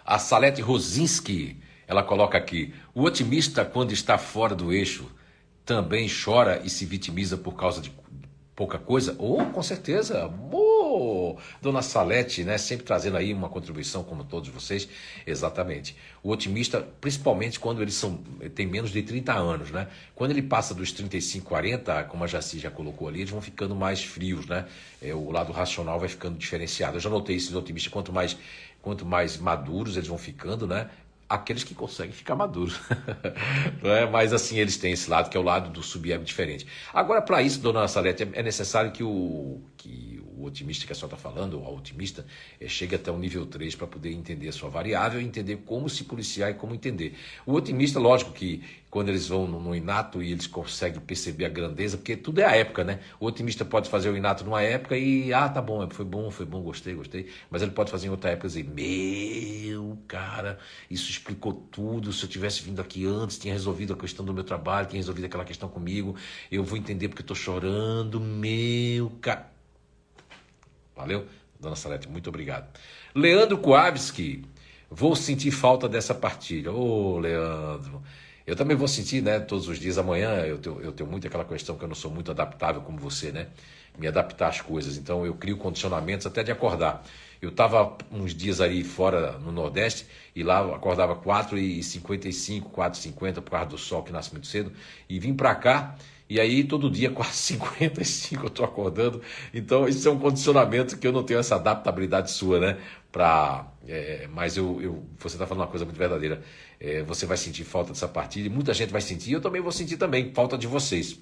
A 0.03 0.19
Salete 0.19 0.63
Rosinski, 0.63 1.61
ela 1.87 2.03
coloca 2.03 2.39
aqui: 2.39 2.73
o 2.95 3.03
otimista, 3.03 3.63
quando 3.63 3.93
está 3.93 4.17
fora 4.17 4.55
do 4.55 4.73
eixo, 4.73 5.07
também 5.67 6.09
chora 6.09 6.63
e 6.65 6.71
se 6.71 6.87
vitimiza 6.87 7.37
por 7.37 7.57
causa 7.57 7.83
de 7.83 7.93
pouca 8.55 8.79
coisa? 8.79 9.15
Oh, 9.19 9.45
com 9.45 9.63
certeza. 9.63 10.33
Oh, 10.51 10.76
Dona 11.61 11.83
Salete, 11.83 12.45
né, 12.45 12.59
sempre 12.59 12.85
trazendo 12.85 13.17
aí 13.17 13.33
uma 13.33 13.49
contribuição 13.49 14.03
como 14.03 14.25
todos 14.25 14.49
vocês. 14.49 14.89
Exatamente. 15.27 15.97
O 16.23 16.31
otimista, 16.31 16.87
principalmente 17.01 17.59
quando 17.61 17.83
eles 17.83 17.95
são 17.95 18.19
tem 18.55 18.67
menos 18.67 18.91
de 18.91 19.03
30 19.03 19.33
anos, 19.33 19.71
né? 19.71 19.89
Quando 20.15 20.31
ele 20.33 20.43
passa 20.43 20.75
dos 20.75 20.93
35, 20.93 21.47
40, 21.47 22.05
como 22.05 22.25
a 22.25 22.27
Jaci 22.27 22.59
já 22.59 22.71
colocou 22.71 23.09
ali, 23.09 23.21
eles 23.21 23.31
vão 23.31 23.41
ficando 23.41 23.75
mais 23.75 24.03
frios, 24.03 24.47
né? 24.47 24.67
É, 25.03 25.15
o 25.15 25.31
lado 25.31 25.53
racional 25.53 25.99
vai 25.99 26.09
ficando 26.09 26.37
diferenciado. 26.37 26.97
Eu 26.97 27.01
já 27.01 27.11
notei 27.11 27.37
esses 27.37 27.55
otimistas 27.55 27.93
quanto 27.93 28.13
mais 28.13 28.37
quanto 28.83 29.05
mais 29.05 29.37
maduros 29.37 29.97
eles 29.97 30.09
vão 30.09 30.17
ficando, 30.17 30.65
né? 30.65 30.89
aqueles 31.29 31.65
que 31.65 31.75
conseguem 31.75 32.13
ficar 32.13 32.35
maduros. 32.35 32.81
não 33.83 33.91
é? 33.91 34.09
Mas 34.09 34.33
assim, 34.33 34.59
eles 34.59 34.77
têm 34.77 34.93
esse 34.93 35.11
lado 35.11 35.29
que 35.29 35.37
é 35.37 35.41
o 35.41 35.43
lado 35.43 35.71
do 35.71 35.83
subeb 35.83 36.25
diferente. 36.25 36.67
Agora, 36.93 37.21
para 37.21 37.43
isso, 37.43 37.61
dona 37.61 37.87
Salete, 37.89 38.29
é 38.33 38.43
necessário 38.43 38.93
que 38.93 39.03
o, 39.03 39.61
que 39.77 40.16
o 40.37 40.45
otimista 40.45 40.87
que 40.87 40.93
a 40.93 40.95
senhora 40.95 41.15
está 41.15 41.31
falando, 41.31 41.59
o 41.59 41.77
otimista, 41.77 42.27
é, 42.61 42.69
chegue 42.69 42.95
até 42.95 43.11
o 43.11 43.19
nível 43.19 43.47
3 43.47 43.75
para 43.75 43.87
poder 43.87 44.13
entender 44.13 44.49
a 44.49 44.53
sua 44.53 44.69
variável, 44.69 45.21
entender 45.21 45.57
como 45.65 45.89
se 45.89 46.05
policiar 46.05 46.51
e 46.51 46.55
como 46.55 46.75
entender. 46.75 47.17
O 47.47 47.55
otimista, 47.55 47.99
lógico 47.99 48.33
que 48.33 48.63
quando 48.91 49.09
eles 49.09 49.29
vão 49.29 49.47
no, 49.47 49.61
no, 49.61 49.75
inato 49.75 50.23
e 50.23 50.33
eles 50.33 50.47
conseguem 50.47 51.01
perceber 51.01 51.45
a 51.45 51.49
grandeza, 51.49 51.97
porque 51.97 52.17
tudo 52.17 52.41
é 52.41 52.45
a 52.45 52.57
época, 52.57 52.85
né? 52.85 53.01
O 53.19 53.27
otimista 53.27 53.65
pode 53.65 53.91
fazer 53.91 54.09
o 54.11 54.17
inato 54.17 54.45
numa 54.45 54.63
época 54.63 54.97
e, 54.97 55.33
ah, 55.33 55.49
tá 55.49 55.61
bom, 55.61 55.89
foi 55.91 56.05
bom, 56.05 56.31
foi 56.31 56.47
bom, 56.47 56.63
gostei, 56.63 56.95
gostei. 56.95 57.29
Mas 57.51 57.63
ele 57.63 57.73
pode 57.73 57.91
fazer 57.91 58.07
em 58.07 58.11
outra 58.11 58.31
época 58.31 58.47
e 58.47 58.49
dizer, 58.49 58.65
meu, 58.65 59.99
cara, 60.07 60.59
isso 60.91 61.11
explicou 61.11 61.53
tudo. 61.53 62.13
Se 62.13 62.25
eu 62.25 62.29
tivesse 62.29 62.63
vindo 62.63 62.81
aqui 62.81 63.05
antes, 63.07 63.39
tinha 63.39 63.53
resolvido 63.53 63.93
a 63.93 63.97
questão 63.97 64.25
do 64.25 64.33
meu 64.33 64.45
trabalho, 64.45 64.87
tinha 64.87 64.99
resolvido 64.99 65.25
aquela 65.25 65.45
questão 65.45 65.69
comigo, 65.69 66.17
eu 66.51 66.65
vou 66.65 66.79
entender 66.79 67.09
porque 67.09 67.23
eu 67.23 67.27
tô 67.27 67.35
chorando, 67.35 68.21
meu, 68.21 69.11
cara. 69.21 69.56
Valeu? 70.97 71.27
Dona 71.61 71.77
Salete, 71.77 72.09
muito 72.09 72.29
obrigado. 72.29 72.67
Leandro 73.15 73.59
Kowalski, 73.59 74.45
vou 74.91 75.15
sentir 75.15 75.51
falta 75.51 75.89
dessa 75.89 76.15
partilha. 76.15 76.73
Ô, 76.73 77.15
oh, 77.15 77.19
Leandro. 77.19 78.03
Eu 78.47 78.55
também 78.55 78.77
vou 78.77 78.87
sentir, 78.87 79.23
né, 79.23 79.41
todos 79.41 79.67
os 79.69 79.79
dias. 79.79 79.99
Amanhã 79.99 80.31
eu 80.47 80.59
tenho, 80.59 80.81
eu 80.81 80.93
tenho 80.93 81.11
muito 81.11 81.27
aquela 81.27 81.45
questão 81.45 81.77
que 81.77 81.83
eu 81.83 81.89
não 81.89 81.97
sou 81.97 82.11
muito 82.11 82.31
adaptável 82.31 82.81
como 82.81 82.97
você, 82.97 83.33
né? 83.33 83.49
Me 83.99 84.07
adaptar 84.07 84.49
às 84.49 84.61
coisas. 84.61 84.97
Então 84.97 85.27
eu 85.27 85.35
crio 85.35 85.57
condicionamentos 85.57 86.27
até 86.27 86.45
de 86.45 86.53
acordar. 86.53 87.05
Eu 87.43 87.51
estava 87.51 87.97
uns 88.11 88.35
dias 88.35 88.61
aí 88.61 88.85
fora 88.85 89.33
no 89.39 89.51
Nordeste 89.51 90.07
e 90.35 90.43
lá 90.45 90.63
eu 90.63 90.75
acordava 90.75 91.17
4h55, 91.17 92.71
4h50 92.71 93.35
por 93.35 93.51
causa 93.51 93.67
do 93.67 93.79
sol 93.79 94.03
que 94.03 94.13
nasce 94.13 94.33
muito 94.33 94.47
cedo. 94.47 94.73
E 95.09 95.19
vim 95.19 95.35
para 95.35 95.55
cá 95.57 95.97
e 96.29 96.41
aí 96.41 96.65
todo 96.65 96.91
dia 96.91 97.11
4h55 97.13 98.41
eu 98.41 98.47
estou 98.49 98.65
acordando. 98.65 99.21
Então 99.55 99.89
isso 99.89 100.09
é 100.09 100.11
um 100.11 100.19
condicionamento 100.19 100.99
que 100.99 101.07
eu 101.07 101.13
não 101.13 101.23
tenho 101.23 101.41
essa 101.41 101.57
adaptabilidade 101.57 102.31
sua, 102.31 102.59
né? 102.61 102.79
Pra, 103.13 103.73
é, 103.89 104.29
mas 104.33 104.57
eu, 104.57 104.81
eu 104.81 105.05
você 105.19 105.37
está 105.37 105.47
falando 105.47 105.63
uma 105.63 105.71
coisa 105.71 105.85
muito 105.85 105.99
verdadeira. 105.99 106.43
É, 106.81 107.03
você 107.03 107.27
vai 107.27 107.37
sentir 107.37 107.65
falta 107.65 107.93
dessa 107.93 108.09
partida, 108.09 108.47
e 108.47 108.51
muita 108.51 108.75
gente 108.75 108.93
vai 108.93 109.01
sentir, 109.01 109.33
eu 109.33 109.41
também 109.41 109.63
vou 109.63 109.73
sentir 109.73 109.97
também, 109.97 110.33
falta 110.35 110.59
de 110.59 110.67
vocês. 110.67 111.19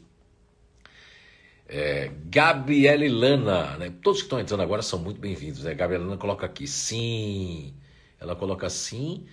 É, 1.66 2.10
Gabriele 2.26 3.09
Lana, 3.09 3.76
né? 3.78 3.93
todos 4.02 4.20
que 4.20 4.26
estão 4.26 4.39
entrando 4.39 4.62
agora 4.62 4.82
são 4.82 4.98
muito 4.98 5.20
bem-vindos. 5.20 5.64
Né? 5.64 5.74
Gabriela 5.74 6.05
Lana 6.05 6.16
coloca 6.16 6.44
aqui, 6.47 6.66
sim. 6.66 7.74
Ela 8.20 8.36
coloca 8.36 8.66
assim, 8.66 9.26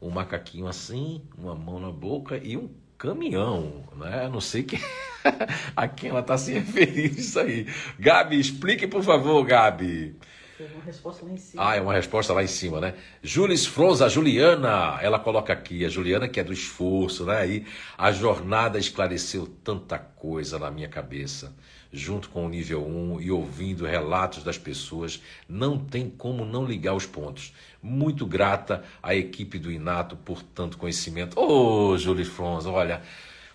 um 0.00 0.10
macaquinho 0.10 0.66
assim, 0.66 1.22
uma 1.36 1.54
mão 1.54 1.80
na 1.80 1.90
boca 1.90 2.38
e 2.38 2.56
um 2.56 2.70
caminhão, 2.98 3.84
né? 3.96 4.28
Não 4.28 4.40
sei 4.40 4.62
que... 4.62 4.78
a 5.74 5.88
quem 5.88 6.10
ela 6.10 6.20
está 6.20 6.38
se 6.38 6.52
referindo 6.52 7.18
isso 7.20 7.38
aí. 7.38 7.66
Gabi, 7.98 8.38
explique 8.38 8.86
por 8.86 9.02
favor, 9.02 9.44
Gabi. 9.44 10.16
Uma 10.58 10.84
resposta 10.84 11.26
lá 11.26 11.32
em 11.32 11.36
cima. 11.36 11.68
Ah, 11.70 11.76
é 11.76 11.80
uma 11.82 11.92
resposta 11.92 12.32
lá 12.32 12.42
em 12.42 12.46
cima, 12.46 12.80
né? 12.80 12.94
Jules 13.22 13.66
Froza, 13.66 14.08
Juliana, 14.08 14.98
ela 15.02 15.18
coloca 15.18 15.52
aqui, 15.52 15.84
a 15.84 15.88
Juliana 15.88 16.28
que 16.28 16.40
é 16.40 16.44
do 16.44 16.52
esforço, 16.52 17.26
né? 17.26 17.36
Aí 17.36 17.66
a 17.98 18.10
jornada 18.10 18.78
esclareceu 18.78 19.46
tanta 19.62 19.98
coisa 19.98 20.58
na 20.58 20.70
minha 20.70 20.88
cabeça, 20.88 21.54
junto 21.92 22.30
com 22.30 22.46
o 22.46 22.48
nível 22.48 22.86
1 22.86 23.20
e 23.20 23.30
ouvindo 23.30 23.84
relatos 23.84 24.42
das 24.42 24.56
pessoas, 24.56 25.20
não 25.46 25.78
tem 25.78 26.08
como 26.08 26.46
não 26.46 26.64
ligar 26.64 26.94
os 26.94 27.04
pontos. 27.04 27.52
Muito 27.86 28.26
grata 28.26 28.82
à 29.02 29.14
equipe 29.14 29.58
do 29.58 29.70
Inato 29.70 30.16
por 30.16 30.42
tanto 30.42 30.76
conhecimento. 30.76 31.38
Ô, 31.38 31.92
oh, 31.92 31.98
Jules 31.98 32.28
Froza, 32.28 32.70
olha, 32.70 33.00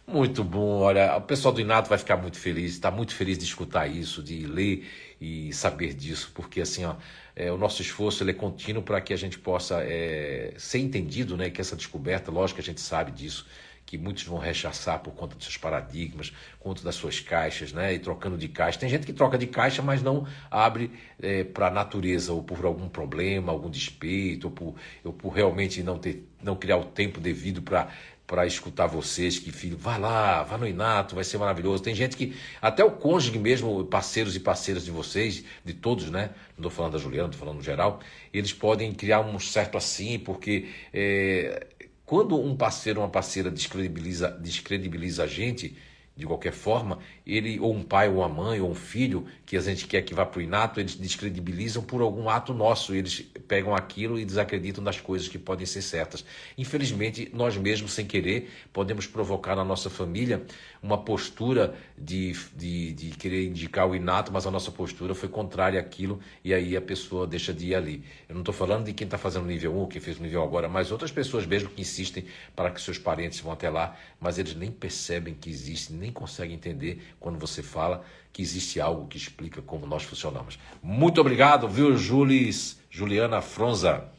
Muito 0.08 0.44
bom, 0.44 0.80
olha, 0.82 1.16
o 1.18 1.22
pessoal 1.22 1.54
do 1.54 1.62
Inato 1.62 1.88
vai 1.90 1.98
ficar 1.98 2.18
muito 2.18 2.38
feliz, 2.38 2.74
está 2.74 2.92
muito 2.92 3.16
feliz 3.16 3.38
de 3.38 3.46
escutar 3.46 3.88
isso, 3.88 4.22
de 4.22 4.46
ler 4.46 4.86
e 5.22 5.54
saber 5.54 5.94
disso, 5.94 6.32
porque 6.34 6.60
assim, 6.62 6.84
ó, 6.86 6.96
é, 7.36 7.52
o 7.52 7.58
nosso 7.58 7.82
esforço 7.82 8.28
é 8.30 8.34
contínuo 8.34 8.84
para 8.84 9.00
que 9.00 9.14
a 9.14 9.18
gente 9.18 9.40
possa 9.40 9.82
é, 9.84 10.54
ser 10.58 10.80
entendido, 10.80 11.38
né, 11.38 11.50
que 11.50 11.62
essa 11.62 11.76
descoberta, 11.76 12.32
lógico 12.32 12.58
que 12.58 12.62
a 12.62 12.66
gente 12.66 12.82
sabe 12.82 13.12
disso, 13.12 13.46
que 13.86 13.98
muitos 13.98 14.24
vão 14.24 14.38
rechaçar 14.38 15.00
por 15.00 15.12
conta 15.12 15.36
dos 15.36 15.46
seus 15.46 15.58
paradigmas, 15.58 16.32
conta 16.60 16.82
das 16.84 16.96
suas 16.96 17.20
caixas, 17.20 17.74
né? 17.74 17.94
E 17.94 18.00
trocando 18.00 18.38
de 18.38 18.48
caixa. 18.48 18.80
Tem 18.80 18.90
gente 18.90 19.06
que 19.06 19.14
troca 19.14 19.38
de 19.38 19.48
caixa, 19.48 19.82
mas 19.82 20.02
não 20.02 20.26
abre 20.50 20.92
é, 21.22 21.44
para 21.44 21.68
a 21.68 21.72
natureza, 21.72 22.32
ou 22.32 22.42
por 22.42 22.64
algum 22.66 22.88
problema, 22.88 23.52
algum 23.52 23.70
despeito, 23.70 24.48
ou 24.48 24.52
por, 24.52 24.76
ou 25.04 25.12
por 25.12 25.30
realmente 25.30 25.84
não, 25.84 25.98
ter, 25.98 26.26
não 26.42 26.56
criar 26.56 26.78
o 26.78 26.86
tempo 26.86 27.20
devido 27.20 27.62
para 27.62 27.90
para 28.32 28.46
escutar 28.46 28.88
vocês, 28.88 29.38
que 29.38 29.52
filho, 29.52 29.78
vai 29.78 30.00
lá, 30.00 30.42
vai 30.44 30.58
no 30.58 30.66
Inato, 30.66 31.16
vai 31.16 31.24
ser 31.26 31.38
maravilhoso. 31.38 31.84
Tem 31.84 31.94
gente 31.94 32.16
que, 32.16 32.34
até 32.62 32.82
o 32.82 32.90
cônjuge 32.90 33.38
mesmo, 33.38 33.84
parceiros 33.84 34.38
e 34.38 34.40
parceiras 34.40 34.86
de 34.86 34.92
vocês, 34.92 35.44
de 35.66 35.74
todos, 35.74 36.10
né? 36.10 36.30
Não 36.58 36.60
estou 36.60 36.72
falando 36.72 36.94
da 36.94 36.98
Juliana, 36.98 37.28
estou 37.28 37.40
falando 37.40 37.58
no 37.58 37.62
geral, 37.62 38.00
eles 38.34 38.54
podem 38.54 38.94
criar 38.94 39.20
um 39.20 39.38
certo 39.38 39.78
assim, 39.78 40.18
porque 40.18 40.70
é, 40.94 41.68
quando 42.12 42.38
um 42.38 42.58
parceiro 42.58 43.00
ou 43.00 43.06
uma 43.06 43.10
parceira 43.10 43.50
descredibiliza, 43.50 44.32
descredibiliza 44.32 45.24
a 45.24 45.28
gente, 45.28 45.78
de 46.16 46.26
qualquer 46.26 46.52
forma, 46.52 47.00
ele, 47.26 47.60
ou 47.60 47.74
um 47.74 47.82
pai, 47.82 48.10
ou 48.10 48.18
uma 48.18 48.28
mãe, 48.30 48.60
ou 48.60 48.70
um 48.70 48.76
filho, 48.76 49.26
que 49.46 49.56
a 49.56 49.62
gente 49.62 49.88
quer 49.88 50.02
que 50.02 50.14
vá 50.14 50.26
para 50.26 50.40
o 50.40 50.42
inato, 50.42 50.80
eles 50.80 50.96
descredibilizam 50.96 51.82
por 51.82 52.02
algum 52.02 52.30
ato 52.30 52.54
nosso, 52.54 52.94
eles 52.94 53.22
pegam 53.48 53.74
aquilo 53.74 54.20
e 54.20 54.26
desacreditam 54.26 54.84
das 54.84 55.00
coisas 55.00 55.28
que 55.28 55.38
podem 55.38 55.66
ser 55.66 55.82
certas. 55.82 56.26
Infelizmente, 56.58 57.30
nós 57.34 57.56
mesmos, 57.58 57.94
sem 57.94 58.06
querer, 58.06 58.52
podemos 58.74 59.08
provocar 59.08 59.56
na 59.56 59.64
nossa 59.64 59.90
família 59.90 60.46
uma 60.84 60.98
postura 60.98 61.76
de, 61.98 62.34
de, 62.56 62.94
de 62.94 63.10
querer 63.12 63.48
indicar 63.48 63.88
o 63.88 63.96
inato, 63.96 64.32
mas 64.32 64.46
a 64.46 64.52
nossa 64.52 64.72
postura 64.72 65.16
foi 65.16 65.30
contrária 65.30 65.80
àquilo, 65.80 66.20
e 66.44 66.54
aí 66.54 66.76
a 66.76 66.82
pessoa 66.82 67.26
deixa 67.26 67.54
de 67.54 67.68
ir 67.68 67.76
ali. 67.76 68.04
Eu 68.28 68.36
não 68.36 68.42
estou 68.42 68.54
falando 68.54 68.86
de 68.86 68.94
quem 68.94 69.06
está 69.06 69.18
fazendo 69.18 69.46
nível 69.46 69.78
1, 69.84 69.88
quem 69.88 70.02
fez 70.02 70.20
o 70.20 70.24
nível 70.24 70.44
agora, 70.44 70.68
mas 70.68 70.92
outras 70.92 71.12
pessoas 71.12 71.46
mesmo 71.46 71.70
que 71.70 71.82
insistem 71.82 72.26
para 72.56 72.70
que 72.72 72.82
seus 72.82 72.98
parentes 72.98 73.40
vão 73.40 73.54
até 73.54 73.70
lá, 73.70 73.98
mas 74.20 74.38
eles 74.38 74.56
nem 74.56 74.72
percebem 74.72 75.34
que 75.34 75.50
existe, 75.50 75.94
nem 76.02 76.12
conseguem 76.12 76.56
entender 76.56 77.16
quando 77.20 77.40
você 77.40 77.62
fala 77.62 78.04
que 78.34 78.42
existe 78.42 78.82
algo 78.82 79.08
que 79.08 79.18
explica 79.18 79.62
como 79.62 79.86
nós 79.86 80.04
funcionamos. 80.04 80.58
Muito 80.82 81.22
obrigado, 81.22 81.68
viu, 81.68 81.96
Julis, 81.96 82.80
Juliana 82.90 83.42
Fronza. 83.42 84.10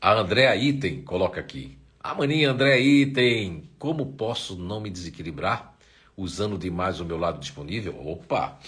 A 0.00 0.12
Andréa 0.12 0.56
Item 0.56 1.02
coloca 1.02 1.40
aqui. 1.40 1.78
A 2.00 2.14
maninha 2.14 2.50
André 2.50 2.78
Item, 2.80 3.68
como 3.78 4.06
posso 4.06 4.56
não 4.56 4.80
me 4.80 4.88
desequilibrar 4.88 5.76
usando 6.16 6.56
demais 6.56 7.00
o 7.00 7.04
meu 7.04 7.18
lado 7.18 7.38
disponível? 7.38 7.94
Opa! 8.06 8.58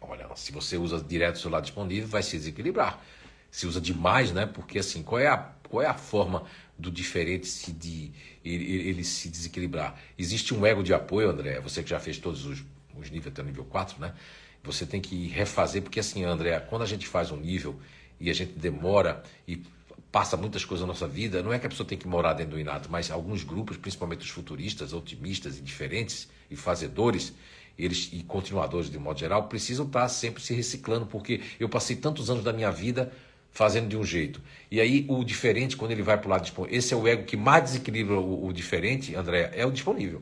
Olha, 0.00 0.28
se 0.34 0.52
você 0.52 0.76
usa 0.76 1.00
direto 1.00 1.36
o 1.36 1.38
seu 1.38 1.50
lado 1.50 1.62
disponível, 1.62 2.08
vai 2.08 2.22
se 2.22 2.36
desequilibrar. 2.36 3.02
Se 3.50 3.66
usa 3.66 3.80
demais, 3.80 4.32
né? 4.32 4.44
Porque 4.44 4.78
assim, 4.78 5.02
qual 5.02 5.20
é 5.20 5.26
a, 5.26 5.38
qual 5.68 5.82
é 5.82 5.86
a 5.86 5.94
forma 5.94 6.44
do 6.78 6.90
diferente 6.90 7.46
se 7.46 7.72
de 7.72 8.12
ele, 8.54 8.88
ele, 8.88 9.04
se 9.04 9.28
desequilibrar. 9.28 10.00
Existe 10.18 10.54
um 10.54 10.64
ego 10.64 10.82
de 10.82 10.94
apoio, 10.94 11.28
André, 11.28 11.60
você 11.60 11.82
que 11.82 11.90
já 11.90 11.98
fez 11.98 12.18
todos 12.18 12.44
os, 12.44 12.64
os 12.96 13.10
níveis 13.10 13.28
até 13.28 13.42
o 13.42 13.44
nível 13.44 13.64
4, 13.64 14.00
né? 14.00 14.14
Você 14.62 14.84
tem 14.84 15.00
que 15.00 15.28
refazer, 15.28 15.82
porque 15.82 16.00
assim, 16.00 16.24
André, 16.24 16.58
quando 16.60 16.82
a 16.82 16.86
gente 16.86 17.06
faz 17.06 17.30
um 17.30 17.36
nível 17.36 17.78
e 18.18 18.30
a 18.30 18.32
gente 18.32 18.52
demora 18.52 19.22
e 19.46 19.62
passa 20.10 20.36
muitas 20.36 20.64
coisas 20.64 20.86
na 20.86 20.92
nossa 20.92 21.06
vida, 21.06 21.42
não 21.42 21.52
é 21.52 21.58
que 21.58 21.66
a 21.66 21.68
pessoa 21.68 21.86
tem 21.86 21.98
que 21.98 22.08
morar 22.08 22.32
dentro 22.32 22.52
do 22.52 22.60
inato, 22.60 22.90
mas 22.90 23.10
alguns 23.10 23.44
grupos, 23.44 23.76
principalmente 23.76 24.22
os 24.22 24.30
futuristas, 24.30 24.92
otimistas 24.92 25.58
e 25.58 25.60
diferentes 25.60 26.28
e 26.50 26.56
fazedores, 26.56 27.34
eles 27.78 28.08
e 28.12 28.22
continuadores 28.22 28.90
de 28.90 28.98
modo 28.98 29.18
geral, 29.18 29.48
precisam 29.48 29.86
estar 29.86 30.08
sempre 30.08 30.42
se 30.42 30.54
reciclando, 30.54 31.06
porque 31.06 31.42
eu 31.60 31.68
passei 31.68 31.96
tantos 31.96 32.30
anos 32.30 32.42
da 32.42 32.52
minha 32.52 32.70
vida 32.70 33.12
fazendo 33.56 33.88
de 33.88 33.96
um 33.96 34.04
jeito. 34.04 34.38
E 34.70 34.82
aí 34.82 35.06
o 35.08 35.24
diferente, 35.24 35.78
quando 35.78 35.90
ele 35.90 36.02
vai 36.02 36.18
para 36.18 36.26
o 36.26 36.30
lado 36.30 36.42
disponível, 36.42 36.76
esse 36.76 36.92
é 36.92 36.96
o 36.96 37.08
ego 37.08 37.24
que 37.24 37.38
mais 37.38 37.64
desequilibra 37.64 38.20
o, 38.20 38.46
o 38.46 38.52
diferente, 38.52 39.16
André, 39.16 39.50
é 39.54 39.64
o 39.64 39.70
disponível. 39.70 40.20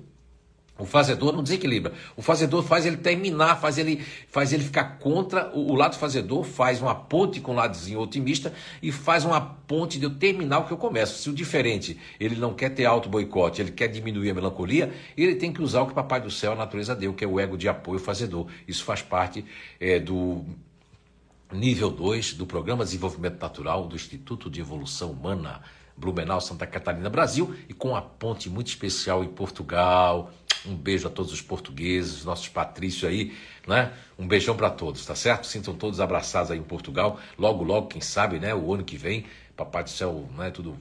O 0.78 0.85
fazedor 0.85 1.32
não 1.32 1.43
desequilibra. 1.43 1.93
O 2.16 2.23
fazedor 2.23 2.62
faz 2.62 2.86
ele 2.86 2.97
terminar, 2.97 3.61
faz 3.61 3.77
ele, 3.77 4.05
faz 4.28 4.52
ele 4.52 4.62
ficar 4.62 4.98
contra. 5.01 5.51
O, 5.52 5.73
o 5.73 5.74
lado 5.74 5.97
fazedor 5.97 6.44
faz 6.44 6.81
uma 6.81 6.94
ponte 6.94 7.40
com 7.40 7.51
o 7.51 7.55
ladozinho 7.56 7.98
otimista 7.98 8.52
e 8.81 8.93
faz 8.93 9.24
uma 9.24 9.40
ponte 9.40 9.98
de 9.98 10.05
eu 10.05 10.15
terminar 10.15 10.61
o 10.61 10.66
que 10.66 10.73
eu 10.73 10.77
começo. 10.77 11.20
Se 11.20 11.28
o 11.28 11.32
diferente 11.32 11.98
ele 12.20 12.36
não 12.36 12.55
quer 12.55 12.70
ter 12.70 12.85
auto 12.85 13.09
boicote, 13.09 13.61
ele 13.61 13.73
quer 13.73 13.89
diminuir 13.89 14.31
a 14.31 14.35
melancolia, 14.35 14.93
ele 15.16 15.35
tem 15.35 15.52
que 15.52 15.61
usar 15.61 15.82
o 15.82 15.86
que 15.86 15.93
o 15.93 15.94
Papai 15.97 16.20
do 16.20 16.31
Céu, 16.31 16.52
a 16.52 16.56
natureza 16.56 16.94
deu, 16.94 17.12
que 17.12 17.24
é 17.24 17.27
o 17.27 17.40
ego 17.40 17.56
de 17.56 17.69
apoio 17.69 17.98
fazedor. 17.98 18.47
Isso 18.66 18.85
faz 18.85 19.02
parte 19.02 19.44
é, 19.81 19.98
do 19.98 20.44
nível 21.55 21.91
2 21.91 22.35
do 22.35 22.45
Programa 22.45 22.85
de 22.85 22.91
Desenvolvimento 22.91 23.41
Natural 23.41 23.87
do 23.87 23.95
Instituto 23.95 24.51
de 24.51 24.61
Evolução 24.61 25.13
Humana, 25.13 25.63
Blumenau, 25.97 26.41
Santa 26.41 26.67
Catarina, 26.67 27.09
Brasil, 27.09 27.55
e 27.69 27.73
com 27.73 27.95
a 27.95 28.03
ponte 28.03 28.51
muito 28.51 28.67
especial 28.67 29.23
em 29.23 29.29
Portugal. 29.29 30.33
Um 30.67 30.75
beijo 30.75 31.07
a 31.07 31.11
todos 31.11 31.33
os 31.33 31.41
portugueses, 31.41 32.25
nossos 32.25 32.49
patrícios 32.49 33.05
aí, 33.05 33.37
né? 33.67 33.93
Um 34.19 34.27
beijão 34.27 34.57
para 34.57 34.71
todos, 34.71 35.05
tá 35.07 35.15
certo? 35.15 35.47
Sintam 35.47 35.75
todos 35.75 36.01
abraçados 36.01 36.51
aí 36.51 36.59
em 36.59 36.63
Portugal. 36.63 37.21
Logo, 37.39 37.63
logo, 37.63 37.87
quem 37.87 38.01
sabe, 38.01 38.41
né? 38.41 38.55
O 38.55 38.75
ano 38.75 38.83
que 38.83 38.97
vem, 38.97 39.27
Papai 39.57 39.85
do 39.85 39.91
Céu, 39.91 40.29
né? 40.37 40.51
Tudo, 40.51 40.77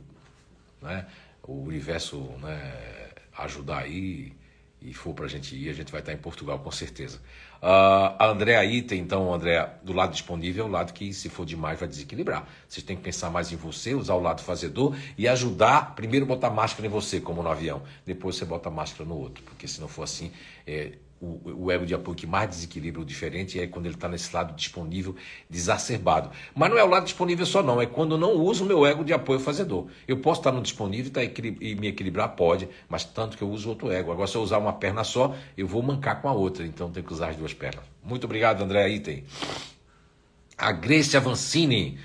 né? 0.82 1.06
O 1.44 1.64
universo, 1.64 2.18
né? 2.42 3.12
Ajudar 3.38 3.80
aí 3.80 4.34
e 4.82 4.94
for 4.94 5.14
para 5.14 5.26
a 5.26 5.30
gente 5.30 5.56
ir, 5.56 5.70
a 5.70 5.74
gente 5.74 5.92
vai 5.92 6.02
estar 6.02 6.14
em 6.14 6.18
Portugal 6.18 6.60
com 6.60 6.72
certeza. 6.72 7.22
Uh, 7.64 8.12
a 8.20 8.28
André 8.28 8.58
aí 8.58 8.82
tem, 8.82 9.00
então, 9.00 9.34
André, 9.34 9.70
do 9.82 9.94
lado 9.94 10.12
disponível, 10.12 10.66
o 10.66 10.68
lado 10.68 10.92
que, 10.92 11.14
se 11.14 11.30
for 11.30 11.46
demais, 11.46 11.80
vai 11.80 11.88
desequilibrar. 11.88 12.46
Vocês 12.68 12.84
têm 12.84 12.98
que 12.98 13.02
pensar 13.02 13.30
mais 13.30 13.54
em 13.54 13.56
você, 13.56 13.96
usar 13.96 14.16
o 14.16 14.20
lado 14.20 14.42
fazedor 14.42 14.94
e 15.18 15.30
ajudar. 15.30 15.96
Primeiro, 15.96 16.26
botar 16.26 16.50
máscara 16.50 16.86
em 16.86 16.90
você, 16.90 17.22
como 17.22 17.42
no 17.42 17.48
avião. 17.48 17.82
Depois, 18.06 18.36
você 18.36 18.44
bota 18.44 18.70
máscara 18.70 19.08
no 19.08 19.16
outro. 19.16 19.46
Porque 19.46 19.66
se 19.66 19.80
não 19.80 19.88
for 19.88 20.04
assim, 20.04 20.30
é, 20.68 20.92
o, 21.24 21.66
o, 21.66 21.72
ego 21.72 21.86
de 21.86 21.94
apoio 21.94 22.16
que 22.16 22.28
mais 22.28 22.50
desequilibra 22.50 23.02
o 23.02 23.06
diferente 23.06 23.58
é 23.58 23.66
quando 23.66 23.86
ele 23.86 23.96
está 23.96 24.10
nesse 24.10 24.36
lado 24.36 24.54
disponível, 24.54 25.16
desacerbado. 25.50 26.30
Mas 26.54 26.70
não 26.70 26.78
é 26.78 26.84
o 26.84 26.88
lado 26.88 27.06
disponível 27.06 27.46
só, 27.46 27.64
não. 27.64 27.82
É 27.82 27.86
quando 27.86 28.16
eu 28.16 28.18
não 28.18 28.34
uso 28.34 28.66
o 28.66 28.68
meu 28.68 28.86
ego 28.86 29.06
de 29.06 29.14
apoio 29.14 29.40
fazedor. 29.40 29.88
Eu 30.06 30.18
posso 30.18 30.42
estar 30.42 30.52
no 30.52 30.62
disponível 30.62 31.12
tá, 31.12 31.24
e 31.24 31.76
me 31.76 31.88
equilibrar? 31.88 32.36
Pode, 32.36 32.68
mas 32.90 33.06
tanto 33.06 33.38
que 33.38 33.44
eu 33.44 33.50
uso 33.50 33.70
outro 33.70 33.90
ego. 33.90 34.12
Agora, 34.12 34.28
se 34.28 34.36
eu 34.36 34.42
usar 34.42 34.58
uma 34.58 34.74
perna 34.74 35.04
só, 35.06 35.34
eu 35.58 35.66
vou 35.66 35.82
mancar 35.82 36.22
com 36.22 36.28
a 36.28 36.34
outra. 36.34 36.66
Então, 36.66 36.92
tenho 36.92 37.06
que 37.06 37.14
usar 37.14 37.30
as 37.30 37.38
duas 37.38 37.54
pernas. 37.54 37.86
Muito 38.04 38.26
obrigado, 38.26 38.62
André 38.62 38.90
Item. 38.90 39.24
A 40.58 40.74
Grace 40.74 41.16
Avancini. 41.16 41.98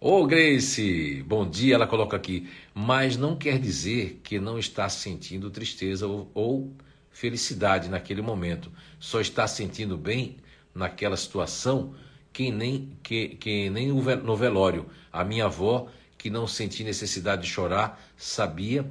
Ô 0.00 0.20
oh, 0.20 0.26
Grace, 0.26 1.24
bom 1.26 1.48
dia. 1.48 1.74
Ela 1.74 1.86
coloca 1.86 2.16
aqui. 2.16 2.48
Mas 2.72 3.16
não 3.16 3.34
quer 3.34 3.58
dizer 3.58 4.20
que 4.22 4.38
não 4.38 4.56
está 4.58 4.88
sentindo 4.88 5.50
tristeza 5.50 6.06
ou, 6.06 6.30
ou 6.32 6.72
felicidade 7.12 7.88
naquele 7.88 8.22
momento. 8.22 8.70
Só 8.98 9.20
está 9.20 9.46
sentindo 9.46 9.96
bem 9.96 10.36
naquela 10.74 11.16
situação 11.16 11.94
que 12.32 12.50
nem, 12.50 12.96
que, 13.02 13.28
que 13.28 13.70
nem 13.70 13.88
no 13.88 14.36
velório. 14.36 14.86
A 15.12 15.22
minha 15.24 15.44
avó, 15.44 15.88
que 16.16 16.30
não 16.30 16.46
sentia 16.46 16.86
necessidade 16.86 17.42
de 17.42 17.48
chorar, 17.48 18.02
sabia 18.16 18.90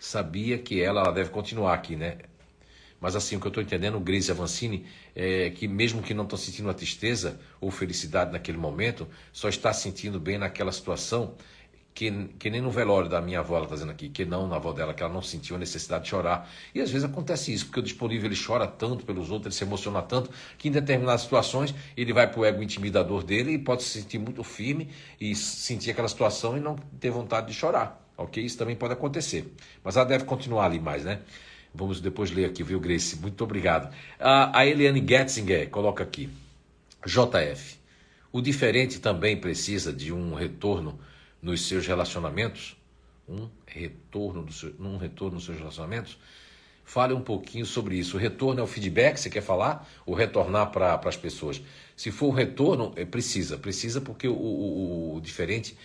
sabia 0.00 0.58
que 0.58 0.80
ela, 0.80 1.02
ela 1.02 1.12
deve 1.12 1.28
continuar 1.28 1.74
aqui, 1.74 1.94
né? 1.94 2.16
Mas 2.98 3.14
assim, 3.14 3.36
o 3.36 3.40
que 3.40 3.46
eu 3.46 3.50
estou 3.50 3.62
entendendo, 3.62 4.00
Grace 4.00 4.30
Avancini, 4.30 4.86
é 5.14 5.50
que 5.50 5.68
mesmo 5.68 6.02
que 6.02 6.12
não 6.12 6.24
estou 6.24 6.38
sentindo 6.38 6.68
a 6.68 6.74
tristeza 6.74 7.38
ou 7.60 7.70
felicidade 7.70 8.32
naquele 8.32 8.58
momento, 8.58 9.06
só 9.32 9.48
está 9.48 9.72
sentindo 9.72 10.18
bem 10.18 10.38
naquela 10.38 10.72
situação 10.72 11.34
que, 11.94 12.10
que 12.38 12.48
nem 12.48 12.60
no 12.60 12.70
velório 12.70 13.08
da 13.08 13.20
minha 13.20 13.40
avó, 13.40 13.56
ela 13.56 13.64
está 13.64 13.74
dizendo 13.74 13.90
aqui, 13.92 14.08
que 14.08 14.24
não 14.24 14.46
na 14.46 14.56
avó 14.56 14.72
dela, 14.72 14.94
que 14.94 15.02
ela 15.02 15.12
não 15.12 15.22
sentiu 15.22 15.56
a 15.56 15.58
necessidade 15.58 16.04
de 16.04 16.10
chorar. 16.10 16.50
E 16.74 16.80
às 16.80 16.90
vezes 16.90 17.04
acontece 17.04 17.52
isso, 17.52 17.66
porque 17.66 17.80
o 17.80 17.82
disponível 17.82 18.26
ele 18.30 18.40
chora 18.40 18.66
tanto 18.66 19.04
pelos 19.04 19.30
outros, 19.30 19.46
ele 19.46 19.54
se 19.54 19.64
emociona 19.64 20.00
tanto, 20.00 20.30
que 20.56 20.68
em 20.68 20.70
determinadas 20.70 21.22
situações 21.22 21.74
ele 21.96 22.12
vai 22.12 22.30
para 22.30 22.40
o 22.40 22.44
ego 22.44 22.62
intimidador 22.62 23.22
dele 23.22 23.52
e 23.52 23.58
pode 23.58 23.82
se 23.82 24.00
sentir 24.00 24.18
muito 24.18 24.42
firme 24.42 24.88
e 25.20 25.34
sentir 25.34 25.90
aquela 25.90 26.08
situação 26.08 26.56
e 26.56 26.60
não 26.60 26.76
ter 26.98 27.10
vontade 27.10 27.48
de 27.48 27.54
chorar. 27.54 28.00
Ok? 28.16 28.42
Isso 28.42 28.56
também 28.56 28.76
pode 28.76 28.92
acontecer. 28.92 29.54
Mas 29.82 29.96
ela 29.96 30.04
deve 30.06 30.24
continuar 30.24 30.66
ali 30.66 30.78
mais, 30.78 31.04
né? 31.04 31.20
Vamos 31.74 32.00
depois 32.00 32.30
ler 32.30 32.46
aqui, 32.46 32.62
viu, 32.62 32.80
Grace? 32.80 33.16
Muito 33.16 33.42
obrigado. 33.44 33.94
A, 34.18 34.66
Eliane 34.66 35.04
Getzinger 35.06 35.70
coloca 35.70 36.02
aqui. 36.02 36.28
JF. 37.06 37.78
O 38.32 38.40
diferente 38.40 39.00
também 39.00 39.36
precisa 39.36 39.92
de 39.92 40.12
um 40.12 40.34
retorno 40.34 40.98
nos 41.42 41.66
seus 41.66 41.86
relacionamentos, 41.86 42.76
um 43.28 43.48
retorno, 43.66 44.42
do 44.42 44.52
seu, 44.52 44.74
um 44.80 44.96
retorno 44.96 45.36
nos 45.36 45.44
seus 45.44 45.58
relacionamentos, 45.58 46.18
fale 46.84 47.14
um 47.14 47.20
pouquinho 47.20 47.64
sobre 47.64 47.96
isso. 47.96 48.16
O 48.16 48.20
retorno 48.20 48.60
é 48.60 48.62
o 48.62 48.66
feedback, 48.66 49.16
você 49.16 49.30
quer 49.30 49.42
falar? 49.42 49.88
Ou 50.04 50.14
retornar 50.14 50.70
para 50.70 51.00
as 51.04 51.16
pessoas? 51.16 51.62
Se 51.96 52.10
for 52.10 52.26
o 52.26 52.30
retorno, 52.30 52.92
é, 52.96 53.04
precisa, 53.04 53.56
precisa 53.56 54.00
porque 54.00 54.26
o, 54.26 54.34
o, 54.34 55.16
o 55.16 55.20
diferente 55.20 55.76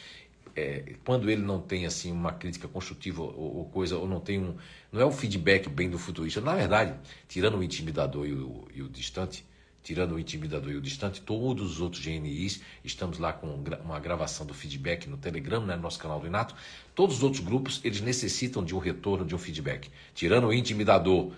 é, 0.56 0.94
quando 1.04 1.30
ele 1.30 1.42
não 1.42 1.60
tem 1.60 1.86
assim 1.86 2.12
uma 2.12 2.32
crítica 2.32 2.68
construtiva 2.68 3.22
ou, 3.22 3.58
ou, 3.58 3.66
coisa, 3.66 3.98
ou 3.98 4.08
não 4.08 4.20
tem 4.20 4.40
um. 4.40 4.56
Não 4.92 5.02
é 5.02 5.06
um 5.06 5.12
feedback 5.12 5.68
bem 5.68 5.90
do 5.90 6.00
futurista. 6.00 6.40
Na 6.40 6.56
verdade, 6.56 6.98
tirando 7.28 7.58
o 7.58 7.64
intimidador 7.64 8.26
e 8.26 8.34
o, 8.34 8.68
e 8.74 8.82
o 8.82 8.88
distante, 8.88 9.46
tirando 9.86 10.16
o 10.16 10.20
intimidador 10.20 10.72
e 10.72 10.76
o 10.78 10.82
distante, 10.82 11.22
todos 11.22 11.74
os 11.74 11.80
outros 11.80 12.04
GNIs, 12.04 12.60
estamos 12.84 13.20
lá 13.20 13.32
com 13.32 13.46
uma 13.84 14.00
gravação 14.00 14.44
do 14.44 14.52
feedback 14.52 15.08
no 15.08 15.16
Telegram, 15.16 15.64
né, 15.64 15.76
no 15.76 15.84
nosso 15.84 16.00
canal 16.00 16.20
do 16.20 16.26
Inato, 16.26 16.56
todos 16.96 17.18
os 17.18 17.24
outros 17.24 17.44
grupos, 17.44 17.82
eles 17.84 18.02
necessitam 18.02 18.66
de 18.66 18.74
um 18.74 18.80
retorno, 18.80 19.24
de 19.24 19.36
um 19.36 19.38
feedback. 19.38 19.92
Tirando 20.16 20.48
o 20.48 20.54
intimidador, 20.54 21.32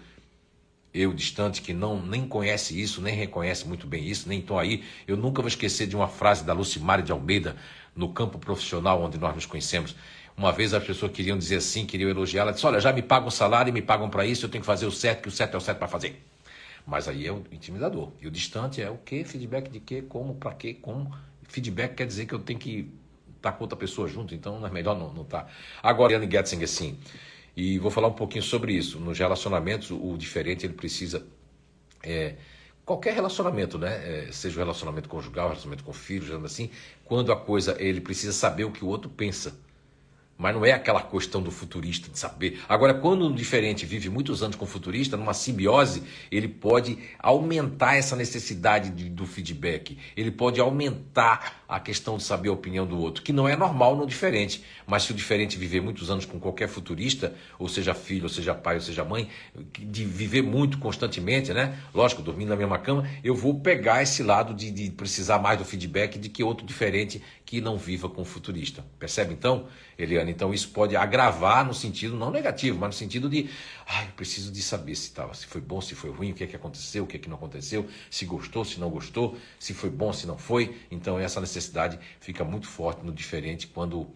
eu 0.94 1.14
distante, 1.14 1.62
que 1.62 1.74
não 1.74 2.02
nem 2.02 2.26
conhece 2.26 2.82
isso, 2.82 3.02
nem 3.02 3.14
reconhece 3.14 3.68
muito 3.68 3.86
bem 3.86 4.08
isso, 4.08 4.30
nem 4.30 4.40
estão 4.40 4.58
aí, 4.58 4.82
eu 5.06 5.18
nunca 5.18 5.42
vou 5.42 5.50
esquecer 5.50 5.86
de 5.86 5.98
uma 5.98 6.08
frase 6.08 6.46
da 6.46 6.54
Lucimari 6.54 7.04
de 7.04 7.12
Almeida, 7.12 7.58
no 7.94 8.14
campo 8.14 8.40
profissional 8.40 9.02
onde 9.02 9.18
nós 9.18 9.36
nos 9.36 9.46
conhecemos. 9.46 9.94
Uma 10.38 10.54
vez 10.54 10.74
as 10.74 10.84
pessoas 10.86 11.12
queriam 11.12 11.38
dizer 11.38 11.58
assim, 11.58 11.86
queriam 11.86 12.10
elogiar, 12.10 12.44
ela 12.44 12.54
disse: 12.54 12.66
Olha, 12.66 12.80
já 12.80 12.94
me 12.94 13.02
pagam 13.02 13.30
salário 13.30 13.72
e 13.72 13.74
me 13.74 13.82
pagam 13.82 14.10
para 14.10 14.26
isso, 14.26 14.46
eu 14.46 14.50
tenho 14.50 14.62
que 14.62 14.68
fazer 14.68 14.86
o 14.86 14.92
certo, 14.92 15.24
que 15.24 15.28
o 15.28 15.32
certo 15.32 15.56
é 15.56 15.58
o 15.58 15.62
certo 15.62 15.80
para 15.80 15.88
fazer. 15.90 16.24
Mas 16.88 17.10
aí 17.10 17.28
é 17.28 17.32
o 17.34 17.44
intimidador. 17.52 18.14
E 18.22 18.28
o 18.28 18.32
distante 18.32 18.82
é 18.82 18.90
o 18.90 18.98
quê? 18.98 19.26
Feedback 19.26 19.70
de 19.70 19.82
quê? 19.82 20.02
Como? 20.02 20.36
Para 20.36 20.54
quê? 20.54 20.74
Como? 20.74 21.14
Feedback 21.44 21.96
quer 21.96 22.08
dizer 22.08 22.26
que 22.26 22.34
eu 22.34 22.40
tenho 22.40 22.58
que 22.58 22.90
estar 23.36 23.52
com 23.52 23.66
outra 23.66 23.78
pessoa 23.78 24.08
junto, 24.08 24.34
então 24.34 24.66
é 24.66 24.70
melhor 24.72 24.98
não 24.98 25.22
estar. 25.22 25.44
Tá. 25.44 25.52
Agora, 25.84 26.14
Iane 26.14 26.32
Getzinger, 26.32 26.64
assim, 26.64 26.98
e 27.56 27.78
vou 27.78 27.92
falar 27.92 28.08
um 28.08 28.14
pouquinho 28.14 28.44
sobre 28.44 28.72
isso. 28.72 29.00
Nos 29.00 29.20
relacionamentos, 29.20 29.92
o 29.92 30.16
diferente 30.18 30.66
ele 30.66 30.74
precisa. 30.74 31.26
É, 32.02 32.36
qualquer 32.86 33.14
relacionamento, 33.14 33.78
né? 33.78 34.28
É, 34.28 34.32
seja 34.32 34.56
o 34.56 34.60
relacionamento 34.60 35.10
conjugal, 35.10 35.50
relacionamento 35.50 35.84
com 35.84 35.92
filhos, 35.92 36.32
assim, 36.46 36.70
quando 37.04 37.34
a 37.34 37.36
coisa 37.36 37.76
ele 37.80 38.00
precisa 38.00 38.32
saber 38.32 38.64
o 38.64 38.72
que 38.72 38.86
o 38.86 38.88
outro 38.88 39.10
pensa. 39.10 39.54
Mas 40.38 40.54
não 40.54 40.64
é 40.64 40.72
aquela 40.72 41.02
questão 41.02 41.42
do 41.42 41.50
futurista 41.50 42.10
de 42.10 42.20
saber. 42.20 42.62
Agora, 42.70 42.94
quando 42.94 43.28
um 43.28 43.34
diferente 43.34 43.86
vive 43.86 44.08
muitos 44.10 44.44
anos 44.44 44.56
com 44.56 44.66
o 44.66 44.68
futurista, 44.68 45.18
numa 45.18 45.34
simbiose, 45.34 46.04
ele 46.32 46.48
pode 46.48 47.00
aumentar 47.18 47.96
essa 47.96 48.16
necessidade 48.16 48.92
de, 48.92 49.10
do 49.10 49.26
feedback. 49.26 49.98
Ele 50.16 50.30
pode 50.30 50.62
aumentar 50.62 51.64
a 51.68 51.80
questão 51.80 52.18
de 52.18 52.24
saber 52.24 52.50
a 52.50 52.54
opinião 52.54 52.86
do 52.86 52.98
outro, 53.00 53.24
que 53.24 53.34
não 53.34 53.48
é 53.48 53.56
normal 53.56 53.96
no 53.96 54.06
diferente. 54.06 54.64
Mas 54.86 55.04
se 55.04 55.12
o 55.12 55.16
diferente 55.16 55.58
viver 55.58 55.82
muitos 55.82 56.10
anos 56.10 56.26
com 56.26 56.40
qualquer 56.40 56.70
futurista, 56.70 57.34
ou 57.60 57.68
seja 57.68 57.94
filho, 57.94 58.24
ou 58.24 58.30
seja 58.30 58.54
pai, 58.54 58.76
ou 58.76 58.82
seja 58.82 59.04
mãe, 59.04 59.28
de 59.78 60.06
viver 60.06 60.44
muito 60.44 60.78
constantemente, 60.78 61.54
né? 61.54 61.78
Lógico, 61.94 62.22
dormindo 62.22 62.50
na 62.50 62.56
mesma 62.56 62.78
cama, 62.78 63.10
eu 63.24 63.36
vou 63.36 63.60
pegar 63.60 64.02
esse 64.02 64.24
lado 64.24 64.54
de, 64.54 64.72
de 64.72 64.92
precisar 64.92 65.40
mais 65.40 65.58
do 65.58 65.66
feedback 65.66 66.18
de 66.18 66.30
que 66.30 66.44
outro 66.44 66.66
diferente 66.66 67.22
que 67.48 67.62
não 67.62 67.78
viva 67.78 68.10
com 68.10 68.24
o 68.24 68.26
futurista. 68.26 68.86
Percebe 69.00 69.34
então? 69.34 69.70
Eliane. 69.98 70.32
Então 70.32 70.54
isso 70.54 70.68
pode 70.70 70.98
agravar 70.98 71.66
no 71.66 71.74
sentido 71.74 72.14
não 72.14 72.30
negativo, 72.30 72.78
mas 72.78 72.90
no 72.90 72.94
sentido 72.94 73.30
de, 73.30 73.50
ai, 73.88 74.06
eu 74.06 74.12
preciso 74.12 74.52
de 74.52 74.62
saber 74.62 74.94
se 74.96 75.14
tava, 75.14 75.34
se 75.34 75.48
foi 75.48 75.62
bom, 75.62 75.80
se 75.80 75.96
foi 75.96 76.12
ruim, 76.12 76.32
o 76.32 76.34
que 76.36 76.44
é 76.44 76.48
que 76.48 76.58
aconteceu, 76.58 77.06
o 77.06 77.08
que 77.08 77.16
é 77.16 77.20
que 77.20 77.30
não 77.30 77.38
aconteceu, 77.38 77.88
se 78.12 78.26
gostou, 78.26 78.66
se 78.66 78.82
não 78.82 78.90
gostou, 78.90 79.38
se 79.58 79.74
foi 79.74 79.90
bom, 79.90 80.12
se 80.12 80.28
não 80.28 80.38
foi. 80.38 80.78
Então 80.92 81.18
essa 81.18 81.40
necessidade 81.40 81.98
fica 82.20 82.44
muito 82.44 82.68
forte 82.68 83.04
no 83.06 83.14
diferente 83.14 83.66
quando 83.66 84.08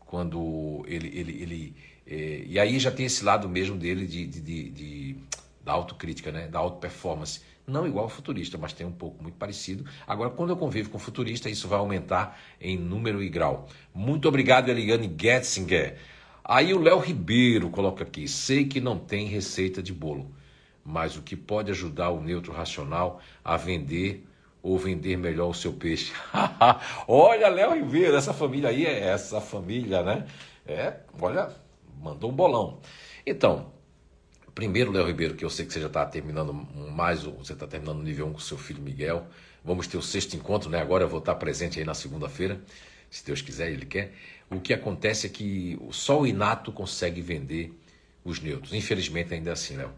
quando 0.00 0.84
ele 0.88 1.16
ele, 1.16 1.42
ele 1.42 1.76
é, 2.04 2.42
e 2.44 2.58
aí 2.58 2.76
já 2.80 2.90
tem 2.90 3.06
esse 3.06 3.24
lado 3.24 3.48
mesmo 3.48 3.76
dele 3.76 4.04
de, 4.04 4.26
de, 4.26 4.40
de, 4.40 4.70
de 4.70 5.16
da 5.64 5.72
autocrítica, 5.72 6.32
né, 6.32 6.48
da 6.48 6.58
auto 6.58 6.78
performance 6.78 7.40
não 7.70 7.86
igual 7.86 8.04
ao 8.04 8.10
futurista, 8.10 8.58
mas 8.58 8.72
tem 8.72 8.86
um 8.86 8.92
pouco 8.92 9.22
muito 9.22 9.36
parecido. 9.36 9.84
Agora, 10.06 10.30
quando 10.30 10.50
eu 10.50 10.56
convivo 10.56 10.90
com 10.90 10.98
futurista, 10.98 11.48
isso 11.48 11.68
vai 11.68 11.78
aumentar 11.78 12.38
em 12.60 12.76
número 12.76 13.22
e 13.22 13.28
grau. 13.28 13.68
Muito 13.94 14.28
obrigado, 14.28 14.68
Eliane 14.68 15.14
Getzinger. 15.18 15.96
Aí 16.44 16.74
o 16.74 16.80
Léo 16.80 16.98
Ribeiro 16.98 17.70
coloca 17.70 18.04
aqui: 18.04 18.26
sei 18.26 18.64
que 18.64 18.80
não 18.80 18.98
tem 18.98 19.26
receita 19.26 19.82
de 19.82 19.92
bolo, 19.92 20.34
mas 20.84 21.16
o 21.16 21.22
que 21.22 21.36
pode 21.36 21.70
ajudar 21.70 22.10
o 22.10 22.20
neutro 22.20 22.52
racional 22.52 23.20
a 23.44 23.56
vender 23.56 24.26
ou 24.62 24.78
vender 24.78 25.16
melhor 25.16 25.48
o 25.48 25.54
seu 25.54 25.72
peixe. 25.72 26.12
olha, 27.08 27.48
Léo 27.48 27.74
Ribeiro, 27.74 28.16
essa 28.16 28.32
família 28.32 28.68
aí 28.68 28.84
é 28.84 29.06
essa 29.08 29.40
família, 29.40 30.02
né? 30.02 30.26
É, 30.66 30.96
olha, 31.20 31.50
mandou 32.00 32.30
um 32.30 32.34
bolão. 32.34 32.80
Então, 33.26 33.72
Primeiro, 34.54 34.90
Léo 34.90 35.06
Ribeiro, 35.06 35.34
que 35.34 35.44
eu 35.44 35.50
sei 35.50 35.66
que 35.66 35.72
você 35.72 35.80
já 35.80 35.86
está 35.86 36.04
terminando 36.06 36.52
mais, 36.52 37.22
você 37.22 37.52
está 37.52 37.66
terminando 37.66 37.98
o 37.98 38.02
nível 38.02 38.26
1 38.28 38.32
com 38.32 38.38
seu 38.38 38.58
filho 38.58 38.82
Miguel. 38.82 39.26
Vamos 39.64 39.86
ter 39.86 39.96
o 39.96 40.02
sexto 40.02 40.34
encontro, 40.34 40.70
né? 40.70 40.80
Agora 40.80 41.04
eu 41.04 41.08
vou 41.08 41.18
estar 41.18 41.34
presente 41.34 41.78
aí 41.78 41.84
na 41.84 41.94
segunda-feira, 41.94 42.60
se 43.10 43.24
Deus 43.24 43.42
quiser, 43.42 43.70
ele 43.70 43.86
quer. 43.86 44.12
O 44.50 44.60
que 44.60 44.72
acontece 44.72 45.26
é 45.26 45.30
que 45.30 45.78
só 45.90 46.20
o 46.20 46.26
inato 46.26 46.72
consegue 46.72 47.20
vender 47.20 47.72
os 48.24 48.40
neutros. 48.40 48.72
Infelizmente 48.72 49.34
ainda 49.34 49.50
é 49.50 49.52
assim, 49.52 49.76
Léo 49.76 49.92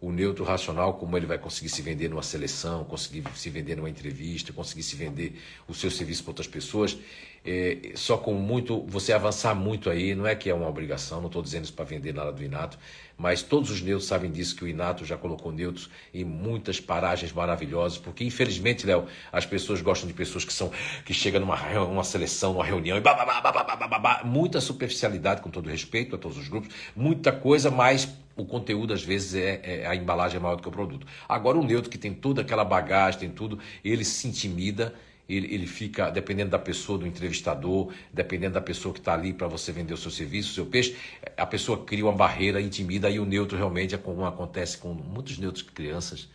o 0.00 0.10
neutro 0.10 0.44
racional, 0.44 0.94
como 0.94 1.14
ele 1.16 1.26
vai 1.26 1.38
conseguir 1.38 1.68
se 1.68 1.82
vender 1.82 2.08
numa 2.08 2.22
seleção, 2.22 2.84
conseguir 2.84 3.22
se 3.34 3.50
vender 3.50 3.76
numa 3.76 3.90
entrevista, 3.90 4.50
conseguir 4.52 4.82
se 4.82 4.96
vender 4.96 5.38
o 5.68 5.74
seu 5.74 5.90
serviço 5.90 6.22
para 6.22 6.30
outras 6.30 6.46
pessoas. 6.46 6.96
É, 7.42 7.92
só 7.94 8.18
com 8.18 8.34
muito, 8.34 8.82
você 8.86 9.14
avançar 9.14 9.54
muito 9.54 9.88
aí, 9.88 10.14
não 10.14 10.26
é 10.26 10.34
que 10.34 10.50
é 10.50 10.54
uma 10.54 10.68
obrigação, 10.68 11.20
não 11.20 11.28
estou 11.28 11.42
dizendo 11.42 11.64
isso 11.64 11.72
para 11.72 11.86
vender 11.86 12.12
nada 12.12 12.30
do 12.30 12.42
Inato, 12.42 12.78
mas 13.16 13.42
todos 13.42 13.70
os 13.70 13.80
neutros 13.80 14.06
sabem 14.06 14.30
disso, 14.30 14.54
que 14.54 14.62
o 14.64 14.68
Inato 14.68 15.06
já 15.06 15.16
colocou 15.16 15.50
neutros 15.50 15.88
em 16.12 16.22
muitas 16.22 16.78
paragens 16.78 17.32
maravilhosas, 17.32 17.96
porque 17.96 18.24
infelizmente, 18.24 18.86
Léo, 18.86 19.06
as 19.32 19.46
pessoas 19.46 19.80
gostam 19.80 20.06
de 20.06 20.12
pessoas 20.12 20.44
que 20.44 20.52
são 20.52 20.70
que 21.04 21.14
chegam 21.14 21.40
numa 21.40 21.56
uma 21.82 22.04
seleção, 22.04 22.52
numa 22.52 22.64
reunião 22.64 22.98
e 22.98 23.00
babá, 23.00 24.20
muita 24.22 24.60
superficialidade, 24.60 25.40
com 25.40 25.48
todo 25.48 25.68
respeito 25.68 26.16
a 26.16 26.18
todos 26.18 26.36
os 26.36 26.46
grupos, 26.46 26.74
muita 26.94 27.32
coisa, 27.32 27.70
mas 27.70 28.06
o 28.40 28.46
conteúdo 28.46 28.92
às 28.92 29.02
vezes 29.02 29.34
é, 29.34 29.60
é, 29.62 29.86
a 29.86 29.94
embalagem 29.94 30.38
é 30.38 30.40
maior 30.40 30.56
do 30.56 30.62
que 30.62 30.68
o 30.68 30.72
produto. 30.72 31.06
Agora 31.28 31.58
o 31.58 31.64
neutro 31.64 31.90
que 31.90 31.98
tem 31.98 32.14
toda 32.14 32.42
aquela 32.42 32.64
bagagem, 32.64 33.20
tem 33.20 33.30
tudo, 33.30 33.58
ele 33.84 34.04
se 34.04 34.26
intimida, 34.28 34.94
ele, 35.28 35.54
ele 35.54 35.66
fica, 35.66 36.10
dependendo 36.10 36.50
da 36.50 36.58
pessoa, 36.58 36.98
do 36.98 37.06
entrevistador, 37.06 37.92
dependendo 38.12 38.54
da 38.54 38.60
pessoa 38.60 38.92
que 38.92 38.98
está 38.98 39.14
ali 39.14 39.32
para 39.32 39.46
você 39.46 39.70
vender 39.70 39.94
o 39.94 39.96
seu 39.96 40.10
serviço, 40.10 40.50
o 40.50 40.54
seu 40.54 40.66
peixe, 40.66 40.96
a 41.36 41.46
pessoa 41.46 41.84
cria 41.84 42.04
uma 42.04 42.12
barreira, 42.12 42.60
intimida, 42.60 43.08
e 43.08 43.20
o 43.20 43.24
neutro 43.24 43.56
realmente 43.56 43.94
é 43.94 43.98
como 43.98 44.24
acontece 44.24 44.78
com 44.78 44.92
muitos 44.92 45.38
neutros 45.38 45.62
crianças, 45.62 46.28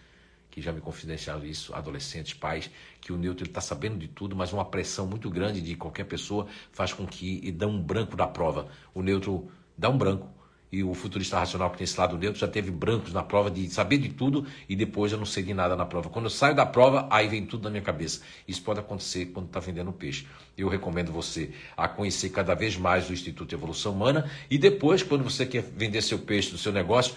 que 0.49 0.61
já 0.61 0.72
me 0.72 0.80
confidenciaram 0.80 1.45
isso, 1.45 1.76
adolescentes, 1.76 2.34
pais, 2.34 2.72
que 3.02 3.11
o 3.11 3.18
neutro 3.18 3.45
está 3.45 3.60
sabendo 3.60 3.98
de 3.98 4.07
tudo, 4.07 4.34
mas 4.34 4.53
uma 4.53 4.64
pressão 4.64 5.06
muito 5.06 5.30
grande 5.30 5.60
de 5.60 5.76
qualquer 5.76 6.06
pessoa 6.06 6.48
faz 6.72 6.94
com 6.94 7.06
que 7.06 7.41
e 7.44 7.52
dá 7.52 7.68
um 7.68 7.82
branco 7.82 8.15
da 8.15 8.26
prova. 8.26 8.69
O 8.94 9.02
neutro 9.02 9.52
dá 9.77 9.90
um 9.90 9.98
branco 9.98 10.30
e 10.72 10.84
o 10.84 10.94
futurista 10.94 11.40
racional 11.40 11.70
que 11.70 11.78
tem 11.78 11.86
esse 11.86 12.00
lado 12.00 12.18
neutro 12.18 12.40
já 12.40 12.48
teve 12.48 12.72
brancos 12.72 13.14
na 13.14 13.24
prova 13.24 13.50
de 13.50 13.70
saber 13.70 13.98
de 13.98 14.10
tudo 14.10 14.46
e 14.68 14.76
depois 14.76 15.12
eu 15.12 15.18
não 15.18 15.26
sei 15.26 15.44
de 15.44 15.54
nada 15.54 15.76
na 15.76 15.86
prova. 15.86 16.10
Quando 16.10 16.26
eu 16.26 16.30
saio 16.30 16.56
da 16.56 16.66
prova, 16.66 17.08
aí 17.10 17.28
vem 17.28 17.46
tudo 17.46 17.64
na 17.64 17.70
minha 17.70 17.82
cabeça. 17.82 18.22
Isso 18.48 18.62
pode 18.62 18.80
acontecer 18.80 19.28
quando 19.28 19.48
está 19.48 19.60
vendendo 19.60 19.92
peixe. 19.92 20.28
Eu 20.58 20.68
recomendo 20.68 21.12
você 21.12 21.52
a 21.78 21.88
conhecer 21.88 22.30
cada 22.30 22.54
vez 22.54 22.78
mais 22.78 23.10
o 23.10 23.14
Instituto 23.14 23.50
de 23.50 23.56
Evolução 23.56 23.94
Humana 23.94 24.30
e 24.50 24.58
depois, 24.58 25.04
quando 25.04 25.24
você 25.24 25.46
quer 25.46 25.62
vender 25.62 26.02
seu 26.02 26.20
peixe 26.20 26.52
do 26.52 26.58
seu 26.58 26.72
negócio, 26.72 27.16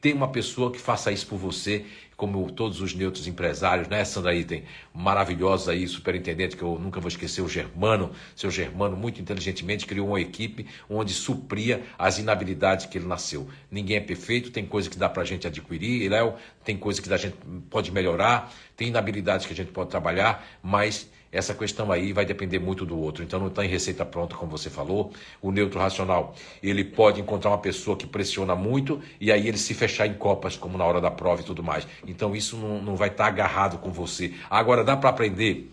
tem 0.00 0.14
uma 0.14 0.28
pessoa 0.28 0.72
que 0.72 0.80
faça 0.80 1.12
isso 1.12 1.26
por 1.26 1.38
você, 1.38 1.84
como 2.20 2.52
todos 2.52 2.82
os 2.82 2.92
neutros 2.92 3.26
empresários, 3.26 3.88
né, 3.88 4.04
Sandra 4.04 4.34
Item? 4.34 4.64
Maravilhosos 4.92 5.70
aí, 5.70 5.88
superintendente, 5.88 6.54
que 6.54 6.62
eu 6.62 6.78
nunca 6.78 7.00
vou 7.00 7.08
esquecer, 7.08 7.40
o 7.40 7.48
Germano, 7.48 8.10
seu 8.36 8.50
Germano, 8.50 8.94
muito 8.94 9.22
inteligentemente, 9.22 9.86
criou 9.86 10.06
uma 10.06 10.20
equipe 10.20 10.66
onde 10.86 11.14
supria 11.14 11.82
as 11.98 12.18
inabilidades 12.18 12.84
que 12.84 12.98
ele 12.98 13.06
nasceu. 13.06 13.48
Ninguém 13.70 13.96
é 13.96 14.00
perfeito, 14.00 14.50
tem 14.50 14.66
coisa 14.66 14.90
que 14.90 14.98
dá 14.98 15.08
para 15.08 15.22
a 15.22 15.24
gente 15.24 15.46
adquirir, 15.46 16.10
Léo, 16.10 16.34
tem 16.62 16.76
coisa 16.76 17.00
que 17.00 17.10
a 17.10 17.16
gente 17.16 17.36
pode 17.70 17.90
melhorar, 17.90 18.52
tem 18.76 18.88
inabilidades 18.88 19.46
que 19.46 19.54
a 19.54 19.56
gente 19.56 19.72
pode 19.72 19.88
trabalhar, 19.88 20.46
mas 20.62 21.08
essa 21.32 21.54
questão 21.54 21.92
aí 21.92 22.12
vai 22.12 22.24
depender 22.24 22.58
muito 22.58 22.84
do 22.84 22.98
outro. 22.98 23.22
Então 23.22 23.38
não 23.38 23.46
está 23.46 23.64
em 23.64 23.68
receita 23.68 24.04
pronta, 24.04 24.34
como 24.34 24.50
você 24.50 24.68
falou. 24.68 25.12
O 25.40 25.52
neutro 25.52 25.78
racional, 25.78 26.34
ele 26.62 26.84
pode 26.84 27.20
encontrar 27.20 27.50
uma 27.50 27.58
pessoa 27.58 27.96
que 27.96 28.06
pressiona 28.06 28.54
muito 28.54 29.00
e 29.20 29.30
aí 29.30 29.46
ele 29.46 29.58
se 29.58 29.74
fechar 29.74 30.06
em 30.06 30.14
copas, 30.14 30.56
como 30.56 30.76
na 30.76 30.84
hora 30.84 31.00
da 31.00 31.10
prova 31.10 31.42
e 31.42 31.44
tudo 31.44 31.62
mais. 31.62 31.86
Então 32.06 32.34
isso 32.34 32.56
não, 32.56 32.82
não 32.82 32.96
vai 32.96 33.08
estar 33.08 33.24
tá 33.24 33.30
agarrado 33.30 33.78
com 33.78 33.90
você. 33.90 34.34
Agora 34.48 34.82
dá 34.82 34.96
para 34.96 35.10
aprender 35.10 35.70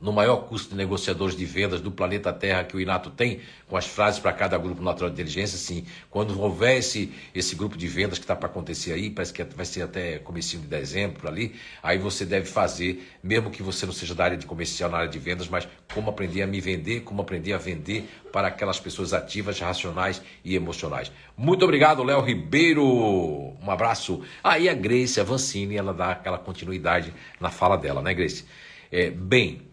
no 0.00 0.12
maior 0.12 0.36
custo 0.48 0.70
de 0.70 0.76
negociadores 0.76 1.36
de 1.36 1.44
vendas 1.44 1.80
do 1.80 1.90
planeta 1.90 2.32
Terra 2.32 2.64
que 2.64 2.76
o 2.76 2.80
Inato 2.80 3.10
tem, 3.10 3.40
com 3.66 3.76
as 3.76 3.86
frases 3.86 4.20
para 4.20 4.32
cada 4.32 4.56
grupo 4.56 4.82
natural 4.82 5.10
de 5.10 5.14
inteligência, 5.14 5.58
sim. 5.58 5.84
Quando 6.10 6.40
houver 6.40 6.78
esse, 6.78 7.12
esse 7.34 7.56
grupo 7.56 7.76
de 7.76 7.86
vendas 7.88 8.18
que 8.18 8.24
está 8.24 8.36
para 8.36 8.48
acontecer 8.48 8.92
aí, 8.92 9.10
parece 9.10 9.32
que 9.32 9.42
vai 9.42 9.66
ser 9.66 9.82
até 9.82 10.18
comecinho 10.18 10.62
de 10.62 10.68
dezembro 10.68 11.26
ali, 11.26 11.54
aí 11.82 11.98
você 11.98 12.24
deve 12.24 12.46
fazer, 12.46 13.06
mesmo 13.22 13.50
que 13.50 13.62
você 13.62 13.84
não 13.86 13.92
seja 13.92 14.14
da 14.14 14.24
área 14.24 14.36
de 14.36 14.46
comercial, 14.46 14.88
na 14.90 14.98
área 14.98 15.10
de 15.10 15.18
vendas, 15.18 15.48
mas 15.48 15.68
como 15.92 16.10
aprender 16.10 16.42
a 16.42 16.46
me 16.46 16.60
vender, 16.60 17.00
como 17.00 17.20
aprender 17.20 17.52
a 17.52 17.58
vender 17.58 18.08
para 18.32 18.48
aquelas 18.48 18.78
pessoas 18.78 19.12
ativas, 19.12 19.58
racionais 19.58 20.22
e 20.44 20.54
emocionais. 20.54 21.10
Muito 21.36 21.64
obrigado, 21.64 22.02
Léo 22.02 22.20
Ribeiro. 22.20 22.84
Um 22.84 23.70
abraço. 23.70 24.22
Aí 24.42 24.68
ah, 24.68 24.72
a 24.72 24.74
Grace, 24.74 25.20
a 25.20 25.24
Vancini, 25.24 25.76
ela 25.76 25.92
dá 25.92 26.12
aquela 26.12 26.38
continuidade 26.38 27.12
na 27.40 27.50
fala 27.50 27.76
dela, 27.76 28.02
né, 28.02 28.14
Grace? 28.14 28.44
É, 28.90 29.10
bem, 29.10 29.67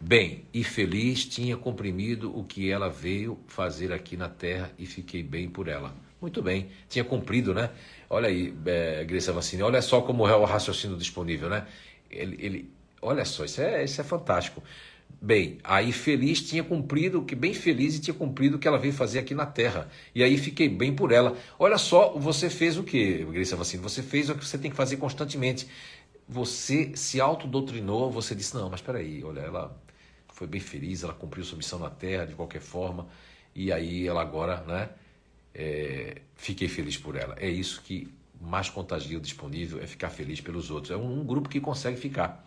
Bem, 0.00 0.44
e 0.52 0.62
feliz 0.62 1.24
tinha 1.24 1.56
comprimido 1.56 2.36
o 2.36 2.44
que 2.44 2.70
ela 2.70 2.88
veio 2.88 3.38
fazer 3.46 3.92
aqui 3.92 4.16
na 4.16 4.28
terra 4.28 4.70
e 4.78 4.84
fiquei 4.84 5.22
bem 5.22 5.48
por 5.48 5.68
ela. 5.68 5.94
Muito 6.20 6.42
bem, 6.42 6.68
tinha 6.88 7.04
cumprido, 7.04 7.54
né? 7.54 7.70
Olha 8.08 8.28
aí, 8.28 8.54
é, 8.66 9.04
Grace 9.04 9.28
Avancini, 9.30 9.62
olha 9.62 9.80
só 9.80 10.02
como 10.02 10.28
é 10.28 10.36
o 10.36 10.44
raciocínio 10.44 10.96
disponível, 10.98 11.48
né? 11.48 11.66
Ele, 12.10 12.36
ele, 12.38 12.70
olha 13.00 13.24
só, 13.24 13.44
isso 13.44 13.60
é, 13.60 13.84
isso 13.84 14.00
é 14.00 14.04
fantástico. 14.04 14.62
Bem, 15.20 15.58
aí 15.64 15.92
feliz 15.92 16.42
tinha 16.42 16.62
cumprido, 16.62 17.22
que 17.22 17.34
bem 17.34 17.54
feliz 17.54 17.96
e 17.96 18.00
tinha 18.00 18.14
cumprido 18.14 18.56
o 18.56 18.58
que 18.58 18.68
ela 18.68 18.78
veio 18.78 18.92
fazer 18.92 19.18
aqui 19.18 19.34
na 19.34 19.46
Terra. 19.46 19.88
E 20.14 20.22
aí 20.22 20.36
fiquei 20.36 20.68
bem 20.68 20.94
por 20.94 21.10
ela. 21.10 21.36
Olha 21.58 21.78
só, 21.78 22.12
você 22.18 22.50
fez 22.50 22.76
o 22.76 22.84
que, 22.84 23.24
Grace 23.24 23.54
Avancini? 23.54 23.82
Você 23.82 24.02
fez 24.02 24.28
o 24.28 24.34
que 24.34 24.44
você 24.44 24.58
tem 24.58 24.70
que 24.70 24.76
fazer 24.76 24.98
constantemente. 24.98 25.66
Você 26.28 26.92
se 26.94 27.20
autodoutrinou, 27.20 28.10
você 28.10 28.34
disse, 28.34 28.54
não, 28.54 28.68
mas 28.68 28.80
espera 28.80 28.98
aí, 28.98 29.24
olha, 29.24 29.40
ela 29.40 29.85
foi 30.36 30.46
bem 30.46 30.60
feliz, 30.60 31.02
ela 31.02 31.14
cumpriu 31.14 31.42
sua 31.42 31.56
missão 31.56 31.78
na 31.78 31.88
Terra 31.88 32.26
de 32.26 32.34
qualquer 32.34 32.60
forma. 32.60 33.06
E 33.54 33.72
aí 33.72 34.06
ela 34.06 34.20
agora, 34.20 34.60
né, 34.64 34.90
é, 35.54 36.20
fiquei 36.34 36.68
feliz 36.68 36.98
por 36.98 37.16
ela. 37.16 37.34
É 37.40 37.48
isso 37.48 37.80
que 37.80 38.12
mais 38.38 38.68
contagia 38.68 39.16
o 39.16 39.20
disponível, 39.20 39.82
é 39.82 39.86
ficar 39.86 40.10
feliz 40.10 40.38
pelos 40.42 40.70
outros. 40.70 40.90
É 40.90 40.96
um, 40.96 41.20
um 41.20 41.24
grupo 41.24 41.48
que 41.48 41.58
consegue 41.58 41.96
ficar 41.96 42.44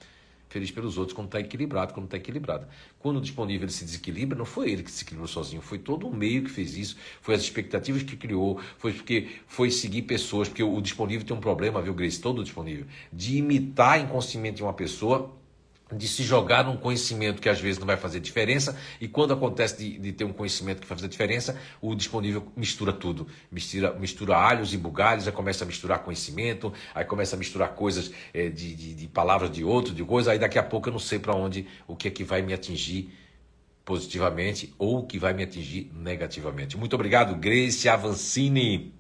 feliz 0.50 0.70
pelos 0.70 1.00
outros 1.00 1.16
quando 1.16 1.30
está 1.30 1.40
equilibrado, 1.40 1.92
quando 1.92 2.06
está 2.06 2.18
equilibrado. 2.18 2.68
Quando 3.00 3.18
o 3.18 3.22
disponível 3.22 3.66
ele 3.66 3.72
se 3.72 3.84
desequilibra, 3.84 4.38
não 4.38 4.46
foi 4.46 4.72
ele 4.72 4.84
que 4.84 4.92
se 4.92 5.04
equilibrou 5.04 5.28
sozinho, 5.28 5.60
foi 5.60 5.80
todo 5.80 6.08
o 6.08 6.16
meio 6.16 6.44
que 6.44 6.50
fez 6.52 6.78
isso, 6.78 6.96
foi 7.22 7.34
as 7.34 7.42
expectativas 7.42 8.04
que 8.04 8.16
criou, 8.16 8.62
foi 8.78 8.94
porque 8.94 9.30
foi 9.48 9.72
seguir 9.72 10.04
pessoas, 10.04 10.48
porque 10.48 10.62
o 10.62 10.80
disponível 10.80 11.26
tem 11.26 11.36
um 11.36 11.40
problema, 11.40 11.82
viu, 11.82 11.96
Grace, 11.96 12.22
todo 12.22 12.44
disponível, 12.44 12.86
de 13.12 13.38
imitar 13.38 14.00
inconscientemente 14.00 14.62
uma 14.62 14.74
pessoa 14.74 15.39
de 15.92 16.08
se 16.08 16.24
jogar 16.24 16.64
num 16.64 16.78
conhecimento 16.78 17.42
que 17.42 17.50
às 17.50 17.60
vezes 17.60 17.80
não 17.80 17.88
vai 17.88 17.98
fazer 17.98 18.20
diferença, 18.20 18.78
e 19.02 19.08
quando 19.08 19.34
acontece 19.34 19.78
de, 19.78 19.98
de, 19.98 20.12
ter 20.12 20.24
um 20.24 20.34
conhecimento 20.34 20.82
que 20.82 20.88
vai 20.88 20.98
fazer 20.98 21.08
diferença, 21.08 21.60
o 21.82 21.96
disponível 21.96 22.48
mistura 22.56 22.94
tudo. 22.94 23.28
Mistura, 23.52 23.94
mistura 23.94 24.38
alhos 24.38 24.74
e 24.74 24.78
bugalhos, 24.78 25.28
aí 25.28 25.34
começa 25.34 25.64
a 25.64 25.68
misturar 25.68 26.00
conhecimento, 26.00 26.72
aí 26.94 27.04
começa 27.06 27.36
a 27.36 27.40
misturar 27.40 27.70
coisas 27.70 28.12
é, 28.34 28.50
de, 28.50 28.76
de, 28.76 28.94
de, 28.94 29.08
palavras 29.08 29.50
de 29.50 29.64
outro, 29.64 29.94
de 29.94 30.04
coisa, 30.04 30.32
aí 30.32 30.40
daqui 30.40 30.60
a 30.60 30.64
pouco 30.64 30.90
eu 30.90 30.94
não 30.94 31.00
sei 31.00 31.18
para 31.18 31.36
onde, 31.36 31.66
o 31.88 31.96
que 31.96 32.08
é 32.08 32.12
que 32.12 32.24
vai 32.24 32.42
me 32.42 32.54
atingir 32.54 33.12
positivamente 33.84 34.72
ou 34.78 35.00
o 35.00 35.08
que 35.08 35.18
vai 35.18 35.34
me 35.34 35.42
atingir 35.42 35.92
negativamente. 35.96 36.78
Muito 36.78 36.94
obrigado, 36.94 37.36
Grace 37.36 37.90
Avancini. 37.90 38.94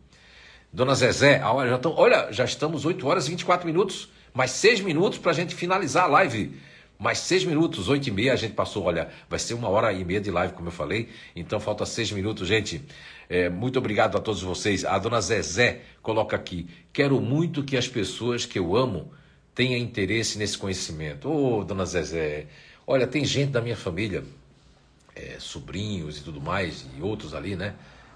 Dona 0.74 0.95
Zezé, 0.95 1.41
olha, 1.44 1.70
já, 1.70 1.76
estão, 1.76 1.94
olha, 1.95 2.32
já 2.32 2.45
estamos 2.45 2.86
8 2.86 3.07
horas 3.07 3.28
e 3.28 3.32
24 3.32 3.66
minutos, 3.68 4.10
mais 4.34 4.52
6 4.52 4.82
minutos 4.82 5.20
para 5.20 5.32
a 5.32 5.34
gente 5.34 5.53
finalizar 5.53 6.06
a 6.06 6.07
live 6.07 6.68
mais 6.99 7.19
seis 7.19 7.45
minutos, 7.45 7.88
oito 7.88 8.09
e 8.09 8.11
meia, 8.11 8.34
a 8.34 8.35
gente 8.35 8.53
passou, 8.53 8.84
olha, 8.84 9.09
vai 9.30 9.39
ser 9.39 9.53
uma 9.53 9.69
hora 9.69 9.93
e 9.93 10.03
meia 10.03 10.19
de 10.19 10.30
live, 10.30 10.53
como 10.53 10.67
eu 10.67 10.71
falei, 10.71 11.07
então 11.34 11.57
falta 11.57 11.85
seis 11.85 12.11
minutos, 12.11 12.45
gente. 12.45 12.84
É, 13.30 13.47
muito 13.47 13.80
obrigado 13.80 14.17
a 14.17 14.19
todos 14.19 14.41
vocês. 14.41 14.84
A 14.84 14.99
dona 14.99 15.21
Zezé 15.21 15.81
coloca 16.01 16.35
aqui: 16.35 16.67
quero 16.91 17.21
muito 17.21 17.63
que 17.63 17.77
as 17.77 17.88
pessoas 17.88 18.45
que 18.45 18.59
eu 18.59 18.76
amo 18.76 19.13
tenham 19.55 19.80
interesse 19.80 20.38
nesse 20.38 20.57
conhecimento. 20.57 21.30
Ô, 21.30 21.59
oh, 21.59 21.63
dona 21.63 21.85
Zezé, 21.85 22.47
olha, 22.85 23.07
tem 23.07 23.23
gente 23.23 23.51
da 23.51 23.61
minha 23.61 23.77
família, 23.77 24.23
é, 25.15 25.38
sobrinhos 25.39 26.17
e 26.17 26.23
tudo 26.23 26.41
mais, 26.41 26.85
e 26.97 27.01
outros 27.01 27.34
ali, 27.34 27.55
né? 27.55 27.76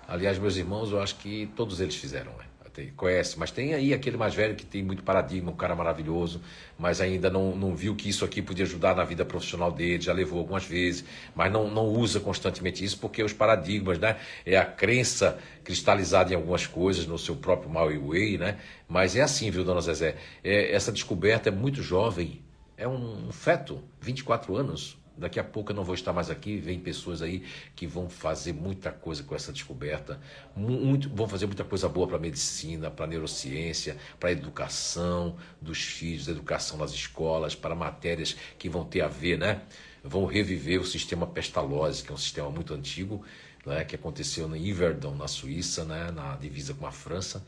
Aliás, 0.09 0.37
meus 0.37 0.57
irmãos, 0.57 0.91
eu 0.91 1.01
acho 1.01 1.15
que 1.15 1.49
todos 1.55 1.79
eles 1.79 1.95
fizeram, 1.95 2.33
né? 2.33 2.43
Tem, 2.73 2.89
conhece, 2.89 3.37
mas 3.37 3.51
tem 3.51 3.73
aí 3.73 3.93
aquele 3.93 4.17
mais 4.17 4.33
velho 4.33 4.55
que 4.55 4.65
tem 4.65 4.81
muito 4.81 5.03
paradigma, 5.03 5.51
um 5.51 5.55
cara 5.55 5.75
maravilhoso, 5.75 6.41
mas 6.77 6.99
ainda 6.99 7.29
não, 7.29 7.55
não 7.55 7.75
viu 7.75 7.95
que 7.95 8.09
isso 8.09 8.25
aqui 8.25 8.41
podia 8.41 8.65
ajudar 8.65 8.95
na 8.95 9.03
vida 9.03 9.23
profissional 9.23 9.71
dele, 9.71 10.01
já 10.01 10.11
levou 10.11 10.39
algumas 10.39 10.65
vezes, 10.65 11.05
mas 11.35 11.51
não, 11.51 11.69
não 11.69 11.85
usa 11.85 12.19
constantemente 12.19 12.83
isso 12.83 12.97
porque 12.97 13.21
os 13.21 13.31
paradigmas, 13.31 13.99
né? 13.99 14.17
É 14.45 14.57
a 14.57 14.65
crença 14.65 15.37
cristalizada 15.63 16.33
em 16.33 16.35
algumas 16.35 16.65
coisas 16.65 17.05
no 17.05 17.17
seu 17.17 17.35
próprio 17.35 17.69
mal 17.69 17.91
e 17.91 17.97
way, 17.97 18.37
né? 18.37 18.57
Mas 18.89 19.15
é 19.15 19.21
assim, 19.21 19.51
viu, 19.51 19.63
dona 19.63 19.79
Zezé? 19.81 20.15
É, 20.43 20.73
essa 20.73 20.91
descoberta 20.91 21.49
é 21.49 21.51
muito 21.51 21.83
jovem, 21.83 22.41
é 22.75 22.87
um 22.87 23.31
feto, 23.31 23.83
24 24.01 24.55
anos, 24.55 24.97
Daqui 25.15 25.39
a 25.39 25.43
pouco 25.43 25.71
eu 25.71 25.75
não 25.75 25.83
vou 25.83 25.93
estar 25.93 26.11
mais 26.11 26.29
aqui, 26.29 26.57
vem 26.57 26.79
pessoas 26.79 27.21
aí 27.21 27.43
que 27.75 27.85
vão 27.85 28.09
fazer 28.09 28.51
muita 28.51 28.91
coisa 28.91 29.21
com 29.21 29.35
essa 29.35 29.53
descoberta, 29.53 30.19
muito, 30.55 31.07
vão 31.09 31.27
fazer 31.27 31.45
muita 31.45 31.63
coisa 31.63 31.87
boa 31.87 32.07
para 32.07 32.17
a 32.17 32.19
medicina, 32.19 32.89
para 32.89 33.05
a 33.05 33.07
neurociência, 33.07 33.95
para 34.19 34.29
a 34.29 34.31
educação 34.31 35.37
dos 35.61 35.81
filhos, 35.83 36.27
educação 36.27 36.77
nas 36.77 36.91
escolas, 36.91 37.53
para 37.53 37.75
matérias 37.75 38.35
que 38.57 38.67
vão 38.67 38.83
ter 38.83 39.01
a 39.01 39.07
ver, 39.07 39.37
né? 39.37 39.61
Vão 40.03 40.25
reviver 40.25 40.81
o 40.81 40.85
sistema 40.85 41.27
Pestalozzi, 41.27 42.03
que 42.03 42.11
é 42.11 42.13
um 42.13 42.17
sistema 42.17 42.49
muito 42.49 42.73
antigo, 42.73 43.23
né? 43.65 43.85
que 43.85 43.95
aconteceu 43.95 44.53
em 44.55 44.67
Yverdon, 44.67 45.15
na 45.15 45.27
Suíça, 45.27 45.85
né? 45.85 46.11
na 46.11 46.35
divisa 46.35 46.73
com 46.73 46.85
a 46.85 46.91
França 46.91 47.43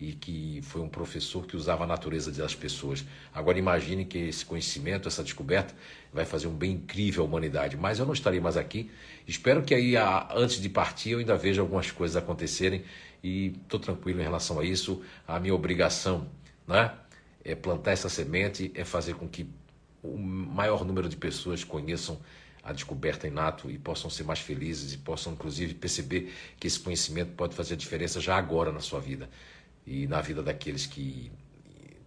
e 0.00 0.14
que 0.14 0.60
foi 0.62 0.80
um 0.80 0.88
professor 0.88 1.46
que 1.46 1.54
usava 1.54 1.84
a 1.84 1.86
natureza 1.86 2.32
das 2.32 2.54
pessoas. 2.54 3.04
Agora 3.34 3.58
imagine 3.58 4.06
que 4.06 4.16
esse 4.16 4.46
conhecimento, 4.46 5.06
essa 5.06 5.22
descoberta, 5.22 5.74
vai 6.12 6.24
fazer 6.24 6.48
um 6.48 6.54
bem 6.54 6.72
incrível 6.72 7.22
à 7.22 7.26
humanidade. 7.26 7.76
Mas 7.76 7.98
eu 7.98 8.06
não 8.06 8.12
estarei 8.12 8.40
mais 8.40 8.56
aqui. 8.56 8.90
Espero 9.26 9.62
que 9.62 9.74
aí, 9.74 9.94
antes 10.34 10.60
de 10.60 10.68
partir, 10.68 11.10
eu 11.10 11.18
ainda 11.18 11.36
veja 11.36 11.60
algumas 11.60 11.90
coisas 11.90 12.16
acontecerem 12.16 12.84
e 13.22 13.54
estou 13.62 13.78
tranquilo 13.78 14.20
em 14.20 14.24
relação 14.24 14.58
a 14.58 14.64
isso. 14.64 15.02
A 15.26 15.38
minha 15.38 15.54
obrigação 15.54 16.28
né, 16.66 16.92
é 17.44 17.54
plantar 17.54 17.92
essa 17.92 18.08
semente, 18.08 18.72
é 18.74 18.84
fazer 18.84 19.14
com 19.14 19.28
que 19.28 19.48
o 20.02 20.16
maior 20.16 20.84
número 20.84 21.08
de 21.08 21.16
pessoas 21.16 21.62
conheçam 21.62 22.18
a 22.62 22.72
descoberta 22.72 23.26
inato 23.26 23.70
e 23.70 23.78
possam 23.78 24.10
ser 24.10 24.24
mais 24.24 24.38
felizes 24.38 24.92
e 24.92 24.98
possam, 24.98 25.32
inclusive, 25.32 25.74
perceber 25.74 26.32
que 26.58 26.66
esse 26.66 26.78
conhecimento 26.78 27.32
pode 27.32 27.54
fazer 27.54 27.74
a 27.74 27.76
diferença 27.76 28.20
já 28.20 28.36
agora 28.36 28.70
na 28.70 28.80
sua 28.80 29.00
vida 29.00 29.28
e 29.86 30.06
na 30.06 30.20
vida 30.20 30.42
daqueles 30.42 30.86
que 30.86 31.30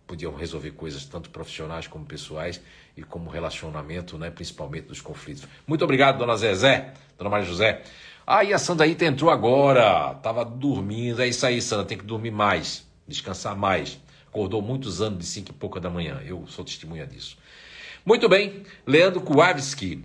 podiam 0.05 0.35
resolver 0.35 0.71
coisas 0.71 1.05
tanto 1.05 1.29
profissionais 1.29 1.87
como 1.87 2.05
pessoais 2.05 2.61
e 2.95 3.03
como 3.03 3.29
relacionamento, 3.29 4.17
né, 4.17 4.29
principalmente 4.29 4.87
dos 4.87 5.01
conflitos. 5.01 5.47
Muito 5.65 5.83
obrigado, 5.83 6.17
dona 6.17 6.35
Zezé, 6.35 6.93
dona 7.17 7.29
Maria 7.29 7.45
José. 7.45 7.83
Ah, 8.25 8.43
e 8.43 8.53
a 8.53 8.57
Sandra 8.57 8.85
aí 8.85 8.95
entrou 9.01 9.29
agora, 9.29 10.13
tava 10.15 10.45
dormindo, 10.45 11.21
é 11.21 11.27
isso 11.27 11.45
aí, 11.45 11.61
Sandra, 11.61 11.85
tem 11.85 11.97
que 11.97 12.05
dormir 12.05 12.31
mais, 12.31 12.87
descansar 13.07 13.55
mais. 13.55 13.99
Acordou 14.27 14.61
muitos 14.61 15.01
anos 15.01 15.19
de 15.19 15.25
cinco 15.25 15.51
e 15.51 15.53
pouca 15.53 15.79
da 15.79 15.89
manhã, 15.89 16.21
eu 16.25 16.45
sou 16.47 16.63
testemunha 16.63 17.05
disso. 17.05 17.37
Muito 18.05 18.27
bem, 18.27 18.63
Leandro 18.85 19.21
Kowalski 19.21 20.03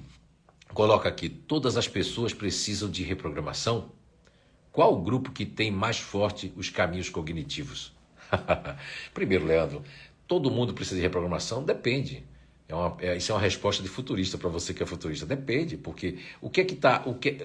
coloca 0.72 1.08
aqui, 1.08 1.28
todas 1.28 1.76
as 1.76 1.88
pessoas 1.88 2.32
precisam 2.32 2.90
de 2.90 3.02
reprogramação? 3.02 3.90
Qual 4.70 4.94
o 4.94 5.02
grupo 5.02 5.32
que 5.32 5.44
tem 5.44 5.70
mais 5.70 5.98
forte 5.98 6.52
os 6.56 6.70
caminhos 6.70 7.08
cognitivos? 7.08 7.92
Primeiro, 9.14 9.46
Leandro, 9.46 9.82
todo 10.26 10.50
mundo 10.50 10.74
precisa 10.74 10.96
de 10.96 11.02
reprogramação? 11.02 11.62
Depende. 11.62 12.24
É 12.68 12.74
uma, 12.74 12.96
é, 13.00 13.16
isso 13.16 13.32
é 13.32 13.34
uma 13.34 13.40
resposta 13.40 13.82
de 13.82 13.88
futurista 13.88 14.36
para 14.36 14.50
você 14.50 14.74
que 14.74 14.82
é 14.82 14.86
futurista. 14.86 15.24
Depende, 15.24 15.78
porque 15.78 16.18
o 16.38 16.50
que 16.50 16.60
é 16.60 16.64
que 16.64 16.76
tá, 16.76 17.02
o 17.06 17.14
que, 17.14 17.38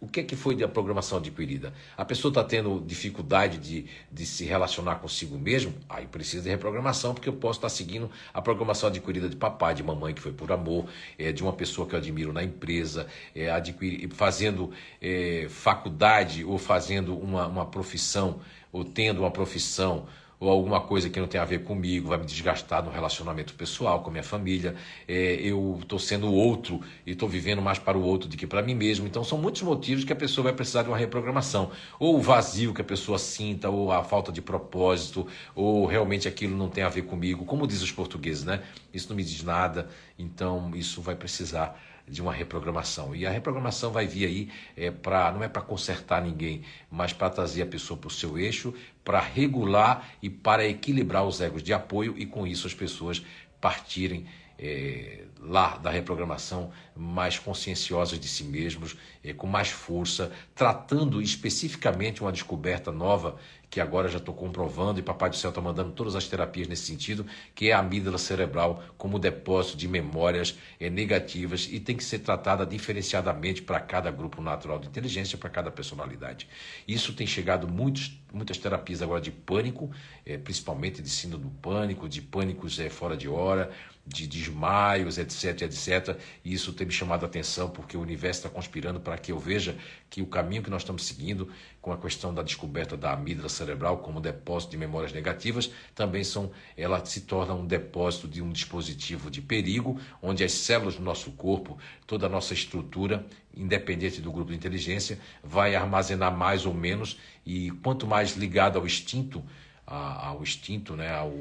o 0.00 0.06
que 0.06 0.20
é 0.20 0.22
que 0.22 0.36
foi 0.36 0.54
da 0.54 0.68
programação 0.68 1.18
adquirida? 1.18 1.74
A 1.96 2.04
pessoa 2.04 2.30
está 2.30 2.44
tendo 2.44 2.80
dificuldade 2.86 3.58
de, 3.58 3.86
de 4.10 4.24
se 4.24 4.44
relacionar 4.44 4.96
consigo 4.96 5.36
mesmo? 5.36 5.74
Aí 5.88 6.06
precisa 6.06 6.44
de 6.44 6.50
reprogramação, 6.50 7.12
porque 7.12 7.28
eu 7.28 7.32
posso 7.32 7.58
estar 7.58 7.66
tá 7.68 7.74
seguindo 7.74 8.08
a 8.32 8.40
programação 8.40 8.88
adquirida 8.88 9.28
de 9.28 9.34
papai, 9.34 9.74
de 9.74 9.82
mamãe, 9.82 10.14
que 10.14 10.20
foi 10.20 10.32
por 10.32 10.52
amor, 10.52 10.86
é, 11.18 11.32
de 11.32 11.42
uma 11.42 11.52
pessoa 11.52 11.84
que 11.84 11.96
eu 11.96 11.98
admiro 11.98 12.32
na 12.32 12.44
empresa, 12.44 13.08
é, 13.34 13.50
adquirir, 13.50 14.08
fazendo 14.10 14.70
é, 15.02 15.48
faculdade 15.50 16.44
ou 16.44 16.56
fazendo 16.56 17.18
uma, 17.18 17.48
uma 17.48 17.66
profissão, 17.66 18.40
ou 18.70 18.84
tendo 18.84 19.22
uma 19.22 19.30
profissão 19.32 20.06
ou 20.40 20.48
alguma 20.48 20.80
coisa 20.80 21.10
que 21.10 21.18
não 21.18 21.26
tem 21.26 21.40
a 21.40 21.44
ver 21.44 21.64
comigo, 21.64 22.08
vai 22.08 22.18
me 22.18 22.24
desgastar 22.24 22.82
no 22.84 22.90
relacionamento 22.90 23.54
pessoal 23.54 24.02
com 24.02 24.10
minha 24.10 24.22
família, 24.22 24.76
é, 25.06 25.34
eu 25.34 25.78
estou 25.80 25.98
sendo 25.98 26.32
outro 26.32 26.80
e 27.04 27.12
estou 27.12 27.28
vivendo 27.28 27.60
mais 27.60 27.78
para 27.78 27.98
o 27.98 28.02
outro 28.02 28.28
do 28.28 28.36
que 28.36 28.46
para 28.46 28.62
mim 28.62 28.74
mesmo. 28.74 29.06
Então 29.06 29.24
são 29.24 29.36
muitos 29.38 29.62
motivos 29.62 30.04
que 30.04 30.12
a 30.12 30.16
pessoa 30.16 30.44
vai 30.44 30.52
precisar 30.52 30.82
de 30.82 30.88
uma 30.88 30.96
reprogramação. 30.96 31.70
Ou 31.98 32.16
o 32.16 32.20
vazio 32.20 32.72
que 32.72 32.80
a 32.80 32.84
pessoa 32.84 33.18
sinta, 33.18 33.68
ou 33.68 33.90
a 33.90 34.04
falta 34.04 34.30
de 34.30 34.40
propósito, 34.40 35.26
ou 35.54 35.86
realmente 35.86 36.28
aquilo 36.28 36.56
não 36.56 36.68
tem 36.68 36.84
a 36.84 36.88
ver 36.88 37.02
comigo, 37.02 37.44
como 37.44 37.66
diz 37.66 37.82
os 37.82 37.90
portugueses, 37.90 38.44
né? 38.44 38.62
Isso 38.92 39.08
não 39.08 39.16
me 39.16 39.24
diz 39.24 39.42
nada, 39.42 39.88
então 40.18 40.70
isso 40.74 41.02
vai 41.02 41.16
precisar 41.16 41.78
de 42.08 42.22
uma 42.22 42.32
reprogramação. 42.32 43.14
E 43.14 43.26
a 43.26 43.30
reprogramação 43.30 43.90
vai 43.90 44.06
vir 44.06 44.26
aí 44.26 44.48
é, 44.76 44.90
para 44.90 45.30
não 45.32 45.42
é 45.42 45.48
para 45.48 45.62
consertar 45.62 46.22
ninguém, 46.22 46.62
mas 46.90 47.12
para 47.12 47.30
trazer 47.30 47.62
a 47.62 47.66
pessoa 47.66 47.98
para 47.98 48.08
o 48.08 48.10
seu 48.10 48.38
eixo, 48.38 48.74
para 49.04 49.20
regular 49.20 50.08
e 50.22 50.28
para 50.28 50.66
equilibrar 50.66 51.24
os 51.24 51.40
egos 51.40 51.62
de 51.62 51.72
apoio 51.72 52.14
e 52.16 52.26
com 52.26 52.46
isso 52.46 52.66
as 52.66 52.74
pessoas 52.74 53.24
partirem 53.60 54.26
é, 54.58 55.24
lá 55.40 55.76
da 55.76 55.90
reprogramação 55.90 56.70
mais 56.96 57.38
conscienciosos 57.38 58.18
de 58.18 58.28
si 58.28 58.44
mesmos, 58.44 58.96
com 59.36 59.46
mais 59.46 59.68
força, 59.68 60.32
tratando 60.54 61.22
especificamente 61.22 62.22
uma 62.22 62.32
descoberta 62.32 62.90
nova 62.90 63.38
que 63.70 63.80
agora 63.80 64.08
já 64.08 64.18
estou 64.18 64.34
comprovando 64.34 64.98
e 64.98 65.02
Papai 65.02 65.28
do 65.28 65.36
Céu 65.36 65.50
está 65.50 65.60
mandando 65.60 65.92
todas 65.92 66.16
as 66.16 66.26
terapias 66.26 66.66
nesse 66.66 66.84
sentido, 66.84 67.26
que 67.54 67.68
é 67.68 67.72
a 67.72 67.80
amígdala 67.80 68.16
cerebral 68.16 68.82
como 68.96 69.18
depósito 69.18 69.76
de 69.76 69.86
memórias 69.86 70.56
negativas 70.80 71.68
e 71.70 71.78
tem 71.78 71.96
que 71.96 72.04
ser 72.04 72.20
tratada 72.20 72.64
diferenciadamente 72.64 73.60
para 73.62 73.78
cada 73.80 74.10
grupo 74.10 74.40
natural 74.40 74.78
de 74.78 74.88
inteligência, 74.88 75.36
para 75.36 75.50
cada 75.50 75.70
personalidade. 75.70 76.48
Isso 76.86 77.12
tem 77.12 77.26
chegado 77.26 77.68
muitos, 77.68 78.18
muitas 78.32 78.56
terapias 78.56 79.02
agora 79.02 79.20
de 79.20 79.30
pânico, 79.30 79.90
é, 80.24 80.38
principalmente 80.38 81.02
de 81.02 81.10
síndrome 81.10 81.44
do 81.44 81.50
pânico, 81.50 82.08
de 82.08 82.22
pânicos 82.22 82.78
é, 82.80 82.88
fora 82.88 83.16
de 83.16 83.28
hora, 83.28 83.70
de 84.08 84.26
desmaios, 84.26 85.18
etc, 85.18 85.62
etc. 85.62 86.18
E 86.44 86.52
isso 86.52 86.72
tem 86.72 86.86
me 86.86 86.92
chamado 86.92 87.24
a 87.24 87.26
atenção 87.26 87.68
porque 87.68 87.96
o 87.96 88.00
universo 88.00 88.40
está 88.40 88.48
conspirando 88.48 88.98
para 88.98 89.18
que 89.18 89.30
eu 89.30 89.38
veja 89.38 89.76
que 90.08 90.22
o 90.22 90.26
caminho 90.26 90.62
que 90.62 90.70
nós 90.70 90.82
estamos 90.82 91.04
seguindo 91.04 91.48
com 91.80 91.92
a 91.92 91.98
questão 91.98 92.32
da 92.32 92.42
descoberta 92.42 92.96
da 92.96 93.12
amígdala 93.12 93.48
cerebral 93.48 93.98
como 93.98 94.20
depósito 94.20 94.72
de 94.72 94.78
memórias 94.78 95.12
negativas, 95.12 95.70
também 95.94 96.24
são, 96.24 96.50
ela 96.76 97.04
se 97.04 97.22
torna 97.22 97.54
um 97.54 97.66
depósito 97.66 98.26
de 98.26 98.42
um 98.42 98.50
dispositivo 98.50 99.30
de 99.30 99.42
perigo, 99.42 100.00
onde 100.22 100.42
as 100.42 100.52
células 100.52 100.96
do 100.96 101.02
nosso 101.02 101.30
corpo, 101.32 101.78
toda 102.06 102.26
a 102.26 102.28
nossa 102.28 102.54
estrutura, 102.54 103.26
independente 103.54 104.20
do 104.20 104.32
grupo 104.32 104.50
de 104.50 104.56
inteligência, 104.56 105.18
vai 105.42 105.74
armazenar 105.74 106.34
mais 106.34 106.64
ou 106.64 106.74
menos 106.74 107.18
e 107.44 107.70
quanto 107.82 108.06
mais 108.06 108.36
ligado 108.36 108.78
ao 108.78 108.86
instinto, 108.86 109.44
ao 109.86 110.42
instinto, 110.42 110.96
né, 110.96 111.12
ao 111.14 111.32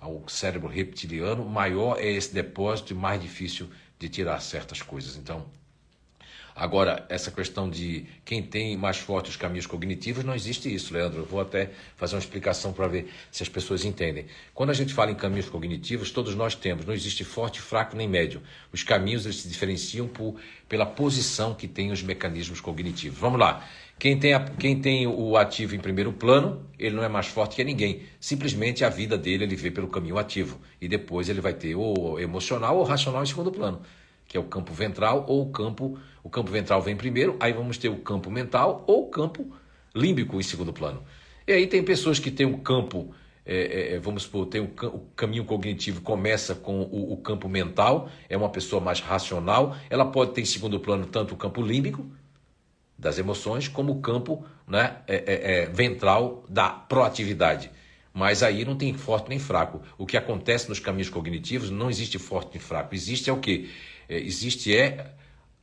ao 0.00 0.28
cérebro 0.28 0.68
reptiliano, 0.68 1.44
maior 1.44 1.98
é 1.98 2.10
esse 2.10 2.32
depósito 2.32 2.92
e 2.92 2.96
mais 2.96 3.20
difícil 3.20 3.68
de 3.98 4.08
tirar 4.08 4.40
certas 4.40 4.82
coisas. 4.82 5.16
Então, 5.16 5.46
Agora, 6.58 7.06
essa 7.08 7.30
questão 7.30 7.70
de 7.70 8.04
quem 8.24 8.42
tem 8.42 8.76
mais 8.76 8.96
forte 8.96 9.30
os 9.30 9.36
caminhos 9.36 9.64
cognitivos, 9.64 10.24
não 10.24 10.34
existe 10.34 10.74
isso, 10.74 10.92
Leandro. 10.92 11.20
Eu 11.20 11.24
vou 11.24 11.40
até 11.40 11.70
fazer 11.96 12.16
uma 12.16 12.18
explicação 12.18 12.72
para 12.72 12.88
ver 12.88 13.12
se 13.30 13.44
as 13.44 13.48
pessoas 13.48 13.84
entendem. 13.84 14.26
Quando 14.52 14.70
a 14.70 14.74
gente 14.74 14.92
fala 14.92 15.12
em 15.12 15.14
caminhos 15.14 15.48
cognitivos, 15.48 16.10
todos 16.10 16.34
nós 16.34 16.56
temos, 16.56 16.84
não 16.84 16.92
existe 16.92 17.22
forte, 17.22 17.60
fraco 17.60 17.96
nem 17.96 18.08
médio. 18.08 18.42
Os 18.72 18.82
caminhos 18.82 19.24
eles 19.24 19.42
se 19.42 19.48
diferenciam 19.48 20.08
por, 20.08 20.34
pela 20.68 20.84
posição 20.84 21.54
que 21.54 21.68
tem 21.68 21.92
os 21.92 22.02
mecanismos 22.02 22.60
cognitivos. 22.60 23.20
Vamos 23.20 23.38
lá. 23.38 23.64
Quem 23.98 24.16
tem, 24.16 24.32
a, 24.32 24.40
quem 24.40 24.80
tem 24.80 25.06
o 25.08 25.36
ativo 25.36 25.74
em 25.74 25.80
primeiro 25.80 26.12
plano, 26.12 26.64
ele 26.78 26.94
não 26.94 27.02
é 27.02 27.08
mais 27.08 27.26
forte 27.26 27.56
que 27.56 27.64
ninguém. 27.64 28.02
Simplesmente 28.20 28.84
a 28.84 28.88
vida 28.88 29.18
dele 29.18 29.42
ele 29.42 29.56
vê 29.56 29.72
pelo 29.72 29.88
caminho 29.88 30.16
ativo. 30.16 30.60
E 30.80 30.86
depois 30.86 31.28
ele 31.28 31.40
vai 31.40 31.52
ter 31.52 31.74
o 31.74 32.16
emocional 32.18 32.76
ou 32.78 32.84
racional 32.84 33.24
em 33.24 33.26
segundo 33.26 33.50
plano, 33.50 33.80
que 34.26 34.36
é 34.36 34.40
o 34.40 34.44
campo 34.44 34.72
ventral 34.72 35.24
ou 35.26 35.42
o 35.42 35.50
campo. 35.50 35.98
O 36.22 36.30
campo 36.30 36.50
ventral 36.52 36.80
vem 36.80 36.94
primeiro, 36.94 37.36
aí 37.40 37.52
vamos 37.52 37.76
ter 37.76 37.88
o 37.88 37.96
campo 37.96 38.30
mental 38.30 38.84
ou 38.86 39.06
o 39.06 39.10
campo 39.10 39.50
límbico 39.92 40.38
em 40.38 40.44
segundo 40.44 40.72
plano. 40.72 41.02
E 41.44 41.52
aí 41.52 41.66
tem 41.66 41.82
pessoas 41.82 42.20
que 42.20 42.30
têm 42.30 42.46
um 42.46 42.58
campo. 42.58 43.12
É, 43.44 43.56
é, 43.56 43.94
é 43.94 43.98
vamos 43.98 44.24
supor, 44.24 44.46
tem 44.46 44.60
o, 44.60 44.66
o, 44.66 45.08
caminho 45.16 45.44
cognitivo 45.44 46.02
começa 46.02 46.54
com 46.54 46.82
o, 46.82 47.14
o, 47.14 47.16
campo 47.16 47.48
mental, 47.48 48.10
é 48.28 48.36
uma 48.36 48.50
pessoa 48.50 48.78
mais 48.78 49.00
racional, 49.00 49.74
ela 49.88 50.04
pode 50.04 50.32
ter 50.32 50.42
em 50.42 50.44
segundo 50.44 50.78
plano 50.78 51.06
tanto 51.06 51.32
o 51.32 51.36
campo 51.36 51.62
límbico, 51.62 52.06
das 52.98 53.18
emoções 53.18 53.68
como 53.68 53.92
o 53.92 54.00
campo 54.00 54.44
né, 54.66 54.96
é, 55.06 55.16
é, 55.16 55.62
é, 55.62 55.66
ventral 55.66 56.44
da 56.48 56.68
proatividade. 56.68 57.70
Mas 58.12 58.42
aí 58.42 58.64
não 58.64 58.76
tem 58.76 58.92
forte 58.92 59.28
nem 59.28 59.38
fraco. 59.38 59.80
O 59.96 60.04
que 60.04 60.16
acontece 60.16 60.68
nos 60.68 60.80
caminhos 60.80 61.08
cognitivos 61.08 61.70
não 61.70 61.88
existe 61.88 62.18
forte 62.18 62.50
nem 62.54 62.60
fraco. 62.60 62.94
Existe 62.94 63.30
é 63.30 63.32
o 63.32 63.38
quê? 63.38 63.68
É, 64.08 64.18
existe 64.18 64.76
é 64.76 65.14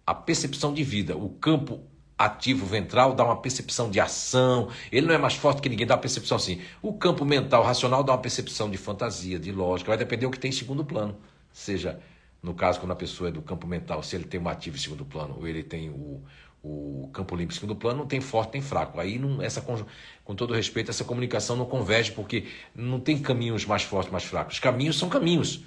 a 0.07 0.13
percepção 0.13 0.73
de 0.73 0.83
vida. 0.83 1.17
O 1.17 1.29
campo 1.29 1.81
ativo 2.17 2.65
ventral 2.65 3.13
dá 3.13 3.25
uma 3.25 3.41
percepção 3.41 3.89
de 3.89 3.99
ação. 3.99 4.69
Ele 4.89 5.05
não 5.05 5.13
é 5.13 5.17
mais 5.17 5.33
forte 5.33 5.61
que 5.61 5.67
ninguém, 5.67 5.85
dá 5.85 5.95
uma 5.95 6.01
percepção 6.01 6.37
assim. 6.37 6.61
O 6.81 6.93
campo 6.93 7.25
mental 7.25 7.63
racional 7.63 8.03
dá 8.03 8.13
uma 8.13 8.21
percepção 8.21 8.69
de 8.69 8.77
fantasia, 8.77 9.37
de 9.37 9.51
lógica. 9.51 9.89
Vai 9.89 9.97
depender 9.97 10.25
do 10.25 10.31
que 10.31 10.39
tem 10.39 10.49
em 10.49 10.53
segundo 10.53 10.85
plano. 10.85 11.17
Seja, 11.51 11.99
no 12.41 12.53
caso, 12.53 12.79
quando 12.79 12.91
a 12.91 12.95
pessoa 12.95 13.29
é 13.29 13.31
do 13.31 13.41
campo 13.41 13.67
mental, 13.67 14.01
se 14.03 14.15
ele 14.15 14.25
tem 14.25 14.39
um 14.39 14.47
ativo 14.47 14.77
em 14.77 14.79
segundo 14.79 15.03
plano 15.03 15.35
ou 15.37 15.47
ele 15.47 15.63
tem 15.63 15.89
o, 15.89 16.23
o 16.67 17.09
campo 17.13 17.35
limpo 17.35 17.53
segundo 17.53 17.75
plano 17.75 17.99
não 17.99 18.07
tem 18.07 18.19
forte 18.19 18.53
nem 18.53 18.61
fraco. 18.61 18.99
Aí 18.99 19.19
não, 19.19 19.41
essa 19.41 19.61
com 19.61 20.35
todo 20.35 20.53
respeito 20.53 20.89
essa 20.89 21.03
comunicação 21.03 21.55
não 21.55 21.65
converge 21.65 22.11
porque 22.11 22.47
não 22.73 22.99
tem 22.99 23.19
caminhos 23.19 23.65
mais 23.65 23.83
fortes, 23.83 24.11
mais 24.11 24.23
fracos. 24.23 24.55
Os 24.55 24.59
caminhos 24.59 24.97
são 24.97 25.07
caminhos. 25.07 25.63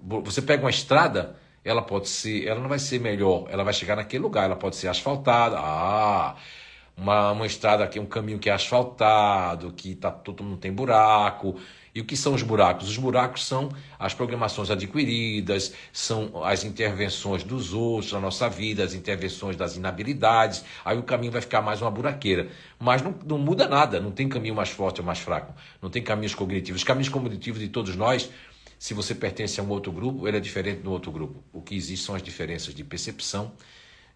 Você 0.00 0.40
pega 0.40 0.62
uma 0.62 0.70
estrada, 0.70 1.36
ela 1.64 1.82
pode 1.82 2.08
ser, 2.08 2.46
ela 2.46 2.60
não 2.60 2.68
vai 2.68 2.78
ser 2.78 3.00
melhor, 3.00 3.48
ela 3.50 3.64
vai 3.64 3.74
chegar 3.74 3.96
naquele 3.96 4.22
lugar, 4.22 4.44
ela 4.44 4.56
pode 4.56 4.76
ser 4.76 4.88
asfaltada. 4.88 5.56
Ah, 5.58 6.36
uma, 6.96 7.32
uma 7.32 7.46
estrada 7.46 7.82
aqui, 7.82 7.98
um 7.98 8.06
caminho 8.06 8.38
que 8.38 8.48
é 8.48 8.52
asfaltado, 8.52 9.72
que 9.72 9.94
tá 9.96 10.10
todo 10.10 10.44
não 10.44 10.56
tem 10.56 10.72
buraco, 10.72 11.56
e 11.94 12.00
o 12.00 12.04
que 12.04 12.16
são 12.16 12.34
os 12.34 12.42
buracos? 12.42 12.88
Os 12.88 12.96
buracos 12.96 13.44
são 13.44 13.70
as 13.98 14.14
programações 14.14 14.70
adquiridas, 14.70 15.72
são 15.92 16.44
as 16.44 16.64
intervenções 16.64 17.42
dos 17.42 17.72
outros 17.72 18.12
na 18.12 18.20
nossa 18.20 18.48
vida, 18.48 18.84
as 18.84 18.94
intervenções 18.94 19.56
das 19.56 19.76
inabilidades. 19.76 20.64
Aí 20.84 20.96
o 20.96 21.02
caminho 21.02 21.32
vai 21.32 21.40
ficar 21.40 21.60
mais 21.60 21.82
uma 21.82 21.90
buraqueira. 21.90 22.48
Mas 22.78 23.02
não, 23.02 23.14
não 23.26 23.38
muda 23.38 23.66
nada, 23.66 24.00
não 24.00 24.10
tem 24.12 24.28
caminho 24.28 24.54
mais 24.54 24.70
forte 24.70 25.00
ou 25.00 25.06
mais 25.06 25.18
fraco, 25.18 25.54
não 25.82 25.90
tem 25.90 26.02
caminhos 26.02 26.34
cognitivos. 26.34 26.80
Os 26.80 26.84
caminhos 26.84 27.08
cognitivos 27.08 27.60
de 27.60 27.68
todos 27.68 27.96
nós, 27.96 28.30
se 28.78 28.94
você 28.94 29.14
pertence 29.14 29.60
a 29.60 29.62
um 29.62 29.68
outro 29.68 29.90
grupo, 29.90 30.28
ele 30.28 30.36
é 30.36 30.40
diferente 30.40 30.80
do 30.82 30.92
outro 30.92 31.10
grupo. 31.10 31.42
O 31.52 31.60
que 31.60 31.74
existe 31.74 32.06
são 32.06 32.14
as 32.14 32.22
diferenças 32.22 32.74
de 32.74 32.84
percepção, 32.84 33.52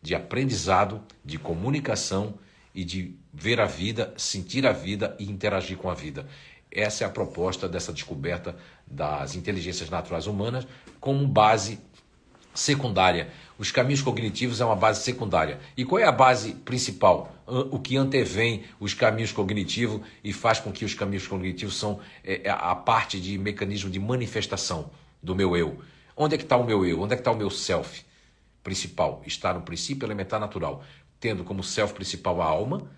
de 0.01 0.15
aprendizado, 0.15 1.03
de 1.25 1.39
comunicação 1.39 2.39
e 2.75 2.85
de 2.85 3.15
ver 3.33 3.61
a 3.61 3.67
vida, 3.67 4.13
sentir 4.17 4.67
a 4.67 4.73
vida 4.73 5.17
e 5.19 5.31
interagir 5.31 5.77
com 5.77 5.89
a 5.89 5.95
vida. 5.95 6.27
Essa 6.75 7.05
é 7.05 7.07
a 7.07 7.11
proposta 7.11 7.69
dessa 7.69 7.93
descoberta 7.93 8.57
das 8.87 9.37
inteligências 9.37 9.89
naturais 9.89 10.27
humanas 10.27 10.67
como 11.01 11.27
base 11.27 11.79
secundária. 12.53 13.29
Os 13.59 13.71
caminhos 13.71 14.03
cognitivos 14.03 14.61
é 14.61 14.65
uma 14.65 14.75
base 14.75 15.03
secundária. 15.03 15.61
E 15.77 15.85
qual 15.85 16.01
é 16.01 16.05
a 16.05 16.13
base 16.13 16.55
principal? 16.55 17.33
O 17.47 17.79
que 17.79 17.97
antevém 17.97 18.65
os 18.81 18.95
caminhos 18.95 19.31
cognitivos 19.31 20.01
e 20.23 20.33
faz 20.33 20.59
com 20.59 20.73
que 20.73 20.85
os 20.85 20.95
caminhos 20.95 21.27
cognitivos 21.27 21.77
são 21.77 22.01
é, 22.25 22.43
é 22.45 22.51
a 22.51 22.75
parte 22.75 23.21
de 23.21 23.39
mecanismo 23.39 23.91
de 23.91 24.01
manifestação 24.01 24.91
do 25.23 25.35
meu 25.35 25.57
eu. 25.57 25.79
Onde 26.17 26.35
é 26.35 26.39
que 26.39 26.45
está 26.45 26.57
o 26.57 26.65
meu 26.65 26.85
eu? 26.85 27.01
Onde 27.01 27.13
é 27.13 27.17
que 27.17 27.21
está 27.21 27.31
o 27.31 27.37
meu 27.37 27.51
self 27.51 28.05
principal? 28.63 29.23
Está 29.27 29.53
no 29.55 29.63
princípio 29.63 30.07
elementar 30.07 30.41
natural, 30.41 30.83
tendo 31.21 31.45
como 31.45 31.63
self 31.63 31.95
principal 31.95 32.41
a 32.41 32.45
alma, 32.45 32.89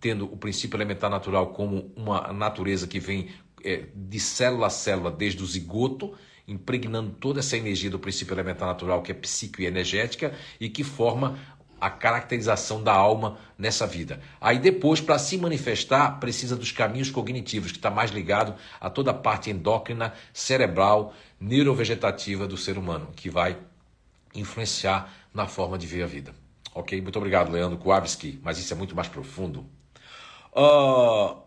tendo 0.00 0.24
o 0.24 0.36
princípio 0.36 0.76
elementar 0.76 1.10
natural 1.10 1.48
como 1.48 1.92
uma 1.96 2.32
natureza 2.32 2.86
que 2.86 2.98
vem 2.98 3.28
é, 3.64 3.84
de 3.94 4.20
célula 4.20 4.66
a 4.66 4.70
célula, 4.70 5.10
desde 5.10 5.42
o 5.42 5.46
zigoto, 5.46 6.14
impregnando 6.46 7.10
toda 7.12 7.40
essa 7.40 7.56
energia 7.56 7.90
do 7.90 7.98
princípio 7.98 8.34
elementar 8.34 8.68
natural, 8.68 9.02
que 9.02 9.10
é 9.10 9.14
psíquico 9.14 9.62
e 9.62 9.66
energética, 9.66 10.34
e 10.60 10.68
que 10.68 10.84
forma 10.84 11.38
a 11.80 11.90
caracterização 11.90 12.82
da 12.82 12.92
alma 12.92 13.38
nessa 13.58 13.86
vida. 13.86 14.20
Aí 14.40 14.58
depois, 14.58 15.00
para 15.00 15.18
se 15.18 15.36
manifestar, 15.36 16.18
precisa 16.18 16.56
dos 16.56 16.72
caminhos 16.72 17.10
cognitivos, 17.10 17.72
que 17.72 17.78
está 17.78 17.90
mais 17.90 18.10
ligado 18.10 18.54
a 18.80 18.88
toda 18.88 19.10
a 19.10 19.14
parte 19.14 19.50
endócrina, 19.50 20.14
cerebral, 20.32 21.14
neurovegetativa 21.38 22.46
do 22.46 22.56
ser 22.56 22.78
humano, 22.78 23.08
que 23.14 23.28
vai 23.28 23.58
influenciar 24.34 25.12
na 25.32 25.46
forma 25.46 25.76
de 25.76 25.86
ver 25.86 26.02
a 26.02 26.06
vida. 26.06 26.34
Ok? 26.74 27.00
Muito 27.00 27.16
obrigado, 27.16 27.52
Leandro 27.52 27.78
Kowalski, 27.78 28.40
mas 28.42 28.58
isso 28.58 28.72
é 28.72 28.76
muito 28.76 28.96
mais 28.96 29.08
profundo. 29.08 29.66
Uh, 30.54 31.42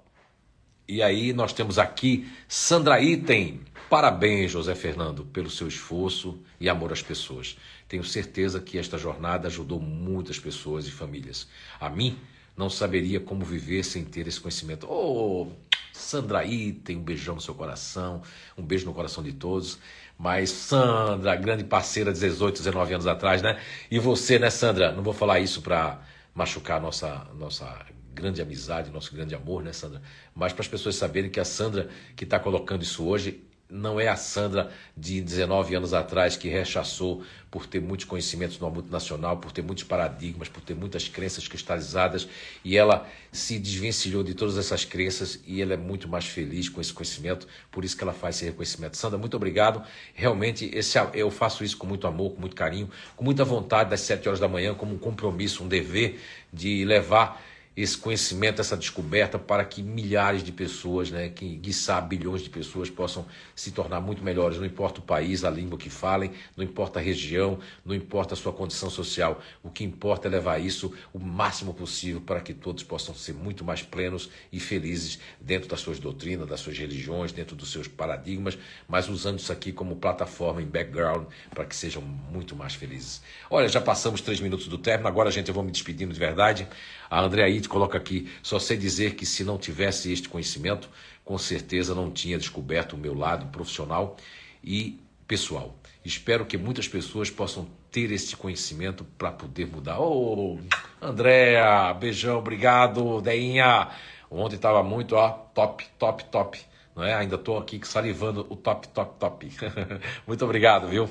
e 0.87 1.01
aí 1.01 1.33
nós 1.33 1.53
temos 1.53 1.79
aqui 1.79 2.29
Sandra 2.47 3.01
Item. 3.01 3.61
Parabéns, 3.89 4.51
José 4.51 4.75
Fernando, 4.75 5.23
pelo 5.25 5.49
seu 5.49 5.67
esforço 5.67 6.39
e 6.59 6.67
amor 6.67 6.91
às 6.91 7.01
pessoas. 7.01 7.57
Tenho 7.87 8.03
certeza 8.03 8.59
que 8.59 8.77
esta 8.77 8.97
jornada 8.97 9.47
ajudou 9.47 9.79
muitas 9.79 10.37
pessoas 10.37 10.87
e 10.87 10.91
famílias. 10.91 11.47
A 11.79 11.89
mim, 11.89 12.19
não 12.55 12.69
saberia 12.69 13.19
como 13.19 13.45
viver 13.45 13.83
sem 13.83 14.03
ter 14.03 14.27
esse 14.27 14.41
conhecimento. 14.41 14.87
Oh, 14.89 15.47
Sandra 15.93 16.43
Item, 16.43 16.97
um 16.97 17.03
beijão 17.03 17.35
no 17.35 17.41
seu 17.41 17.53
coração, 17.53 18.21
um 18.57 18.63
beijo 18.63 18.85
no 18.85 18.93
coração 18.93 19.23
de 19.23 19.31
todos. 19.31 19.79
Mas 20.17 20.49
Sandra, 20.49 21.35
grande 21.35 21.63
parceira, 21.63 22.11
18, 22.11 22.57
19 22.57 22.93
anos 22.93 23.07
atrás, 23.07 23.41
né? 23.41 23.61
E 23.89 23.99
você, 23.99 24.37
né, 24.39 24.49
Sandra? 24.49 24.91
Não 24.91 25.03
vou 25.03 25.13
falar 25.13 25.39
isso 25.39 25.61
para 25.61 26.01
machucar 26.33 26.81
nossa 26.81 27.27
nossa 27.37 27.85
grande 28.17 28.41
amizade, 28.41 28.89
nosso 28.89 29.13
grande 29.13 29.35
amor, 29.35 29.63
né, 29.63 29.71
Sandra? 29.71 30.01
Mas 30.35 30.51
para 30.51 30.63
as 30.63 30.67
pessoas 30.67 30.95
saberem 30.95 31.29
que 31.29 31.39
a 31.39 31.45
Sandra 31.45 31.89
que 32.15 32.23
está 32.23 32.39
colocando 32.39 32.81
isso 32.81 33.05
hoje, 33.05 33.43
não 33.69 33.99
é 33.99 34.07
a 34.07 34.15
Sandra 34.15 34.71
de 34.95 35.19
19 35.21 35.75
anos 35.75 35.93
atrás 35.93 36.37
que 36.37 36.47
rechaçou 36.47 37.23
por 37.51 37.65
ter 37.65 37.81
muitos 37.81 38.05
conhecimentos 38.05 38.57
no 38.59 38.67
âmbito 38.67 38.89
nacional, 38.89 39.37
por 39.37 39.51
ter 39.51 39.61
muitos 39.61 39.83
paradigmas, 39.83 40.47
por 40.47 40.61
ter 40.61 40.73
muitas 40.73 41.07
crenças 41.07 41.47
cristalizadas 41.47 42.27
e 42.63 42.77
ela 42.77 43.07
se 43.31 43.59
desvencilhou 43.59 44.23
de 44.23 44.33
todas 44.33 44.57
essas 44.57 44.85
crenças 44.85 45.39
e 45.45 45.61
ela 45.61 45.73
é 45.73 45.77
muito 45.77 46.07
mais 46.07 46.25
feliz 46.25 46.69
com 46.69 46.79
esse 46.79 46.93
conhecimento, 46.93 47.47
por 47.71 47.83
isso 47.83 47.97
que 47.97 48.03
ela 48.03 48.13
faz 48.13 48.37
esse 48.37 48.45
reconhecimento. 48.45 48.95
Sandra, 48.95 49.17
muito 49.17 49.35
obrigado. 49.35 49.83
Realmente 50.13 50.69
esse, 50.73 50.97
eu 51.13 51.29
faço 51.29 51.63
isso 51.63 51.77
com 51.77 51.85
muito 51.85 52.07
amor, 52.07 52.33
com 52.33 52.41
muito 52.41 52.55
carinho, 52.55 52.89
com 53.15 53.23
muita 53.23 53.43
vontade 53.43 53.89
das 53.89 54.01
7 54.01 54.27
horas 54.29 54.39
da 54.39 54.47
manhã, 54.47 54.73
como 54.73 54.95
um 54.95 54.97
compromisso, 54.97 55.63
um 55.63 55.67
dever 55.67 56.21
de 56.53 56.85
levar 56.85 57.43
esse 57.77 57.95
conhecimento, 57.95 58.59
essa 58.59 58.75
descoberta 58.75 59.37
para 59.37 59.63
que 59.63 59.83
milhares 59.83 60.41
de 60.41 60.51
pessoas, 60.51 61.11
né, 61.11 61.29
que 61.29 61.55
guiçá 61.57 62.01
bilhões 62.01 62.41
de 62.41 62.49
pessoas 62.49 62.89
possam 62.89 63.23
se 63.55 63.69
tornar 63.69 64.01
muito 64.01 64.23
melhores. 64.23 64.57
Não 64.57 64.65
importa 64.65 64.99
o 64.99 65.03
país, 65.03 65.43
a 65.43 65.49
língua 65.51 65.77
que 65.77 65.87
falem, 65.87 66.31
não 66.55 66.65
importa 66.65 66.97
a 66.97 67.01
região, 67.01 67.59
não 67.85 67.93
importa 67.93 68.33
a 68.33 68.37
sua 68.37 68.51
condição 68.51 68.89
social. 68.89 69.39
O 69.61 69.69
que 69.69 69.83
importa 69.83 70.27
é 70.27 70.31
levar 70.31 70.57
isso 70.57 70.91
o 71.13 71.19
máximo 71.19 71.71
possível 71.71 72.19
para 72.19 72.41
que 72.41 72.51
todos 72.51 72.81
possam 72.81 73.13
ser 73.13 73.35
muito 73.35 73.63
mais 73.63 73.83
plenos 73.83 74.27
e 74.51 74.59
felizes 74.59 75.19
dentro 75.39 75.69
das 75.69 75.79
suas 75.79 75.99
doutrinas, 75.99 76.47
das 76.47 76.59
suas 76.59 76.75
religiões, 76.79 77.31
dentro 77.31 77.55
dos 77.55 77.71
seus 77.71 77.87
paradigmas, 77.87 78.57
mas 78.87 79.07
usando 79.07 79.37
isso 79.37 79.51
aqui 79.51 79.71
como 79.71 79.97
plataforma 79.97 80.63
em 80.63 80.65
background 80.65 81.27
para 81.51 81.63
que 81.63 81.75
sejam 81.75 82.01
muito 82.01 82.55
mais 82.55 82.73
felizes. 82.73 83.21
Olha, 83.51 83.69
já 83.69 83.79
passamos 83.79 84.19
três 84.19 84.39
minutos 84.39 84.67
do 84.67 84.79
término, 84.79 85.07
agora, 85.07 85.29
gente, 85.29 85.49
eu 85.49 85.53
vou 85.53 85.63
me 85.63 85.69
despedindo 85.71 86.11
de 86.11 86.19
verdade. 86.19 86.67
A 87.09 87.21
Andrea 87.21 87.45
It 87.45 87.67
coloca 87.67 87.97
aqui: 87.97 88.29
só 88.41 88.59
sei 88.59 88.77
dizer 88.77 89.15
que 89.15 89.25
se 89.25 89.43
não 89.43 89.57
tivesse 89.57 90.11
este 90.11 90.29
conhecimento, 90.29 90.89
com 91.23 91.37
certeza 91.37 91.93
não 91.93 92.11
tinha 92.11 92.37
descoberto 92.37 92.93
o 92.93 92.97
meu 92.97 93.13
lado 93.13 93.47
profissional 93.47 94.17
e 94.63 94.99
pessoal. 95.27 95.75
Espero 96.03 96.45
que 96.45 96.57
muitas 96.57 96.87
pessoas 96.87 97.29
possam 97.29 97.67
ter 97.91 98.11
esse 98.11 98.35
conhecimento 98.35 99.03
para 99.17 99.31
poder 99.31 99.67
mudar. 99.67 99.99
Ô, 99.99 100.55
oh, 100.55 101.05
Andréa, 101.05 101.93
beijão, 101.93 102.37
obrigado, 102.37 103.21
Deinha. 103.21 103.89
Ontem 104.29 104.55
estava 104.55 104.83
muito, 104.83 105.15
ó, 105.15 105.29
top, 105.29 105.85
top, 105.97 106.23
top. 106.25 106.59
Não 106.95 107.03
é? 107.03 107.13
Ainda 107.13 107.35
estou 107.35 107.57
aqui 107.57 107.79
salivando 107.83 108.45
o 108.49 108.55
top, 108.55 108.87
top, 108.89 109.19
top. 109.19 109.51
muito 110.25 110.43
obrigado, 110.43 110.87
viu? 110.87 111.09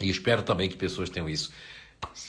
E 0.00 0.08
espero 0.08 0.42
também 0.42 0.68
que 0.68 0.76
pessoas 0.76 1.10
tenham 1.10 1.28
isso. 1.28 1.52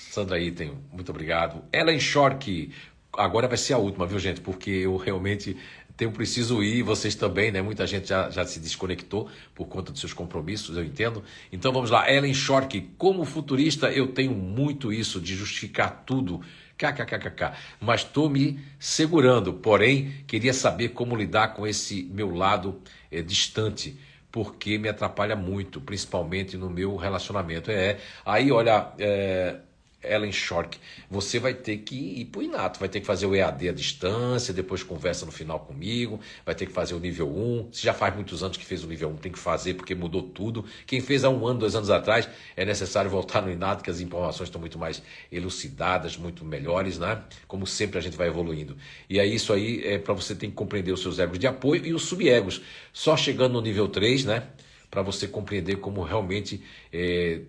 Sandra 0.09 0.39
Item, 0.39 0.73
muito 0.91 1.11
obrigado. 1.11 1.63
Ellen 1.71 1.99
Shork, 1.99 2.71
agora 3.13 3.47
vai 3.47 3.57
ser 3.57 3.73
a 3.73 3.77
última, 3.77 4.07
viu, 4.07 4.17
gente? 4.17 4.41
Porque 4.41 4.71
eu 4.71 4.97
realmente 4.97 5.55
tenho 5.95 6.11
preciso 6.11 6.63
ir, 6.63 6.81
vocês 6.81 7.13
também, 7.13 7.51
né? 7.51 7.61
Muita 7.61 7.85
gente 7.85 8.07
já, 8.07 8.27
já 8.31 8.43
se 8.43 8.59
desconectou 8.59 9.29
por 9.53 9.67
conta 9.67 9.91
dos 9.91 10.01
seus 10.01 10.11
compromissos, 10.11 10.75
eu 10.75 10.83
entendo. 10.83 11.23
Então 11.51 11.71
vamos 11.71 11.91
lá, 11.91 12.11
Ellen 12.11 12.33
Shork, 12.33 12.89
como 12.97 13.23
futurista, 13.23 13.91
eu 13.91 14.07
tenho 14.07 14.31
muito 14.31 14.91
isso 14.91 15.21
de 15.21 15.35
justificar 15.35 16.03
tudo. 16.07 16.41
KKKKK, 16.75 17.51
mas 17.81 18.01
estou 18.01 18.29
me 18.29 18.57
segurando, 18.79 19.51
porém 19.51 20.23
queria 20.25 20.53
saber 20.53 20.89
como 20.89 21.13
lidar 21.13 21.49
com 21.49 21.67
esse 21.67 22.03
meu 22.05 22.33
lado 22.33 22.81
é, 23.11 23.21
distante, 23.21 23.99
porque 24.31 24.77
me 24.77 24.87
atrapalha 24.87 25.35
muito, 25.35 25.81
principalmente 25.81 26.55
no 26.55 26.69
meu 26.69 26.95
relacionamento. 26.95 27.69
É, 27.69 27.99
aí 28.25 28.49
olha, 28.49 28.93
é, 28.97 29.59
Ellen 30.03 30.31
Shork, 30.31 30.77
você 31.09 31.39
vai 31.39 31.53
ter 31.53 31.77
que 31.77 31.95
ir 31.95 32.25
para 32.25 32.39
o 32.39 32.43
Inato, 32.43 32.79
vai 32.79 32.87
ter 32.87 33.01
que 33.01 33.05
fazer 33.05 33.25
o 33.25 33.35
EAD 33.35 33.69
à 33.69 33.73
distância, 33.73 34.53
depois 34.53 34.81
conversa 34.81 35.25
no 35.25 35.31
final 35.31 35.59
comigo, 35.59 36.19
vai 36.45 36.55
ter 36.55 36.65
que 36.65 36.71
fazer 36.71 36.93
o 36.93 36.99
nível 36.99 37.27
1. 37.29 37.69
Se 37.73 37.83
já 37.83 37.93
faz 37.93 38.15
muitos 38.15 38.41
anos 38.41 38.55
que 38.55 38.65
fez 38.65 38.83
o 38.83 38.87
nível 38.87 39.09
1, 39.09 39.17
tem 39.17 39.31
que 39.31 39.39
fazer 39.39 39.73
porque 39.73 39.93
mudou 39.93 40.23
tudo. 40.23 40.63
Quem 40.87 41.01
fez 41.01 41.23
há 41.23 41.29
um 41.29 41.45
ano, 41.45 41.59
dois 41.59 41.75
anos 41.75 41.89
atrás, 41.89 42.29
é 42.55 42.63
necessário 42.63 43.09
voltar 43.09 43.41
no 43.41 43.51
Inato, 43.51 43.83
que 43.83 43.89
as 43.89 43.99
informações 43.99 44.47
estão 44.47 44.61
muito 44.61 44.79
mais 44.79 45.01
elucidadas, 45.31 46.15
muito 46.15 46.45
melhores, 46.45 46.97
né? 46.97 47.21
Como 47.47 47.67
sempre 47.67 47.97
a 47.97 48.01
gente 48.01 48.15
vai 48.15 48.27
evoluindo. 48.27 48.77
E 49.09 49.19
aí 49.19 49.35
isso 49.35 49.51
aí 49.51 49.83
é 49.85 49.97
para 49.97 50.13
você 50.13 50.33
ter 50.33 50.47
que 50.47 50.53
compreender 50.53 50.93
os 50.93 51.01
seus 51.01 51.19
egos 51.19 51.37
de 51.37 51.47
apoio 51.47 51.85
e 51.85 51.93
os 51.93 52.03
subegos. 52.03 52.61
Só 52.93 53.17
chegando 53.17 53.53
no 53.53 53.61
nível 53.61 53.87
3, 53.87 54.25
né? 54.25 54.47
Para 54.89 55.01
você 55.01 55.27
compreender 55.27 55.77
como 55.77 56.01
realmente. 56.03 56.63
É, 56.91 57.41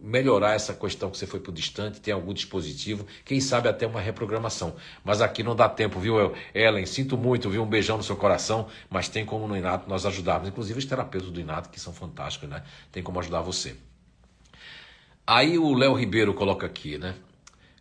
melhorar 0.00 0.54
essa 0.54 0.74
questão 0.74 1.10
que 1.10 1.18
você 1.18 1.26
foi 1.26 1.40
para 1.40 1.52
distante, 1.52 2.00
tem 2.00 2.12
algum 2.12 2.32
dispositivo, 2.32 3.06
quem 3.24 3.40
sabe 3.40 3.68
até 3.68 3.86
uma 3.86 4.00
reprogramação. 4.00 4.76
Mas 5.04 5.20
aqui 5.20 5.42
não 5.42 5.54
dá 5.54 5.68
tempo, 5.68 5.98
viu, 5.98 6.34
Ellen? 6.54 6.86
Sinto 6.86 7.16
muito, 7.16 7.50
viu? 7.50 7.62
Um 7.62 7.68
beijão 7.68 7.96
no 7.96 8.02
seu 8.02 8.16
coração, 8.16 8.68
mas 8.90 9.08
tem 9.08 9.24
como 9.24 9.46
no 9.46 9.56
Inato 9.56 9.88
nós 9.88 10.06
ajudarmos. 10.06 10.48
Inclusive 10.48 10.78
os 10.78 10.84
terapeutas 10.84 11.30
do 11.30 11.40
Inato, 11.40 11.68
que 11.70 11.80
são 11.80 11.92
fantásticos, 11.92 12.48
né? 12.48 12.62
Tem 12.90 13.02
como 13.02 13.18
ajudar 13.20 13.40
você. 13.40 13.76
Aí 15.26 15.58
o 15.58 15.72
Léo 15.74 15.94
Ribeiro 15.94 16.34
coloca 16.34 16.66
aqui, 16.66 16.98
né? 16.98 17.14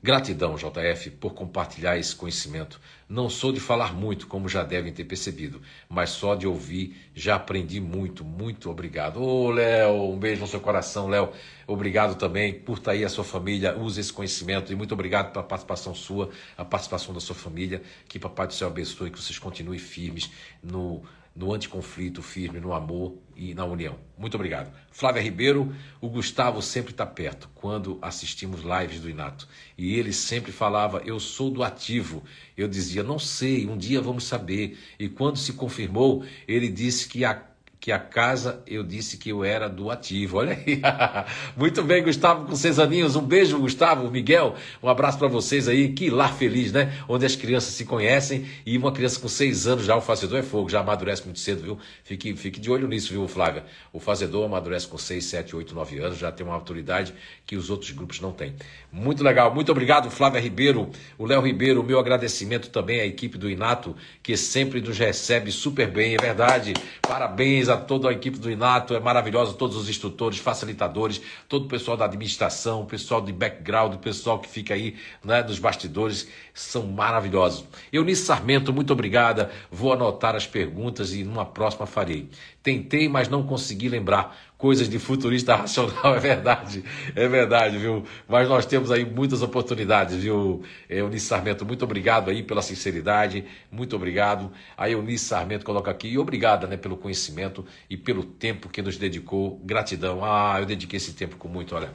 Gratidão, 0.03 0.55
JF, 0.55 1.11
por 1.11 1.33
compartilhar 1.33 1.97
esse 1.97 2.15
conhecimento. 2.15 2.81
Não 3.11 3.29
sou 3.29 3.51
de 3.51 3.59
falar 3.59 3.93
muito, 3.93 4.25
como 4.25 4.47
já 4.47 4.63
devem 4.63 4.93
ter 4.93 5.03
percebido, 5.03 5.61
mas 5.89 6.11
só 6.11 6.33
de 6.33 6.47
ouvir 6.47 6.95
já 7.13 7.35
aprendi 7.35 7.81
muito. 7.81 8.23
Muito 8.23 8.69
obrigado. 8.71 9.21
Ô, 9.21 9.51
Léo, 9.51 10.13
um 10.13 10.17
beijo 10.17 10.39
no 10.39 10.47
seu 10.47 10.61
coração, 10.61 11.09
Léo. 11.09 11.29
Obrigado 11.67 12.15
também 12.15 12.63
estar 12.69 12.91
aí 12.91 13.03
a 13.03 13.09
sua 13.09 13.25
família. 13.25 13.77
Use 13.77 13.99
esse 13.99 14.13
conhecimento 14.13 14.71
e 14.71 14.77
muito 14.77 14.93
obrigado 14.93 15.33
pela 15.33 15.43
participação 15.43 15.93
sua, 15.93 16.29
a 16.57 16.63
participação 16.63 17.13
da 17.13 17.19
sua 17.19 17.35
família. 17.35 17.81
Que 18.07 18.17
Papai 18.17 18.47
do 18.47 18.53
Céu 18.53 18.69
abençoe, 18.69 19.11
que 19.11 19.21
vocês 19.21 19.37
continuem 19.37 19.77
firmes 19.77 20.31
no 20.63 21.03
no 21.35 21.53
anticonflito 21.53 22.21
firme, 22.21 22.59
no 22.59 22.73
amor 22.73 23.15
e 23.35 23.53
na 23.53 23.65
união. 23.65 23.97
Muito 24.17 24.35
obrigado. 24.35 24.71
Flávia 24.91 25.21
Ribeiro, 25.21 25.73
o 25.99 26.09
Gustavo 26.09 26.61
sempre 26.61 26.91
está 26.91 27.05
perto 27.05 27.49
quando 27.55 27.97
assistimos 28.01 28.61
lives 28.61 28.99
do 28.99 29.09
Inato. 29.09 29.47
E 29.77 29.95
ele 29.95 30.13
sempre 30.13 30.51
falava: 30.51 31.01
Eu 31.05 31.19
sou 31.19 31.49
do 31.49 31.63
ativo. 31.63 32.23
Eu 32.55 32.67
dizia: 32.67 33.01
Não 33.01 33.17
sei, 33.17 33.65
um 33.67 33.77
dia 33.77 34.01
vamos 34.01 34.25
saber. 34.25 34.77
E 34.99 35.07
quando 35.07 35.37
se 35.37 35.53
confirmou, 35.53 36.23
ele 36.47 36.69
disse 36.69 37.07
que 37.07 37.23
a 37.23 37.50
que 37.81 37.91
a 37.91 37.97
casa 37.97 38.61
eu 38.67 38.83
disse 38.83 39.17
que 39.17 39.31
eu 39.31 39.43
era 39.43 39.67
do 39.67 39.89
ativo. 39.89 40.37
Olha 40.37 40.53
aí. 40.53 40.79
Muito 41.57 41.81
bem, 41.81 42.03
Gustavo 42.03 42.45
com 42.45 42.55
seis 42.55 42.77
aninhos. 42.77 43.15
Um 43.15 43.23
beijo, 43.23 43.57
Gustavo, 43.57 44.09
Miguel. 44.11 44.55
Um 44.83 44.87
abraço 44.87 45.17
para 45.17 45.27
vocês 45.27 45.67
aí. 45.67 45.91
Que 45.91 46.11
lar 46.11 46.31
feliz, 46.35 46.71
né? 46.71 46.93
Onde 47.09 47.25
as 47.25 47.35
crianças 47.35 47.73
se 47.73 47.83
conhecem 47.83 48.45
e 48.67 48.77
uma 48.77 48.91
criança 48.91 49.19
com 49.19 49.27
seis 49.27 49.65
anos 49.65 49.83
já, 49.83 49.95
o 49.95 50.01
fazedor 50.01 50.37
é 50.37 50.43
fogo, 50.43 50.69
já 50.69 50.79
amadurece 50.79 51.23
muito 51.25 51.39
cedo, 51.39 51.63
viu? 51.63 51.79
Fique, 52.03 52.35
fique 52.35 52.59
de 52.59 52.69
olho 52.69 52.87
nisso, 52.87 53.11
viu, 53.11 53.27
Flávia? 53.27 53.65
O 53.91 53.99
fazedor 53.99 54.45
amadurece 54.45 54.87
com 54.87 54.99
seis, 54.99 55.25
sete, 55.25 55.55
oito, 55.55 55.73
nove 55.73 55.97
anos, 55.97 56.19
já 56.19 56.31
tem 56.31 56.45
uma 56.45 56.53
autoridade 56.53 57.15
que 57.47 57.55
os 57.55 57.71
outros 57.71 57.89
grupos 57.89 58.21
não 58.21 58.31
têm. 58.31 58.53
Muito 58.91 59.23
legal. 59.23 59.55
Muito 59.55 59.71
obrigado, 59.71 60.11
Flávia 60.11 60.39
Ribeiro. 60.39 60.91
O 61.17 61.25
Léo 61.25 61.41
Ribeiro, 61.41 61.83
meu 61.83 61.97
agradecimento 61.97 62.69
também 62.69 62.99
à 62.99 63.05
equipe 63.07 63.39
do 63.39 63.49
Inato, 63.49 63.95
que 64.21 64.37
sempre 64.37 64.81
nos 64.81 64.99
recebe 64.99 65.51
super 65.51 65.89
bem, 65.89 66.13
é 66.13 66.17
verdade. 66.21 66.73
Parabéns 67.01 67.70
a 67.73 67.77
toda 67.77 68.09
a 68.09 68.11
equipe 68.11 68.37
do 68.37 68.49
Inato, 68.49 68.93
é 68.93 68.99
maravilhosa, 68.99 69.53
todos 69.53 69.77
os 69.77 69.89
instrutores, 69.89 70.39
facilitadores, 70.39 71.21
todo 71.47 71.65
o 71.65 71.67
pessoal 71.67 71.97
da 71.97 72.05
administração, 72.05 72.81
o 72.81 72.85
pessoal 72.85 73.21
de 73.21 73.31
background, 73.33 73.95
o 73.95 73.99
pessoal 73.99 74.39
que 74.39 74.49
fica 74.49 74.73
aí 74.73 74.95
né, 75.23 75.41
nos 75.43 75.59
bastidores, 75.59 76.27
são 76.53 76.85
maravilhosos. 76.87 77.65
Eunice 77.91 78.23
Sarmento, 78.23 78.73
muito 78.73 78.93
obrigada. 78.93 79.51
Vou 79.71 79.93
anotar 79.93 80.35
as 80.35 80.45
perguntas 80.45 81.13
e 81.13 81.23
numa 81.23 81.45
próxima 81.45 81.85
farei. 81.85 82.29
Tentei, 82.61 83.09
mas 83.09 83.27
não 83.27 83.43
consegui 83.43 83.89
lembrar. 83.89 84.37
Coisas 84.61 84.87
de 84.87 84.99
futurista 84.99 85.55
racional, 85.57 86.15
é 86.15 86.19
verdade, 86.19 86.83
é 87.15 87.27
verdade, 87.27 87.79
viu? 87.79 88.05
Mas 88.29 88.47
nós 88.47 88.63
temos 88.63 88.91
aí 88.91 89.03
muitas 89.03 89.41
oportunidades, 89.41 90.17
viu, 90.17 90.61
Eunice 90.87 91.25
Sarmento? 91.25 91.65
Muito 91.65 91.83
obrigado 91.83 92.29
aí 92.29 92.43
pela 92.43 92.61
sinceridade, 92.61 93.43
muito 93.71 93.95
obrigado. 93.95 94.51
A 94.77 94.87
Eunice 94.87 95.25
Sarmento 95.25 95.65
coloca 95.65 95.89
aqui, 95.89 96.09
e 96.09 96.19
obrigada, 96.19 96.67
né, 96.67 96.77
pelo 96.77 96.95
conhecimento 96.95 97.65
e 97.89 97.97
pelo 97.97 98.23
tempo 98.23 98.69
que 98.69 98.83
nos 98.83 98.97
dedicou. 98.97 99.59
Gratidão. 99.65 100.23
Ah, 100.23 100.57
eu 100.59 100.65
dediquei 100.67 100.97
esse 100.97 101.13
tempo 101.13 101.37
com 101.37 101.47
muito, 101.47 101.75
olha 101.75 101.89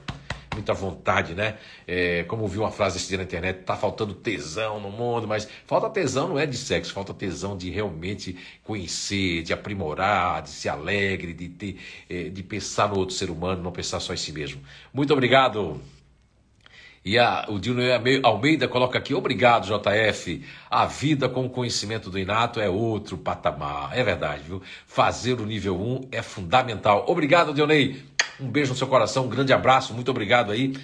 muita 0.57 0.73
vontade, 0.73 1.35
né? 1.35 1.59
É, 1.87 2.24
como 2.24 2.49
vi 2.49 2.59
uma 2.59 2.70
frase 2.70 2.97
esse 2.97 3.09
dia 3.09 3.19
na 3.19 3.24
internet, 3.24 3.62
tá 3.65 3.77
faltando 3.77 4.15
tesão 4.15 4.81
no 4.81 4.91
mundo, 4.91 5.28
mas 5.28 5.49
falta 5.66 5.89
tesão 5.91 6.28
não 6.28 6.39
é 6.39 6.47
de 6.47 6.57
sexo, 6.57 6.93
falta 6.93 7.12
tesão 7.12 7.57
de 7.57 7.70
realmente 7.70 8.37
conhecer, 8.65 9.43
de 9.43 9.53
aprimorar, 9.53 10.43
de 10.43 10.51
ser 10.51 10.70
alegre, 10.70 11.33
de, 11.35 11.49
ter, 11.49 11.78
é, 12.09 12.24
de 12.31 12.43
pensar 12.43 12.89
no 12.89 12.99
outro 12.99 13.15
ser 13.15 13.31
humano, 13.31 13.62
não 13.62 13.70
pensar 13.70 14.01
só 14.01 14.15
em 14.15 14.16
si 14.16 14.33
mesmo. 14.33 14.61
Muito 14.93 15.12
obrigado. 15.12 15.81
E 17.05 17.20
a, 17.20 17.47
o 17.49 17.61
Dino 17.61 17.81
Almeida 18.24 18.66
coloca 18.66 18.99
aqui, 18.99 19.15
obrigado, 19.15 19.69
JF. 19.69 20.45
A 20.69 20.87
vida 20.87 21.28
com 21.28 21.47
o 21.47 21.49
conhecimento 21.51 22.11
do 22.11 22.19
Inato 22.19 22.61
é 22.61 22.69
outro 22.69 23.16
patamar. 23.16 23.97
É 23.97 24.03
verdade, 24.03 24.43
viu? 24.43 24.61
Fazer 24.89 25.41
o 25.41 25.47
nível 25.47 25.81
1 25.81 26.09
é 26.11 26.20
fundamental. 26.20 27.05
Obrigado, 27.07 27.55
Dionei. 27.55 28.03
Um 28.41 28.49
beijo 28.51 28.73
no 28.73 28.77
seu 28.77 28.87
coração, 28.87 29.25
um 29.25 29.29
grande 29.29 29.53
abraço, 29.53 29.95
muito 29.95 30.11
obrigado 30.11 30.53
aí. 30.53 30.75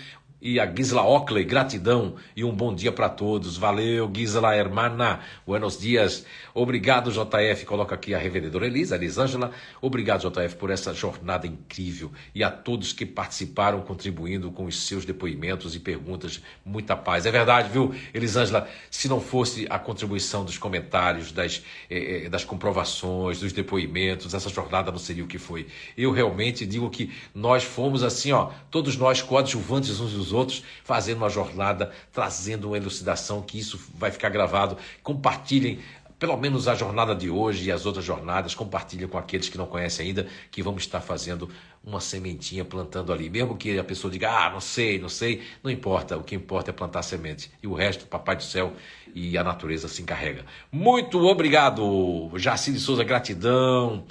E 0.42 0.58
a 0.58 0.66
Gisela 0.66 1.02
Ockley, 1.04 1.44
gratidão 1.44 2.16
e 2.34 2.42
um 2.42 2.52
bom 2.52 2.74
dia 2.74 2.90
para 2.90 3.08
todos. 3.08 3.56
Valeu, 3.56 4.10
Gisela 4.12 4.56
Hermana, 4.56 5.20
buenos 5.46 5.78
dias. 5.78 6.26
Obrigado, 6.52 7.12
JF. 7.12 7.64
Coloca 7.64 7.94
aqui 7.94 8.12
a 8.12 8.18
revendedora 8.18 8.66
Elisa, 8.66 8.96
Elisângela. 8.96 9.52
Obrigado, 9.80 10.28
JF, 10.28 10.56
por 10.56 10.70
essa 10.70 10.92
jornada 10.92 11.46
incrível 11.46 12.10
e 12.34 12.42
a 12.42 12.50
todos 12.50 12.92
que 12.92 13.06
participaram, 13.06 13.82
contribuindo 13.82 14.50
com 14.50 14.64
os 14.64 14.84
seus 14.84 15.04
depoimentos 15.04 15.76
e 15.76 15.78
perguntas. 15.78 16.42
Muita 16.64 16.96
paz. 16.96 17.24
É 17.24 17.30
verdade, 17.30 17.68
viu, 17.70 17.94
Elisângela? 18.12 18.68
Se 18.90 19.06
não 19.06 19.20
fosse 19.20 19.68
a 19.70 19.78
contribuição 19.78 20.44
dos 20.44 20.58
comentários, 20.58 21.30
das, 21.30 21.62
eh, 21.88 22.24
eh 22.24 22.28
das 22.28 22.44
comprovações, 22.44 23.38
dos 23.38 23.52
depoimentos, 23.52 24.34
essa 24.34 24.50
jornada 24.50 24.90
não 24.90 24.98
seria 24.98 25.22
o 25.22 25.28
que 25.28 25.38
foi. 25.38 25.68
Eu 25.96 26.10
realmente 26.10 26.66
digo 26.66 26.90
que 26.90 27.12
nós 27.32 27.62
fomos 27.62 28.02
assim, 28.02 28.32
ó, 28.32 28.50
todos 28.72 28.96
nós 28.96 29.22
coadjuvantes 29.22 30.00
uns 30.00 30.12
dos 30.12 30.31
outros, 30.32 30.62
fazendo 30.84 31.18
uma 31.18 31.30
jornada, 31.30 31.92
trazendo 32.12 32.68
uma 32.68 32.76
elucidação, 32.76 33.42
que 33.42 33.58
isso 33.58 33.78
vai 33.94 34.10
ficar 34.10 34.28
gravado. 34.28 34.76
Compartilhem 35.02 35.80
pelo 36.22 36.36
menos 36.36 36.68
a 36.68 36.74
jornada 36.76 37.16
de 37.16 37.28
hoje 37.28 37.68
e 37.68 37.72
as 37.72 37.84
outras 37.84 38.04
jornadas, 38.04 38.54
compartilhem 38.54 39.08
com 39.08 39.18
aqueles 39.18 39.48
que 39.48 39.58
não 39.58 39.66
conhecem 39.66 40.06
ainda, 40.06 40.28
que 40.52 40.62
vamos 40.62 40.84
estar 40.84 41.00
fazendo 41.00 41.50
uma 41.82 42.00
sementinha 42.00 42.64
plantando 42.64 43.12
ali. 43.12 43.28
Mesmo 43.28 43.56
que 43.56 43.76
a 43.76 43.82
pessoa 43.82 44.08
diga, 44.08 44.30
ah, 44.30 44.48
não 44.48 44.60
sei, 44.60 45.00
não 45.00 45.08
sei, 45.08 45.42
não 45.64 45.68
importa, 45.68 46.16
o 46.16 46.22
que 46.22 46.36
importa 46.36 46.70
é 46.70 46.72
plantar 46.72 47.02
semente. 47.02 47.50
E 47.60 47.66
o 47.66 47.74
resto, 47.74 48.06
Papai 48.06 48.36
do 48.36 48.44
Céu 48.44 48.72
e 49.12 49.36
a 49.36 49.42
natureza 49.42 49.88
se 49.88 50.00
encarrega. 50.00 50.44
Muito 50.70 51.18
obrigado, 51.26 52.30
Jacine 52.36 52.78
Souza, 52.78 53.02
gratidão. 53.02 54.04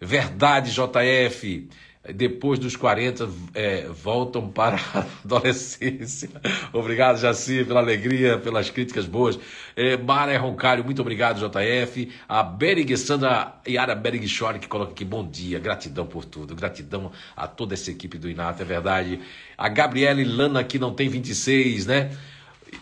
Verdade, 0.00 0.70
JF 0.70 1.68
depois 2.12 2.58
dos 2.58 2.76
40 2.76 3.28
é, 3.54 3.88
voltam 3.88 4.48
para 4.48 4.76
a 4.76 5.04
adolescência. 5.24 6.30
Obrigado, 6.72 7.18
Jaci, 7.18 7.64
pela 7.64 7.80
alegria, 7.80 8.38
pelas 8.38 8.70
críticas 8.70 9.06
boas. 9.06 9.38
É, 9.74 9.96
Mara 9.96 10.36
Roncalho, 10.38 10.84
muito 10.84 11.00
obrigado, 11.00 11.38
JF. 11.38 12.12
A 12.28 12.42
Berig, 12.42 12.96
Sandra 12.96 13.54
Yara 13.66 13.94
Berig 13.94 14.26
Shore, 14.28 14.58
que 14.58 14.68
coloca 14.68 14.92
aqui 14.92 15.04
bom 15.04 15.26
dia, 15.26 15.58
gratidão 15.58 16.06
por 16.06 16.24
tudo, 16.24 16.54
gratidão 16.54 17.10
a 17.36 17.46
toda 17.46 17.74
essa 17.74 17.90
equipe 17.90 18.18
do 18.18 18.28
Inato, 18.28 18.62
é 18.62 18.64
verdade. 18.64 19.20
A 19.56 19.68
Gabriele 19.68 20.24
Lana, 20.24 20.62
que 20.62 20.78
não 20.78 20.94
tem 20.94 21.08
26, 21.08 21.86
né? 21.86 22.10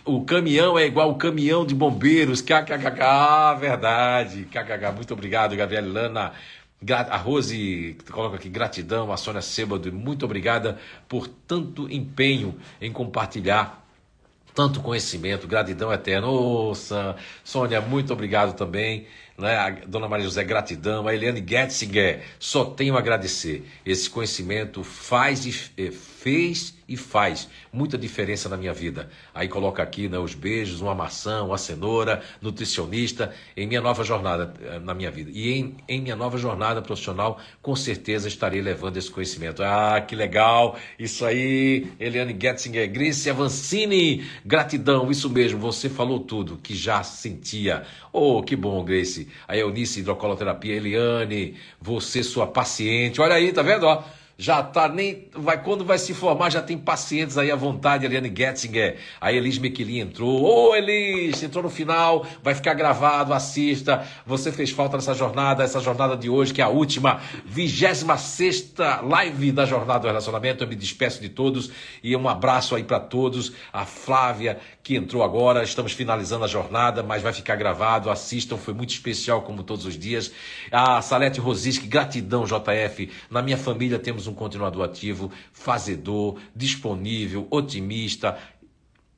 O 0.05 0.25
caminhão 0.25 0.79
é 0.79 0.87
igual 0.87 1.11
o 1.11 1.17
caminhão 1.17 1.65
de 1.65 1.75
bombeiros. 1.75 2.41
KKKK, 2.41 3.03
ah, 3.03 3.57
verdade. 3.59 4.45
KKK, 4.45 4.93
muito 4.95 5.13
obrigado, 5.13 5.57
Gabriele 5.57 5.89
Lana. 5.89 6.33
A 6.93 7.17
Rose 7.17 7.97
coloca 8.11 8.37
aqui 8.37 8.49
gratidão, 8.49 9.13
a 9.13 9.17
Sônia 9.17 9.41
Sebado, 9.41 9.93
muito 9.93 10.25
obrigada 10.25 10.79
por 11.09 11.27
tanto 11.29 11.91
empenho 11.91 12.55
em 12.81 12.93
compartilhar 12.93 13.85
tanto 14.55 14.81
conhecimento, 14.81 15.49
gratidão 15.49 15.93
eterna. 15.93 16.29
Nossa, 16.29 17.17
Sônia, 17.43 17.81
muito 17.81 18.13
obrigado 18.13 18.55
também. 18.55 19.07
Né? 19.37 19.57
A 19.57 19.71
Dona 19.71 20.09
Maria 20.09 20.25
José, 20.25 20.45
gratidão. 20.45 21.09
A 21.09 21.15
Eliane 21.15 21.45
Getzinger, 21.47 22.23
só 22.39 22.65
tenho 22.65 22.95
a 22.95 23.01
agradecer. 23.01 23.69
Esse 23.85 24.09
conhecimento 24.09 24.85
faz 24.85 25.45
e 25.45 25.91
fez 25.91 26.75
e 26.89 26.97
faz 26.97 27.49
muita 27.73 27.97
diferença 27.97 28.49
na 28.49 28.57
minha 28.57 28.73
vida. 28.73 29.09
Aí 29.35 29.49
coloca 29.49 29.83
aqui 29.83 30.09
né, 30.09 30.19
os 30.19 30.35
beijos, 30.35 30.81
uma 30.81 30.95
maçã, 30.95 31.43
uma 31.43 31.59
cenoura, 31.59 32.23
nutricionista, 32.41 33.33
em 33.57 33.67
minha 33.67 33.81
nova 33.81 34.05
jornada 34.05 34.55
eh, 34.63 34.79
na 34.79 34.95
minha 34.95 35.11
vida. 35.11 35.31
E 35.33 35.53
em, 35.53 35.77
em 35.89 36.01
minha 36.01 36.17
nova 36.17 36.37
jornada 36.37 36.83
profissional, 36.83 37.39
com 37.63 37.75
certeza 37.75 38.29
estarei 38.29 38.61
levando 38.61 38.97
esse 38.97 39.11
conhecimento. 39.11 39.63
Ah, 39.63 40.01
que 40.01 40.15
legal! 40.15 40.77
Isso 40.99 41.25
aí, 41.25 41.87
Eliane 41.99 42.37
Getzinger, 42.39 42.91
Grícia 42.91 43.33
Avancini, 43.33 44.25
gratidão, 44.45 45.11
isso 45.11 45.31
mesmo, 45.31 45.59
você 45.59 45.89
falou 45.89 46.21
tudo 46.21 46.59
que 46.63 46.75
já 46.75 47.03
sentia. 47.03 47.85
Oh, 48.13 48.43
que 48.43 48.55
bom, 48.55 48.85
Grace. 48.85 49.29
A 49.49 49.57
Eunice, 49.57 50.01
hidrocoloterapia, 50.01 50.77
Eliane, 50.77 51.57
você, 51.81 52.23
sua 52.23 52.47
paciente. 52.47 53.21
Olha 53.21 53.35
aí, 53.35 53.53
tá 53.53 53.63
vendo? 53.63 53.87
Ó, 53.87 54.03
já 54.37 54.63
tá 54.63 54.89
nem 54.89 55.29
vai 55.33 55.63
quando 55.63 55.85
vai 55.85 55.99
se 55.99 56.13
formar 56.13 56.51
já 56.51 56.61
tem 56.61 56.77
pacientes 56.77 57.39
aí 57.39 57.51
à 57.51 57.57
vontade 57.57 58.05
Eliane 58.05 58.33
Getzinger. 58.35 58.99
A 59.21 59.33
Elis 59.33 59.59
Mequilin 59.59 60.01
entrou. 60.01 60.43
Ô 60.43 60.71
oh, 60.71 60.75
Elis 60.75 61.43
entrou 61.43 61.63
no 61.63 61.71
final 61.71 62.27
vai 62.43 62.55
ficar 62.55 62.75
gravado 62.75 63.33
assista. 63.33 64.07
Você 64.27 64.51
fez 64.51 64.71
falta 64.71 64.97
nessa 64.97 65.15
jornada 65.15 65.63
essa 65.63 65.81
jornada 65.81 66.17
de 66.17 66.29
hoje 66.29 66.53
que 66.53 66.61
é 66.61 66.65
a 66.65 66.69
última 66.69 67.21
vigésima 67.45 68.19
sexta 68.19 69.01
live 69.01 69.53
da 69.53 69.65
jornada 69.65 70.01
do 70.01 70.07
relacionamento. 70.09 70.65
Eu 70.65 70.69
me 70.69 70.75
despeço 70.75 71.21
de 71.21 71.29
todos 71.29 71.71
e 72.03 72.17
um 72.17 72.29
abraço 72.29 72.75
aí 72.75 72.83
para 72.83 72.99
todos. 72.99 73.53
A 73.73 73.85
Flávia 73.85 74.59
que 74.83 74.97
entrou 74.97 75.23
agora 75.23 75.63
estamos 75.63 75.93
finalizando 75.93 76.45
a 76.45 76.49
jornada 76.49 77.03
mas 77.03 77.23
vai 77.23 77.33
ficar 77.33 77.55
gravado. 77.55 78.11
Assistam 78.11 78.57
foi 78.57 78.75
muito 78.75 78.91
especial 78.91 79.43
como 79.43 79.63
todos 79.63 79.87
os 79.87 79.97
dias. 79.97 80.33
A 80.73 81.01
Salete 81.01 81.39
Rosiski 81.39 81.87
gratidão 81.87 82.45
JF 82.45 83.11
na 83.31 83.41
minha 83.41 83.57
família 83.57 83.99
temos 83.99 84.24
um 84.27 84.35
continuador 84.35 84.85
ativo, 84.85 85.31
fazedor, 85.53 86.39
disponível, 86.55 87.47
otimista, 87.51 88.39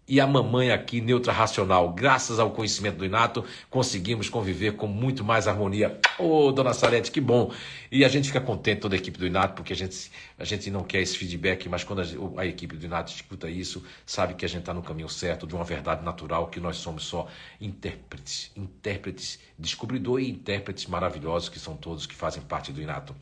e 0.08 0.20
a 0.20 0.26
mamãe 0.26 0.70
aqui 0.70 1.00
neutra 1.00 1.32
racional. 1.32 1.92
Graças 1.92 2.38
ao 2.38 2.50
conhecimento 2.52 2.98
do 2.98 3.04
Inato, 3.04 3.44
conseguimos 3.68 4.28
conviver 4.28 4.76
com 4.76 4.86
muito 4.86 5.24
mais 5.24 5.48
harmonia. 5.48 5.98
Ô, 6.18 6.46
oh, 6.46 6.52
dona 6.52 6.72
Salete, 6.72 7.10
que 7.10 7.20
bom! 7.20 7.52
E 7.90 8.04
a 8.04 8.08
gente 8.08 8.28
fica 8.28 8.40
contente, 8.40 8.80
toda 8.80 8.94
a 8.94 8.98
equipe 8.98 9.18
do 9.18 9.26
Inato, 9.26 9.54
porque 9.54 9.72
a 9.72 9.76
gente, 9.76 10.10
a 10.38 10.44
gente 10.44 10.70
não 10.70 10.84
quer 10.84 11.00
esse 11.00 11.18
feedback, 11.18 11.68
mas 11.68 11.82
quando 11.82 12.02
a, 12.02 12.40
a 12.40 12.46
equipe 12.46 12.76
do 12.76 12.86
Inato 12.86 13.12
escuta 13.12 13.50
isso, 13.50 13.82
sabe 14.04 14.34
que 14.34 14.44
a 14.44 14.48
gente 14.48 14.60
está 14.60 14.72
no 14.72 14.82
caminho 14.82 15.08
certo, 15.08 15.46
de 15.46 15.54
uma 15.54 15.64
verdade 15.64 16.04
natural, 16.04 16.46
que 16.46 16.60
nós 16.60 16.76
somos 16.76 17.04
só 17.04 17.26
intérpretes, 17.60 18.52
intérpretes, 18.56 19.40
descobridor 19.58 20.20
e 20.20 20.30
intérpretes 20.30 20.86
maravilhosos, 20.86 21.48
que 21.48 21.58
são 21.58 21.76
todos 21.76 22.06
que 22.06 22.14
fazem 22.14 22.42
parte 22.42 22.72
do 22.72 22.80
Inato. 22.80 23.14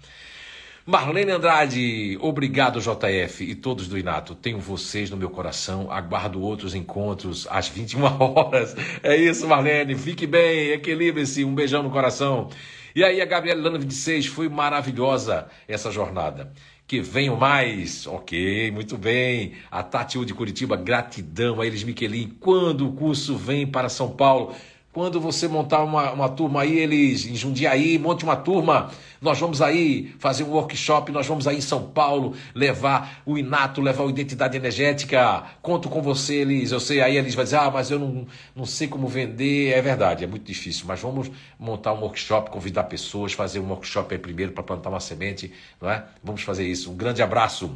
Marlene 0.87 1.31
Andrade, 1.33 2.19
obrigado 2.21 2.79
JF 2.79 3.43
e 3.43 3.55
todos 3.55 3.89
do 3.89 3.97
Inato. 3.97 4.35
Tenho 4.35 4.59
vocês 4.59 5.09
no 5.09 5.17
meu 5.17 5.31
coração. 5.31 5.91
Aguardo 5.91 6.43
outros 6.43 6.75
encontros 6.75 7.49
às 7.51 7.69
21 7.69 8.05
horas. 8.21 8.77
É 9.03 9.17
isso, 9.17 9.49
Marlene. 9.49 9.95
Fique 9.95 10.27
bem, 10.27 10.73
equilibre-se. 10.73 11.43
Um 11.43 11.55
beijão 11.55 11.83
no 11.83 11.89
coração. 11.89 12.51
E 12.95 13.03
aí, 13.03 13.23
a 13.23 13.25
Gabriela 13.25 13.63
Lana 13.63 13.79
26, 13.79 14.27
foi 14.27 14.47
maravilhosa 14.51 15.47
essa 15.67 15.91
jornada. 15.91 16.53
Que 16.87 17.01
venham 17.01 17.35
mais. 17.35 18.07
Ok, 18.07 18.71
muito 18.71 18.99
bem. 18.99 19.55
A 19.71 19.83
Tati 19.83 20.23
de 20.23 20.35
Curitiba, 20.35 20.77
gratidão. 20.77 21.63
A 21.63 21.67
eles, 21.67 21.83
Miquelin. 21.83 22.37
Quando 22.39 22.87
o 22.87 22.93
curso 22.93 23.39
vem 23.39 23.67
para 23.67 23.89
São 23.89 24.11
Paulo? 24.11 24.55
Quando 24.95 25.21
você 25.21 25.49
montar 25.49 25.83
uma, 25.83 26.13
uma 26.13 26.29
turma 26.29 26.63
aí, 26.63 26.79
eles 26.79 27.27
em 27.27 27.35
Jundiaí, 27.35 27.99
monte 27.99 28.23
uma 28.23 28.37
turma. 28.37 28.93
Nós 29.21 29.41
vamos 29.41 29.61
aí 29.61 30.15
fazer 30.21 30.45
um 30.45 30.51
workshop, 30.51 31.11
nós 31.11 31.27
vamos 31.27 31.49
aí 31.49 31.57
em 31.57 31.61
São 31.61 31.89
Paulo 31.89 32.37
levar 32.55 33.21
o 33.27 33.37
Inato, 33.37 33.81
levar 33.81 34.05
a 34.05 34.07
identidade 34.07 34.57
energética. 34.57 35.43
Conto 35.61 35.89
com 35.89 36.01
você, 36.01 36.37
Elis. 36.37 36.71
Eu 36.71 36.79
sei, 36.79 37.01
aí 37.01 37.17
eles 37.17 37.35
vai 37.35 37.43
dizer, 37.45 37.57
ah, 37.57 37.73
mas 37.73 37.91
eu 37.91 37.99
não, 37.99 38.25
não 38.55 38.65
sei 38.65 38.87
como 38.87 39.09
vender. 39.09 39.73
É 39.73 39.83
verdade, 39.83 40.23
é 40.23 40.29
muito 40.29 40.47
difícil. 40.47 40.85
Mas 40.87 41.01
vamos 41.01 41.29
montar 41.59 41.93
um 41.93 42.01
workshop, 42.03 42.51
convidar 42.51 42.85
pessoas, 42.85 43.33
fazer 43.33 43.59
um 43.59 43.69
workshop 43.71 44.15
aí 44.15 44.21
primeiro 44.21 44.53
para 44.53 44.63
plantar 44.63 44.91
uma 44.91 45.01
semente, 45.01 45.53
não 45.83 45.91
é? 45.91 46.05
Vamos 46.23 46.43
fazer 46.43 46.69
isso. 46.69 46.93
Um 46.93 46.97
grande 46.97 47.21
abraço. 47.21 47.69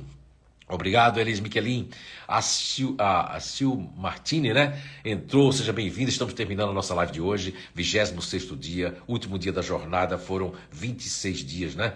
Obrigado, 0.69 1.19
Elis 1.19 1.41
Miquelin. 1.41 1.89
A 2.27 2.43
Sil, 2.45 2.93
a, 2.99 3.37
a 3.37 3.41
Sil 3.41 3.73
Martini, 3.97 4.53
né? 4.53 4.79
Entrou, 5.03 5.51
seja 5.51 5.73
bem-vinda. 5.73 6.11
Estamos 6.11 6.35
terminando 6.35 6.71
a 6.71 6.75
nossa 6.75 6.95
live 6.95 7.11
de 7.11 7.21
hoje, 7.21 7.55
26 7.75 8.59
dia, 8.59 8.99
último 9.09 9.39
dia 9.39 9.53
da 9.53 9.63
jornada. 9.63 10.19
Foram 10.19 10.53
26 10.71 11.39
dias, 11.39 11.75
né? 11.75 11.95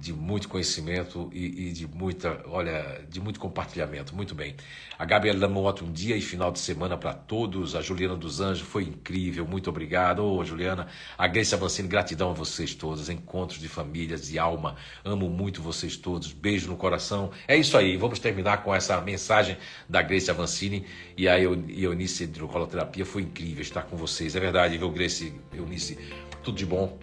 De 0.00 0.14
muito 0.14 0.48
conhecimento 0.48 1.28
e, 1.30 1.68
e, 1.68 1.72
de 1.72 1.86
muita, 1.86 2.40
olha, 2.46 3.04
de 3.10 3.20
muito 3.20 3.38
compartilhamento. 3.38 4.16
Muito 4.16 4.34
bem. 4.34 4.56
A 4.98 5.04
Gabriela 5.04 5.46
um 5.46 5.58
ótimo 5.58 5.92
dia 5.92 6.16
e 6.16 6.22
final 6.22 6.50
de 6.50 6.58
semana 6.58 6.96
para 6.96 7.12
todos. 7.12 7.76
A 7.76 7.82
Juliana 7.82 8.16
dos 8.16 8.40
Anjos 8.40 8.66
foi 8.66 8.84
incrível. 8.84 9.46
Muito 9.46 9.68
obrigado. 9.68 10.20
Ô, 10.20 10.38
oh, 10.38 10.44
Juliana. 10.44 10.86
A 11.18 11.26
Grace 11.26 11.54
Avancini, 11.54 11.86
gratidão 11.86 12.30
a 12.30 12.32
vocês 12.32 12.74
todos. 12.74 13.10
Encontros 13.10 13.60
de 13.60 13.68
famílias 13.68 14.26
de 14.26 14.38
alma. 14.38 14.76
Amo 15.04 15.28
muito 15.28 15.60
vocês 15.60 15.98
todos. 15.98 16.32
Beijo 16.32 16.70
no 16.70 16.78
coração. 16.78 17.30
É 17.46 17.54
isso 17.54 17.76
aí. 17.76 17.98
Vamos 17.98 18.18
terminar 18.18 18.64
com 18.64 18.74
essa 18.74 18.98
mensagem 19.02 19.58
da 19.86 20.00
Grace 20.00 20.30
Avancini 20.30 20.86
e 21.14 21.28
a 21.28 21.38
Eunice 21.38 22.24
Hidrocoloterapia. 22.24 23.04
Foi 23.04 23.20
incrível 23.20 23.60
estar 23.60 23.82
com 23.82 23.98
vocês. 23.98 24.34
É 24.34 24.40
verdade, 24.40 24.78
viu, 24.78 24.90
Grace, 24.90 25.34
Eunice? 25.52 25.98
Tudo 26.42 26.56
de 26.56 26.64
bom. 26.64 26.98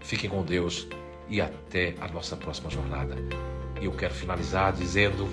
Fiquem 0.00 0.30
com 0.30 0.42
Deus 0.42 0.88
e 1.30 1.40
até 1.40 1.94
a 2.00 2.08
nossa 2.08 2.36
próxima 2.36 2.68
jornada. 2.68 3.14
E 3.80 3.86
eu 3.86 3.92
quero 3.92 4.12
finalizar 4.12 4.72
dizendo 4.72 5.26